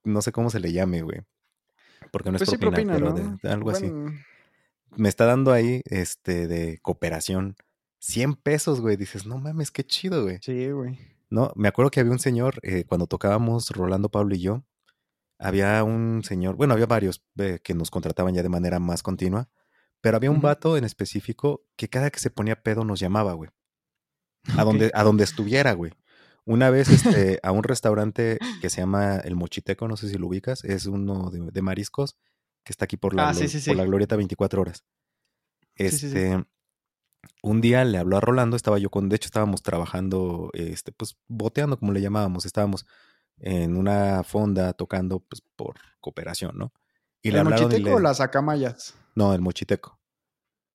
no 0.04 0.22
sé 0.22 0.32
cómo 0.32 0.50
se 0.50 0.60
le 0.60 0.72
llame, 0.72 1.02
güey. 1.02 1.22
Porque 2.10 2.30
no 2.30 2.36
es 2.36 2.44
pues 2.44 2.58
propina, 2.58 2.94
pero 2.94 3.12
de, 3.12 3.48
algo 3.48 3.70
así. 3.70 3.90
Me 4.96 5.08
está 5.08 5.24
dando 5.24 5.52
ahí, 5.52 5.82
este, 5.86 6.46
de 6.46 6.78
cooperación, 6.80 7.56
100 8.00 8.34
pesos, 8.34 8.80
güey. 8.80 8.96
Dices, 8.96 9.26
no 9.26 9.38
mames, 9.38 9.70
qué 9.70 9.84
chido, 9.84 10.24
güey. 10.24 10.38
Sí, 10.42 10.70
güey. 10.70 10.98
No, 11.30 11.52
me 11.56 11.68
acuerdo 11.68 11.90
que 11.90 12.00
había 12.00 12.12
un 12.12 12.18
señor, 12.18 12.58
eh, 12.62 12.84
cuando 12.84 13.06
tocábamos 13.06 13.70
Rolando, 13.70 14.10
Pablo 14.10 14.34
y 14.34 14.40
yo, 14.40 14.64
había 15.38 15.82
un 15.82 16.22
señor, 16.24 16.56
bueno, 16.56 16.74
había 16.74 16.86
varios 16.86 17.24
eh, 17.38 17.58
que 17.64 17.74
nos 17.74 17.90
contrataban 17.90 18.34
ya 18.34 18.42
de 18.42 18.48
manera 18.48 18.78
más 18.78 19.02
continua, 19.02 19.48
pero 20.02 20.16
había 20.16 20.30
un 20.30 20.40
vato 20.40 20.76
en 20.76 20.84
específico 20.84 21.64
que 21.76 21.88
cada 21.88 22.10
que 22.10 22.20
se 22.20 22.30
ponía 22.30 22.62
pedo 22.62 22.84
nos 22.84 23.00
llamaba, 23.00 23.32
güey. 23.32 23.50
A 24.56 24.64
donde, 24.64 24.90
a 24.94 25.04
donde 25.04 25.24
estuviera, 25.24 25.72
güey. 25.72 25.92
Una 26.44 26.70
vez 26.70 26.88
este, 26.88 27.38
a 27.42 27.52
un 27.52 27.62
restaurante 27.62 28.38
que 28.60 28.70
se 28.70 28.80
llama 28.80 29.16
El 29.16 29.36
Mochiteco, 29.36 29.86
no 29.86 29.96
sé 29.96 30.08
si 30.08 30.18
lo 30.18 30.26
ubicas, 30.26 30.64
es 30.64 30.86
uno 30.86 31.30
de, 31.30 31.62
mariscos 31.62 32.16
que 32.64 32.72
está 32.72 32.86
aquí 32.86 32.96
por 32.96 33.14
la, 33.14 33.30
ah, 33.30 33.34
por 33.66 33.76
la 33.76 33.84
Glorieta 33.84 34.16
24 34.16 34.60
horas. 34.60 34.84
Este, 35.76 36.44
un 37.42 37.60
día 37.60 37.84
le 37.84 37.98
habló 37.98 38.16
a 38.16 38.20
Rolando, 38.20 38.56
estaba 38.56 38.78
yo 38.78 38.90
con, 38.90 39.08
de 39.08 39.16
hecho 39.16 39.26
estábamos 39.26 39.62
trabajando, 39.62 40.50
este, 40.54 40.92
pues 40.92 41.16
boteando 41.28 41.78
como 41.78 41.92
le 41.92 42.00
llamábamos, 42.00 42.44
estábamos 42.44 42.86
en 43.38 43.76
una 43.76 44.22
fonda 44.24 44.72
tocando 44.72 45.20
pues 45.20 45.42
por 45.56 45.76
cooperación, 46.00 46.56
¿no? 46.58 46.72
Y 47.22 47.30
¿El 47.30 47.44
Mochiteco 47.44 47.94
o 47.94 48.00
las 48.00 48.20
acamayas? 48.20 48.94
No, 49.14 49.32
el 49.32 49.40
Mochiteco. 49.40 50.00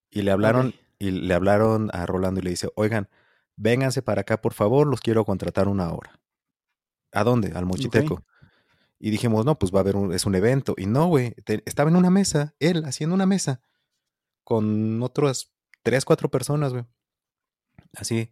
Y 0.09 0.21
le 0.21 0.31
hablaron, 0.31 0.73
y 0.97 1.11
le 1.11 1.33
hablaron 1.33 1.89
a 1.93 2.05
Rolando 2.05 2.39
y 2.39 2.43
le 2.43 2.51
dice, 2.51 2.69
oigan, 2.75 3.09
vénganse 3.57 4.01
para 4.01 4.21
acá, 4.21 4.39
por 4.39 4.53
favor, 4.53 4.87
los 4.87 5.01
quiero 5.01 5.25
contratar 5.25 5.67
una 5.67 5.91
hora. 5.91 6.19
¿A 7.11 7.23
dónde? 7.23 7.51
Al 7.53 7.65
Mochiteco. 7.65 8.23
Y 8.99 9.11
dijimos, 9.11 9.45
no, 9.45 9.59
pues 9.59 9.73
va 9.73 9.79
a 9.79 9.81
haber 9.81 9.95
un, 9.95 10.13
es 10.13 10.25
un 10.25 10.35
evento. 10.35 10.73
Y 10.77 10.85
no, 10.85 11.07
güey, 11.07 11.35
estaba 11.65 11.89
en 11.89 11.95
una 11.95 12.09
mesa, 12.09 12.55
él 12.59 12.83
haciendo 12.85 13.15
una 13.15 13.25
mesa, 13.25 13.61
con 14.43 15.03
otras 15.03 15.51
tres, 15.83 16.05
cuatro 16.05 16.29
personas, 16.29 16.73
güey. 16.73 16.85
Así. 17.93 18.31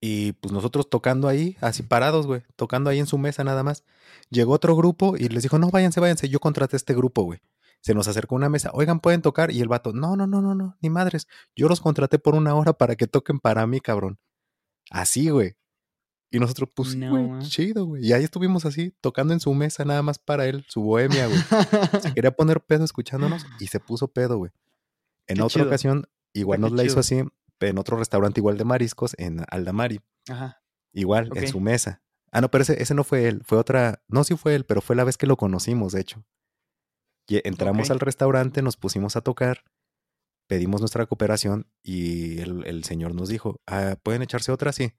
Y 0.00 0.32
pues 0.32 0.52
nosotros 0.52 0.90
tocando 0.90 1.26
ahí, 1.26 1.56
así 1.60 1.82
parados, 1.82 2.26
güey, 2.26 2.42
tocando 2.54 2.90
ahí 2.90 2.98
en 2.98 3.06
su 3.06 3.18
mesa 3.18 3.44
nada 3.44 3.62
más. 3.62 3.84
Llegó 4.30 4.52
otro 4.52 4.76
grupo 4.76 5.16
y 5.16 5.28
les 5.28 5.42
dijo, 5.42 5.58
no, 5.58 5.70
váyanse, 5.70 6.00
váyanse, 6.00 6.28
yo 6.28 6.38
contraté 6.38 6.76
este 6.76 6.94
grupo, 6.94 7.22
güey. 7.22 7.40
Se 7.80 7.94
nos 7.94 8.08
acercó 8.08 8.34
una 8.34 8.48
mesa, 8.48 8.70
oigan, 8.72 9.00
¿pueden 9.00 9.22
tocar? 9.22 9.50
Y 9.50 9.60
el 9.60 9.68
vato, 9.68 9.92
no, 9.92 10.16
no, 10.16 10.26
no, 10.26 10.42
no, 10.42 10.54
no, 10.54 10.76
ni 10.80 10.90
madres, 10.90 11.28
yo 11.54 11.68
los 11.68 11.80
contraté 11.80 12.18
por 12.18 12.34
una 12.34 12.54
hora 12.54 12.72
para 12.72 12.96
que 12.96 13.06
toquen 13.06 13.38
para 13.38 13.66
mí, 13.66 13.80
cabrón. 13.80 14.18
Así, 14.90 15.30
güey. 15.30 15.56
Y 16.30 16.38
nosotros, 16.38 16.68
pues, 16.74 16.98
güey, 16.98 17.38
chido, 17.42 17.86
güey. 17.86 18.04
Y 18.04 18.12
ahí 18.12 18.24
estuvimos 18.24 18.66
así, 18.66 18.92
tocando 19.00 19.32
en 19.32 19.40
su 19.40 19.54
mesa 19.54 19.84
nada 19.84 20.02
más 20.02 20.18
para 20.18 20.46
él, 20.46 20.64
su 20.68 20.82
bohemia, 20.82 21.28
güey. 21.28 21.38
se 22.02 22.12
quería 22.12 22.30
poner 22.36 22.60
pedo 22.60 22.84
escuchándonos 22.84 23.46
y 23.60 23.68
se 23.68 23.80
puso 23.80 24.08
pedo, 24.08 24.38
güey. 24.38 24.50
En 25.28 25.40
otra 25.40 25.62
ocasión, 25.64 26.08
igual 26.32 26.60
nos 26.60 26.72
la 26.72 26.84
hizo 26.84 27.00
así, 27.00 27.22
en 27.60 27.78
otro 27.78 27.96
restaurante 27.96 28.40
igual 28.40 28.58
de 28.58 28.64
mariscos, 28.64 29.14
en 29.18 29.44
Aldamari. 29.50 30.00
Ajá. 30.28 30.62
Igual, 30.92 31.30
en 31.34 31.48
su 31.48 31.60
mesa. 31.60 32.02
Ah, 32.32 32.40
no, 32.40 32.50
pero 32.50 32.62
ese, 32.62 32.82
ese, 32.82 32.94
no 32.94 33.04
fue 33.04 33.28
él, 33.28 33.42
fue 33.44 33.58
otra, 33.58 34.02
no, 34.08 34.24
sí 34.24 34.36
fue 34.36 34.54
él, 34.54 34.64
pero 34.64 34.80
fue 34.80 34.96
la 34.96 35.04
vez 35.04 35.16
que 35.16 35.26
lo 35.26 35.36
conocimos, 35.36 35.92
de 35.92 36.00
hecho. 36.00 36.24
Y 37.28 37.40
entramos 37.46 37.90
al 37.90 38.00
restaurante, 38.00 38.62
nos 38.62 38.76
pusimos 38.76 39.16
a 39.16 39.20
tocar 39.20 39.64
pedimos 40.46 40.80
nuestra 40.80 41.06
cooperación 41.06 41.66
y 41.82 42.40
el, 42.40 42.84
señor 42.84 43.14
nos 43.14 43.28
dijo, 43.28 43.60
ah, 43.66 43.96
¿pueden 44.02 44.22
echarse 44.22 44.52
otra? 44.52 44.72
Sí. 44.72 44.92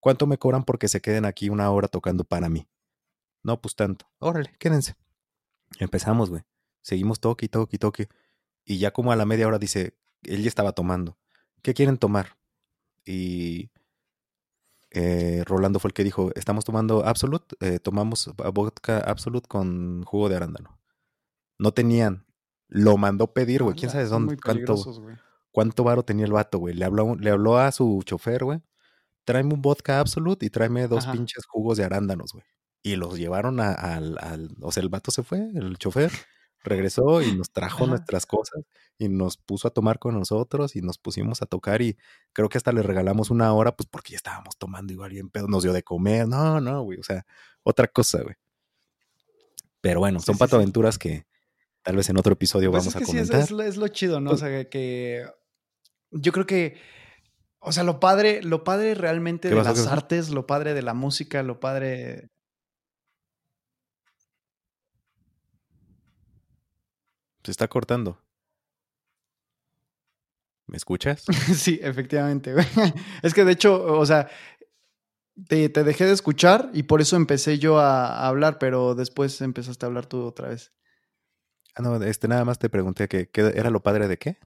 ¿Cuánto 0.00 0.26
me 0.26 0.38
cobran 0.38 0.64
porque 0.64 0.88
se 0.88 1.00
queden 1.00 1.24
aquí 1.24 1.48
una 1.48 1.70
hora 1.70 1.88
tocando 1.88 2.24
para 2.24 2.48
mí? 2.48 2.68
No, 3.42 3.60
pues 3.60 3.74
tanto. 3.74 4.06
Órale, 4.18 4.54
quédense. 4.58 4.96
Empezamos, 5.78 6.30
güey. 6.30 6.42
Seguimos 6.82 7.20
toque 7.20 7.48
toque 7.48 7.76
y 7.76 7.78
toque. 7.78 8.08
Y 8.64 8.78
ya 8.78 8.92
como 8.92 9.12
a 9.12 9.16
la 9.16 9.26
media 9.26 9.46
hora 9.46 9.58
dice, 9.58 9.96
él 10.22 10.42
ya 10.42 10.48
estaba 10.48 10.72
tomando. 10.72 11.18
¿Qué 11.62 11.74
quieren 11.74 11.98
tomar? 11.98 12.36
Y 13.04 13.70
eh, 14.90 15.42
Rolando 15.46 15.80
fue 15.80 15.88
el 15.88 15.94
que 15.94 16.04
dijo, 16.04 16.30
estamos 16.34 16.64
tomando 16.64 17.04
Absolute, 17.04 17.56
eh, 17.60 17.78
tomamos 17.80 18.30
vodka 18.52 18.98
Absolute 18.98 19.48
con 19.48 20.02
jugo 20.04 20.28
de 20.28 20.36
arándano. 20.36 20.78
No 21.58 21.72
tenían 21.72 22.23
lo 22.68 22.96
mandó 22.96 23.32
pedir, 23.32 23.62
güey. 23.62 23.76
¿Quién 23.76 23.90
sabe 23.90 24.04
dónde? 24.06 24.36
Cuánto, 24.36 24.76
cuánto 25.50 25.84
varo 25.84 26.04
tenía 26.04 26.26
el 26.26 26.32
vato, 26.32 26.58
güey. 26.58 26.74
Le 26.74 26.84
habló, 26.84 27.14
le 27.16 27.30
habló 27.30 27.58
a 27.58 27.72
su 27.72 28.02
chofer, 28.04 28.44
güey. 28.44 28.60
Tráeme 29.24 29.54
un 29.54 29.62
vodka 29.62 30.00
Absolute 30.00 30.44
y 30.46 30.50
tráeme 30.50 30.86
dos 30.86 31.06
pinches 31.06 31.46
jugos 31.46 31.78
de 31.78 31.84
arándanos, 31.84 32.32
güey. 32.32 32.44
Y 32.82 32.96
los 32.96 33.16
llevaron 33.16 33.60
al, 33.60 34.18
al, 34.18 34.50
O 34.60 34.70
sea, 34.70 34.82
el 34.82 34.90
vato 34.90 35.10
se 35.10 35.22
fue, 35.22 35.50
el 35.54 35.78
chofer, 35.78 36.12
regresó 36.62 37.22
y 37.22 37.34
nos 37.34 37.50
trajo 37.50 37.86
nuestras 37.86 38.26
cosas 38.26 38.64
y 38.98 39.08
nos 39.08 39.38
puso 39.38 39.68
a 39.68 39.70
tomar 39.70 39.98
con 39.98 40.14
nosotros 40.14 40.76
y 40.76 40.82
nos 40.82 40.98
pusimos 40.98 41.40
a 41.40 41.46
tocar 41.46 41.80
y 41.80 41.96
creo 42.34 42.50
que 42.50 42.58
hasta 42.58 42.72
le 42.72 42.82
regalamos 42.82 43.30
una 43.30 43.52
hora, 43.54 43.74
pues 43.74 43.88
porque 43.90 44.12
ya 44.12 44.16
estábamos 44.16 44.58
tomando 44.58 44.92
igual 44.92 45.12
bien 45.12 45.30
pedo, 45.30 45.48
nos 45.48 45.62
dio 45.62 45.72
de 45.72 45.82
comer. 45.82 46.28
No, 46.28 46.60
no, 46.60 46.82
güey. 46.82 46.98
O 46.98 47.02
sea, 47.02 47.24
otra 47.62 47.88
cosa, 47.88 48.22
güey. 48.22 48.34
Pero 49.80 50.00
bueno, 50.00 50.20
son 50.20 50.36
patoaventuras 50.36 50.98
que, 50.98 51.26
Tal 51.84 51.96
vez 51.96 52.08
en 52.08 52.16
otro 52.16 52.32
episodio 52.32 52.70
pues 52.70 52.82
vamos 52.82 52.96
a 52.96 53.00
comentar. 53.04 53.46
Sí, 53.46 53.54
es, 53.62 53.76
lo 53.76 53.88
chido, 53.88 54.18
¿no? 54.18 54.30
O 54.30 54.32
pues 54.32 54.40
sea, 54.40 54.70
que 54.70 55.26
yo 56.10 56.32
creo 56.32 56.46
que, 56.46 56.80
o 57.58 57.72
sea, 57.72 57.84
lo 57.84 58.00
padre, 58.00 58.42
lo 58.42 58.64
padre 58.64 58.94
realmente 58.94 59.50
de 59.50 59.54
las 59.54 59.86
artes, 59.86 60.30
lo 60.30 60.46
padre 60.46 60.72
de 60.72 60.80
la 60.80 60.94
música, 60.94 61.42
lo 61.42 61.60
padre... 61.60 62.30
Se 67.44 67.50
está 67.50 67.68
cortando. 67.68 68.18
¿Me 70.66 70.78
escuchas? 70.78 71.24
sí, 71.54 71.78
efectivamente. 71.82 72.54
es 73.22 73.34
que 73.34 73.44
de 73.44 73.52
hecho, 73.52 73.98
o 73.98 74.06
sea, 74.06 74.30
te, 75.48 75.68
dejé 75.68 76.06
de 76.06 76.12
escuchar 76.12 76.70
y 76.72 76.84
por 76.84 77.02
eso 77.02 77.16
empecé 77.16 77.58
yo 77.58 77.78
a 77.78 78.26
hablar, 78.26 78.58
pero 78.58 78.94
después 78.94 79.38
empezaste 79.42 79.84
a 79.84 79.88
hablar 79.88 80.06
tú 80.06 80.22
otra 80.22 80.48
vez. 80.48 80.72
Ah, 81.74 81.82
no, 81.82 82.02
este, 82.02 82.28
nada 82.28 82.44
más 82.44 82.58
te 82.58 82.70
pregunté 82.70 83.08
que, 83.08 83.28
era 83.34 83.70
lo 83.70 83.82
padre 83.82 84.06
de 84.06 84.18
qué. 84.18 84.38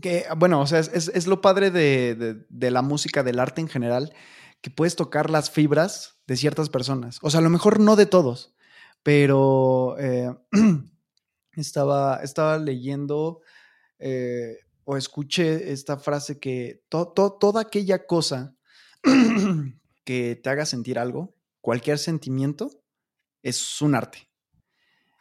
Que, 0.00 0.26
bueno, 0.36 0.60
o 0.60 0.66
sea, 0.66 0.78
es, 0.78 1.26
lo 1.26 1.40
padre 1.40 1.70
de, 1.70 2.70
la 2.70 2.82
música, 2.82 3.22
del 3.22 3.40
arte 3.40 3.60
en 3.60 3.68
general, 3.68 4.14
que 4.60 4.70
puedes 4.70 4.94
tocar 4.94 5.30
las 5.30 5.50
fibras 5.50 6.20
de 6.26 6.36
ciertas 6.36 6.68
personas. 6.68 7.18
O 7.22 7.30
sea, 7.30 7.40
a 7.40 7.42
lo 7.42 7.50
mejor 7.50 7.80
no 7.80 7.96
de 7.96 8.06
todos, 8.06 8.54
pero 9.02 9.96
eh, 9.98 10.32
estaba, 11.56 12.20
estaba 12.22 12.58
leyendo 12.58 13.40
eh, 13.98 14.58
o 14.84 14.96
escuché 14.96 15.72
esta 15.72 15.98
frase 15.98 16.38
que 16.38 16.84
toda 16.88 17.60
aquella 17.60 18.06
cosa 18.06 18.56
que 20.04 20.36
te 20.36 20.50
haga 20.50 20.64
sentir 20.64 20.98
algo, 20.98 21.34
cualquier 21.60 21.98
sentimiento 21.98 22.70
es 23.42 23.82
un 23.82 23.96
arte. 23.96 24.25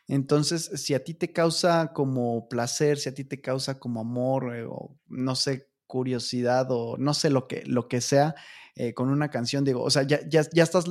Entonces, 0.07 0.69
si 0.75 0.93
a 0.93 1.03
ti 1.03 1.13
te 1.13 1.31
causa 1.33 1.91
como 1.93 2.47
placer, 2.47 2.97
si 2.97 3.09
a 3.09 3.13
ti 3.13 3.23
te 3.23 3.41
causa 3.41 3.79
como 3.79 4.01
amor, 4.01 4.55
eh, 4.55 4.65
o 4.67 4.95
no 5.07 5.35
sé, 5.35 5.69
curiosidad, 5.87 6.67
o 6.69 6.97
no 6.97 7.13
sé 7.13 7.29
lo 7.29 7.47
que, 7.47 7.63
lo 7.65 7.87
que 7.87 8.01
sea, 8.01 8.35
eh, 8.75 8.93
con 8.93 9.09
una 9.09 9.29
canción, 9.29 9.63
digo, 9.63 9.81
o 9.81 9.89
sea, 9.89 10.03
ya, 10.03 10.19
ya, 10.27 10.45
ya 10.51 10.63
estás 10.63 10.85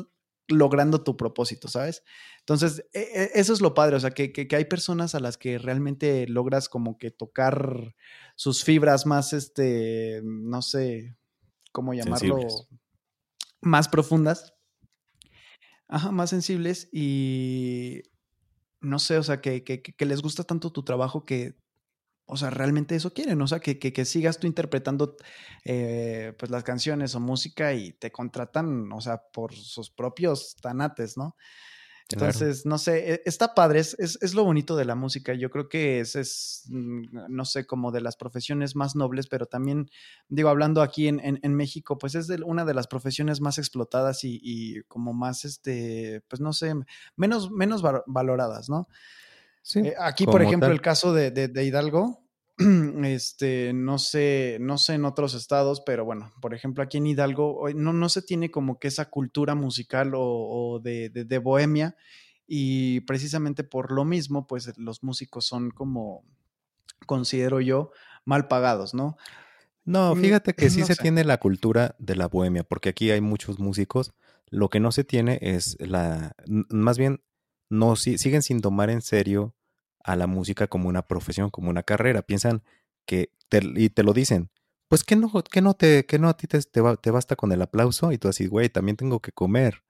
logrando 0.48 1.02
tu 1.02 1.16
propósito, 1.16 1.68
¿sabes? 1.68 2.02
Entonces, 2.40 2.84
e, 2.92 3.00
e, 3.00 3.30
eso 3.34 3.52
es 3.52 3.60
lo 3.60 3.74
padre, 3.74 3.96
o 3.96 4.00
sea, 4.00 4.10
que, 4.10 4.32
que, 4.32 4.56
hay 4.56 4.64
personas 4.66 5.14
a 5.14 5.20
las 5.20 5.38
que 5.38 5.58
realmente 5.58 6.26
logras 6.26 6.68
como 6.68 6.98
que 6.98 7.10
tocar 7.10 7.94
sus 8.36 8.64
fibras 8.64 9.06
más, 9.06 9.32
este, 9.32 10.20
no 10.24 10.60
sé, 10.60 11.16
¿cómo 11.72 11.94
llamarlo? 11.94 12.38
Más 13.60 13.88
profundas. 13.88 14.54
Ajá, 15.88 16.10
más 16.10 16.30
sensibles 16.30 16.88
y 16.92 18.02
no 18.84 18.98
sé, 18.98 19.18
o 19.18 19.22
sea, 19.22 19.40
que, 19.40 19.64
que, 19.64 20.06
les 20.06 20.22
gusta 20.22 20.44
tanto 20.44 20.72
tu 20.72 20.82
trabajo 20.84 21.24
que, 21.24 21.56
o 22.26 22.36
sea, 22.36 22.50
realmente 22.50 22.96
eso 22.96 23.12
quieren, 23.12 23.40
o 23.42 23.46
sea, 23.46 23.60
que, 23.60 23.78
que 23.78 24.04
sigas 24.04 24.38
tú 24.38 24.46
interpretando 24.46 25.16
eh, 25.64 26.34
pues 26.38 26.50
las 26.50 26.64
canciones 26.64 27.14
o 27.14 27.20
música 27.20 27.74
y 27.74 27.92
te 27.92 28.12
contratan, 28.12 28.92
o 28.92 29.00
sea, 29.00 29.22
por 29.32 29.54
sus 29.54 29.90
propios 29.90 30.56
tanates, 30.60 31.16
¿no? 31.16 31.36
Entonces, 32.10 32.66
no 32.66 32.76
sé, 32.76 33.14
e, 33.14 33.22
está 33.24 33.54
padre, 33.54 33.80
es, 33.80 33.96
es, 33.98 34.34
lo 34.34 34.44
bonito 34.44 34.76
de 34.76 34.84
la 34.84 34.94
música. 34.94 35.32
Yo 35.34 35.50
creo 35.50 35.68
que 35.68 36.00
es, 36.00 36.16
es, 36.16 36.64
mm, 36.68 37.26
no 37.28 37.44
sé, 37.44 37.66
como 37.66 37.92
de 37.92 38.02
las 38.02 38.16
profesiones 38.16 38.76
más 38.76 38.94
nobles, 38.94 39.26
pero 39.26 39.46
también, 39.46 39.90
digo, 40.28 40.50
hablando 40.50 40.82
aquí 40.82 41.08
en, 41.08 41.20
en, 41.22 41.54
México, 41.54 41.96
pues 41.96 42.14
es 42.14 42.26
de 42.26 42.42
una 42.44 42.64
de 42.64 42.74
las 42.74 42.88
profesiones 42.88 43.40
más 43.40 43.58
explotadas 43.58 44.22
y, 44.24 44.38
y, 44.42 44.82
como 44.82 45.14
más, 45.14 45.44
este, 45.44 46.22
pues 46.28 46.40
no 46.40 46.52
sé, 46.52 46.74
menos, 47.16 47.50
menos 47.50 47.82
valoradas, 48.06 48.68
¿no? 48.68 48.88
Sí, 49.62 49.80
eh, 49.80 49.94
aquí, 49.98 50.26
por 50.26 50.42
ejemplo, 50.42 50.70
el 50.70 50.82
caso 50.82 51.14
de, 51.14 51.30
de 51.30 51.64
Hidalgo, 51.64 52.23
este, 53.04 53.72
no 53.74 53.98
sé, 53.98 54.58
no 54.60 54.78
sé 54.78 54.94
en 54.94 55.04
otros 55.04 55.34
estados, 55.34 55.82
pero 55.84 56.04
bueno, 56.04 56.32
por 56.40 56.54
ejemplo, 56.54 56.82
aquí 56.82 56.98
en 56.98 57.06
Hidalgo 57.06 57.66
no, 57.74 57.92
no 57.92 58.08
se 58.08 58.22
tiene 58.22 58.50
como 58.50 58.78
que 58.78 58.88
esa 58.88 59.10
cultura 59.10 59.54
musical 59.54 60.12
o, 60.14 60.80
de, 60.82 61.10
de, 61.10 61.38
bohemia 61.38 61.96
y 62.46 63.00
precisamente 63.00 63.64
por 63.64 63.90
lo 63.90 64.04
mismo, 64.04 64.46
pues 64.46 64.76
los 64.78 65.02
músicos 65.02 65.46
son 65.46 65.70
como, 65.70 66.24
considero 67.06 67.60
yo, 67.60 67.90
mal 68.24 68.46
pagados, 68.46 68.94
¿no? 68.94 69.16
No, 69.84 70.14
mm, 70.14 70.20
fíjate 70.20 70.54
que 70.54 70.70
sí 70.70 70.84
se 70.84 70.96
tiene 70.96 71.24
la 71.24 71.38
cultura 71.38 71.96
de 71.98 72.16
la 72.16 72.28
bohemia, 72.28 72.62
porque 72.62 72.90
aquí 72.90 73.10
hay 73.10 73.20
muchos 73.20 73.58
músicos. 73.58 74.12
Lo 74.48 74.68
que 74.70 74.80
no 74.80 74.92
se 74.92 75.04
tiene 75.04 75.38
es 75.42 75.76
la, 75.80 76.36
más 76.46 76.98
bien, 76.98 77.22
no 77.68 77.96
siguen 77.96 78.42
sin 78.42 78.60
tomar 78.60 78.90
en 78.90 79.02
serio 79.02 79.54
a 80.04 80.16
la 80.16 80.26
música 80.26 80.68
como 80.68 80.88
una 80.88 81.02
profesión, 81.02 81.50
como 81.50 81.70
una 81.70 81.82
carrera. 81.82 82.22
Piensan 82.22 82.62
que, 83.06 83.30
te, 83.48 83.60
y 83.74 83.88
te 83.88 84.02
lo 84.02 84.12
dicen, 84.12 84.50
pues 84.88 85.02
que 85.02 85.16
no, 85.16 85.32
que 85.50 85.62
no, 85.62 85.74
te, 85.74 86.06
que 86.06 86.18
no 86.18 86.28
a 86.28 86.36
ti 86.36 86.46
te, 86.46 86.60
te, 86.62 87.10
basta 87.10 87.34
con 87.34 87.50
el 87.50 87.62
aplauso 87.62 88.12
y 88.12 88.18
tú 88.18 88.28
así, 88.28 88.46
güey, 88.46 88.68
también 88.68 88.96
tengo 88.96 89.20
que 89.20 89.32
comer. 89.32 89.82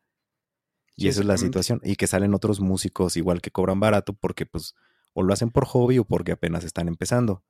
Y 0.97 1.09
esa 1.09 1.20
es 1.20 1.27
la 1.27 1.36
situación. 1.36 1.81
Y 1.82 1.97
que 1.97 2.07
salen 2.07 2.35
otros 2.35 2.61
músicos 2.61 3.16
igual 3.16 3.41
que 3.41 3.51
cobran 3.51 3.81
barato 3.81 4.12
porque 4.12 4.47
pues 4.47 4.74
o 5.12 5.23
lo 5.23 5.32
hacen 5.32 5.51
por 5.51 5.65
hobby 5.65 5.99
o 5.99 6.05
porque 6.05 6.32
apenas 6.32 6.65
están 6.65 6.86
empezando. 6.86 7.43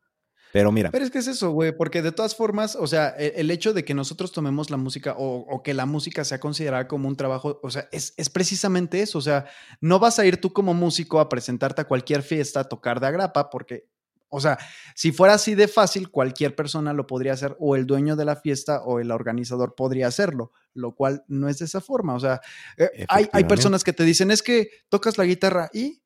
Pero 0.55 0.71
mira. 0.71 0.93
Pero 0.93 1.05
es 1.05 1.11
que 1.11 1.19
es 1.19 1.27
eso, 1.27 1.51
güey, 1.51 1.77
porque 1.77 2.01
de 2.01 2.13
todas 2.13 2.37
formas, 2.37 2.77
o 2.77 2.87
sea, 2.87 3.13
e, 3.19 3.33
el, 3.39 3.51
hecho 3.51 3.73
de 3.73 3.85
que 3.85 3.93
nosotros 3.93 4.31
tomemos 4.31 4.71
la 4.71 4.77
música 4.77 5.17
o, 5.19 5.65
que 5.65 5.75
la 5.75 5.85
música 5.85 6.23
sea 6.25 6.39
considerada 6.39 6.87
como 6.87 7.09
un 7.09 7.17
trabajo, 7.17 7.59
o 7.61 7.71
sea, 7.73 7.89
es, 7.91 8.13
precisamente 8.31 9.03
eso. 9.03 9.19
O 9.19 9.21
sea, 9.21 9.47
no 9.81 9.99
vas 9.99 10.21
a 10.21 10.27
ir 10.27 10.41
tú 10.41 10.53
como 10.53 10.73
músico 10.73 11.19
a 11.19 11.29
presentarte 11.29 11.81
a 11.81 11.89
cualquier 11.89 12.23
fiesta 12.23 12.61
a 12.61 12.69
tocar 12.69 13.01
de 13.01 13.09
agrapa, 13.09 13.51
porque, 13.51 13.89
o 14.29 14.39
sea, 14.39 14.57
si 14.95 15.11
fuera 15.11 15.35
así 15.35 15.57
de 15.57 15.67
fácil, 15.67 16.09
cualquier 16.13 16.55
persona 16.55 16.93
lo 16.93 17.09
podría 17.09 17.33
hacer, 17.33 17.57
o 17.59 17.75
el 17.75 17.85
dueño 17.85 18.15
de 18.15 18.25
la 18.25 18.37
fiesta 18.37 18.81
o 18.85 19.01
el 19.01 19.11
organizador 19.11 19.75
podría 19.75 20.07
hacerlo, 20.07 20.53
lo 20.73 20.95
cual 20.95 21.25
no 21.27 21.49
es 21.49 21.59
de 21.59 21.65
esa 21.65 21.81
forma. 21.81 22.15
O 22.15 22.21
sea, 22.21 22.41
eh, 22.77 23.05
hay, 23.09 23.29
hay 23.33 23.43
personas 23.43 23.83
que 23.83 23.93
te 23.93 24.05
dicen, 24.05 24.31
es 24.31 24.41
que 24.41 24.69
tocas 24.89 25.19
la 25.19 25.25
guitarra 25.25 25.69
y 25.73 26.04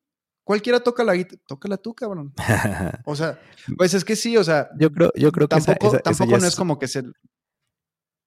Cualquiera 0.49 0.79
toca 0.79 1.03
la 1.03 1.13
guitarra, 1.13 1.43
tócala 1.45 1.77
tú, 1.77 1.93
cabrón. 1.93 2.33
O 3.05 3.15
sea, 3.15 3.39
pues 3.77 3.93
es 3.93 4.03
que 4.03 4.15
sí, 4.15 4.35
o 4.35 4.43
sea, 4.43 4.71
yo 4.79 4.91
creo, 4.91 5.11
yo 5.13 5.31
creo 5.31 5.47
que 5.47 5.61
tampoco, 5.61 5.99
tampoco 5.99 6.39
no 6.39 6.47
es, 6.47 6.55
como 6.55 6.79
que 6.79 6.87
se. 6.87 7.03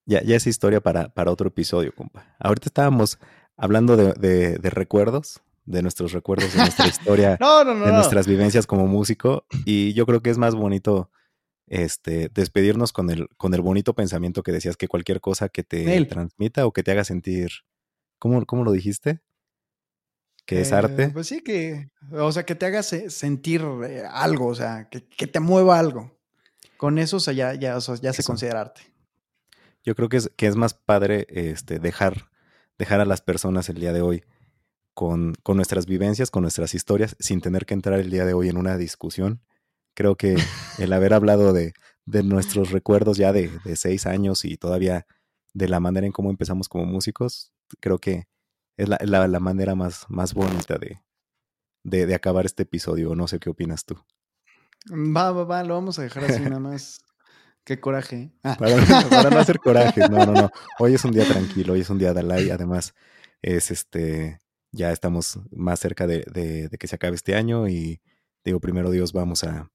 Ya, 0.07 0.23
ya 0.23 0.37
es 0.37 0.47
historia 0.47 0.81
para, 0.81 1.13
para 1.13 1.33
otro 1.33 1.49
episodio, 1.49 1.93
compa. 1.93 2.37
Ahorita 2.39 2.69
estábamos 2.69 3.19
hablando 3.57 3.97
de, 3.97 4.57
recuerdos, 4.63 5.43
de 5.65 5.83
nuestros 5.83 6.13
recuerdos, 6.13 6.53
de 6.53 6.61
nuestra 6.61 6.87
historia, 6.95 7.39
de 7.41 7.93
nuestras 7.93 8.29
vivencias 8.29 8.69
como 8.69 8.87
músico. 8.87 9.45
Y 9.65 9.93
yo 9.95 10.07
creo 10.07 10.23
que 10.23 10.31
es 10.31 10.39
más 10.39 10.55
bonito 10.55 11.11
este, 11.67 12.29
despedirnos 12.29 12.93
con 12.93 13.11
el, 13.11 13.31
con 13.37 13.53
el 13.53 13.63
bonito 13.63 13.95
pensamiento 13.95 14.45
que 14.45 14.53
decías 14.53 14.77
que 14.77 14.87
cualquier 14.87 15.21
cosa 15.21 15.49
que 15.49 15.65
te 15.65 16.05
transmita 16.05 16.67
o 16.67 16.73
que 16.73 16.85
te 16.85 16.93
haga 16.93 17.03
sentir. 17.03 17.51
¿Cómo, 18.21 18.47
cómo 18.47 18.63
lo 18.63 18.71
dijiste? 18.71 19.23
Que 20.55 20.61
es 20.61 20.73
arte. 20.73 21.05
Eh, 21.05 21.11
pues 21.11 21.27
sí, 21.27 21.43
que, 21.43 21.91
o 22.13 22.33
sea, 22.33 22.45
que 22.45 22.55
te 22.55 22.67
haga 22.67 22.83
sentir 22.83 23.65
eh, 23.87 24.05
algo, 24.11 24.47
o 24.47 24.55
sea, 24.55 24.89
que, 24.89 25.27
te 25.27 25.41
mueva 25.41 25.79
algo. 25.79 26.19
Con 26.77 26.99
eso, 26.99 27.19
o 27.19 27.21
sea, 27.21 27.33
ya, 27.33 27.55
ya, 27.55 27.79
ya 27.79 28.13
se 28.13 28.25
considera 28.25 28.61
arte. 28.61 28.83
Yo 29.85 29.95
creo 29.95 30.09
que 30.09 30.17
es, 30.17 30.31
que 30.37 30.47
es 30.47 30.57
más 30.57 30.75
padre 30.75 31.27
este, 31.29 31.79
dejar, 31.79 32.31
dejar 32.79 33.01
a 33.01 33.05
las 33.05 33.21
personas 33.21 33.69
el 33.69 33.77
día 33.77 33.93
de 33.93 34.03
hoy 34.03 34.25
con, 34.95 35.35
con, 35.43 35.57
nuestras 35.57 35.87
vivencias, 35.87 36.31
con 36.31 36.43
nuestras 36.43 36.75
historias, 36.75 37.17
sin 37.19 37.41
tener 37.41 37.67
que 37.67 37.75
entrar 37.75 37.99
el 37.99 38.11
día 38.11 38.25
de 38.25 38.35
hoy 38.35 38.49
en 38.49 38.57
una 38.57 38.77
discusión. 38.77 39.43
Creo 39.95 40.17
que 40.17 40.37
el 40.79 40.93
haber 40.93 41.15
hablado 41.15 41.53
de, 41.53 41.73
de 42.07 42.23
nuestros 42.23 42.71
recuerdos 42.71 43.17
ya 43.17 43.33
de, 43.33 43.51
de 43.65 43.77
seis 43.77 44.07
años 44.07 44.45
y 44.45 44.57
todavía 44.57 45.07
de 45.55 45.69
la 45.69 45.81
manera 45.81 46.07
en 46.07 46.13
cómo 46.13 46.31
empezamos 46.31 46.69
como 46.69 46.85
músicos, 46.87 47.53
creo 47.81 47.99
que 47.99 48.27
es 48.77 48.89
la, 48.89 48.99
la, 49.29 49.41
manera 49.41 49.75
más, 49.75 50.07
más 50.09 50.35
bonita 50.35 50.79
de, 50.79 51.03
de, 51.85 52.07
de, 52.07 52.15
acabar 52.15 52.47
este 52.47 52.63
episodio. 52.63 53.15
No 53.15 53.29
sé 53.29 53.39
qué 53.39 53.51
opinas 53.51 53.85
tú. 53.85 53.97
Va, 54.91 55.31
va, 55.33 55.45
va, 55.45 55.63
lo 55.63 55.75
vamos 55.75 55.99
a 55.99 56.03
dejar 56.03 56.25
así 56.25 56.41
nada 56.41 56.59
más. 56.61 57.01
Qué 57.65 57.79
coraje. 57.79 58.33
Ah. 58.43 58.57
Para, 58.59 58.77
no 59.31 59.39
hacer 59.39 59.59
coraje, 59.65 60.01
no, 60.09 60.27
no, 60.27 60.33
no. 60.33 60.51
Hoy 60.79 60.95
es 60.95 61.05
un 61.05 61.13
día 61.13 61.25
tranquilo, 61.25 61.75
hoy 61.75 61.81
es 61.81 61.91
un 61.91 61.99
día 61.99 62.13
Dalai. 62.13 62.51
Además, 62.51 62.95
es 63.41 63.71
este, 63.71 64.41
ya 64.73 64.91
estamos 64.91 65.39
más 65.51 65.79
cerca 65.79 66.07
de, 66.07 66.25
de, 66.33 66.69
de, 66.69 66.79
que 66.79 66.89
se 66.89 66.97
acabe 66.97 67.15
este 67.15 67.37
año 67.37 67.69
y 67.69 68.01
digo, 68.45 68.59
primero 68.59 68.91
Dios, 68.91 69.13
vamos 69.13 69.45
a. 69.45 69.71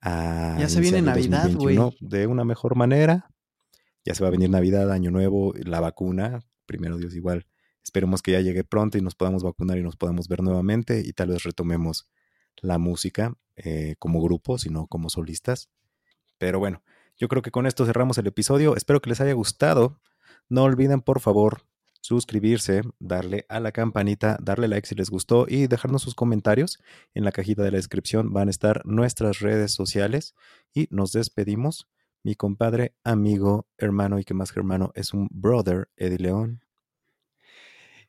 a 0.00 0.56
ya 0.58 0.68
se 0.68 0.80
viene 0.80 1.02
Navidad, 1.02 1.50
güey. 1.52 1.78
De 2.00 2.26
una 2.26 2.44
mejor 2.44 2.74
manera. 2.74 3.30
Ya 4.04 4.14
se 4.14 4.22
va 4.22 4.28
a 4.28 4.32
venir 4.32 4.50
Navidad, 4.50 4.92
Año 4.92 5.10
Nuevo, 5.10 5.54
la 5.56 5.80
vacuna. 5.80 6.40
Primero 6.66 6.98
Dios, 6.98 7.14
igual 7.14 7.46
Esperemos 7.84 8.22
que 8.22 8.32
ya 8.32 8.40
llegue 8.40 8.64
pronto 8.64 8.98
y 8.98 9.02
nos 9.02 9.14
podamos 9.14 9.42
vacunar 9.42 9.78
y 9.78 9.82
nos 9.82 9.96
podamos 9.96 10.26
ver 10.26 10.42
nuevamente 10.42 11.02
y 11.04 11.12
tal 11.12 11.28
vez 11.28 11.42
retomemos 11.42 12.08
la 12.62 12.78
música 12.78 13.34
eh, 13.56 13.94
como 13.98 14.22
grupo, 14.22 14.58
sino 14.58 14.86
como 14.86 15.10
solistas. 15.10 15.68
Pero 16.38 16.58
bueno, 16.58 16.82
yo 17.16 17.28
creo 17.28 17.42
que 17.42 17.50
con 17.50 17.66
esto 17.66 17.86
cerramos 17.86 18.18
el 18.18 18.26
episodio. 18.26 18.74
Espero 18.74 19.00
que 19.00 19.10
les 19.10 19.20
haya 19.20 19.34
gustado. 19.34 20.00
No 20.48 20.64
olviden, 20.64 21.00
por 21.00 21.20
favor, 21.20 21.62
suscribirse, 22.00 22.82
darle 22.98 23.46
a 23.48 23.60
la 23.60 23.72
campanita, 23.72 24.38
darle 24.40 24.68
like 24.68 24.86
si 24.86 24.94
les 24.94 25.10
gustó 25.10 25.46
y 25.48 25.66
dejarnos 25.66 26.02
sus 26.02 26.14
comentarios. 26.14 26.78
En 27.12 27.24
la 27.24 27.32
cajita 27.32 27.62
de 27.62 27.70
la 27.70 27.76
descripción 27.76 28.32
van 28.32 28.48
a 28.48 28.50
estar 28.50 28.84
nuestras 28.84 29.40
redes 29.40 29.72
sociales 29.72 30.34
y 30.72 30.88
nos 30.90 31.12
despedimos. 31.12 31.88
Mi 32.22 32.34
compadre, 32.34 32.94
amigo, 33.04 33.68
hermano 33.76 34.18
y 34.18 34.24
que 34.24 34.32
más 34.32 34.52
que 34.52 34.60
hermano 34.60 34.90
es 34.94 35.12
un 35.12 35.28
brother, 35.30 35.90
Eddie 35.96 36.18
León. 36.18 36.63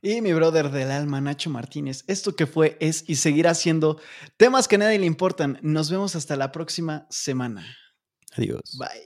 Y 0.01 0.21
mi 0.21 0.33
brother 0.33 0.71
del 0.71 0.91
alma, 0.91 1.21
Nacho 1.21 1.49
Martínez. 1.49 2.03
Esto 2.07 2.35
que 2.35 2.47
fue, 2.47 2.77
es 2.79 3.03
y 3.07 3.15
seguirá 3.15 3.53
siendo 3.53 3.99
temas 4.37 4.67
que 4.67 4.75
a 4.75 4.79
nadie 4.79 4.99
le 4.99 5.05
importan. 5.05 5.59
Nos 5.61 5.89
vemos 5.89 6.15
hasta 6.15 6.35
la 6.35 6.51
próxima 6.51 7.07
semana. 7.09 7.65
Adiós. 8.37 8.77
Bye. 8.77 9.03